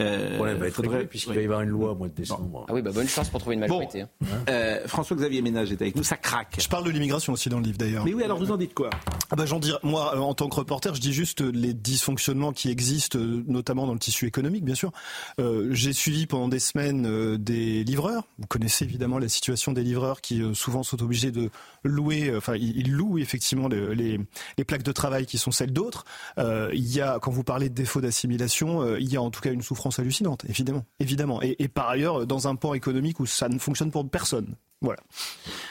Euh, 0.00 0.70
faudrait... 0.70 1.06
puisqu'il 1.06 1.34
va 1.34 1.40
y 1.40 1.44
avoir 1.44 1.60
une 1.60 1.70
loi 1.70 1.92
au 1.92 1.94
mois 1.94 2.08
de 2.08 2.14
décembre. 2.14 2.66
Ah 2.68 2.72
oui, 2.72 2.82
bah 2.82 2.90
bonne 2.92 3.08
chance 3.08 3.28
pour 3.28 3.40
trouver 3.40 3.54
une 3.54 3.60
majorité. 3.60 4.02
Hein. 4.02 4.08
Euh, 4.48 4.86
François-Xavier 4.86 5.42
Ménage 5.42 5.72
est 5.72 5.80
avec 5.80 5.96
nous, 5.96 6.02
ça 6.02 6.16
craque. 6.16 6.56
Je 6.58 6.68
parle 6.68 6.84
de 6.84 6.90
l'immigration 6.90 7.32
aussi 7.32 7.48
dans 7.48 7.58
le 7.58 7.64
livre 7.64 7.78
d'ailleurs. 7.78 8.04
Mais 8.04 8.14
oui, 8.14 8.22
alors 8.22 8.38
vous 8.38 8.50
en 8.50 8.56
dites 8.56 8.74
quoi? 8.74 8.90
Ah 9.30 9.36
bah, 9.36 9.46
j'en 9.46 9.58
dis, 9.58 9.72
Moi, 9.82 10.14
euh, 10.14 10.18
en 10.18 10.34
tant 10.34 10.48
que 10.48 10.56
reporter, 10.56 10.94
je 10.94 11.00
dis 11.00 11.12
juste 11.12 11.40
les 11.40 11.74
dysfonctionnements 11.74 12.52
qui 12.52 12.70
existent, 12.70 13.18
notamment 13.18 13.86
dans 13.86 13.92
le 13.92 13.98
tissu 13.98 14.26
économique, 14.26 14.64
bien 14.64 14.74
sûr. 14.74 14.92
Euh, 15.40 15.68
J'ai 15.72 15.92
suivi 15.92 16.26
pendant 16.26 16.48
des 16.48 16.60
semaines 16.60 17.36
des 17.36 17.84
livreurs. 17.84 18.24
Vous 18.38 18.46
connaissez 18.46 18.84
évidemment 18.84 19.18
la 19.18 19.28
situation 19.28 19.72
des 19.72 19.82
livreurs 19.82 20.20
qui 20.20 20.42
souvent 20.54 20.82
sont 20.82 21.02
obligés 21.02 21.30
de 21.30 21.50
louer, 21.84 22.34
enfin, 22.36 22.54
ils, 22.56 22.92
louent 22.92 23.18
effectivement 23.18 23.68
les, 23.68 23.94
les, 23.94 24.20
les, 24.58 24.64
plaques 24.64 24.82
de 24.82 24.92
travail 24.92 25.26
qui 25.26 25.38
sont 25.38 25.50
celles 25.50 25.72
d'autres. 25.72 26.04
il 26.38 26.94
y 26.94 27.00
a, 27.00 27.18
quand 27.20 27.30
vous 27.30 27.44
parlez 27.44 27.68
de 27.68 27.74
défaut 27.74 28.00
d'assimilation, 28.00 28.96
il 28.96 29.12
y 29.12 29.16
a 29.16 29.22
en 29.22 29.30
tout 29.30 29.40
cas 29.40 29.52
une 29.52 29.62
souffrance 29.62 29.98
hallucinante, 29.98 30.44
évidemment, 30.48 30.84
évidemment. 31.00 31.42
Et, 31.42 31.56
et, 31.58 31.68
par 31.68 31.88
ailleurs, 31.88 32.26
dans 32.26 32.48
un 32.48 32.56
port 32.56 32.74
économique 32.74 33.20
où 33.20 33.26
ça 33.26 33.48
ne 33.48 33.58
fonctionne 33.58 33.90
pour 33.90 34.08
personne. 34.08 34.56
Voilà. 34.80 35.00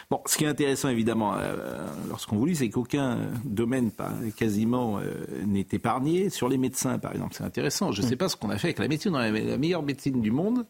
Bon, 0.09 0.22
ce 0.26 0.38
qui 0.38 0.43
est 0.43 0.47
intéressant, 0.47 0.89
évidemment, 0.89 1.36
euh, 1.38 1.86
lorsqu'on 2.09 2.36
vous 2.36 2.45
lit, 2.45 2.55
c'est 2.55 2.70
qu'aucun 2.70 3.20
domaine 3.45 3.91
pas, 3.91 4.11
quasiment 4.36 4.99
euh, 4.99 5.26
n'est 5.45 5.68
épargné. 5.72 6.30
Sur 6.30 6.49
les 6.49 6.57
médecins, 6.57 6.97
par 6.97 7.11
exemple, 7.14 7.36
c'est 7.36 7.43
intéressant. 7.43 7.91
Je 7.91 8.01
ne 8.01 8.07
sais 8.07 8.16
mm. 8.16 8.18
pas 8.18 8.30
ce 8.30 8.36
qu'on 8.36 8.49
a 8.49 8.57
fait 8.57 8.68
avec 8.68 8.80
la 8.80 8.88
médecine. 8.88 9.11
On 9.14 9.20
a 9.20 9.30
la 9.30 9.57
meilleure 9.57 9.84
médecine 9.84 10.20
du 10.22 10.32
monde. 10.32 10.66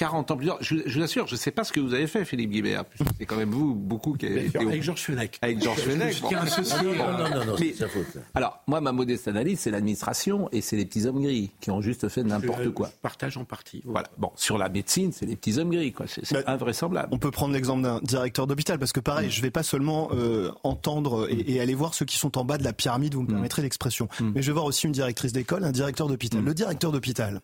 40 0.00 0.30
ans 0.30 0.36
plus 0.38 0.46
tard. 0.46 0.56
Je, 0.62 0.76
je 0.86 0.98
vous 0.98 1.04
assure, 1.04 1.26
je 1.26 1.34
ne 1.34 1.38
sais 1.38 1.50
pas 1.50 1.62
ce 1.62 1.74
que 1.74 1.80
vous 1.80 1.92
avez 1.92 2.06
fait, 2.06 2.24
Philippe 2.24 2.50
Guibert. 2.50 2.84
C'est 3.18 3.26
quand 3.26 3.36
même 3.36 3.50
vous, 3.50 3.74
beaucoup 3.74 4.14
qui 4.14 4.24
avez 4.24 4.50
Avec 4.54 4.82
Georges 4.82 5.02
Fenech. 5.02 5.38
Avec 5.42 5.62
Georges 5.62 5.80
Fenech. 5.80 6.22
Bon. 6.22 6.30
Non, 6.30 7.18
non, 7.18 7.28
non, 7.28 7.44
non 7.44 7.56
c'est 7.58 7.74
sa 7.74 7.86
faute. 7.86 8.06
Alors, 8.32 8.62
moi, 8.66 8.80
ma 8.80 8.92
modeste 8.92 9.28
analyse, 9.28 9.60
c'est 9.60 9.70
l'administration 9.70 10.48
et 10.52 10.62
c'est 10.62 10.76
les 10.76 10.86
petits 10.86 11.06
hommes 11.06 11.20
gris 11.20 11.50
qui 11.60 11.70
ont 11.70 11.82
juste 11.82 12.08
fait 12.08 12.22
n'importe 12.22 12.70
quoi. 12.70 12.88
Je 12.88 13.00
partage 13.02 13.36
en 13.36 13.44
partie. 13.44 13.82
Voilà. 13.84 14.08
Bon, 14.16 14.32
sur 14.36 14.56
la 14.56 14.70
médecine, 14.70 15.12
c'est 15.12 15.26
les 15.26 15.36
petits 15.36 15.58
hommes 15.58 15.70
gris, 15.70 15.92
quoi. 15.92 16.06
C'est 16.08 16.32
bah, 16.32 16.44
invraisemblable. 16.46 17.08
On 17.12 17.18
peut 17.18 17.30
prendre 17.30 17.52
l'exemple 17.52 17.82
d'un 17.82 18.00
directeur 18.00 18.46
d'hôpital, 18.46 18.78
parce 18.78 18.92
que 18.92 19.00
pareil, 19.00 19.26
mm. 19.26 19.32
je 19.32 19.38
ne 19.40 19.42
vais 19.42 19.50
pas 19.50 19.62
seulement 19.62 20.08
euh, 20.14 20.50
entendre 20.64 21.30
et, 21.30 21.56
et, 21.56 21.60
aller 21.60 21.74
voir 21.74 21.92
ceux 21.92 22.06
qui 22.06 22.16
sont 22.16 22.38
en 22.38 22.44
bas 22.46 22.56
de 22.56 22.64
la 22.64 22.72
pyramide, 22.72 23.12
vous 23.12 23.20
me 23.20 23.26
mm. 23.26 23.32
permettrez 23.32 23.60
l'expression, 23.60 24.08
mm. 24.18 24.30
mais 24.34 24.40
je 24.40 24.46
vais 24.46 24.54
voir 24.54 24.64
aussi 24.64 24.86
une 24.86 24.92
directrice 24.92 25.34
d'école, 25.34 25.62
un 25.64 25.72
directeur 25.72 26.08
d'hôpital. 26.08 26.42
Le 26.42 26.54
directeur 26.54 26.90
d'hôpital 26.90 27.42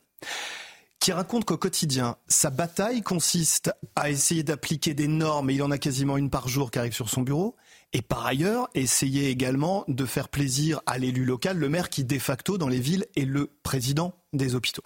qui 1.01 1.12
raconte 1.12 1.44
qu'au 1.44 1.57
quotidien, 1.57 2.16
sa 2.26 2.51
bataille 2.51 3.03
consiste 3.03 3.72
à 3.94 4.11
essayer 4.11 4.42
d'appliquer 4.42 4.94
des 4.94 5.09
normes, 5.09 5.51
et 5.51 5.55
il 5.55 5.62
en 5.62 5.70
a 5.70 5.78
quasiment 5.78 6.16
une 6.16 6.30
par 6.30 6.49
jour 6.49 6.70
qui 6.70 6.78
arrive 6.78 6.94
sur 6.94 7.09
son 7.09 7.22
bureau, 7.22 7.57
et 7.92 8.03
par 8.03 8.26
ailleurs, 8.26 8.68
essayer 8.74 9.28
également 9.28 9.84
de 9.88 10.05
faire 10.05 10.28
plaisir 10.28 10.80
à 10.86 10.99
l'élu 10.99 11.24
local, 11.24 11.59
le 11.59 11.68
maire 11.68 11.88
qui 11.88 12.05
de 12.05 12.18
facto 12.18 12.59
dans 12.59 12.68
les 12.68 12.80
villes 12.80 13.07
est 13.16 13.24
le 13.24 13.51
président 13.62 14.14
des 14.32 14.55
hôpitaux. 14.55 14.82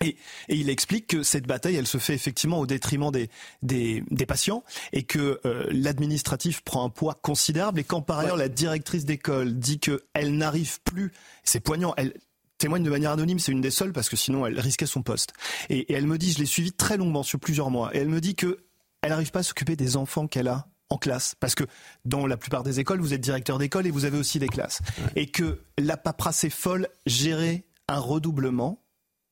Et, 0.00 0.16
et, 0.48 0.56
il 0.56 0.68
explique 0.68 1.06
que 1.06 1.22
cette 1.22 1.46
bataille, 1.46 1.76
elle 1.76 1.86
se 1.86 1.98
fait 1.98 2.14
effectivement 2.14 2.58
au 2.58 2.66
détriment 2.66 3.12
des, 3.12 3.30
des, 3.62 4.02
des 4.10 4.26
patients 4.26 4.64
et 4.92 5.04
que 5.04 5.40
euh, 5.44 5.66
l'administratif 5.70 6.62
prend 6.62 6.84
un 6.84 6.88
poids 6.88 7.14
considérable 7.14 7.78
et 7.78 7.84
quand 7.84 8.02
par 8.02 8.18
ailleurs 8.18 8.36
la 8.36 8.48
directrice 8.48 9.04
d'école 9.04 9.56
dit 9.56 9.78
qu'elle 9.78 10.36
n'arrive 10.36 10.80
plus, 10.82 11.12
c'est 11.44 11.60
poignant, 11.60 11.94
elle, 11.96 12.14
témoigne 12.62 12.84
de 12.84 12.90
manière 12.90 13.10
anonyme, 13.10 13.40
c'est 13.40 13.50
une 13.50 13.60
des 13.60 13.72
seules 13.72 13.92
parce 13.92 14.08
que 14.08 14.16
sinon 14.16 14.46
elle 14.46 14.58
risquait 14.60 14.86
son 14.86 15.02
poste. 15.02 15.32
Et, 15.68 15.92
elle 15.92 16.06
me 16.06 16.16
dit, 16.16 16.32
je 16.32 16.38
l'ai 16.38 16.46
suivie 16.46 16.72
très 16.72 16.96
longuement 16.96 17.24
sur 17.24 17.40
plusieurs 17.40 17.70
mois, 17.70 17.94
et 17.94 17.98
elle 17.98 18.08
me 18.08 18.20
dit 18.20 18.36
que 18.36 18.64
elle 19.02 19.10
n'arrive 19.10 19.32
pas 19.32 19.40
à 19.40 19.42
s'occuper 19.42 19.74
des 19.74 19.96
enfants 19.96 20.28
qu'elle 20.28 20.46
a 20.46 20.68
en 20.88 20.96
classe, 20.96 21.34
parce 21.40 21.56
que 21.56 21.64
dans 22.04 22.24
la 22.24 22.36
plupart 22.36 22.62
des 22.62 22.78
écoles, 22.78 23.00
vous 23.00 23.14
êtes 23.14 23.20
directeur 23.20 23.58
d'école 23.58 23.86
et 23.86 23.90
vous 23.90 24.04
avez 24.04 24.16
aussi 24.16 24.38
des 24.38 24.46
classes, 24.46 24.80
et 25.16 25.26
que 25.26 25.64
la 25.76 25.96
paperasse 25.96 26.44
est 26.44 26.50
folle, 26.50 26.86
gérer 27.04 27.66
un 27.88 27.98
redoublement, 27.98 28.84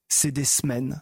c'est 0.08 0.32
des 0.32 0.44
semaines 0.44 1.00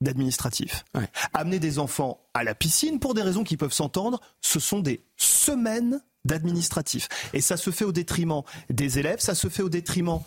d'administratif. 0.00 0.84
Amener 1.32 1.58
des 1.58 1.80
enfants 1.80 2.20
à 2.34 2.44
la 2.44 2.54
piscine, 2.54 3.00
pour 3.00 3.14
des 3.14 3.22
raisons 3.22 3.42
qui 3.42 3.56
peuvent 3.56 3.72
s'entendre, 3.72 4.20
ce 4.40 4.60
sont 4.60 4.78
des 4.78 5.04
semaines 5.16 6.02
d'administratif. 6.24 7.08
Et 7.32 7.40
ça 7.40 7.56
se 7.56 7.70
fait 7.70 7.84
au 7.84 7.92
détriment 7.92 8.42
des 8.70 8.98
élèves, 8.98 9.20
ça 9.20 9.34
se 9.34 9.48
fait 9.48 9.62
au 9.62 9.68
détriment, 9.68 10.20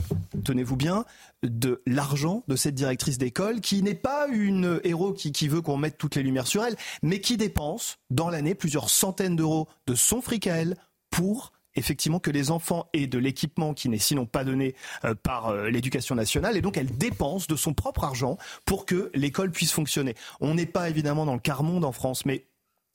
tenez-vous 0.43 0.75
bien, 0.75 1.05
de 1.43 1.81
l'argent 1.85 2.43
de 2.47 2.55
cette 2.55 2.75
directrice 2.75 3.17
d'école 3.17 3.61
qui 3.61 3.81
n'est 3.83 3.93
pas 3.93 4.27
une 4.27 4.79
héros 4.83 5.13
qui, 5.13 5.31
qui 5.31 5.47
veut 5.47 5.61
qu'on 5.61 5.77
mette 5.77 5.97
toutes 5.97 6.15
les 6.15 6.23
lumières 6.23 6.47
sur 6.47 6.63
elle, 6.63 6.75
mais 7.03 7.19
qui 7.19 7.37
dépense 7.37 7.97
dans 8.09 8.29
l'année 8.29 8.55
plusieurs 8.55 8.89
centaines 8.89 9.35
d'euros 9.35 9.67
de 9.87 9.95
son 9.95 10.21
fric 10.21 10.47
à 10.47 10.55
elle 10.55 10.75
pour 11.09 11.53
effectivement 11.75 12.19
que 12.19 12.31
les 12.31 12.51
enfants 12.51 12.89
aient 12.93 13.07
de 13.07 13.17
l'équipement 13.17 13.73
qui 13.73 13.89
n'est 13.89 13.97
sinon 13.97 14.25
pas 14.25 14.43
donné 14.43 14.75
euh, 15.03 15.13
par 15.13 15.47
euh, 15.47 15.69
l'éducation 15.69 16.15
nationale 16.15 16.57
et 16.57 16.61
donc 16.61 16.77
elle 16.77 16.97
dépense 16.97 17.47
de 17.47 17.55
son 17.55 17.73
propre 17.73 18.03
argent 18.03 18.37
pour 18.65 18.85
que 18.85 19.11
l'école 19.13 19.51
puisse 19.51 19.71
fonctionner. 19.71 20.15
On 20.39 20.55
n'est 20.55 20.65
pas 20.65 20.89
évidemment 20.89 21.25
dans 21.25 21.33
le 21.33 21.39
quart 21.39 21.63
monde 21.63 21.85
en 21.85 21.91
France, 21.91 22.25
mais 22.25 22.45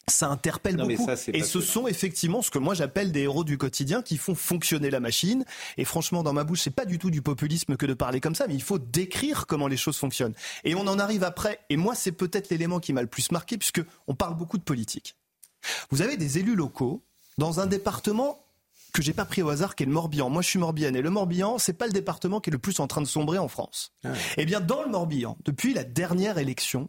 ça 0.09 0.28
interpelle 0.28 0.76
beaucoup. 0.76 1.07
et 1.32 1.42
ce 1.42 1.61
sont 1.61 1.86
effectivement 1.86 2.42
ce 2.42 2.51
que 2.51 2.59
moi 2.59 2.74
j'appelle 2.74 3.12
des 3.12 3.20
héros 3.20 3.44
du 3.44 3.59
quotidien 3.59 4.03
qui 4.03 4.16
font 4.16 4.34
fonctionner 4.34 4.90
la 4.90 5.01
machine. 5.01 5.44
Et 5.76 5.84
franchement, 5.84 6.22
dans 6.22 6.32
ma 6.32 6.44
bouche, 6.44 6.62
c'est 6.62 6.74
pas 6.74 6.84
du 6.84 6.98
tout 6.98 7.11
du 7.11 7.22
populisme 7.22 7.76
que 7.76 7.86
de 7.86 7.94
parler 7.94 8.20
comme 8.20 8.34
ça, 8.34 8.46
mais 8.46 8.55
il 8.55 8.62
faut 8.62 8.78
décrire 8.78 9.46
comment 9.46 9.68
les 9.68 9.76
choses 9.76 9.96
fonctionnent. 9.96 10.34
Et 10.64 10.74
on 10.74 10.86
en 10.86 10.98
arrive 10.98 11.24
après. 11.24 11.61
Et 11.70 11.76
moi, 11.76 11.94
c'est 11.94 12.12
peut-être 12.12 12.51
l'élément 12.51 12.80
qui 12.80 12.92
m'a 12.92 13.03
le 13.03 13.09
plus 13.09 13.30
marqué, 13.30 13.57
puisque 13.59 13.82
on 14.07 14.14
parle 14.14 14.36
beaucoup 14.36 14.59
de 14.59 14.62
politique. 14.62 15.16
Vous 15.90 16.03
avez 16.03 16.16
des 16.16 16.38
élus 16.38 16.57
locaux 16.57 17.03
dans 17.38 17.61
un 17.61 17.66
département 17.66 18.44
que 18.92 19.03
j'ai 19.03 19.12
pas 19.12 19.24
pris 19.24 19.42
au 19.42 19.48
hasard, 19.51 19.76
qui 19.76 19.84
est 19.84 19.86
le 19.86 19.92
Morbihan. 19.92 20.30
Moi, 20.30 20.42
je 20.42 20.48
suis 20.48 20.59
Morbihan 20.59 20.94
et 20.94 21.03
le 21.03 21.11
Morbihan, 21.11 21.59
c'est 21.59 21.72
pas 21.72 21.86
le 21.86 21.92
département 21.92 22.40
qui 22.40 22.51
est 22.51 22.53
le 22.53 22.59
plus 22.59 22.80
en 22.80 22.86
train 22.86 23.01
de 23.01 23.07
sombrer 23.07 23.38
en 23.38 23.48
France. 23.48 23.92
Ah 24.05 24.09
eh 24.36 24.44
bien, 24.44 24.61
dans 24.61 24.82
le 24.82 24.88
Morbihan, 24.88 25.36
depuis 25.44 25.74
la 25.74 25.84
dernière 25.84 26.38
élection, 26.38 26.88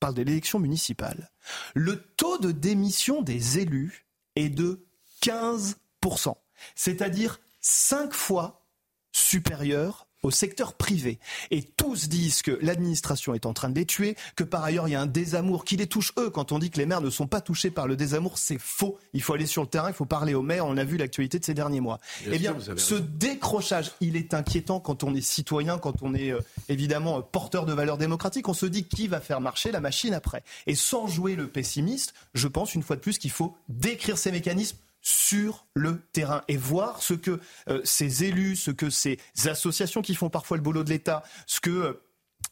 parle 0.00 0.14
de 0.14 0.22
l'élection 0.22 0.58
municipale, 0.58 1.30
le 1.74 2.02
taux 2.16 2.38
de 2.38 2.52
démission 2.52 3.22
des 3.22 3.58
élus 3.58 4.06
est 4.34 4.50
de 4.50 4.86
15%, 5.22 6.34
c'est-à-dire 6.74 7.40
5 7.60 8.12
fois 8.12 8.66
supérieur 9.12 10.05
au 10.22 10.30
secteur 10.30 10.74
privé. 10.74 11.18
Et 11.50 11.62
tous 11.62 12.08
disent 12.08 12.42
que 12.42 12.58
l'administration 12.62 13.34
est 13.34 13.46
en 13.46 13.52
train 13.52 13.68
de 13.68 13.74
les 13.74 13.86
tuer, 13.86 14.16
que 14.34 14.44
par 14.44 14.64
ailleurs 14.64 14.88
il 14.88 14.92
y 14.92 14.94
a 14.94 15.00
un 15.00 15.06
désamour 15.06 15.64
qui 15.64 15.76
les 15.76 15.86
touche 15.86 16.12
eux. 16.18 16.30
Quand 16.30 16.52
on 16.52 16.58
dit 16.58 16.70
que 16.70 16.78
les 16.78 16.86
maires 16.86 17.00
ne 17.00 17.10
sont 17.10 17.26
pas 17.26 17.40
touchés 17.40 17.70
par 17.70 17.86
le 17.86 17.96
désamour, 17.96 18.38
c'est 18.38 18.58
faux. 18.58 18.98
Il 19.12 19.22
faut 19.22 19.34
aller 19.34 19.46
sur 19.46 19.62
le 19.62 19.68
terrain, 19.68 19.88
il 19.88 19.94
faut 19.94 20.04
parler 20.04 20.34
aux 20.34 20.42
maires. 20.42 20.66
On 20.66 20.76
a 20.76 20.84
vu 20.84 20.96
l'actualité 20.96 21.38
de 21.38 21.44
ces 21.44 21.54
derniers 21.54 21.80
mois. 21.80 22.00
eh 22.30 22.38
bien, 22.38 22.56
ce 22.76 22.94
décrochage, 22.94 23.92
il 24.00 24.16
est 24.16 24.34
inquiétant 24.34 24.80
quand 24.80 25.04
on 25.04 25.14
est 25.14 25.20
citoyen, 25.20 25.78
quand 25.78 26.02
on 26.02 26.14
est 26.14 26.32
euh, 26.32 26.40
évidemment 26.68 27.22
porteur 27.22 27.66
de 27.66 27.72
valeurs 27.72 27.98
démocratiques. 27.98 28.48
On 28.48 28.54
se 28.54 28.66
dit 28.66 28.84
qui 28.84 29.08
va 29.08 29.20
faire 29.20 29.40
marcher 29.40 29.70
la 29.70 29.80
machine 29.80 30.14
après? 30.14 30.42
Et 30.66 30.74
sans 30.74 31.06
jouer 31.06 31.36
le 31.36 31.46
pessimiste, 31.46 32.14
je 32.34 32.48
pense 32.48 32.74
une 32.74 32.82
fois 32.82 32.96
de 32.96 33.00
plus 33.00 33.18
qu'il 33.18 33.30
faut 33.30 33.56
décrire 33.68 34.18
ces 34.18 34.32
mécanismes 34.32 34.76
sur 35.06 35.66
le 35.74 36.00
terrain 36.12 36.42
et 36.48 36.56
voir 36.56 37.00
ce 37.00 37.14
que 37.14 37.38
euh, 37.68 37.80
ces 37.84 38.24
élus, 38.24 38.56
ce 38.56 38.72
que 38.72 38.90
ces 38.90 39.20
associations 39.44 40.02
qui 40.02 40.16
font 40.16 40.30
parfois 40.30 40.56
le 40.56 40.64
boulot 40.64 40.82
de 40.82 40.90
l'État, 40.90 41.22
ce 41.46 41.60
que 41.60 41.70
euh, 41.70 41.92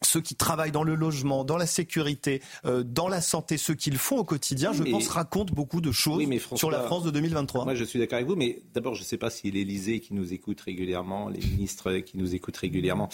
ceux 0.02 0.20
qui 0.20 0.36
travaillent 0.36 0.70
dans 0.70 0.84
le 0.84 0.94
logement, 0.94 1.44
dans 1.44 1.56
la 1.56 1.66
sécurité, 1.66 2.40
euh, 2.64 2.84
dans 2.84 3.08
la 3.08 3.20
santé, 3.20 3.56
ce 3.56 3.72
qu'ils 3.72 3.98
font 3.98 4.18
au 4.18 4.24
quotidien, 4.24 4.72
je 4.72 4.84
pense, 4.84 5.08
racontent 5.08 5.52
beaucoup 5.52 5.80
de 5.80 5.90
choses 5.90 6.22
sur 6.54 6.70
la 6.70 6.82
France 6.84 7.02
de 7.02 7.10
2023. 7.10 7.64
Moi, 7.64 7.74
je 7.74 7.82
suis 7.82 7.98
d'accord 7.98 8.18
avec 8.18 8.28
vous, 8.28 8.36
mais 8.36 8.62
d'abord, 8.72 8.94
je 8.94 9.00
ne 9.00 9.06
sais 9.06 9.18
pas 9.18 9.30
si 9.30 9.50
l'Élysée 9.50 9.98
qui 9.98 10.14
nous 10.14 10.32
écoute 10.32 10.60
régulièrement, 10.60 11.28
les 11.28 11.40
ministres 11.40 11.92
qui 11.98 12.18
nous 12.18 12.36
écoutent 12.36 12.58
régulièrement. 12.58 13.08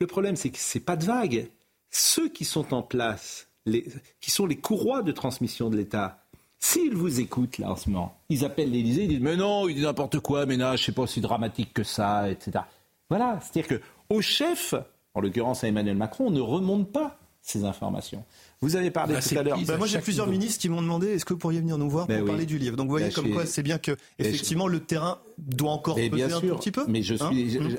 Le 0.00 0.08
problème, 0.08 0.34
c'est 0.34 0.50
que 0.50 0.58
ce 0.58 0.78
n'est 0.78 0.84
pas 0.84 0.96
de 0.96 1.04
vague. 1.04 1.48
Ceux 1.90 2.28
qui 2.28 2.44
sont 2.44 2.74
en 2.74 2.82
place, 2.82 3.46
les, 3.66 3.86
qui 4.20 4.32
sont 4.32 4.46
les 4.46 4.56
courroies 4.56 5.02
de 5.02 5.12
transmission 5.12 5.70
de 5.70 5.76
l'État, 5.76 6.24
S'ils 6.62 6.94
vous 6.94 7.20
écoutent 7.20 7.56
là 7.58 7.70
en 7.72 7.76
ce 7.76 7.88
moment, 7.88 8.14
ils 8.28 8.44
appellent 8.44 8.70
l'Élysée, 8.70 9.04
ils 9.04 9.08
disent 9.08 9.20
mais 9.20 9.36
non, 9.36 9.66
il 9.68 9.74
dit 9.76 9.82
n'importe 9.82 10.20
quoi, 10.20 10.44
mais 10.46 10.56
non, 10.58 10.76
je 10.76 10.84
sais 10.84 10.92
pas 10.92 11.06
si 11.06 11.20
dramatique 11.22 11.72
que 11.72 11.82
ça, 11.82 12.30
etc. 12.30 12.64
Voilà, 13.08 13.40
c'est-à-dire 13.40 13.78
que 13.78 13.84
au 14.10 14.20
chef, 14.20 14.74
en 15.14 15.20
l'occurrence 15.20 15.64
à 15.64 15.68
Emmanuel 15.68 15.96
Macron, 15.96 16.26
on 16.26 16.30
ne 16.30 16.40
remonte 16.40 16.92
pas 16.92 17.16
ces 17.40 17.64
informations. 17.64 18.22
Vous 18.60 18.76
avez 18.76 18.90
parlé 18.90 19.14
Bah, 19.14 19.20
tout 19.26 19.38
à 19.38 19.42
l'heure. 19.42 19.58
ça, 19.64 19.78
moi, 19.78 19.86
j'ai 19.86 19.98
plusieurs 20.00 20.26
niveau. 20.26 20.38
ministres 20.38 20.60
qui 20.60 20.68
m'ont 20.68 20.82
demandé 20.82 21.08
est-ce 21.08 21.24
que 21.24 21.32
vous 21.32 21.38
pourriez 21.38 21.60
venir 21.60 21.78
nous 21.78 21.88
voir 21.88 22.06
Ben 22.06 22.16
pour 22.18 22.24
oui. 22.24 22.30
parler 22.30 22.44
du 22.46 22.58
livre? 22.58 22.76
Donc 22.76 22.86
vous 22.88 22.92
voyez 22.92 23.06
Ben, 23.06 23.14
comme 23.14 23.30
quoi 23.30 23.46
c'est 23.46 23.62
bien 23.62 23.78
que 23.78 23.96
effectivement 24.18 24.66
le 24.68 24.80
terrain 24.80 25.18
doit 25.38 25.72
encore 25.72 25.94
peser 25.96 26.10
bien 26.10 26.26
un 26.26 26.38
sûr, 26.40 26.50
tout 26.56 26.56
petit 26.58 26.70
peu. 26.70 26.84
Mais 26.86 27.02
je 27.02 27.14
Hein? 27.14 27.30
suis. 27.32 27.56
Hum? 27.58 27.70
je- 27.70 27.76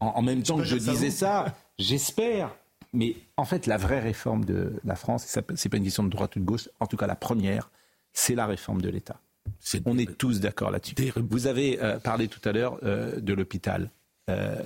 en, 0.00 0.06
en 0.08 0.22
même 0.22 0.42
temps 0.42 0.56
que 0.56 0.64
je 0.64 0.76
disais 0.76 1.10
ça, 1.10 1.54
j'espère. 1.78 2.50
Mais 2.92 3.14
en 3.36 3.44
fait, 3.44 3.66
la 3.66 3.76
vraie 3.76 4.00
réforme 4.00 4.44
de 4.44 4.72
la 4.84 4.96
France, 4.96 5.24
c'est 5.54 5.68
pas 5.68 5.76
une 5.76 5.84
question 5.84 6.02
de 6.02 6.08
droite 6.08 6.34
ou 6.36 6.40
de 6.40 6.44
gauche, 6.44 6.68
en 6.80 6.86
tout 6.86 6.96
cas 6.96 7.06
la 7.06 7.14
première, 7.16 7.70
c'est 8.16 8.34
la 8.34 8.46
réforme 8.46 8.80
de 8.80 8.88
l'État. 8.88 9.20
On 9.84 9.98
est 9.98 10.16
tous 10.16 10.40
d'accord 10.40 10.70
là-dessus. 10.70 10.94
Vous 11.16 11.46
avez 11.46 11.80
euh, 11.82 11.98
parlé 11.98 12.28
tout 12.28 12.40
à 12.48 12.52
l'heure 12.52 12.78
euh, 12.82 13.20
de 13.20 13.32
l'hôpital. 13.34 13.90
Euh, 14.30 14.56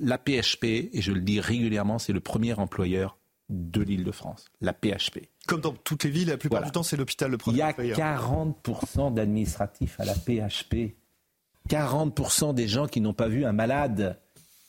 la 0.00 0.18
PHP, 0.18 0.64
et 0.64 1.02
je 1.02 1.12
le 1.12 1.20
dis 1.20 1.40
régulièrement, 1.40 1.98
c'est 1.98 2.12
le 2.12 2.20
premier 2.20 2.54
employeur 2.54 3.18
de 3.50 3.82
l'Île-de-France. 3.82 4.46
La 4.60 4.72
PHP. 4.72 5.28
Comme 5.46 5.60
dans 5.60 5.72
toutes 5.72 6.04
les 6.04 6.10
villes, 6.10 6.28
la 6.28 6.36
plupart 6.36 6.60
Voilà. 6.60 6.70
du 6.70 6.72
temps 6.72 6.82
c'est 6.82 6.96
l'hôpital 6.96 7.30
le 7.30 7.38
premier. 7.38 7.56
Il 7.56 7.58
y 7.58 7.62
a 7.62 7.68
employeur. 7.70 7.98
40% 7.98 9.14
d'administratifs 9.14 9.98
à 10.00 10.04
la 10.04 10.14
PHP. 10.14 10.94
40% 11.68 12.54
des 12.54 12.68
gens 12.68 12.86
qui 12.86 13.00
n'ont 13.00 13.12
pas 13.14 13.28
vu 13.28 13.44
un 13.44 13.52
malade. 13.52 14.18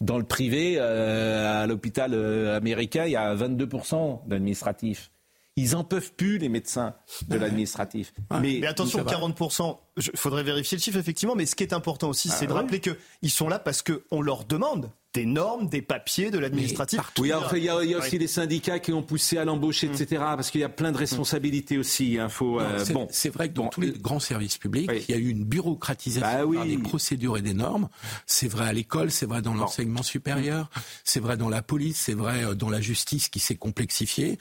Dans 0.01 0.17
le 0.17 0.23
privé, 0.23 0.79
à 0.79 1.65
l'hôpital 1.67 2.13
américain, 2.53 3.05
il 3.05 3.11
y 3.11 3.15
a 3.15 3.33
22% 3.35 4.27
d'administratifs. 4.27 5.11
Ils 5.57 5.75
en 5.75 5.83
peuvent 5.83 6.13
plus, 6.13 6.37
les 6.37 6.49
médecins 6.49 6.93
de 7.27 7.35
l'administratif. 7.35 8.13
Mais, 8.41 8.65
attention, 8.65 9.03
40%, 9.03 9.77
il 9.97 10.17
faudrait 10.17 10.43
vérifier 10.43 10.77
le 10.77 10.81
chiffre 10.81 10.99
effectivement, 10.99 11.35
mais 11.35 11.47
ce 11.47 11.55
qui 11.55 11.63
est 11.63 11.73
important 11.73 12.09
aussi, 12.09 12.29
c'est 12.29 12.45
de 12.45 12.51
ouais. 12.51 12.59
rappeler 12.59 12.79
qu'ils 12.79 13.31
sont 13.31 13.49
là 13.49 13.57
parce 13.57 13.81
qu'on 13.81 14.21
leur 14.21 14.45
demande 14.45 14.91
des 15.17 15.25
normes, 15.25 15.67
des 15.67 15.81
papiers, 15.81 16.29
de 16.29 16.37
l'administratif. 16.37 16.99
Oui, 17.23 17.29
il 17.57 17.63
y 17.63 17.69
a, 17.69 17.83
il 17.83 17.89
y 17.89 17.93
a 17.95 17.97
aussi 17.97 18.17
les 18.19 18.27
syndicats 18.27 18.77
qui 18.79 18.93
ont 18.93 19.01
poussé 19.01 19.37
à 19.39 19.45
l'embauche, 19.45 19.83
etc. 19.83 20.05
Parce 20.19 20.51
qu'il 20.51 20.61
y 20.61 20.63
a 20.63 20.69
plein 20.69 20.91
de 20.91 20.97
responsabilités 20.97 21.77
aussi. 21.79 22.19
hein, 22.19 22.29
faut, 22.29 22.59
euh, 22.59 22.77
Non, 22.77 22.85
c'est- 22.85 22.93
bon. 22.93 23.07
C'est 23.11 23.29
vrai 23.29 23.49
que 23.49 23.53
dans 23.55 23.67
tous 23.67 23.81
les 23.81 23.91
grands 23.91 24.19
services 24.19 24.57
publics, 24.57 24.89
il 25.09 25.11
y 25.11 25.17
a 25.17 25.17
eu 25.17 25.29
une 25.29 25.43
bureaucratisation 25.43 26.51
par 26.53 26.65
des 26.65 26.77
procédures 26.77 27.37
et 27.37 27.41
des 27.41 27.53
normes. 27.55 27.89
C'est 28.25 28.47
vrai 28.47 28.67
à 28.67 28.73
l'école, 28.73 29.09
c'est 29.11 29.25
vrai 29.25 29.41
dans 29.41 29.53
l'enseignement 29.53 30.03
supérieur, 30.03 30.69
c'est 31.03 31.19
vrai 31.19 31.35
dans 31.37 31.49
la 31.49 31.61
police, 31.61 31.97
c'est 31.99 32.13
vrai 32.13 32.43
euh, 32.43 32.53
dans 32.53 32.69
la 32.69 32.79
justice 32.81 33.29
qui 33.29 33.39
s'est 33.39 33.55
complexifiée, 33.55 34.37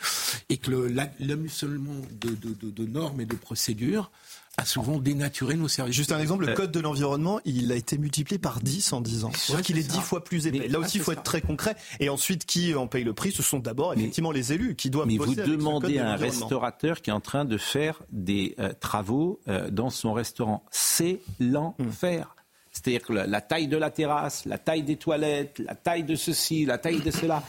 et 0.50 0.58
que 0.58 0.70
le- 0.70 0.88
la- 0.88 1.10
l'amusement 1.20 1.94
de, 2.20 2.28
de- 2.30 2.54
de- 2.60 2.70
de 2.70 2.86
normes 2.86 3.20
et 3.20 3.26
de 3.26 3.34
procédures 3.34 4.10
a 4.58 4.64
souvent 4.64 4.98
dénaturé 4.98 5.54
nos 5.54 5.68
services. 5.68 5.94
Juste 5.94 6.12
un 6.12 6.18
exemple, 6.18 6.46
le 6.46 6.52
Euh, 6.52 6.54
code 6.54 6.72
de 6.72 6.80
l'environnement, 6.80 7.40
il 7.44 7.70
a 7.72 7.74
été 7.74 7.98
multiplié 7.98 8.38
par 8.38 8.60
10 8.60 8.92
en 8.94 9.00
10 9.02 9.24
ans. 9.24 9.30
C'est-à-dire 9.34 9.64
qu'il 9.66 9.78
est 9.78 9.82
c'est 9.82 9.88
10 9.88 9.94
ça. 9.96 10.00
fois 10.02 10.24
plus 10.24 10.46
épais. 10.46 10.60
Mais- 10.60 10.68
Là 10.68 10.78
ah, 10.80 10.86
aussi, 10.86 10.96
il 10.96 11.02
faut 11.02 11.12
c'est 11.12 11.18
être 11.18 11.24
très 11.24 11.42
concret. 11.42 11.76
Et 12.00 12.08
ensuite, 12.08 12.46
qui 12.46 12.74
en 12.74 12.86
paye 12.86 13.04
le 13.04 13.12
prix? 13.12 13.32
Ce 13.32 13.42
sont 13.42 13.58
d'abord 13.58 13.92
effectivement 13.92 14.32
les 14.32 14.52
élus 14.54 14.74
qui 14.74 14.88
doivent 14.88 15.06
Mais 15.08 15.18
vous 15.18 15.34
demandez 15.34 15.94
de 15.94 15.98
à 16.00 16.12
un 16.12 16.16
restaurateur 16.16 17.02
qui 17.02 17.10
est 17.10 17.12
en 17.12 17.20
train 17.20 17.44
de 17.44 17.58
faire 17.58 18.00
des 18.10 18.54
euh, 18.58 18.72
travaux 18.80 19.40
euh, 19.48 19.70
dans 19.70 19.90
son 19.90 20.12
restaurant. 20.14 20.64
C'est 20.70 21.20
l'enfer. 21.38 22.34
C'est-à-dire 22.72 23.02
que 23.02 23.12
la, 23.12 23.26
la 23.26 23.40
taille 23.40 23.68
de 23.68 23.76
la 23.76 23.90
terrasse, 23.90 24.44
la 24.46 24.58
taille 24.58 24.82
des 24.82 24.96
toilettes, 24.96 25.58
la 25.58 25.74
taille 25.74 26.04
de 26.04 26.14
ceci, 26.14 26.64
la 26.64 26.78
taille 26.78 27.00
de 27.00 27.10
cela. 27.10 27.42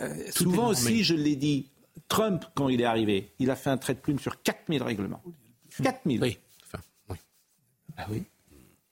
Euh, 0.00 0.14
souvent 0.34 0.68
aussi, 0.68 1.04
je 1.04 1.14
l'ai 1.14 1.36
dit, 1.36 1.68
Trump, 2.08 2.44
quand 2.54 2.68
il 2.68 2.80
est 2.80 2.84
arrivé, 2.84 3.32
il 3.38 3.50
a 3.50 3.56
fait 3.56 3.70
un 3.70 3.76
trait 3.76 3.94
de 3.94 3.98
plume 4.00 4.18
sur 4.18 4.42
4000 4.42 4.82
règlements. 4.82 5.22
4000. 5.82 6.20
Oui. 6.22 6.38
Ah 7.98 8.06
oui 8.10 8.22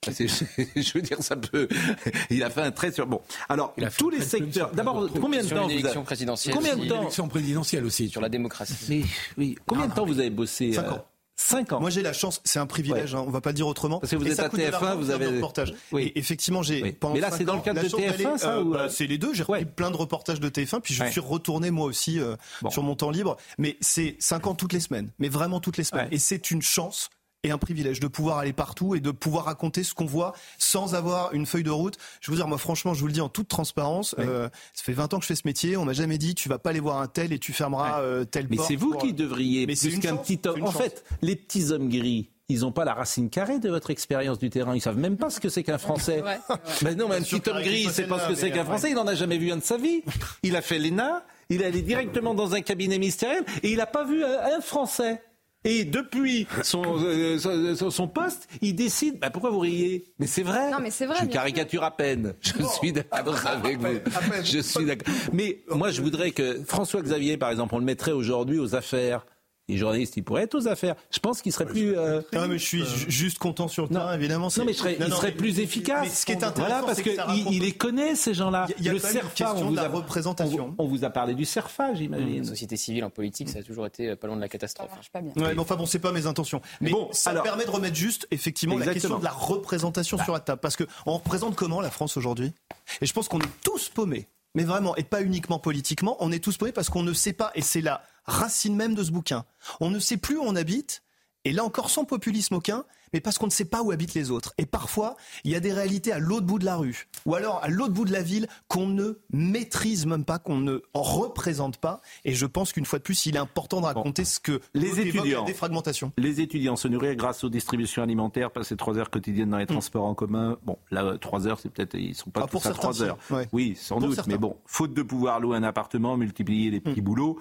Ah, 0.06 0.12
c'est- 0.12 0.28
je 0.76 0.92
veux 0.94 1.02
dire, 1.02 1.22
ça 1.22 1.36
peut. 1.36 1.68
Il 2.30 2.42
a 2.42 2.50
fait 2.50 2.60
un 2.62 2.70
trait 2.70 2.92
sur. 2.92 3.06
Bon, 3.06 3.20
alors 3.48 3.74
tous 3.98 4.10
les 4.10 4.20
secteurs. 4.20 4.70
D'abord, 4.72 5.08
combien 5.20 5.42
de 5.42 5.46
Sur 5.46 5.56
temps 5.56 5.68
une 5.68 5.80
vous 5.80 5.86
avez... 5.86 6.02
présidentielle 6.04 6.54
Combien 6.54 6.76
de 6.76 6.92
aussi. 7.06 7.16
temps 7.16 7.28
présidentielle 7.28 7.84
aussi. 7.84 8.08
Sur 8.08 8.20
la 8.20 8.28
démocratie. 8.28 8.74
Mais 8.88 9.02
oui, 9.38 9.56
combien 9.66 9.86
de 9.88 9.94
temps 9.94 10.04
vous 10.06 10.18
avez 10.20 10.30
bossé 10.30 10.72
Cinq 10.72 10.84
euh, 10.86 10.90
ans. 10.92 11.06
Cinq 11.42 11.72
ans. 11.72 11.80
Moi, 11.80 11.88
j'ai 11.90 12.02
la 12.02 12.12
chance, 12.12 12.40
c'est 12.44 12.58
un 12.58 12.66
privilège, 12.66 13.14
hein, 13.14 13.24
on 13.26 13.30
va 13.30 13.40
pas 13.40 13.50
le 13.50 13.54
dire 13.54 13.66
autrement. 13.66 13.98
Parce 13.98 14.10
que 14.10 14.16
vous 14.16 14.26
Et 14.26 14.32
êtes 14.32 14.40
à 14.40 14.48
coûte 14.50 14.60
de 14.60 14.64
TF1, 14.66 14.70
l'argent 14.72 14.96
vous 14.96 15.10
avez- 15.10 15.30
des 15.30 15.36
reportages. 15.36 15.74
Oui. 15.90 16.02
Et 16.14 16.18
effectivement, 16.18 16.62
j'ai. 16.62 16.82
Oui. 16.82 16.92
pendant 16.92 17.14
Mais 17.14 17.20
là, 17.20 17.30
c'est 17.30 17.44
dans 17.44 17.56
le 17.56 17.62
cadre 17.62 17.82
de 17.82 17.88
chance 17.88 17.98
TF1, 18.00 18.22
d'aller, 18.24 18.38
ça, 18.38 18.56
euh, 18.58 18.62
ou, 18.62 18.72
bah, 18.72 18.78
euh 18.82 18.88
C'est 18.90 19.06
les 19.06 19.16
deux. 19.16 19.32
J'ai 19.32 19.42
repris 19.42 19.64
plein 19.64 19.90
de 19.90 19.96
reportages 19.96 20.38
de 20.38 20.48
TF1, 20.50 20.80
puis 20.80 20.92
je 20.94 21.02
Ouais. 21.02 21.10
suis 21.10 21.20
retourné 21.20 21.70
moi 21.70 21.86
aussi 21.86 22.20
euh, 22.20 22.36
sur 22.68 22.82
mon 22.82 22.94
temps 22.94 23.10
libre. 23.10 23.36
Mais 23.58 23.76
c'est 23.80 24.16
cinq 24.18 24.46
ans 24.46 24.54
toutes 24.54 24.72
les 24.74 24.80
semaines, 24.80 25.10
mais 25.18 25.28
vraiment 25.30 25.60
toutes 25.60 25.78
les 25.78 25.84
semaines. 25.84 26.08
Et 26.10 26.18
c'est 26.18 26.50
une 26.50 26.62
chance. 26.62 27.08
Et 27.42 27.50
un 27.50 27.56
privilège 27.58 28.00
de 28.00 28.06
pouvoir 28.06 28.36
aller 28.38 28.52
partout 28.52 28.94
et 28.94 29.00
de 29.00 29.10
pouvoir 29.10 29.46
raconter 29.46 29.82
ce 29.82 29.94
qu'on 29.94 30.04
voit 30.04 30.34
sans 30.58 30.94
avoir 30.94 31.32
une 31.32 31.46
feuille 31.46 31.62
de 31.62 31.70
route. 31.70 31.96
Je 32.20 32.30
veux 32.30 32.36
dire, 32.36 32.46
moi, 32.46 32.58
franchement, 32.58 32.92
je 32.92 33.00
vous 33.00 33.06
le 33.06 33.14
dis 33.14 33.22
en 33.22 33.30
toute 33.30 33.48
transparence, 33.48 34.14
euh, 34.18 34.50
ça 34.74 34.82
fait 34.84 34.92
20 34.92 35.14
ans 35.14 35.18
que 35.18 35.22
je 35.22 35.28
fais 35.28 35.34
ce 35.36 35.46
métier. 35.46 35.78
On 35.78 35.86
m'a 35.86 35.94
jamais 35.94 36.18
dit, 36.18 36.34
tu 36.34 36.50
vas 36.50 36.58
pas 36.58 36.68
aller 36.68 36.80
voir 36.80 37.00
un 37.00 37.06
tel 37.06 37.32
et 37.32 37.38
tu 37.38 37.54
fermeras 37.54 38.02
euh, 38.02 38.26
tel 38.26 38.46
Mais 38.50 38.56
porte 38.56 38.68
c'est 38.68 38.76
vous 38.76 38.90
pour- 38.92 39.00
qui 39.00 39.14
devriez, 39.14 39.66
Mais 39.66 39.74
c'est 39.74 39.88
plus 39.88 40.00
qu'un 40.00 40.16
petit 40.16 40.38
homme. 40.46 40.62
En 40.62 40.66
chance. 40.70 40.82
fait, 40.82 41.02
les 41.22 41.34
petits 41.34 41.70
hommes 41.72 41.88
gris, 41.88 42.28
ils 42.50 42.60
n'ont 42.60 42.72
pas 42.72 42.84
la 42.84 42.92
racine 42.92 43.30
carrée 43.30 43.58
de 43.58 43.70
votre 43.70 43.88
expérience 43.90 44.38
du 44.38 44.50
terrain. 44.50 44.74
Ils 44.76 44.82
savent 44.82 44.98
même 44.98 45.16
pas 45.16 45.30
ce 45.30 45.40
que 45.40 45.48
c'est 45.48 45.62
qu'un 45.62 45.78
Français. 45.78 46.22
Ouais, 46.26 46.38
Ben 46.82 46.94
non, 46.94 47.08
mais 47.08 47.14
un 47.16 47.22
petit 47.22 47.40
homme 47.48 47.62
gris, 47.62 47.84
pas 47.84 47.90
c'est 47.92 48.06
pas 48.06 48.18
ce 48.20 48.28
que 48.28 48.34
c'est 48.34 48.50
mais, 48.50 48.52
qu'un 48.52 48.60
euh, 48.62 48.64
Français. 48.66 48.90
Il 48.90 48.96
n'en 48.96 49.06
a 49.06 49.14
jamais 49.14 49.38
vu 49.38 49.50
un 49.50 49.56
de 49.56 49.62
sa 49.62 49.78
vie. 49.78 50.02
Il 50.42 50.56
a 50.56 50.60
fait 50.60 50.78
l'ENA, 50.78 51.24
il 51.48 51.62
est 51.62 51.64
allé 51.64 51.80
directement 51.80 52.34
dans 52.34 52.54
un 52.54 52.60
cabinet 52.60 52.98
ministériel 52.98 53.44
et 53.62 53.70
il 53.70 53.78
n'a 53.78 53.86
pas 53.86 54.04
vu 54.04 54.22
un 54.24 54.60
Français. 54.60 55.22
Et 55.64 55.84
depuis 55.84 56.46
son, 56.62 56.82
euh, 57.04 57.74
son, 57.74 58.08
poste, 58.08 58.48
il 58.62 58.74
décide. 58.74 59.18
Ben 59.20 59.30
pourquoi 59.30 59.50
vous 59.50 59.60
riez? 59.60 60.04
Mais 60.18 60.26
c'est 60.26 60.42
vrai. 60.42 60.70
Non, 60.70 60.78
mais 60.80 60.90
c'est 60.90 61.06
vrai, 61.06 61.18
Je 61.22 61.26
caricature 61.26 61.84
à 61.84 61.96
peine. 61.96 62.34
Je 62.40 62.62
suis 62.64 62.92
d'accord 62.92 63.46
avec 63.46 63.78
vous. 63.78 64.00
Je 64.42 64.60
suis 64.60 64.84
d'accord. 64.86 65.12
Mais 65.32 65.62
moi, 65.68 65.90
je 65.90 66.00
voudrais 66.00 66.30
que 66.30 66.62
François 66.64 67.02
Xavier, 67.02 67.36
par 67.36 67.50
exemple, 67.50 67.74
on 67.74 67.78
le 67.78 67.84
mettrait 67.84 68.12
aujourd'hui 68.12 68.58
aux 68.58 68.74
affaires. 68.74 69.26
Les 69.70 69.78
journalistes, 69.78 70.16
ils 70.16 70.22
pourraient 70.22 70.42
être 70.42 70.54
aux 70.54 70.66
affaires. 70.68 70.94
Je 71.10 71.18
pense 71.20 71.42
qu'il 71.42 71.52
serait 71.52 71.66
plus. 71.66 71.96
euh, 71.96 72.20
Ah, 72.34 72.46
mais 72.48 72.58
je 72.58 72.64
suis 72.64 72.84
ju- 72.84 73.10
juste 73.10 73.38
content 73.38 73.68
sur 73.68 73.84
le 73.84 73.88
terrain, 73.90 74.14
évidemment. 74.14 74.48
non, 74.56 74.64
mais 74.64 74.72
je 74.72 74.78
serais- 74.78 74.96
Non, 74.98 75.06
il 75.06 75.10
non, 75.10 75.16
serait 75.16 75.28
mais- 75.28 75.36
plus 75.36 75.60
efficace. 75.60 76.00
mais 76.02 76.08
ce 76.10 76.26
qui 76.26 76.32
est 76.32 76.42
intéressant, 76.44 76.66
voilà, 76.80 76.82
parce 76.86 76.98
ça 77.02 77.10
il, 77.10 77.20
raconte- 77.20 77.52
il 77.52 77.62
les 77.62 77.72
connaît 77.72 78.14
ces 78.14 78.34
gens-là. 78.34 78.66
Il 78.78 78.84
y 78.84 78.88
a 78.88 78.92
le 78.92 78.98
quand 78.98 79.08
même 79.08 79.16
une 79.16 79.28
question 79.28 79.46
on 79.56 79.64
vous 79.66 79.70
de 79.70 79.76
la 79.76 79.88
représentation. 79.88 80.74
On, 80.78 80.84
on 80.84 80.88
vous 80.88 81.04
a 81.04 81.10
parlé 81.10 81.34
du 81.34 81.44
Cerfa, 81.44 81.94
j'imagine. 81.94 82.28
Une 82.36 82.44
société 82.44 82.76
civile 82.76 83.04
en 83.04 83.10
politique, 83.10 83.48
ça 83.48 83.60
a 83.60 83.62
toujours 83.62 83.86
été 83.86 84.08
euh, 84.10 84.16
pas 84.16 84.26
loin 84.26 84.36
de 84.36 84.40
la 84.40 84.48
catastrophe. 84.48 84.88
pas 85.12 85.20
bien. 85.20 85.32
Ouais, 85.36 85.54
mais 85.54 85.60
enfin 85.60 85.76
bon, 85.76 85.86
c'est 85.86 85.98
pas 85.98 86.12
mes 86.12 86.26
intentions. 86.26 86.60
Mais 86.80 86.90
Bon, 86.90 87.08
ça 87.12 87.30
alors- 87.30 87.42
permet 87.44 87.64
de 87.64 87.70
remettre 87.70 87.96
juste 87.96 88.26
effectivement 88.30 88.76
la 88.78 88.92
question 88.92 89.18
de 89.18 89.24
la 89.24 89.30
représentation 89.30 90.18
sur 90.18 90.32
la 90.32 90.40
table. 90.40 90.60
Parce 90.60 90.76
que 90.76 90.84
on 91.06 91.14
représente 91.14 91.54
comment 91.56 91.80
la 91.80 91.90
France 91.90 92.16
aujourd'hui? 92.16 92.52
Et 93.00 93.06
je 93.06 93.12
pense 93.12 93.28
qu'on 93.28 93.38
est 93.40 93.62
tous 93.64 93.88
paumés. 93.88 94.26
Mais 94.56 94.64
vraiment, 94.64 94.96
et 94.96 95.04
pas 95.04 95.22
uniquement 95.22 95.60
politiquement, 95.60 96.16
on 96.18 96.32
est 96.32 96.42
tous 96.42 96.56
paumés 96.56 96.72
parce 96.72 96.88
qu'on 96.88 97.04
ne 97.04 97.12
sait 97.12 97.32
pas, 97.32 97.52
et 97.54 97.62
c'est 97.62 97.80
la 97.80 98.02
racine 98.24 98.76
même 98.76 98.94
de 98.94 99.02
ce 99.02 99.10
bouquin. 99.10 99.44
On 99.80 99.90
ne 99.90 99.98
sait 99.98 100.16
plus 100.16 100.36
où 100.38 100.42
on 100.44 100.56
habite, 100.56 101.02
et 101.44 101.52
là 101.52 101.64
encore 101.64 101.90
sans 101.90 102.04
populisme 102.04 102.54
aucun, 102.54 102.84
mais 103.12 103.20
parce 103.20 103.38
qu'on 103.38 103.46
ne 103.46 103.50
sait 103.50 103.64
pas 103.64 103.82
où 103.82 103.90
habitent 103.90 104.14
les 104.14 104.30
autres. 104.30 104.52
Et 104.56 104.66
parfois, 104.66 105.16
il 105.42 105.50
y 105.50 105.56
a 105.56 105.60
des 105.60 105.72
réalités 105.72 106.12
à 106.12 106.20
l'autre 106.20 106.46
bout 106.46 106.60
de 106.60 106.64
la 106.64 106.76
rue, 106.76 107.08
ou 107.26 107.34
alors 107.34 107.58
à 107.64 107.68
l'autre 107.68 107.92
bout 107.92 108.04
de 108.04 108.12
la 108.12 108.22
ville, 108.22 108.46
qu'on 108.68 108.86
ne 108.86 109.14
maîtrise 109.32 110.06
même 110.06 110.24
pas, 110.24 110.38
qu'on 110.38 110.58
ne 110.58 110.78
en 110.94 111.02
représente 111.02 111.78
pas. 111.78 112.02
Et 112.24 112.34
je 112.34 112.46
pense 112.46 112.72
qu'une 112.72 112.84
fois 112.86 112.98
de 113.00 113.02
plus, 113.02 113.26
il 113.26 113.34
est 113.34 113.40
important 113.40 113.80
de 113.80 113.86
raconter 113.86 114.24
ce 114.24 114.38
que 114.38 114.60
Les 114.74 115.00
étudiants. 115.00 115.40
la 115.40 115.46
défragmentation. 115.46 116.12
Les 116.18 116.40
étudiants 116.40 116.76
se 116.76 116.86
nourrir 116.86 117.16
grâce 117.16 117.42
aux 117.42 117.48
distributions 117.48 118.02
alimentaires, 118.04 118.52
passer 118.52 118.76
trois 118.76 118.96
heures 118.96 119.10
quotidiennes 119.10 119.50
dans 119.50 119.58
les 119.58 119.66
transports 119.66 120.04
en 120.04 120.14
commun. 120.14 120.58
Bon, 120.62 120.78
là, 120.92 121.02
euh, 121.04 121.16
trois 121.16 121.48
heures, 121.48 121.58
c'est 121.58 121.70
peut-être, 121.70 121.94
ils 121.96 122.14
sont 122.14 122.30
pas 122.30 122.42
Ah, 122.44 122.46
pour 122.46 122.60
tous 122.62 122.68
à 122.68 122.70
certains, 122.74 122.80
trois 122.90 123.02
heures. 123.02 123.18
Ouais. 123.30 123.48
Oui, 123.52 123.74
sans 123.76 123.96
Pour 123.98 124.06
doute. 124.06 124.14
certains. 124.16 124.30
Mais 124.30 124.38
bon, 124.38 124.56
faute 124.66 124.94
de 124.94 125.02
pouvoir 125.02 125.40
louer 125.40 125.56
un 125.56 125.64
appartement, 125.64 126.16
multiplier 126.16 126.70
les 126.70 126.80
petits 126.80 127.00
boulots. 127.00 127.40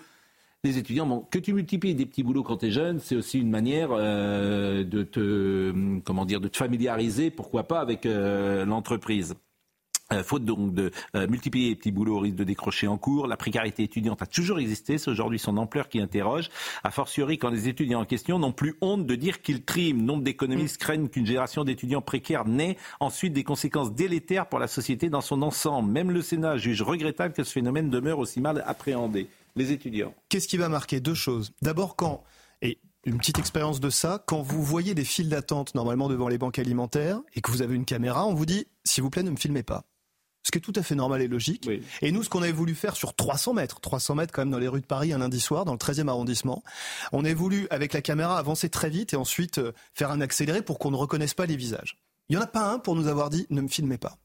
Les 0.65 0.77
étudiants, 0.77 1.05
bon, 1.05 1.21
que 1.31 1.39
tu 1.39 1.53
multiplies 1.53 1.95
des 1.95 2.05
petits 2.05 2.21
boulots 2.21 2.43
quand 2.43 2.57
tu 2.57 2.65
es 2.65 2.71
jeune, 2.71 2.99
c'est 2.99 3.15
aussi 3.15 3.39
une 3.39 3.49
manière 3.49 3.91
euh, 3.93 4.83
de 4.83 5.03
te, 5.03 5.69
hum, 5.69 6.01
comment 6.03 6.25
dire, 6.25 6.41
de 6.41 6.49
te 6.49 6.57
familiariser, 6.57 7.31
pourquoi 7.31 7.63
pas, 7.63 7.79
avec 7.79 8.05
euh, 8.05 8.65
l'entreprise. 8.65 9.35
Euh, 10.11 10.23
faute 10.23 10.43
donc 10.43 10.73
de 10.73 10.91
euh, 11.15 11.27
multiplier 11.27 11.69
les 11.69 11.75
petits 11.75 11.91
boulots 11.91 12.17
au 12.17 12.19
risque 12.19 12.35
de 12.35 12.43
décrocher 12.43 12.87
en 12.87 12.97
cours, 12.97 13.27
la 13.27 13.37
précarité 13.37 13.83
étudiante 13.83 14.21
a 14.23 14.25
toujours 14.25 14.59
existé, 14.59 14.97
c'est 14.97 15.11
aujourd'hui 15.11 15.37
son 15.37 15.55
ampleur 15.55 15.87
qui 15.87 16.01
interroge, 16.01 16.49
a 16.83 16.89
fortiori 16.89 17.37
quand 17.37 17.51
les 17.51 17.69
étudiants 17.69 18.01
en 18.01 18.05
question 18.05 18.39
n'ont 18.39 18.51
plus 18.51 18.75
honte 18.81 19.05
de 19.05 19.15
dire 19.15 19.41
qu'ils 19.41 19.63
triment. 19.63 20.03
Nombre 20.03 20.23
d'économistes 20.23 20.77
craignent 20.77 21.09
qu'une 21.09 21.27
génération 21.27 21.63
d'étudiants 21.63 22.01
précaires 22.01 22.45
n'ait 22.45 22.75
ensuite 22.99 23.33
des 23.33 23.43
conséquences 23.43 23.93
délétères 23.93 24.47
pour 24.47 24.59
la 24.59 24.67
société 24.67 25.09
dans 25.09 25.21
son 25.21 25.41
ensemble. 25.43 25.91
Même 25.91 26.09
le 26.09 26.21
Sénat 26.21 26.57
juge 26.57 26.81
regrettable 26.81 27.33
que 27.33 27.43
ce 27.43 27.51
phénomène 27.53 27.89
demeure 27.89 28.19
aussi 28.19 28.41
mal 28.41 28.63
appréhendé. 28.65 29.27
Les 29.59 29.73
étudiants. 29.73 30.15
Qu'est-ce 30.29 30.47
qui 30.47 30.55
va 30.55 30.69
marquer 30.69 31.01
Deux 31.01 31.13
choses. 31.13 31.51
D'abord, 31.61 31.97
quand, 31.97 32.23
et 32.61 32.79
une 33.03 33.17
petite 33.17 33.39
expérience 33.39 33.81
de 33.81 33.89
ça, 33.89 34.23
quand 34.25 34.41
vous 34.41 34.63
voyez 34.63 34.93
des 34.93 35.03
files 35.03 35.27
d'attente 35.27 35.75
normalement 35.75 36.07
devant 36.07 36.29
les 36.29 36.37
banques 36.37 36.59
alimentaires 36.59 37.19
et 37.33 37.41
que 37.41 37.51
vous 37.51 37.61
avez 37.61 37.75
une 37.75 37.83
caméra, 37.83 38.25
on 38.25 38.33
vous 38.33 38.45
dit, 38.45 38.67
s'il 38.85 39.03
vous 39.03 39.09
plaît, 39.09 39.21
ne 39.21 39.31
me 39.31 39.35
filmez 39.35 39.63
pas. 39.63 39.83
Ce 40.43 40.51
qui 40.51 40.59
est 40.59 40.61
tout 40.61 40.71
à 40.77 40.81
fait 40.81 40.95
normal 40.95 41.21
et 41.21 41.27
logique. 41.27 41.69
Et 42.01 42.13
nous, 42.13 42.23
ce 42.23 42.29
qu'on 42.29 42.41
avait 42.41 42.53
voulu 42.53 42.73
faire 42.73 42.95
sur 42.95 43.13
300 43.13 43.53
mètres, 43.53 43.81
300 43.81 44.15
mètres 44.15 44.33
quand 44.33 44.43
même 44.43 44.49
dans 44.49 44.59
les 44.59 44.69
rues 44.69 44.79
de 44.79 44.85
Paris 44.85 45.11
un 45.11 45.17
lundi 45.17 45.41
soir, 45.41 45.65
dans 45.65 45.73
le 45.73 45.77
13e 45.77 46.07
arrondissement, 46.07 46.63
on 47.11 47.25
a 47.25 47.33
voulu, 47.33 47.67
avec 47.69 47.91
la 47.91 48.01
caméra, 48.01 48.39
avancer 48.39 48.69
très 48.69 48.89
vite 48.89 49.11
et 49.11 49.17
ensuite 49.17 49.57
euh, 49.57 49.73
faire 49.93 50.09
un 50.09 50.21
accéléré 50.21 50.61
pour 50.61 50.79
qu'on 50.79 50.91
ne 50.91 50.95
reconnaisse 50.95 51.33
pas 51.33 51.45
les 51.45 51.57
visages. 51.57 51.97
Il 52.29 52.37
n'y 52.37 52.41
en 52.41 52.45
a 52.45 52.47
pas 52.47 52.71
un 52.71 52.79
pour 52.79 52.95
nous 52.95 53.07
avoir 53.07 53.29
dit, 53.29 53.45
ne 53.49 53.59
me 53.59 53.67
filmez 53.67 53.97
pas. 53.97 54.17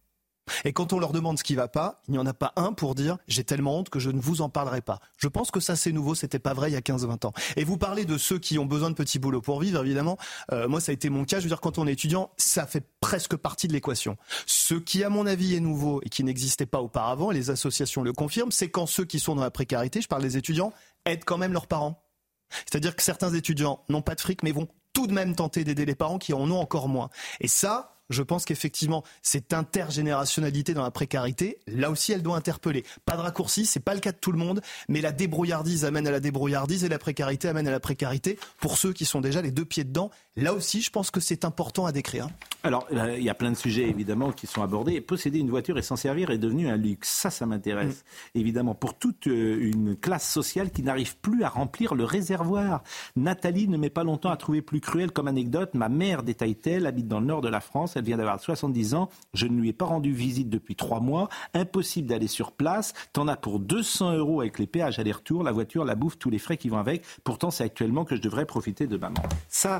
Et 0.64 0.72
quand 0.72 0.92
on 0.92 0.98
leur 0.98 1.12
demande 1.12 1.38
ce 1.38 1.44
qui 1.44 1.54
va 1.54 1.68
pas, 1.68 2.02
il 2.08 2.12
n'y 2.12 2.18
en 2.18 2.26
a 2.26 2.34
pas 2.34 2.52
un 2.56 2.72
pour 2.72 2.94
dire 2.94 3.18
j'ai 3.28 3.44
tellement 3.44 3.78
honte 3.78 3.90
que 3.90 3.98
je 3.98 4.10
ne 4.10 4.20
vous 4.20 4.42
en 4.42 4.48
parlerai 4.48 4.80
pas. 4.80 5.00
Je 5.16 5.28
pense 5.28 5.50
que 5.50 5.60
ça 5.60 5.76
c'est 5.76 5.92
nouveau, 5.92 6.14
c'était 6.14 6.38
pas 6.38 6.54
vrai 6.54 6.70
il 6.70 6.74
y 6.74 6.76
a 6.76 6.80
15-20 6.80 7.26
ans. 7.26 7.32
Et 7.56 7.64
vous 7.64 7.78
parlez 7.78 8.04
de 8.04 8.18
ceux 8.18 8.38
qui 8.38 8.58
ont 8.58 8.66
besoin 8.66 8.90
de 8.90 8.94
petits 8.94 9.18
boulots 9.18 9.40
pour 9.40 9.60
vivre, 9.60 9.82
évidemment. 9.84 10.18
Euh, 10.52 10.68
moi 10.68 10.80
ça 10.80 10.90
a 10.90 10.94
été 10.94 11.10
mon 11.10 11.24
cas. 11.24 11.38
Je 11.38 11.44
veux 11.44 11.48
dire 11.48 11.60
quand 11.60 11.78
on 11.78 11.86
est 11.86 11.92
étudiant, 11.92 12.30
ça 12.36 12.66
fait 12.66 12.84
presque 13.00 13.36
partie 13.36 13.68
de 13.68 13.72
l'équation. 13.72 14.16
Ce 14.46 14.74
qui 14.74 15.04
à 15.04 15.08
mon 15.08 15.26
avis 15.26 15.54
est 15.54 15.60
nouveau 15.60 16.00
et 16.04 16.08
qui 16.08 16.24
n'existait 16.24 16.66
pas 16.66 16.80
auparavant, 16.80 17.30
et 17.30 17.34
les 17.34 17.50
associations 17.50 18.02
le 18.02 18.12
confirment, 18.12 18.52
c'est 18.52 18.68
quand 18.68 18.86
ceux 18.86 19.04
qui 19.04 19.20
sont 19.20 19.34
dans 19.34 19.42
la 19.42 19.50
précarité, 19.50 20.00
je 20.00 20.08
parle 20.08 20.22
des 20.22 20.36
étudiants, 20.36 20.72
aident 21.04 21.24
quand 21.24 21.38
même 21.38 21.52
leurs 21.52 21.66
parents. 21.66 22.02
C'est-à-dire 22.50 22.94
que 22.94 23.02
certains 23.02 23.32
étudiants 23.32 23.80
n'ont 23.88 24.02
pas 24.02 24.14
de 24.14 24.20
fric 24.20 24.42
mais 24.42 24.52
vont 24.52 24.68
tout 24.92 25.06
de 25.06 25.12
même 25.12 25.34
tenter 25.34 25.64
d'aider 25.64 25.84
les 25.84 25.94
parents 25.94 26.18
qui 26.18 26.32
en 26.32 26.50
ont 26.50 26.58
encore 26.58 26.88
moins. 26.88 27.10
Et 27.40 27.48
ça, 27.48 27.93
je 28.10 28.22
pense 28.22 28.44
qu'effectivement, 28.44 29.04
cette 29.22 29.52
intergénérationnalité 29.52 30.74
dans 30.74 30.82
la 30.82 30.90
précarité, 30.90 31.58
là 31.66 31.90
aussi, 31.90 32.12
elle 32.12 32.22
doit 32.22 32.36
interpeller. 32.36 32.84
Pas 33.04 33.16
de 33.16 33.22
raccourci, 33.22 33.66
c'est 33.66 33.80
pas 33.80 33.94
le 33.94 34.00
cas 34.00 34.12
de 34.12 34.18
tout 34.18 34.32
le 34.32 34.38
monde, 34.38 34.60
mais 34.88 35.00
la 35.00 35.12
débrouillardise 35.12 35.84
amène 35.84 36.06
à 36.06 36.10
la 36.10 36.20
débrouillardise 36.20 36.84
et 36.84 36.88
la 36.88 36.98
précarité 36.98 37.48
amène 37.48 37.68
à 37.68 37.70
la 37.70 37.80
précarité 37.80 38.38
pour 38.58 38.78
ceux 38.78 38.92
qui 38.92 39.04
sont 39.04 39.20
déjà 39.20 39.42
les 39.42 39.50
deux 39.50 39.64
pieds 39.64 39.84
dedans. 39.84 40.10
Là 40.36 40.52
aussi, 40.52 40.82
je 40.82 40.90
pense 40.90 41.10
que 41.10 41.20
c'est 41.20 41.44
important 41.44 41.86
à 41.86 41.92
décrire. 41.92 42.28
Alors, 42.64 42.86
il 42.90 43.22
y 43.22 43.28
a 43.28 43.34
plein 43.34 43.50
de 43.50 43.56
sujets 43.56 43.88
évidemment 43.88 44.32
qui 44.32 44.46
sont 44.46 44.62
abordés. 44.62 45.00
Posséder 45.02 45.38
une 45.38 45.50
voiture 45.50 45.76
et 45.76 45.82
s'en 45.82 45.96
servir 45.96 46.30
est 46.30 46.38
devenu 46.38 46.68
un 46.68 46.76
luxe. 46.76 47.10
Ça, 47.10 47.30
ça 47.30 47.44
m'intéresse. 47.44 48.04
Mm. 48.34 48.38
Évidemment, 48.38 48.74
pour 48.74 48.94
toute 48.94 49.26
euh, 49.26 49.58
une 49.60 49.96
classe 49.96 50.28
sociale 50.28 50.70
qui 50.70 50.82
n'arrive 50.82 51.16
plus 51.18 51.44
à 51.44 51.50
remplir 51.50 51.94
le 51.94 52.04
réservoir. 52.04 52.82
Nathalie 53.16 53.68
ne 53.68 53.76
met 53.76 53.90
pas 53.90 54.02
longtemps 54.02 54.30
à 54.30 54.36
trouver 54.38 54.62
plus 54.62 54.80
cruel 54.80 55.10
comme 55.10 55.28
anecdote. 55.28 55.74
Ma 55.74 55.90
mère, 55.90 56.22
détaille-t-elle, 56.22 56.86
habite 56.86 57.06
dans 57.06 57.20
le 57.20 57.26
nord 57.26 57.42
de 57.42 57.48
la 57.48 57.60
France. 57.60 57.93
Elle 57.96 58.04
vient 58.04 58.16
d'avoir 58.16 58.40
70 58.40 58.94
ans. 58.94 59.08
Je 59.32 59.46
ne 59.46 59.60
lui 59.60 59.68
ai 59.70 59.72
pas 59.72 59.84
rendu 59.84 60.12
visite 60.12 60.48
depuis 60.48 60.76
trois 60.76 61.00
mois. 61.00 61.28
Impossible 61.54 62.08
d'aller 62.08 62.28
sur 62.28 62.52
place. 62.52 62.92
T'en 63.12 63.28
as 63.28 63.36
pour 63.36 63.58
200 63.58 64.14
euros 64.14 64.40
avec 64.40 64.58
les 64.58 64.66
péages 64.66 64.98
aller-retour, 64.98 65.42
la 65.42 65.52
voiture, 65.52 65.84
la 65.84 65.94
bouffe, 65.94 66.18
tous 66.18 66.30
les 66.30 66.38
frais 66.38 66.56
qui 66.56 66.68
vont 66.68 66.78
avec. 66.78 67.04
Pourtant, 67.24 67.50
c'est 67.50 67.64
actuellement 67.64 68.04
que 68.04 68.16
je 68.16 68.20
devrais 68.20 68.46
profiter 68.46 68.86
de 68.86 68.96
maman. 68.96 69.22
Ça, 69.48 69.78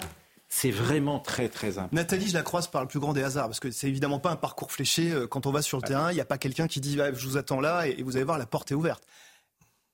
c'est 0.49 0.71
vraiment 0.71 1.19
très 1.19 1.49
très 1.49 1.79
important. 1.79 1.97
Nathalie, 1.97 2.29
je 2.29 2.35
la 2.35 2.43
croise 2.43 2.69
par 2.69 2.83
le 2.83 2.89
plus 2.89 3.01
grand 3.01 3.13
des 3.13 3.25
hasards, 3.25 3.47
parce 3.47 3.59
que 3.59 3.73
c'est 3.73 3.89
évidemment 3.89 4.21
pas 4.21 4.31
un 4.31 4.37
parcours 4.37 4.71
fléché. 4.71 5.11
Euh, 5.11 5.27
quand 5.27 5.47
on 5.47 5.51
va 5.51 5.63
sur 5.63 5.79
le 5.79 5.83
terrain, 5.83 6.13
il 6.13 6.15
n'y 6.15 6.21
a 6.21 6.25
pas 6.25 6.39
quelqu'un 6.39 6.69
qui 6.69 6.81
dit 6.81 6.97
je 6.97 7.27
vous 7.27 7.37
attends 7.37 7.61
là 7.61 7.89
et 7.89 8.03
vous 8.03 8.17
allez 8.17 8.25
voir 8.25 8.39
la 8.39 8.47
porte 8.47 8.71
est 8.71 8.75
ouverte. 8.75 9.05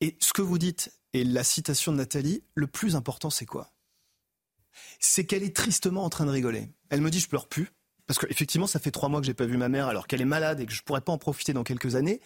Et 0.01 0.17
ce 0.19 0.33
que 0.33 0.41
vous 0.43 0.59
dites 0.59 0.91
et 1.13 1.23
la 1.23 1.43
citation 1.43 1.91
de 1.91 1.97
Nathalie, 1.97 2.43
le 2.53 2.67
plus 2.67 2.95
important 2.95 3.29
c'est 3.29 3.47
quoi? 3.47 3.71
C'est 4.99 5.25
qu'elle 5.25 5.43
est 5.43 5.55
tristement 5.55 6.03
en 6.03 6.09
train 6.09 6.25
de 6.25 6.31
rigoler. 6.31 6.69
Elle 6.89 7.01
me 7.01 7.09
dit 7.09 7.19
je 7.19 7.27
pleure 7.27 7.47
plus, 7.47 7.71
parce 8.07 8.19
qu'effectivement 8.19 8.67
ça 8.67 8.79
fait 8.79 8.91
trois 8.91 9.09
mois 9.09 9.19
que 9.19 9.25
j'ai 9.25 9.33
pas 9.33 9.45
vu 9.45 9.57
ma 9.57 9.69
mère 9.69 9.87
alors 9.87 10.07
qu'elle 10.07 10.21
est 10.21 10.25
malade 10.25 10.59
et 10.59 10.65
que 10.65 10.73
je 10.73 10.81
pourrais 10.83 11.01
pas 11.01 11.11
en 11.11 11.17
profiter 11.17 11.53
dans 11.53 11.63
quelques 11.63 11.95
années, 11.95 12.21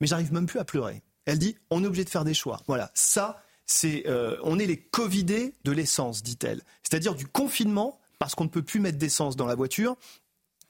mais 0.00 0.06
j'arrive 0.06 0.32
même 0.32 0.46
plus 0.46 0.58
à 0.58 0.64
pleurer. 0.64 1.02
Elle 1.24 1.38
dit 1.38 1.56
on 1.70 1.82
est 1.82 1.86
obligé 1.86 2.04
de 2.04 2.10
faire 2.10 2.24
des 2.24 2.34
choix. 2.34 2.60
Voilà, 2.66 2.90
ça 2.94 3.42
c'est 3.66 4.04
euh, 4.06 4.36
on 4.42 4.58
est 4.58 4.66
les 4.66 4.78
covidés 4.78 5.54
de 5.64 5.72
l'essence, 5.72 6.22
dit-elle. 6.22 6.62
C'est-à-dire 6.82 7.14
du 7.14 7.26
confinement, 7.26 8.00
parce 8.18 8.34
qu'on 8.34 8.44
ne 8.44 8.48
peut 8.48 8.62
plus 8.62 8.80
mettre 8.80 8.98
d'essence 8.98 9.36
dans 9.36 9.46
la 9.46 9.54
voiture. 9.54 9.96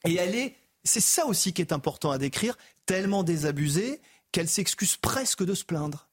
Et 0.04 0.14
elle 0.14 0.34
est, 0.34 0.56
c'est 0.84 1.00
ça 1.00 1.26
aussi 1.26 1.52
qui 1.52 1.62
est 1.62 1.72
important 1.72 2.10
à 2.10 2.18
décrire, 2.18 2.56
tellement 2.86 3.22
désabusée 3.22 4.00
qu'elle 4.32 4.48
s'excuse 4.48 4.96
presque 4.96 5.44
de 5.44 5.54
se 5.54 5.64
plaindre. 5.64 6.05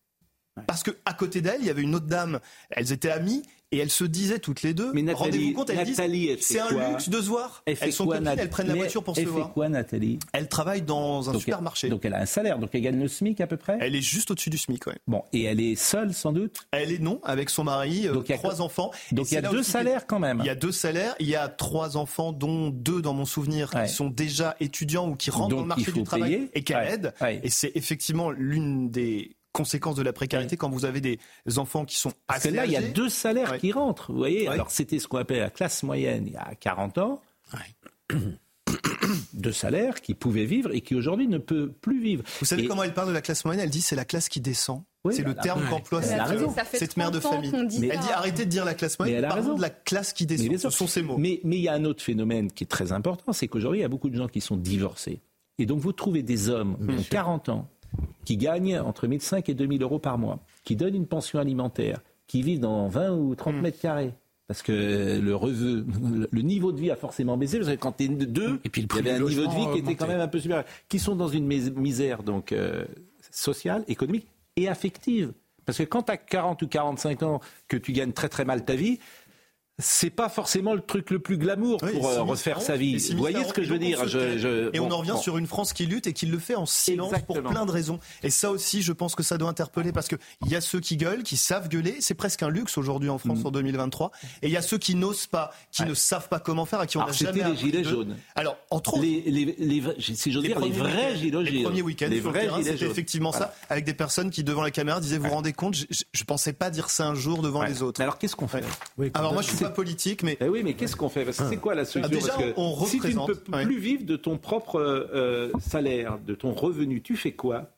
Parce 0.67 0.83
qu'à 0.83 1.13
côté 1.17 1.41
d'elle, 1.41 1.61
il 1.61 1.65
y 1.67 1.69
avait 1.69 1.81
une 1.81 1.95
autre 1.95 2.05
dame, 2.07 2.39
elles 2.69 2.91
étaient 2.91 3.09
amies, 3.09 3.41
et 3.71 3.77
elles 3.79 3.89
se 3.89 4.03
disaient 4.03 4.37
toutes 4.37 4.61
les 4.61 4.75
deux, 4.75 4.93
rendez-vous 5.15 5.53
compte, 5.53 5.71
elles 5.71 5.83
disent, 5.83 5.99
c'est 6.41 6.59
un 6.59 6.91
luxe 6.91 7.09
de 7.09 7.19
se 7.19 7.27
voir. 7.27 7.63
Elle 7.65 7.75
elles 7.81 7.91
sont 7.91 8.05
quoi, 8.05 8.19
copines, 8.19 8.35
elles 8.37 8.49
prennent 8.49 8.67
la 8.67 8.75
voiture 8.75 9.03
pour 9.03 9.15
se 9.15 9.21
elle 9.21 9.27
voir. 9.27 9.39
Elle 9.39 9.47
fait 9.47 9.53
quoi, 9.53 9.69
Nathalie 9.69 10.19
Elle 10.31 10.47
travaille 10.47 10.83
dans 10.83 11.27
un 11.27 11.33
donc 11.33 11.41
supermarché. 11.41 11.87
Elle, 11.87 11.91
donc 11.93 12.05
elle 12.05 12.13
a 12.13 12.19
un 12.21 12.27
salaire, 12.27 12.59
donc 12.59 12.69
elle 12.73 12.81
gagne 12.81 12.99
le 12.99 13.07
SMIC 13.07 13.41
à 13.41 13.47
peu 13.47 13.57
près 13.57 13.79
Elle 13.81 13.95
est 13.95 14.01
juste 14.01 14.29
au-dessus 14.29 14.51
du 14.51 14.59
SMIC, 14.59 14.85
oui. 14.85 14.93
Bon, 15.07 15.23
et 15.33 15.45
elle 15.45 15.59
est 15.59 15.75
seule 15.75 16.13
sans 16.13 16.31
doute 16.31 16.67
Elle 16.71 16.91
est 16.91 16.99
non, 16.99 17.19
avec 17.23 17.49
son 17.49 17.63
mari, 17.63 18.03
donc, 18.03 18.29
a 18.29 18.37
trois 18.37 18.61
enfants. 18.61 18.91
Donc 19.11 19.31
il 19.31 19.33
y 19.33 19.37
a 19.37 19.41
deux 19.41 19.63
salaires 19.63 20.05
quand 20.05 20.19
même. 20.19 20.37
Il 20.41 20.45
y 20.45 20.49
a 20.51 20.55
deux 20.55 20.71
salaires, 20.71 21.15
il 21.19 21.27
y 21.27 21.35
a 21.35 21.47
trois 21.47 21.97
enfants, 21.97 22.31
dont 22.31 22.69
deux 22.69 23.01
dans 23.01 23.15
mon 23.15 23.25
souvenir, 23.25 23.71
Ouais. 23.73 23.85
qui 23.87 23.93
sont 23.93 24.09
déjà 24.09 24.55
étudiants 24.59 25.09
ou 25.09 25.15
qui 25.15 25.31
rentrent 25.31 25.49
Donc, 25.49 25.57
dans 25.57 25.63
le 25.63 25.67
marché 25.69 25.91
du 25.91 26.03
travail 26.03 26.47
et 26.53 26.63
qu'elle 26.63 26.77
Ouais. 26.77 26.93
aide. 26.93 27.13
Ouais. 27.21 27.39
Et 27.43 27.49
c'est 27.49 27.71
effectivement 27.73 28.29
l'une 28.29 28.91
des 28.91 29.35
conséquences 29.53 29.95
de 29.95 30.01
la 30.03 30.11
précarité 30.11 30.57
quand 30.57 30.69
vous 30.69 30.83
avez 30.83 30.99
des 30.99 31.19
enfants 31.57 31.85
qui 31.85 31.95
sont 31.95 32.11
Parce 32.27 32.43
que 32.43 32.47
assez 32.49 32.55
là, 32.57 32.65
il 32.65 32.71
y 32.71 32.75
a 32.75 32.81
deux 32.81 33.07
salaires 33.09 33.51
Ouais. 33.51 33.59
qui 33.59 33.71
rentrent. 33.71 34.11
Vous 34.11 34.17
voyez, 34.17 34.41
Ouais. 34.49 34.53
alors 34.55 34.69
c'était 34.71 34.99
ce 34.99 35.07
qu'on 35.07 35.17
appelait 35.19 35.39
la 35.39 35.49
classe 35.49 35.83
moyenne 35.83 36.25
il 36.27 36.33
y 36.33 36.37
a 36.37 36.53
40 36.59 36.97
ans. 36.97 37.21
Deux 39.33 39.51
salaires 39.51 40.01
qui 40.01 40.13
pouvaient 40.13 40.45
vivre 40.45 40.73
et 40.73 40.81
qui 40.81 40.95
aujourd'hui 40.95 41.27
ne 41.27 41.37
peut 41.37 41.69
plus 41.81 42.01
vivre. 42.01 42.23
Vous 42.39 42.45
savez 42.45 42.63
Et- 42.63 42.67
comment 42.67 42.83
elle 42.83 42.93
parle 42.93 43.09
de 43.09 43.13
la 43.13 43.21
classe 43.21 43.43
moyenne? 43.45 43.63
Elle 43.63 43.69
dit 43.69 43.81
c'est 43.81 43.95
la 43.95 44.05
classe 44.05 44.29
qui 44.29 44.39
descend. 44.39 44.83
Oui, 45.03 45.13
c'est 45.13 45.23
le 45.23 45.35
terme 45.35 45.61
ouais. 45.63 45.69
qu'emploie 45.69 46.01
cette, 46.01 46.21
fait 46.67 46.77
cette 46.77 46.95
mère 46.95 47.11
de 47.11 47.19
30 47.19 47.33
ans 47.33 47.41
famille. 47.51 47.89
Elle 47.91 47.99
dit 47.99 48.09
arrêtez 48.13 48.45
de 48.45 48.49
dire 48.49 48.63
la 48.63 48.73
classe 48.73 48.97
Mais 48.99 49.03
moyenne, 49.05 49.17
elle 49.19 49.25
a 49.25 49.27
parlons 49.29 49.43
raison. 49.43 49.55
de 49.57 49.61
la 49.61 49.69
classe 49.69 50.13
qui 50.13 50.25
descend. 50.25 50.57
Ce 50.57 50.69
sont 50.69 50.87
ces 50.87 51.01
mots. 51.01 51.17
Mais, 51.17 51.41
mais 51.43 51.57
il 51.57 51.61
y 51.61 51.67
a 51.67 51.73
un 51.73 51.83
autre 51.83 52.01
phénomène 52.01 52.49
qui 52.51 52.63
est 52.63 52.67
très 52.67 52.93
important, 52.93 53.33
c'est 53.33 53.49
qu'aujourd'hui, 53.49 53.79
il 53.79 53.81
y 53.81 53.85
a 53.85 53.89
beaucoup 53.89 54.09
de 54.09 54.15
gens 54.15 54.29
qui 54.29 54.39
sont 54.39 54.55
divorcés. 54.55 55.19
Et 55.59 55.65
donc, 55.65 55.79
vous 55.79 55.91
trouvez 55.91 56.23
des 56.23 56.47
hommes 56.49 56.77
de 56.79 57.01
40 57.03 57.49
ans 57.49 57.69
qui 58.25 58.37
gagnent 58.37 58.79
entre 58.79 59.07
1500 59.07 59.43
et 59.47 59.53
2000 59.53 59.81
euros 59.83 59.99
par 59.99 60.17
mois, 60.17 60.39
qui 60.63 60.75
donnent 60.75 60.95
une 60.95 61.07
pension 61.07 61.39
alimentaire, 61.39 61.99
qui 62.27 62.41
vivent 62.41 62.59
dans 62.61 62.87
20 62.87 63.11
ou 63.11 63.35
30 63.35 63.55
mètres 63.55 63.79
carrés. 63.79 64.13
Parce 64.47 64.61
que 64.61 65.19
le, 65.21 65.35
reveu- 65.35 65.85
le 66.29 66.41
niveau 66.41 66.71
de 66.73 66.79
vie 66.79 66.91
a 66.91 66.95
forcément 66.97 67.37
baissé. 67.37 67.57
Parce 67.59 67.69
que 67.71 67.75
quand 67.75 67.93
tu 67.93 68.03
es 68.03 68.07
deux, 68.09 68.59
Et 68.65 68.69
puis 68.69 68.81
le 68.81 68.87
il 68.91 68.95
y 68.95 68.99
avait 68.99 69.11
un 69.11 69.19
niveau 69.27 69.45
de 69.47 69.55
vie 69.55 69.65
qui 69.73 69.79
était 69.79 69.95
quand 69.95 70.07
même 70.07 70.19
un 70.19 70.27
peu 70.27 70.39
supérieur. 70.39 70.65
Qui 70.89 70.99
sont 70.99 71.15
dans 71.15 71.29
une 71.29 71.45
mis- 71.45 71.71
misère 71.71 72.23
donc 72.23 72.51
euh, 72.51 72.85
sociale, 73.31 73.83
économique 73.87 74.27
et 74.57 74.67
affective. 74.67 75.33
Parce 75.65 75.77
que 75.77 75.83
quand 75.83 76.03
tu 76.03 76.11
as 76.11 76.17
40 76.17 76.61
ou 76.61 76.67
45 76.67 77.23
ans, 77.23 77.39
que 77.69 77.77
tu 77.77 77.93
gagnes 77.93 78.11
très 78.11 78.27
très 78.27 78.43
mal 78.43 78.65
ta 78.65 78.75
vie, 78.75 78.99
c'est 79.79 80.11
pas 80.11 80.29
forcément 80.29 80.75
le 80.75 80.81
truc 80.81 81.09
le 81.09 81.17
plus 81.17 81.37
glamour 81.37 81.79
Oui, 81.81 81.93
pour 81.93 82.07
euh, 82.07 82.21
refaire 82.21 82.61
sa 82.61 82.77
vie. 82.77 82.97
Vous 83.11 83.17
voyez 83.17 83.43
ce 83.43 83.53
que 83.53 83.63
je 83.63 83.69
veux 83.69 83.77
on 83.77 83.79
dire 83.79 84.07
je, 84.07 84.37
je- 84.37 84.69
Et 84.75 84.79
on 84.79 84.91
en 84.91 84.97
revient 84.99 85.11
bon. 85.11 85.17
sur 85.17 85.37
une 85.39 85.47
France 85.47 85.73
qui 85.73 85.87
lutte 85.87 86.05
et 86.05 86.13
qui 86.13 86.27
le 86.27 86.37
fait 86.37 86.53
en 86.53 86.67
silence 86.67 87.07
Exactement. 87.11 87.41
pour 87.41 87.51
plein 87.51 87.65
de 87.65 87.71
raisons. 87.71 87.99
Et 88.21 88.29
ça 88.29 88.51
aussi, 88.51 88.83
je 88.83 88.91
pense 88.93 89.15
que 89.15 89.23
ça 89.23 89.37
doit 89.39 89.49
interpeller 89.49 89.91
parce 89.91 90.07
qu'il 90.07 90.17
y 90.47 90.55
a 90.55 90.61
ceux 90.61 90.79
qui 90.79 90.95
gueulent, 90.95 91.23
qui 91.23 91.37
savent 91.37 91.69
gueuler. 91.69 91.97
C'est 92.01 92.13
presque 92.13 92.43
un 92.43 92.49
luxe 92.49 92.77
aujourd'hui 92.77 93.09
en. 93.09 93.17
France 93.17 93.39
en 93.45 93.51
2023. 93.51 94.11
Et 94.41 94.47
il 94.47 94.51
y 94.53 94.57
a 94.57 94.61
ceux 94.61 94.77
qui 94.77 94.95
n'osent 94.95 95.27
pas, 95.27 95.51
qui 95.71 95.83
ne 95.85 95.93
savent 95.93 96.27
pas 96.29 96.39
comment 96.39 96.65
faire 96.65 96.83
et 96.83 96.87
qui 96.87 96.97
ont 96.97 97.01
Alors, 97.01 97.13
jamais 97.13 97.39
c'était 97.39 97.49
les 97.49 97.55
gilets 97.57 97.83
jaunes. 97.83 98.17
Alors, 98.35 98.57
entre 98.69 98.93
autres, 98.95 99.01
Les, 99.03 99.21
les, 99.57 99.83
si 99.99 100.31
j'ose 100.31 100.43
dire, 100.43 100.59
les 100.59 100.69
premiers 100.69 100.71
vrais 100.77 100.89
week-ends- 100.91 101.15
gilets 101.17 101.41
les 101.43 101.51
jaunes. 101.53 101.63
premiers 101.63 101.81
week-ends 101.81 102.07
Les 102.09 102.17
sur 102.19 102.25
le 102.25 102.31
vrais 102.31 102.41
terrain, 102.45 102.57
gilets 102.57 102.71
c'était 102.71 102.83
jaunes. 102.83 102.91
effectivement 102.91 103.31
Voilà. 103.31 103.47
ça, 103.47 103.55
avec 103.69 103.85
des 103.85 103.93
personnes 103.93 104.29
qui 104.29 104.43
devant 104.43 104.61
la 104.61 104.71
caméra 104.71 104.99
disaient 104.99 105.17
vous 105.17 105.27
vous 105.27 105.33
rendez 105.33 105.53
compte, 105.53 105.75
je, 105.89 106.23
pensais 106.25 106.53
pas 106.53 106.69
dire 106.69 106.89
ça 106.89 107.07
un 107.07 107.15
jour 107.15 107.41
devant 107.41 107.63
les 107.63 107.81
autres. 107.81 108.01
Alors 108.01 108.17
qu'est-ce 108.17 108.35
qu'on 108.35 108.47
fait? 108.47 108.63
Ouais. 108.97 109.09
Alors 109.13 109.33
moi 109.33 109.41
je 109.41 109.62
pas 109.63 109.69
politique, 109.69 110.23
mais 110.23 110.37
Eh 110.41 110.47
oui, 110.47 110.61
mais 110.63 110.73
qu'est-ce 110.73 110.95
qu'on 110.95 111.09
fait 111.09 111.31
c'est 111.31 111.57
quoi 111.57 111.75
la 111.75 111.85
solution 111.85 112.11
Ah, 112.11 112.15
déjà, 112.15 112.33
Parce 112.33 112.43
que 112.43 112.53
on 112.57 112.85
si 112.85 112.99
tu 112.99 113.13
ne 113.15 113.19
représente, 113.19 113.33
peux 113.43 113.51
ouais. 113.57 113.63
plus 113.65 113.79
vivre 113.79 114.03
de 114.05 114.15
ton 114.15 114.37
propre 114.37 114.79
euh, 114.79 115.51
salaire, 115.59 116.19
de 116.19 116.35
ton 116.35 116.53
revenu, 116.53 117.01
tu 117.01 117.15
fais 117.15 117.31
quoi 117.33 117.71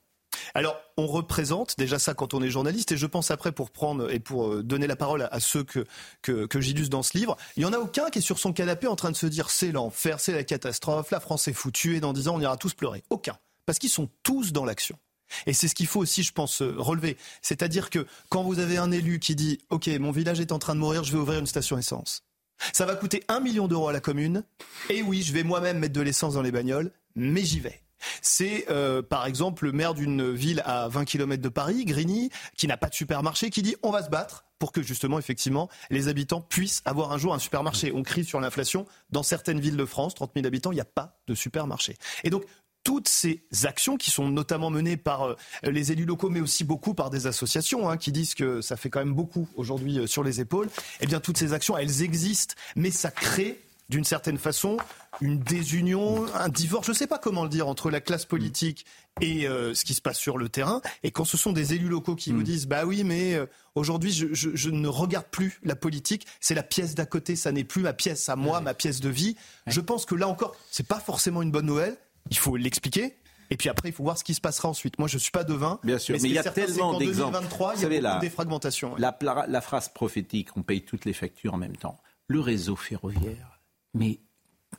Alors, 0.53 0.77
on 0.97 1.07
représente 1.07 1.77
déjà 1.77 1.99
ça 1.99 2.13
quand 2.13 2.33
on 2.33 2.41
est 2.41 2.49
journaliste, 2.49 2.91
et 2.91 2.97
je 2.97 3.05
pense 3.05 3.31
après 3.31 3.51
pour 3.51 3.71
prendre 3.71 4.11
et 4.11 4.19
pour 4.19 4.47
euh, 4.51 4.63
donner 4.63 4.87
la 4.87 4.95
parole 4.95 5.21
à, 5.23 5.27
à 5.27 5.39
ceux 5.39 5.63
que, 5.63 5.85
que, 6.21 6.45
que 6.45 6.59
j'illustre 6.61 6.89
dans 6.91 7.03
ce 7.03 7.17
livre, 7.17 7.35
il 7.57 7.63
y 7.63 7.65
en 7.65 7.73
a 7.73 7.77
aucun 7.79 8.09
qui 8.09 8.19
est 8.19 8.21
sur 8.21 8.39
son 8.39 8.53
canapé 8.53 8.87
en 8.87 8.95
train 8.95 9.11
de 9.11 9.15
se 9.15 9.25
dire 9.27 9.49
c'est 9.49 9.71
l'enfer, 9.71 10.19
c'est 10.19 10.33
la 10.33 10.43
catastrophe, 10.43 11.11
la 11.11 11.19
France 11.19 11.47
est 11.47 11.53
foutue, 11.53 11.95
et 11.95 11.99
dans 11.99 12.13
10 12.13 12.27
ans 12.29 12.35
on 12.35 12.41
ira 12.41 12.57
tous 12.57 12.73
pleurer. 12.73 13.03
Aucun. 13.09 13.37
Parce 13.65 13.79
qu'ils 13.79 13.89
sont 13.89 14.09
tous 14.23 14.51
dans 14.53 14.63
l'action. 14.65 14.97
Et 15.45 15.53
c'est 15.53 15.67
ce 15.67 15.75
qu'il 15.75 15.87
faut 15.87 15.99
aussi, 15.99 16.23
je 16.23 16.31
pense, 16.31 16.61
euh, 16.61 16.75
relever. 16.77 17.17
C'est-à-dire 17.41 17.89
que 17.89 18.05
quand 18.29 18.43
vous 18.43 18.59
avez 18.59 18.77
un 18.77 18.91
élu 18.91 19.19
qui 19.19 19.35
dit 19.35 19.59
Ok, 19.69 19.87
mon 19.99 20.11
village 20.11 20.39
est 20.39 20.51
en 20.51 20.59
train 20.59 20.75
de 20.75 20.79
mourir, 20.79 21.03
je 21.03 21.11
vais 21.11 21.17
ouvrir 21.17 21.39
une 21.39 21.47
station 21.47 21.77
essence. 21.77 22.23
Ça 22.73 22.85
va 22.85 22.95
coûter 22.95 23.23
un 23.27 23.39
million 23.39 23.67
d'euros 23.67 23.89
à 23.89 23.93
la 23.93 23.99
commune. 23.99 24.43
Et 24.89 25.01
oui, 25.01 25.21
je 25.21 25.33
vais 25.33 25.43
moi-même 25.43 25.79
mettre 25.79 25.93
de 25.93 26.01
l'essence 26.01 26.35
dans 26.35 26.41
les 26.41 26.51
bagnoles, 26.51 26.91
mais 27.15 27.43
j'y 27.43 27.59
vais. 27.59 27.81
C'est 28.21 28.65
euh, 28.69 29.01
par 29.01 29.25
exemple 29.25 29.65
le 29.65 29.71
maire 29.71 29.93
d'une 29.93 30.31
ville 30.31 30.61
à 30.65 30.87
20 30.87 31.05
km 31.05 31.41
de 31.41 31.49
Paris, 31.49 31.85
Grigny, 31.85 32.29
qui 32.55 32.67
n'a 32.67 32.77
pas 32.77 32.87
de 32.87 32.95
supermarché, 32.95 33.49
qui 33.49 33.61
dit 33.61 33.75
on 33.83 33.91
va 33.91 34.03
se 34.03 34.09
battre 34.09 34.45
pour 34.59 34.71
que 34.71 34.81
justement, 34.81 35.19
effectivement, 35.19 35.69
les 35.89 36.07
habitants 36.07 36.41
puissent 36.41 36.81
avoir 36.85 37.11
un 37.11 37.17
jour 37.17 37.33
un 37.33 37.39
supermarché. 37.39 37.91
On 37.93 38.03
crie 38.03 38.23
sur 38.23 38.39
l'inflation. 38.39 38.85
Dans 39.09 39.23
certaines 39.23 39.59
villes 39.59 39.77
de 39.77 39.85
France, 39.85 40.15
30 40.15 40.31
000 40.35 40.47
habitants, 40.47 40.71
il 40.71 40.75
n'y 40.75 40.81
a 40.81 40.85
pas 40.85 41.19
de 41.27 41.35
supermarché. 41.35 41.97
Et 42.23 42.29
donc, 42.29 42.45
toutes 42.85 43.09
ces 43.09 43.41
actions 43.63 43.97
qui 43.97 44.11
sont 44.11 44.29
notamment 44.29 44.69
menées 44.69 44.95
par 44.95 45.23
euh, 45.23 45.35
les 45.63 45.91
élus 45.91 46.05
locaux, 46.05 46.29
mais 46.29 46.39
aussi 46.39 46.63
beaucoup 46.63 46.93
par 46.93 47.09
des 47.09 47.27
associations 47.27 47.89
hein, 47.89 47.97
qui 47.97 48.11
disent 48.13 48.35
que 48.35 48.61
ça 48.61 48.77
fait 48.77 48.89
quand 48.89 48.99
même 48.99 49.13
beaucoup 49.15 49.49
aujourd'hui 49.55 49.99
euh, 49.99 50.07
sur 50.07 50.23
les 50.23 50.39
épaules, 50.39 50.69
eh 51.01 51.07
bien 51.07 51.19
toutes 51.19 51.37
ces 51.37 51.51
actions, 51.51 51.75
elles 51.77 52.03
existent, 52.03 52.53
mais 52.77 52.91
ça 52.91 53.09
crée 53.11 53.59
d'une 53.89 54.03
certaine 54.03 54.37
façon 54.37 54.77
une 55.21 55.39
désunion, 55.39 56.25
un 56.35 56.49
divorce, 56.49 56.85
je 56.87 56.91
ne 56.91 56.95
sais 56.95 57.07
pas 57.07 57.17
comment 57.19 57.43
le 57.43 57.49
dire, 57.49 57.67
entre 57.67 57.89
la 57.89 58.01
classe 58.01 58.25
politique 58.25 58.85
et 59.21 59.47
euh, 59.47 59.73
ce 59.73 59.85
qui 59.85 59.93
se 59.93 60.01
passe 60.01 60.17
sur 60.17 60.37
le 60.37 60.49
terrain. 60.49 60.81
Et 61.03 61.11
quand 61.11 61.23
ce 61.25 61.37
sont 61.37 61.53
des 61.53 61.73
élus 61.73 61.87
locaux 61.87 62.15
qui 62.15 62.31
vous 62.33 62.43
disent, 62.43 62.67
bah 62.67 62.85
oui, 62.85 63.03
mais 63.03 63.33
euh, 63.35 63.45
aujourd'hui, 63.75 64.11
je, 64.11 64.27
je- 64.33 64.49
je 64.55 64.69
ne 64.69 64.87
regarde 64.87 65.27
plus 65.31 65.59
la 65.63 65.75
politique, 65.75 66.25
c'est 66.41 66.55
la 66.55 66.63
pièce 66.63 66.95
d'à 66.95 67.05
côté, 67.05 67.35
ça 67.35 67.51
n'est 67.51 67.63
plus 67.63 67.81
ma 67.81 67.93
pièce 67.93 68.27
à 68.29 68.35
moi, 68.35 68.59
ma 68.59 68.73
pièce 68.73 68.99
de 68.99 69.09
vie. 69.09 69.35
Je 69.67 69.81
pense 69.81 70.05
que 70.05 70.15
là 70.15 70.27
encore, 70.27 70.55
c'est 70.71 70.87
pas 70.87 70.99
forcément 70.99 71.41
une 71.41 71.51
bonne 71.51 71.65
nouvelle. 71.67 71.97
Il 72.29 72.37
faut 72.37 72.55
l'expliquer. 72.55 73.15
Et 73.51 73.57
puis 73.57 73.69
après, 73.69 73.89
il 73.89 73.91
faut 73.91 74.03
voir 74.03 74.17
ce 74.17 74.23
qui 74.23 74.33
se 74.33 74.41
passera 74.41 74.69
ensuite. 74.69 74.97
Moi, 74.97 75.07
je 75.07 75.19
suis 75.19 75.29
pas 75.31 75.43
devin. 75.43 75.79
Bien 75.83 75.99
sûr, 75.99 76.17
mais, 76.19 76.27
il 76.29 76.33
y 76.33 76.37
a 76.39 76.43
tellement 76.43 76.97
d'exemples. 76.97 77.33
2023, 77.33 77.73
il 77.75 77.81
y 77.81 77.85
a 77.97 78.01
la- 78.01 78.15
de 78.15 78.21
défragmentation. 78.21 78.93
ouais. 78.93 78.99
La, 78.99 79.15
la- 79.21 79.45
la 79.47 79.61
phrase 79.61 79.89
prophétique, 79.89 80.49
on 80.57 80.63
paye 80.63 80.81
toutes 80.81 81.05
les 81.05 81.13
factures 81.13 81.53
en 81.53 81.57
même 81.57 81.77
temps. 81.77 81.99
Le 82.27 82.39
réseau 82.39 82.75
ferroviaire, 82.75 83.59
mais 83.93 84.17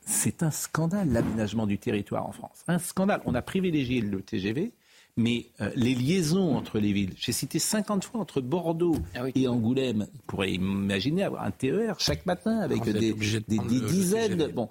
c'est 0.04 0.42
un 0.42 0.50
scandale 0.50 1.12
l'aménagement 1.12 1.66
du 1.68 1.78
territoire 1.78 2.26
en 2.26 2.32
France. 2.32 2.64
Un 2.66 2.80
scandale. 2.80 3.22
On 3.24 3.36
a 3.36 3.42
privilégié 3.42 4.00
le 4.00 4.20
TGV, 4.20 4.72
mais 5.16 5.46
euh, 5.60 5.70
les 5.76 5.94
liaisons 5.94 6.56
entre 6.56 6.80
les 6.80 6.92
villes, 6.92 7.14
j'ai 7.16 7.30
cité 7.30 7.60
50 7.60 8.02
fois 8.04 8.20
entre 8.20 8.40
Bordeaux 8.40 8.96
et 9.36 9.46
Angoulême. 9.46 10.08
Vous 10.12 10.20
pourrez 10.26 10.50
imaginer 10.50 11.22
avoir 11.22 11.44
un 11.44 11.52
TER 11.52 12.00
chaque 12.00 12.26
matin 12.26 12.58
avec 12.58 12.80
Ah, 12.82 12.84
des, 12.86 12.92
de 12.92 13.38
des- 13.38 13.58
des 13.58 13.80
dizaines. 13.86 14.48
Bon. 14.48 14.68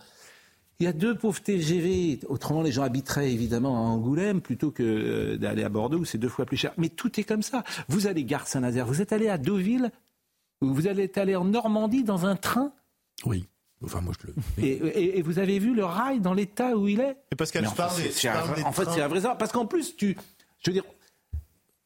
Il 0.80 0.84
y 0.84 0.88
a 0.88 0.94
deux 0.94 1.16
pauvres 1.16 1.42
TGV. 1.42 2.20
Autrement, 2.28 2.62
les 2.62 2.72
gens 2.72 2.84
habiteraient 2.84 3.32
évidemment 3.32 3.78
à 3.78 3.80
Angoulême 3.90 4.42
plutôt 4.42 4.72
que 4.72 4.84
euh, 4.84 5.38
d'aller 5.38 5.64
à 5.64 5.70
Bordeaux 5.70 6.00
où 6.00 6.06
c'est 6.06 6.18
deux 6.18 6.28
fois 6.30 6.46
plus 6.46 6.58
cher. 6.58 6.74
Mais 6.78 6.90
tout 6.90 7.20
est 7.20 7.24
comme 7.24 7.42
ça. 7.44 7.64
Vous 7.88 8.08
allez 8.08 8.24
gare 8.26 8.48
Saint-Nazaire, 8.48 8.86
vous 8.86 9.02
êtes 9.02 9.14
allé 9.14 9.30
à 9.30 9.38
Deauville, 9.38 9.92
vous 10.62 10.88
allez 10.88 11.04
être 11.04 11.18
allé 11.18 11.36
en 11.36 11.46
Normandie 11.46 12.04
dans 12.04 12.26
un 12.26 12.36
train? 12.36 12.72
Oui. 13.26 13.46
Enfin, 13.84 14.02
moi, 14.02 14.14
je 14.20 14.28
le. 14.28 14.34
Et, 14.66 14.72
et- 14.72 15.20
et 15.20 15.22
vous 15.22 15.40
avez 15.40 15.60
vu 15.60 15.74
le 15.76 15.86
rail 15.86 16.20
dans 16.20 16.34
l'état 16.34 16.76
où 16.76 16.88
il 16.88 17.00
est? 17.00 17.18
Et 17.32 17.36
Pascal, 17.36 17.62
Mais 17.64 17.68
je 17.68 17.74
enfin, 17.74 17.84
parle 17.88 18.02
c'est- 18.12 18.64
En 18.64 18.72
fait, 18.72 18.86
c'est 18.90 19.02
un 19.02 19.08
vrai. 19.08 19.22
Parce 19.38 19.52
qu'en 19.52 19.66
plus, 19.66 19.96
tu, 19.96 20.18
je 20.64 20.70
veux 20.72 20.74
dire, 20.74 20.84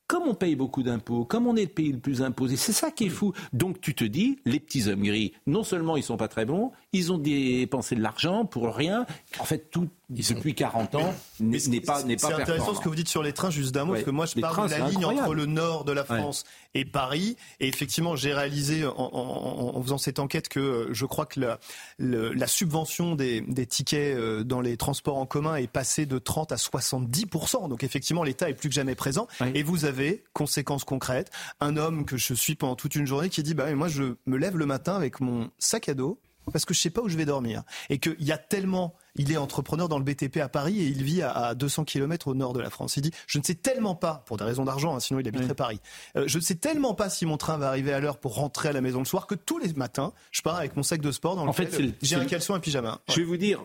comme 0.08 0.24
on 0.24 0.34
paye 0.34 0.56
beaucoup 0.56 0.82
d'impôts, 0.82 1.24
comme 1.26 1.46
on 1.46 1.56
est 1.56 1.64
le 1.64 1.68
pays 1.70 1.92
le 1.92 2.00
plus 2.00 2.22
imposé, 2.24 2.56
c'est 2.56 2.72
ça 2.72 2.90
qui 2.90 3.06
est 3.06 3.10
fou. 3.10 3.34
Donc 3.54 3.80
tu 3.82 3.94
te 3.94 4.04
dis, 4.04 4.40
les 4.46 4.60
petits 4.60 4.88
hommes 4.88 5.04
gris, 5.04 5.34
non 5.46 5.64
seulement 5.64 5.98
ils 5.98 6.04
sont 6.04 6.18
pas 6.18 6.28
très 6.28 6.46
bons, 6.46 6.72
ils 6.94 7.12
ont 7.12 7.18
dépensé 7.18 7.96
de 7.96 8.02
l'argent 8.02 8.46
pour 8.46 8.74
rien. 8.76 9.06
En 9.40 9.44
fait, 9.46 9.70
tout 9.70 9.90
depuis 10.10 10.56
40 10.56 10.96
ans 10.96 11.14
n'est 11.40 11.60
n'est 11.68 11.82
pas 11.82 12.02
n'est 12.04 12.16
pas 12.16 12.30
C'est 12.30 12.34
intéressant 12.34 12.74
ce 12.74 12.80
que 12.80 12.90
vous 12.90 12.96
dites 12.96 13.10
sur 13.10 13.22
les 13.22 13.32
trains, 13.32 13.52
juste 13.52 13.76
d'un 13.76 13.86
mot, 13.86 13.92
Ouais. 13.92 14.00
parce 14.00 14.06
que 14.06 14.12
moi 14.12 14.26
je 14.26 14.36
Les 14.36 14.42
parle 14.42 14.54
trains, 14.56 14.66
de 14.66 14.72
la 14.72 14.80
ligne 14.90 14.98
incroyable. 14.98 15.20
entre 15.28 15.36
le 15.36 15.46
nord 15.46 15.86
de 15.86 15.92
la 15.92 16.02
Ouais. 16.02 16.18
France 16.20 16.46
et 16.74 16.84
Paris. 16.86 17.38
Et 17.60 17.68
effectivement, 17.68 18.16
j'ai 18.16 18.34
réalisé 18.34 18.88
en, 18.88 18.94
en- 18.98 19.76
en 19.78 19.84
faisant 19.84 20.00
cette 20.00 20.18
enquête 20.18 20.50
que 20.50 20.60
euh, 20.60 20.94
je 20.94 21.06
crois 21.06 21.28
que 21.28 21.40
la, 21.40 21.60
le- 22.00 22.34
la 22.34 22.48
subvention 22.48 23.14
des, 23.14 23.42
des 23.42 23.68
tickets 23.68 24.18
euh, 24.18 24.44
dans 24.44 24.62
les 24.62 24.76
transports 24.78 25.18
en 25.18 25.28
commun 25.28 25.58
est 25.58 25.68
passée 25.68 26.08
de 26.08 26.18
30 26.18 26.52
à 26.52 26.56
70%. 26.56 27.70
Donc 27.70 27.84
effectivement, 27.84 28.24
l'État 28.24 28.50
est 28.50 28.54
plus 28.56 28.70
que 28.70 28.76
jamais 28.76 28.96
présent. 28.96 29.28
Et 29.54 29.62
vous 29.62 29.86
avez, 29.86 30.24
conséquence 30.34 30.86
concrète, 30.86 31.30
un 31.60 31.78
homme 31.78 32.06
que 32.06 32.18
je 32.18 32.34
suis 32.34 32.56
pendant 32.56 32.76
toute 32.76 32.96
une 32.96 33.06
journée 33.06 33.30
qui 33.30 33.44
dit, 33.44 33.54
bah, 33.54 33.72
moi 33.76 33.88
je 33.90 34.16
me 34.26 34.38
lève 34.38 34.58
le 34.58 34.66
matin 34.66 34.96
avec 34.96 35.20
mon 35.22 35.52
sac 35.60 35.88
à 35.90 35.94
dos 35.94 36.20
parce 36.52 36.66
que 36.66 36.74
je 36.74 36.80
sais 36.80 36.90
pas 36.90 37.02
où 37.02 37.10
je 37.10 37.18
vais 37.18 37.26
dormir. 37.26 37.64
Et 37.90 38.00
qu'il 38.00 38.22
y 38.24 38.32
a 38.32 38.38
tellement, 38.38 38.96
il 39.16 39.32
est 39.32 39.38
entrepreneur 39.38 39.90
dans 39.90 39.98
le 39.98 40.04
BTP 40.04 40.38
à 40.38 40.50
Paris 40.50 40.80
et 40.80 40.86
il 40.88 41.04
vit 41.04 41.22
à, 41.22 41.32
à 41.32 41.56
200 41.56 41.84
km 41.86 42.28
au 42.28 42.36
nord 42.36 42.54
de 42.54 42.60
la 42.60 42.70
France. 42.70 42.98
Il 42.98 43.02
dit, 43.02 43.12
je 43.28 43.38
ne 43.40 43.44
sais 43.44 43.56
tellement 43.56 43.96
pas, 43.96 44.24
pour 44.26 44.38
des 44.38 44.44
raisons 44.44 44.66
d'argent, 44.66 44.96
hein, 44.96 45.00
sinon 45.00 45.20
il 45.20 45.28
habiterait 45.28 45.56
Paris, 45.56 45.80
euh, 46.16 46.24
je 46.28 46.38
ne 46.38 46.44
sais 46.44 46.56
tellement 46.56 46.94
pas 46.94 47.10
si 47.10 47.26
mon 47.26 47.38
train 47.38 47.58
va 47.58 47.68
arriver 47.68 47.94
à 47.94 48.00
l'heure 48.00 48.18
pour 48.18 48.36
rentrer 48.36 48.70
à 48.70 48.74
la 48.74 48.82
maison 48.82 49.00
le 49.00 49.06
soir 49.06 49.28
que 49.28 49.36
tous 49.36 49.58
les 49.60 49.74
matins, 49.74 50.14
je 50.32 50.42
pars 50.42 50.56
avec 50.56 50.76
mon 50.76 50.84
sac 50.84 51.02
de 51.02 51.12
sport 51.12 51.36
dans 51.36 51.48
En 51.48 51.54
fait, 51.54 51.66
lequel 51.66 51.86
le- 51.88 51.94
j'ai 52.02 52.16
un 52.16 52.20
le- 52.20 52.26
caleçon 52.26 52.54
et 52.54 52.58
un 52.58 52.60
pyjama. 52.60 53.00
Je 53.10 53.16
vais 53.18 53.24
vous 53.24 53.38
dire, 53.38 53.64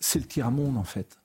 c'est 0.00 0.18
le 0.18 0.26
tiers-monde 0.26 0.76
en 0.76 0.84
fait. 0.84 1.18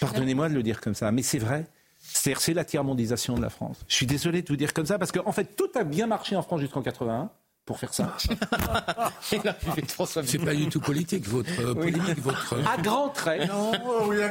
Pardonnez-moi 0.00 0.48
de 0.48 0.54
le 0.54 0.62
dire 0.62 0.80
comme 0.80 0.94
ça, 0.94 1.10
mais 1.12 1.22
c'est 1.22 1.38
vrai. 1.38 1.66
C'est 2.00 2.54
la 2.54 2.64
tiers-mondisation 2.64 3.34
de 3.36 3.42
la 3.42 3.50
France. 3.50 3.78
Je 3.88 3.94
suis 3.94 4.06
désolé 4.06 4.42
de 4.42 4.48
vous 4.48 4.56
dire 4.56 4.72
comme 4.72 4.86
ça, 4.86 4.98
parce 4.98 5.10
qu'en 5.12 5.32
fait, 5.32 5.56
tout 5.56 5.68
a 5.74 5.82
bien 5.84 6.06
marché 6.06 6.36
en 6.36 6.42
France 6.42 6.60
jusqu'en 6.60 6.82
81, 6.82 7.30
pour 7.66 7.78
faire 7.80 7.92
ça. 7.92 8.16
C'est 9.20 10.38
pas 10.44 10.54
du 10.54 10.68
tout 10.68 10.80
politique, 10.80 11.26
votre 11.28 11.50
euh, 11.60 11.74
polémique, 11.74 12.18
votre. 12.22 12.54
euh, 12.54 12.62
À 12.72 12.80
grands 12.80 13.08
traits. 13.08 13.50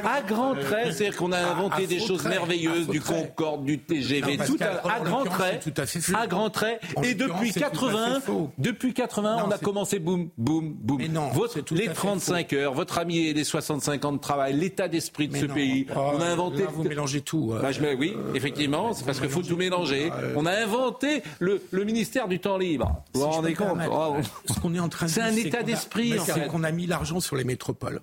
À 0.04 0.22
grands 0.22 0.54
traits, 0.54 0.92
c'est-à-dire 0.94 1.16
qu'on 1.16 1.32
a 1.32 1.38
inventé 1.38 1.84
à 1.84 1.86
des 1.86 2.00
choses 2.00 2.24
merveilleuses, 2.24 2.88
du. 2.88 3.00
Concorde, 3.00 3.64
du 3.64 3.78
TGV, 3.78 4.38
Non, 4.38 4.44
tout 4.46 4.56
à, 4.60 4.90
à 4.94 5.00
grands 5.00 5.24
traits. 5.24 5.62
tout 5.62 5.80
à 5.80 5.86
fait 5.86 6.00
faux. 6.00 6.14
À 6.16 6.26
grands 6.26 6.50
traits. 6.50 6.80
En 6.96 7.02
Et 7.02 7.14
depuis 7.14 7.52
c'est 7.52 7.60
tout 7.60 7.66
à 7.66 7.70
fait 7.70 7.76
80, 7.76 8.20
faux. 8.20 8.50
depuis 8.58 8.94
80, 8.94 9.44
on 9.46 9.50
a 9.50 9.58
commencé 9.58 9.98
boum, 9.98 10.30
boum, 10.38 10.72
boum. 10.74 11.02
non, 11.06 11.28
Votre- 11.28 11.60
tout 11.60 11.74
les 11.74 11.86
à 11.88 11.90
fait 11.90 11.94
35 11.94 12.52
heures, 12.54 12.72
votre 12.74 12.98
ami 12.98 13.18
et 13.18 13.34
les 13.34 13.44
65 13.44 14.04
ans 14.06 14.12
de 14.12 14.18
travail, 14.18 14.54
l'état 14.54 14.88
d'esprit 14.88 15.28
de 15.28 15.34
Mais 15.34 15.40
ce 15.40 15.46
non. 15.46 15.54
pays. 15.54 15.86
Oh, 15.94 16.12
on 16.14 16.20
a 16.20 16.26
inventé. 16.26 16.62
là, 16.64 16.70
vous 16.72 16.84
mélangez 16.84 17.20
tout. 17.20 17.52
euh. 17.52 17.60
Bah, 17.60 17.70
je 17.72 17.80
oui, 17.98 18.14
effectivement, 18.34 18.92
c'est 18.94 19.04
parce 19.04 19.20
qu'il 19.20 19.28
faut 19.28 19.42
tout 19.42 19.56
mélanger. 19.56 20.10
On 20.34 20.46
a 20.46 20.52
inventé 20.52 21.22
le, 21.38 21.62
le 21.70 21.84
ministère 21.84 22.26
du 22.28 22.40
temps 22.40 22.56
libre. 22.58 23.02
Vous 23.26 23.32
rendez 23.36 23.54
compte 23.54 23.78
Oh. 23.90 24.16
Ce 24.52 24.60
qu'on 24.60 24.74
est 24.74 24.80
en 24.80 24.88
train 24.88 25.06
de 25.06 25.10
C'est 25.10 25.20
dire, 25.22 25.32
un 25.32 25.36
état 25.48 25.62
d'esprit, 25.62 26.14
C'est 26.24 26.46
qu'on 26.48 26.64
a 26.64 26.70
mis 26.72 26.86
l'argent 26.86 27.20
sur 27.20 27.36
les 27.36 27.44
métropoles 27.44 28.00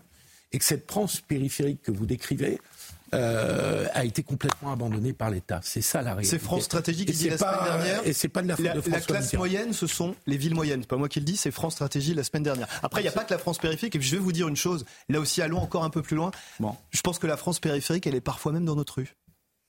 et 0.52 0.60
que 0.60 0.66
cette 0.66 0.90
France 0.90 1.22
périphérique 1.22 1.82
que 1.82 1.92
vous 1.92 2.06
décrivez 2.06 2.60
euh, 3.14 3.86
a 3.94 4.06
été 4.06 4.24
complètement 4.24 4.72
abandonnée 4.72 5.14
par 5.14 5.30
l'État. 5.30 5.60
C'est 5.64 5.82
ça 5.84 6.02
la 6.02 6.16
réalité. 6.16 6.30
C'est 6.38 6.40
France 6.44 6.64
Stratégie 6.64 7.06
qui 7.06 7.12
dit 7.12 7.30
la 7.30 7.38
pas- 7.38 7.60
semaine 7.60 7.78
dernière. 7.80 8.08
Et 8.08 8.14
c'est 8.14 8.28
pas 8.28 8.42
de 8.42 8.48
la 8.48 8.56
faute 8.56 8.66
la, 8.66 8.74
de 8.74 8.90
la 8.90 9.00
classe 9.02 9.26
Mitterrand. 9.26 9.42
moyenne, 9.42 9.74
ce 9.74 9.86
sont 9.86 10.16
les 10.26 10.36
villes 10.38 10.56
moyennes. 10.56 10.82
C'est 10.82 10.88
pas 10.90 10.98
moi 10.98 11.10
qui 11.10 11.20
le 11.20 11.26
dis, 11.26 11.38
c'est 11.38 11.52
France 11.52 11.74
Stratégie 11.74 12.16
la 12.16 12.24
semaine 12.24 12.42
dernière. 12.42 12.68
Après, 12.82 13.02
il 13.02 13.04
n'y 13.04 13.10
a 13.10 13.12
pas 13.12 13.24
que 13.24 13.32
la 13.32 13.38
France 13.38 13.60
périphérique. 13.60 13.96
Et 13.96 14.00
puis, 14.00 14.08
je 14.08 14.16
vais 14.16 14.22
vous 14.22 14.32
dire 14.32 14.48
une 14.48 14.56
chose. 14.56 14.84
Là 15.10 15.20
aussi, 15.20 15.44
allons 15.44 15.60
encore 15.60 15.84
un 15.84 15.92
peu 15.92 16.02
plus 16.02 16.16
loin. 16.16 16.32
Je 16.90 17.02
pense 17.02 17.20
que 17.20 17.28
la 17.28 17.38
France 17.38 17.60
périphérique, 17.60 18.08
elle 18.08 18.16
est 18.16 18.22
parfois 18.22 18.52
même 18.52 18.66
dans 18.66 18.76
notre 18.76 18.96
rue. 18.96 19.14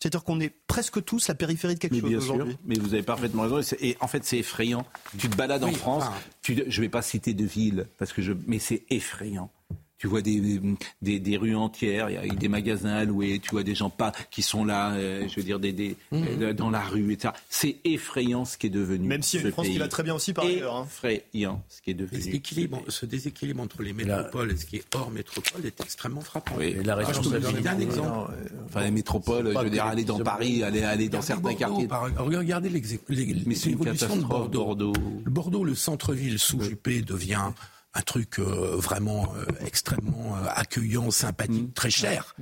C'est-à-dire 0.05 0.25
qu'on 0.25 0.39
est 0.39 0.53
presque 0.67 1.03
tous 1.03 1.29
la 1.29 1.35
périphérie 1.35 1.77
de 1.77 1.79
quelque 1.79 1.95
Mais 1.95 2.01
chose 2.01 2.11
bien 2.11 2.21
sûr, 2.21 2.35
aujourd'hui. 2.35 2.59
mais 2.67 2.75
vous 2.75 2.93
avez 2.93 3.03
parfaitement 3.03 3.45
raison. 3.45 3.61
Et, 3.81 3.97
en 4.01 4.07
fait, 4.07 4.23
c'est 4.23 4.37
effrayant. 4.37 4.85
Tu 5.17 5.31
te 5.31 5.35
balades 5.35 5.65
en 5.65 5.73
France, 5.73 6.03
enfin. 6.07 6.13
tu, 6.43 6.63
je 6.69 6.79
ne 6.79 6.85
vais 6.85 6.91
pas 6.91 7.01
citer 7.01 7.33
de 7.33 7.47
ville, 7.47 7.87
parce 7.97 8.13
que 8.13 8.21
je, 8.21 8.35
mais 8.47 8.59
c'est 8.59 8.83
effrayant. 8.91 9.51
Tu 9.97 10.09
vois 10.09 10.21
des, 10.23 10.61
des, 11.03 11.19
des 11.21 11.37
rues 11.37 11.55
entières, 11.55 12.11
il 12.11 12.15
y 12.27 12.31
a 12.31 12.35
des 12.35 12.49
magasins 12.49 12.91
à 12.95 13.05
louer, 13.05 13.39
tu 13.39 13.51
vois 13.53 13.63
des 13.63 13.75
gens 13.77 13.91
pas 13.91 14.13
qui 14.31 14.43
sont 14.43 14.65
là, 14.65 14.93
euh, 14.95 15.27
je 15.29 15.37
veux 15.37 15.43
dire, 15.45 15.61
des, 15.61 15.73
des, 15.73 15.97
Mhm. 16.11 16.27
euh, 16.43 16.53
dans 16.53 16.69
la 16.69 16.81
rue, 16.83 17.13
etc. 17.13 17.33
C'est 17.49 17.77
effrayant 17.85 18.45
ce 18.45 18.59
qui 18.59 18.67
est 18.67 18.71
devenu. 18.71 19.07
Même 19.07 19.21
a 19.21 19.23
ce 19.23 19.39
une 19.39 19.53
France 19.53 19.67
qui 19.69 19.79
va 19.79 19.89
très 19.89 20.03
bien 20.03 20.15
aussi 20.15 20.33
par 20.33 20.45
ailleurs. 20.45 20.75
hein. 20.77 20.87
Effrayant 20.91 21.63
ce 21.69 21.81
qui 21.81 21.91
est 21.93 21.95
devenu. 21.95 22.21
Et 22.21 22.35
équilibre- 22.35 22.83
ce 22.89 23.07
déséquilibre 23.07 23.63
entre 23.63 23.83
les 23.83 23.93
métropoles 23.93 24.51
et 24.53 24.57
ce 24.57 24.67
qui 24.67 24.77
est 24.77 24.95
hors 24.95 25.11
métropole 25.11 25.65
est 25.65 25.81
extrêmement 25.81 26.21
frappant. 26.21 26.57
Oui. 26.59 26.75
Ah, 26.87 26.99
je 27.13 27.21
peux 27.21 27.29
vous 27.29 27.39
donner 27.53 27.69
un 27.69 27.79
exemple. 27.81 28.33
Enfin, 28.67 28.83
les 28.85 28.91
métropoles, 28.91 29.53
je 29.57 29.59
veux 29.59 29.71
dire, 29.71 29.85
aller 29.87 30.05
dans 30.05 30.19
Paris, 30.19 30.63
aller, 30.65 30.83
aller 30.83 31.09
dans 31.09 31.23
certains 31.23 31.41
Bordeaux, 31.43 31.57
quartiers. 31.59 31.87
par- 31.89 32.11
regardez 32.19 32.69
l'exé- 32.69 33.01
l'é- 33.09 33.43
Mais 33.47 33.55
c'est 33.55 33.71
une 33.71 33.79
l'évolution 33.79 34.17
de 34.17 34.23
Bordeaux. 34.23 34.93
Le 35.25 35.31
Bordeaux, 35.31 35.65
le 35.65 35.75
centre-ville 35.77 36.39
sous 36.39 36.61
Juppé 36.61 37.01
devient 37.01 37.53
un 37.95 38.03
truc 38.03 38.39
euh, 38.39 38.77
vraiment 38.77 39.33
euh, 39.37 39.45
extrêmement 39.65 40.37
euh, 40.37 40.47
accueillant, 40.55 41.11
sympathique, 41.11 41.69
Mm. 41.69 41.73
très 41.73 41.91
cher. 41.91 42.35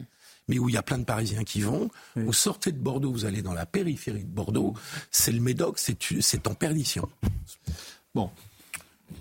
Mais 0.48 0.58
où 0.58 0.68
il 0.68 0.74
y 0.74 0.78
a 0.78 0.82
plein 0.82 0.98
de 0.98 1.04
Parisiens 1.04 1.44
qui 1.44 1.60
vont. 1.60 1.88
Vous 2.16 2.32
sortez 2.32 2.72
de 2.72 2.78
Bordeaux, 2.78 3.12
vous 3.12 3.24
allez 3.26 3.42
dans 3.42 3.54
la 3.54 3.64
périphérie 3.64 4.24
de 4.24 4.28
Bordeaux. 4.30 4.74
C'est 5.10 5.30
le 5.30 5.40
Médoc, 5.40 5.78
c'est 5.78 6.48
en 6.48 6.54
perdition. 6.54 7.08
Bon. 8.14 8.28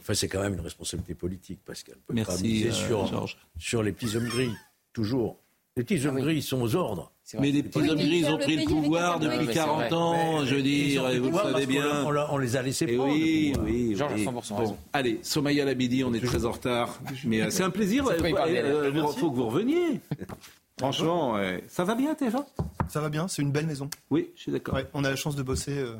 Enfin, 0.01 0.13
c'est 0.15 0.27
quand 0.27 0.41
même 0.41 0.53
une 0.55 0.61
responsabilité 0.61 1.13
politique, 1.13 1.59
Pascal. 1.63 1.95
On 1.99 2.07
peut 2.07 2.13
Merci, 2.15 2.63
pas 2.63 2.69
euh, 2.69 2.71
sur, 2.71 3.05
Georges. 3.07 3.37
sur 3.59 3.83
les 3.83 3.91
petits 3.91 4.15
hommes 4.15 4.27
gris, 4.27 4.51
toujours. 4.93 5.37
Les 5.77 5.83
petits 5.83 6.05
hommes 6.07 6.19
gris, 6.19 6.37
ils 6.37 6.43
sont 6.43 6.59
aux 6.61 6.75
ordres. 6.75 7.11
Mais 7.39 7.51
les 7.51 7.63
petits 7.63 7.89
hommes 7.89 7.97
gris, 7.97 8.17
ils 8.19 8.27
ont 8.29 8.37
pris 8.37 8.57
le 8.57 8.65
pouvoir 8.65 9.19
depuis 9.19 9.47
40 9.47 9.93
ans, 9.93 10.45
je 10.45 10.55
veux 10.55 10.61
dire, 10.61 11.07
et 11.09 11.19
vous 11.19 11.29
le 11.29 11.35
savez 11.37 11.65
bien. 11.65 12.05
On, 12.29 12.37
les 12.37 12.55
a 12.55 12.61
laissés 12.61 12.87
prendre. 12.87 13.11
oui, 13.13 13.49
le 13.49 13.53
pouvoir. 13.53 13.71
oui, 13.71 13.95
Georges 13.95 14.11
a 14.11 14.15
oui. 14.15 14.25
100% 14.25 14.49
Bon, 14.49 14.55
raison. 14.57 14.77
allez, 14.93 15.19
Somaya 15.21 15.65
Labidi, 15.65 16.03
on 16.03 16.13
est 16.13 16.25
très 16.25 16.45
en 16.45 16.51
retard, 16.51 16.99
mais 17.25 17.41
euh, 17.41 17.49
c'est 17.49 17.63
un 17.63 17.69
plaisir. 17.69 18.05
Il 18.19 18.25
Il 18.27 18.33
Merci. 18.93 19.19
faut 19.19 19.31
que 19.31 19.35
vous 19.35 19.47
reveniez. 19.47 19.99
Franchement, 20.79 21.35
ça 21.67 21.83
va 21.83 21.93
bien, 21.95 22.13
TF1 22.13 22.43
Ça 22.89 23.01
va 23.01 23.09
bien, 23.09 23.27
c'est 23.27 23.41
une 23.43 23.51
belle 23.51 23.67
maison. 23.67 23.87
Oui, 24.09 24.29
je 24.35 24.41
suis 24.41 24.51
d'accord. 24.51 24.79
On 24.93 25.03
a 25.03 25.09
la 25.11 25.15
chance 25.15 25.35
de 25.35 25.43
bosser 25.43 25.77
euh, 25.77 25.93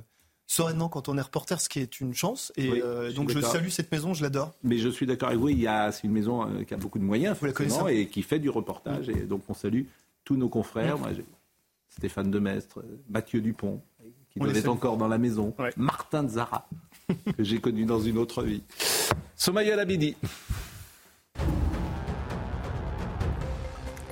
sereinement 0.48 0.90
quand 0.90 1.08
on 1.08 1.18
est 1.18 1.22
reporter, 1.22 1.62
ce 1.62 1.70
qui 1.70 1.80
est 1.80 2.00
une 2.02 2.14
chance. 2.16 2.52
Et 2.58 2.70
Oui, 2.70 2.82
euh, 2.84 3.12
donc 3.14 3.30
je 3.30 3.40
salue 3.40 3.70
cette 3.70 3.92
maison, 3.92 4.14
je 4.14 4.24
l'adore. 4.24 4.54
Mais 4.64 4.80
je 4.80 4.90
suis 4.90 5.06
d'accord 5.06 5.30
avec 5.30 5.40
vous, 5.40 5.50
il 5.50 5.60
y 5.60 5.68
a, 5.68 5.92
c'est 5.92 6.04
une 6.06 6.14
maison 6.14 6.44
euh, 6.44 6.64
qui 6.64 6.74
a 6.74 6.78
beaucoup 6.78 7.00
de 7.00 7.04
moyens, 7.04 7.38
Vous 7.40 7.46
la 7.46 7.54
connaissez 7.54 7.80
et 7.96 8.08
qui 8.08 8.24
fait 8.24 8.40
du 8.40 8.50
reportage. 8.50 9.08
Et 9.10 9.22
donc 9.22 9.42
on 9.48 9.54
salue 9.54 9.84
tous 10.32 10.38
nos 10.38 10.50
confrères. 10.50 10.98
Moi, 10.98 11.10
Stéphane 11.90 12.32
Demestre, 12.32 12.80
Mathieu 13.10 13.42
Dupont, 13.42 13.82
qui 14.30 14.40
On 14.42 14.46
salue. 14.54 14.68
encore 14.68 14.96
dans 14.96 15.10
la 15.10 15.18
maison, 15.18 15.54
Martin 15.76 16.26
Zara, 16.26 16.70
que 17.38 17.44
j'ai 17.44 17.60
connu 17.60 17.84
dans 17.84 18.00
une 18.00 18.18
autre 18.18 18.42
vie. 18.44 18.64
Somaya 19.36 19.76
Labidi. 19.76 20.16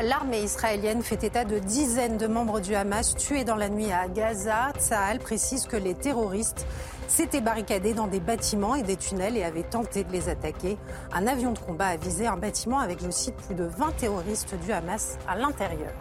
L'armée 0.01 0.43
israélienne 0.43 1.03
fait 1.03 1.23
état 1.23 1.45
de 1.45 1.59
dizaines 1.59 2.17
de 2.17 2.27
membres 2.27 2.59
du 2.59 2.75
Hamas 2.75 3.15
tués 3.15 3.45
dans 3.45 3.55
la 3.55 3.69
nuit 3.69 3.91
à 3.91 4.09
Gaza. 4.09 4.73
Tsahal 4.77 5.19
précise 5.19 5.67
que 5.67 5.77
les 5.77 5.93
terroristes 5.93 6.65
s'étaient 7.07 7.41
barricadés 7.41 7.93
dans 7.93 8.07
des 8.07 8.19
bâtiments 8.19 8.75
et 8.75 8.83
des 8.83 8.97
tunnels 8.97 9.37
et 9.37 9.43
avaient 9.43 9.63
tenté 9.63 10.03
de 10.03 10.11
les 10.11 10.27
attaquer. 10.27 10.77
Un 11.13 11.27
avion 11.27 11.53
de 11.53 11.59
combat 11.59 11.87
a 11.87 11.97
visé 11.97 12.27
un 12.27 12.37
bâtiment 12.37 12.79
avec, 12.79 13.01
je 13.01 13.09
cite, 13.09 13.35
plus 13.35 13.55
de 13.55 13.63
20 13.63 13.95
terroristes 13.97 14.55
du 14.65 14.71
Hamas 14.73 15.17
à 15.27 15.37
l'intérieur. 15.37 15.93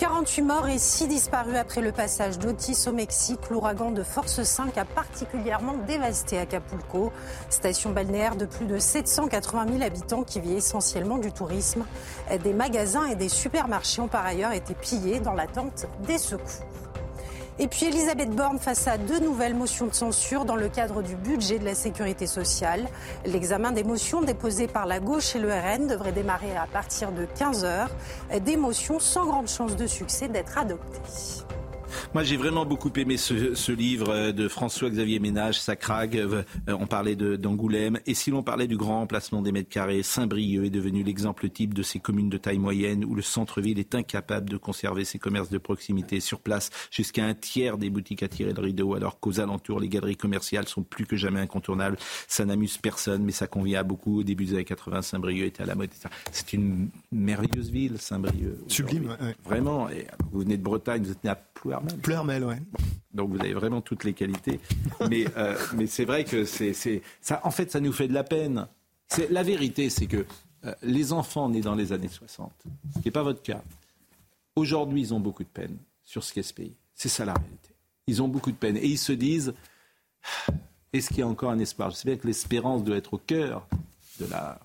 48 0.00 0.42
morts 0.42 0.66
et 0.66 0.78
6 0.78 1.08
disparus 1.08 1.56
après 1.56 1.82
le 1.82 1.92
passage 1.92 2.38
d'Otis 2.38 2.88
au 2.88 2.92
Mexique. 2.92 3.50
L'ouragan 3.50 3.90
de 3.90 4.02
force 4.02 4.42
5 4.42 4.78
a 4.78 4.86
particulièrement 4.86 5.74
dévasté 5.86 6.38
Acapulco, 6.38 7.12
station 7.50 7.90
balnéaire 7.90 8.34
de 8.34 8.46
plus 8.46 8.64
de 8.64 8.78
780 8.78 9.66
000 9.72 9.82
habitants 9.82 10.22
qui 10.22 10.40
vit 10.40 10.54
essentiellement 10.54 11.18
du 11.18 11.32
tourisme. 11.32 11.84
Des 12.42 12.54
magasins 12.54 13.04
et 13.08 13.14
des 13.14 13.28
supermarchés 13.28 14.00
ont 14.00 14.08
par 14.08 14.24
ailleurs 14.24 14.52
été 14.52 14.72
pillés 14.72 15.20
dans 15.20 15.34
l'attente 15.34 15.84
des 16.06 16.16
secours. 16.16 16.64
Et 17.62 17.68
puis 17.68 17.84
Elisabeth 17.84 18.30
Borne 18.30 18.58
face 18.58 18.88
à 18.88 18.96
deux 18.96 19.20
nouvelles 19.20 19.54
motions 19.54 19.86
de 19.86 19.92
censure 19.92 20.46
dans 20.46 20.56
le 20.56 20.70
cadre 20.70 21.02
du 21.02 21.14
budget 21.14 21.58
de 21.58 21.64
la 21.66 21.74
sécurité 21.74 22.26
sociale. 22.26 22.88
L'examen 23.26 23.70
des 23.70 23.84
motions 23.84 24.22
déposées 24.22 24.66
par 24.66 24.86
la 24.86 24.98
gauche 24.98 25.36
et 25.36 25.38
le 25.38 25.52
RN 25.52 25.86
devrait 25.86 26.12
démarrer 26.12 26.56
à 26.56 26.66
partir 26.66 27.12
de 27.12 27.26
15h. 27.26 27.88
Des 28.40 28.56
motions 28.56 28.98
sans 28.98 29.26
grande 29.26 29.48
chance 29.48 29.76
de 29.76 29.86
succès 29.86 30.28
d'être 30.28 30.56
adoptées. 30.56 31.00
Moi, 32.14 32.22
j'ai 32.24 32.36
vraiment 32.36 32.64
beaucoup 32.64 32.90
aimé 32.96 33.16
ce, 33.16 33.72
livre 33.72 34.08
euh, 34.10 34.32
de 34.32 34.48
François-Xavier 34.48 35.18
Ménage, 35.18 35.60
Sacrag. 35.60 36.16
Euh, 36.16 36.42
on 36.66 36.86
parlait 36.86 37.16
d'Angoulême. 37.16 38.00
Et 38.06 38.14
si 38.14 38.30
l'on 38.30 38.42
parlait 38.42 38.66
du 38.66 38.76
grand 38.76 39.02
emplacement 39.02 39.42
des 39.42 39.52
mètres 39.52 39.68
carrés, 39.68 40.02
Saint-Brieuc 40.02 40.64
est 40.66 40.70
devenu 40.70 41.02
l'exemple 41.02 41.48
type 41.48 41.74
de 41.74 41.82
ces 41.82 41.98
communes 41.98 42.28
de 42.28 42.38
taille 42.38 42.58
moyenne 42.58 43.04
où 43.04 43.14
le 43.14 43.22
centre-ville 43.22 43.78
est 43.78 43.94
incapable 43.94 44.50
de 44.50 44.56
conserver 44.56 45.04
ses 45.04 45.18
commerces 45.18 45.50
de 45.50 45.58
proximité 45.58 46.20
sur 46.20 46.40
place. 46.40 46.70
Jusqu'à 46.90 47.24
un 47.24 47.34
tiers 47.34 47.78
des 47.78 47.90
boutiques 47.90 48.22
à 48.22 48.28
tirer 48.28 48.52
le 48.52 48.60
rideau, 48.60 48.94
alors 48.94 49.20
qu'aux 49.20 49.40
alentours, 49.40 49.80
les 49.80 49.88
galeries 49.88 50.16
commerciales 50.16 50.68
sont 50.68 50.82
plus 50.82 51.06
que 51.06 51.16
jamais 51.16 51.40
incontournables. 51.40 51.96
Ça 52.28 52.44
n'amuse 52.44 52.78
personne, 52.78 53.24
mais 53.24 53.32
ça 53.32 53.46
convient 53.46 53.80
à 53.80 53.84
beaucoup. 53.84 54.20
Au 54.20 54.22
début 54.22 54.46
des 54.46 54.54
années 54.54 54.64
80, 54.64 55.02
Saint-Brieuc 55.02 55.46
était 55.46 55.62
à 55.62 55.66
la 55.66 55.74
mode. 55.74 55.90
C'est 56.32 56.52
une 56.52 56.90
merveilleuse 57.12 57.70
ville, 57.70 57.98
Saint-Brieuc. 57.98 58.56
Sublime. 58.68 59.16
Vraiment. 59.44 59.88
Et 59.90 60.06
vous 60.32 60.40
venez 60.40 60.56
de 60.56 60.62
Bretagne, 60.62 61.02
vous 61.02 61.12
êtes 61.12 61.24
né 61.24 61.30
à 61.30 61.34
Plouermel. 61.60 61.98
Plouermel, 61.98 62.44
ouais. 62.44 62.62
Donc 63.12 63.30
vous 63.30 63.40
avez 63.40 63.52
vraiment 63.52 63.82
toutes 63.82 64.04
les 64.04 64.14
qualités. 64.14 64.60
Mais, 65.10 65.26
euh, 65.36 65.58
mais 65.74 65.86
c'est 65.86 66.06
vrai 66.06 66.24
que 66.24 66.44
c'est, 66.46 67.02
ça, 67.20 67.40
en 67.44 67.50
fait, 67.50 67.70
ça 67.70 67.80
nous 67.80 67.92
fait 67.92 68.08
de 68.08 68.14
la 68.14 68.24
peine. 68.24 68.66
C'est, 69.08 69.30
la 69.30 69.42
vérité, 69.42 69.90
c'est 69.90 70.06
que 70.06 70.24
euh, 70.64 70.74
les 70.82 71.12
enfants 71.12 71.50
nés 71.50 71.60
dans 71.60 71.74
les 71.74 71.92
années 71.92 72.08
60, 72.08 72.50
ce 72.94 73.00
qui 73.00 73.08
n'est 73.08 73.10
pas 73.12 73.22
votre 73.22 73.42
cas, 73.42 73.62
aujourd'hui, 74.56 75.02
ils 75.02 75.12
ont 75.14 75.20
beaucoup 75.20 75.42
de 75.42 75.48
peine 75.48 75.76
sur 76.02 76.24
ce 76.24 76.32
qu'est 76.32 76.42
ce 76.42 76.54
pays. 76.54 76.74
C'est 76.94 77.10
ça 77.10 77.26
la 77.26 77.34
réalité. 77.34 77.74
Ils 78.06 78.22
ont 78.22 78.28
beaucoup 78.28 78.52
de 78.52 78.56
peine. 78.56 78.78
Et 78.78 78.86
ils 78.86 78.98
se 78.98 79.12
disent, 79.12 79.52
est-ce 80.94 81.08
qu'il 81.08 81.18
y 81.18 81.22
a 81.22 81.28
encore 81.28 81.50
un 81.50 81.58
espoir? 81.58 81.90
Je 81.90 81.96
sais 81.96 82.08
bien 82.08 82.16
que 82.16 82.26
l'espérance 82.26 82.84
doit 82.84 82.96
être 82.96 83.12
au 83.12 83.18
cœur 83.18 83.66
de 84.18 84.24
la, 84.26 84.58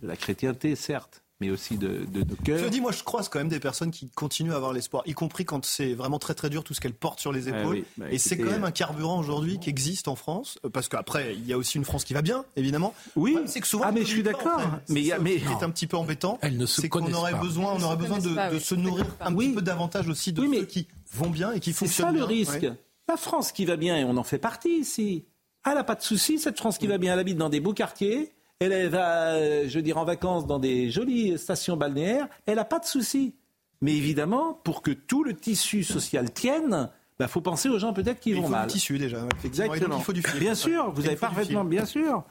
de 0.00 0.06
la 0.06 0.16
chrétienté, 0.16 0.76
certes 0.76 1.21
mais 1.42 1.50
aussi 1.50 1.76
de, 1.76 2.06
de, 2.12 2.22
de 2.22 2.34
cœur. 2.36 2.58
Je 2.58 2.68
dis, 2.68 2.80
moi, 2.80 2.92
je 2.92 3.02
croise 3.02 3.28
quand 3.28 3.40
même 3.40 3.48
des 3.48 3.58
personnes 3.58 3.90
qui 3.90 4.08
continuent 4.10 4.52
à 4.52 4.56
avoir 4.56 4.72
l'espoir, 4.72 5.02
y 5.06 5.12
compris 5.12 5.44
quand 5.44 5.64
c'est 5.64 5.92
vraiment 5.92 6.20
très 6.20 6.34
très 6.34 6.50
dur 6.50 6.62
tout 6.62 6.72
ce 6.72 6.80
qu'elles 6.80 6.94
portent 6.94 7.18
sur 7.18 7.32
les 7.32 7.48
épaules. 7.48 7.82
Bah, 7.96 8.06
et 8.10 8.18
c'est 8.18 8.38
quand 8.38 8.50
même 8.50 8.62
un 8.62 8.70
carburant 8.70 9.18
aujourd'hui 9.18 9.58
qui 9.58 9.68
existe 9.68 10.06
en 10.06 10.14
France, 10.14 10.60
euh, 10.64 10.68
parce 10.68 10.88
qu'après, 10.88 11.34
il 11.34 11.44
y 11.44 11.52
a 11.52 11.58
aussi 11.58 11.78
une 11.78 11.84
France 11.84 12.04
qui 12.04 12.14
va 12.14 12.22
bien, 12.22 12.44
évidemment. 12.54 12.94
Oui. 13.16 13.36
C'est 13.46 13.60
que 13.60 13.66
souvent, 13.66 13.86
ah, 13.88 13.92
mais 13.92 14.02
je 14.02 14.06
suis 14.06 14.22
d'accord. 14.22 14.60
Mais, 14.88 15.10
mais 15.20 15.40
c'est 15.40 15.64
un 15.64 15.70
petit 15.70 15.88
peu 15.88 15.96
embêtant. 15.96 16.38
C'est 16.66 16.88
qu'on 16.88 17.12
aurait 17.12 17.34
besoin, 17.34 17.74
on 17.76 17.82
aurait 17.82 17.96
besoin 17.96 18.18
de, 18.18 18.58
se 18.60 18.74
nourrir 18.76 19.06
un 19.20 19.34
petit 19.34 19.50
peu 19.50 19.62
davantage 19.62 20.08
aussi 20.08 20.32
de 20.32 20.42
ceux 20.42 20.64
qui 20.64 20.86
vont 21.12 21.30
bien 21.30 21.52
et 21.52 21.60
qui 21.60 21.72
fonctionnent 21.72 22.12
bien. 22.14 22.26
C'est 22.28 22.44
ça 22.44 22.56
le 22.58 22.60
risque. 22.60 22.78
La 23.08 23.16
France 23.16 23.50
qui 23.50 23.64
va 23.64 23.76
bien, 23.76 23.96
et 23.96 24.04
on 24.04 24.16
en 24.16 24.22
fait 24.22 24.38
partie 24.38 24.78
ici. 24.78 25.24
Elle 25.66 25.74
n'a 25.74 25.84
pas 25.84 25.96
de 25.96 26.02
souci, 26.02 26.38
cette 26.38 26.58
France 26.58 26.78
qui 26.78 26.86
va 26.86 26.98
bien. 26.98 27.14
Elle 27.14 27.18
habite 27.18 27.36
dans 27.36 27.48
des 27.48 27.60
beaux 27.60 27.74
quartiers. 27.74 28.32
Elle 28.62 28.88
va, 28.88 29.34
euh, 29.34 29.64
je 29.68 29.74
veux 29.74 29.82
dire, 29.82 29.98
en 29.98 30.04
vacances 30.04 30.46
dans 30.46 30.58
des 30.58 30.90
jolies 30.90 31.36
stations 31.38 31.76
balnéaires. 31.76 32.28
Elle 32.46 32.56
n'a 32.56 32.64
pas 32.64 32.78
de 32.78 32.84
souci. 32.84 33.34
Mais 33.80 33.94
évidemment, 33.94 34.60
pour 34.62 34.82
que 34.82 34.92
tout 34.92 35.24
le 35.24 35.34
tissu 35.34 35.82
social 35.82 36.32
tienne, 36.32 36.88
il 36.90 37.14
bah, 37.18 37.28
faut 37.28 37.40
penser 37.40 37.68
aux 37.68 37.78
gens 37.80 37.92
peut-être 37.92 38.20
qui 38.20 38.32
vont 38.32 38.48
mal. 38.48 38.60
Il 38.60 38.62
faut 38.62 38.66
du 38.66 38.72
tissu 38.72 38.98
déjà. 38.98 39.26
Exactement. 39.44 39.98
il 39.98 40.04
faut 40.04 40.12
du 40.12 40.22
Bien 40.38 40.54
sûr, 40.54 40.92
vous 40.92 41.06
avez 41.06 41.16
parfaitement, 41.16 41.64
bien 41.64 41.84
sûr. 41.84 42.22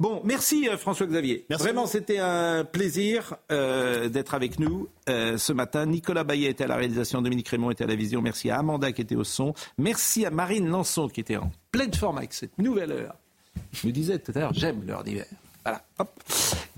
Bon, 0.00 0.22
merci 0.24 0.68
euh, 0.68 0.78
François-Xavier. 0.78 1.44
Vraiment, 1.50 1.86
c'était 1.86 2.18
un 2.18 2.64
plaisir 2.64 3.34
euh, 3.52 4.08
d'être 4.08 4.34
avec 4.34 4.58
nous 4.58 4.88
ce 5.06 5.52
matin. 5.52 5.84
Nicolas 5.84 6.24
Bayet 6.24 6.50
était 6.50 6.64
à 6.64 6.68
la 6.68 6.76
réalisation, 6.76 7.20
Dominique 7.20 7.48
Raymond 7.48 7.70
était 7.70 7.84
à 7.84 7.88
la 7.88 7.94
vision. 7.94 8.22
Merci 8.22 8.48
à 8.48 8.58
Amanda 8.58 8.92
qui 8.92 9.02
était 9.02 9.16
au 9.16 9.24
son. 9.24 9.52
Merci 9.76 10.24
à 10.24 10.30
Marine 10.30 10.68
Lançon 10.68 11.08
qui 11.08 11.20
était 11.20 11.36
en 11.36 11.50
pleine 11.70 11.92
forme 11.92 12.16
avec 12.16 12.32
cette 12.32 12.58
nouvelle 12.58 12.92
heure. 12.92 13.14
Je 13.72 13.86
me 13.86 13.92
disais 13.92 14.18
tout 14.18 14.32
à 14.34 14.40
l'heure, 14.40 14.54
j'aime 14.54 14.84
l'heure 14.86 15.04
d'hiver. 15.04 15.26
Voilà. 15.68 15.82
Hop. 15.98 16.08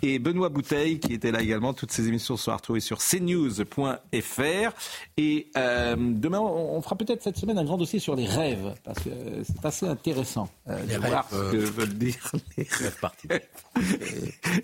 Et 0.03 0.19
Benoît 0.19 0.49
Bouteille, 0.49 0.99
qui 0.99 1.13
était 1.13 1.31
là 1.31 1.43
également. 1.43 1.75
Toutes 1.75 1.93
ces 1.93 2.09
émissions 2.09 2.37
sont 2.37 2.53
retrouvées 2.53 2.81
sur 2.81 2.99
cnews.fr. 2.99 4.73
Et 5.17 5.51
euh, 5.57 5.97
demain, 5.97 6.41
on 6.41 6.81
fera 6.83 6.97
peut-être 6.97 7.23
cette 7.23 7.37
semaine 7.37 7.59
un 7.59 7.65
grand 7.65 7.77
dossier 7.77 8.01
sur 8.01 8.17
les 8.17 8.27
rêves, 8.27 8.75
parce 8.83 8.99
que 9.01 9.11
c'est 9.45 9.65
assez 9.65 9.87
intéressant 9.87 10.49
euh, 10.69 10.85
de 10.87 10.97
voir 10.97 11.29
ce 11.31 11.53
que 11.53 11.57
euh, 11.57 11.71
veulent 11.71 11.95
dire 11.95 12.33
les 12.57 12.67
rêves 12.69 12.99
particuliers. 13.01 13.43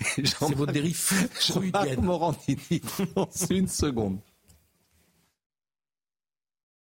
c'est 0.03 0.55
votre 0.55 0.73
dérive 0.73 1.29
Jean-Marc 1.47 1.99
Morandini, 1.99 2.81
dans 3.15 3.29
une 3.51 3.69
seconde. 3.69 4.19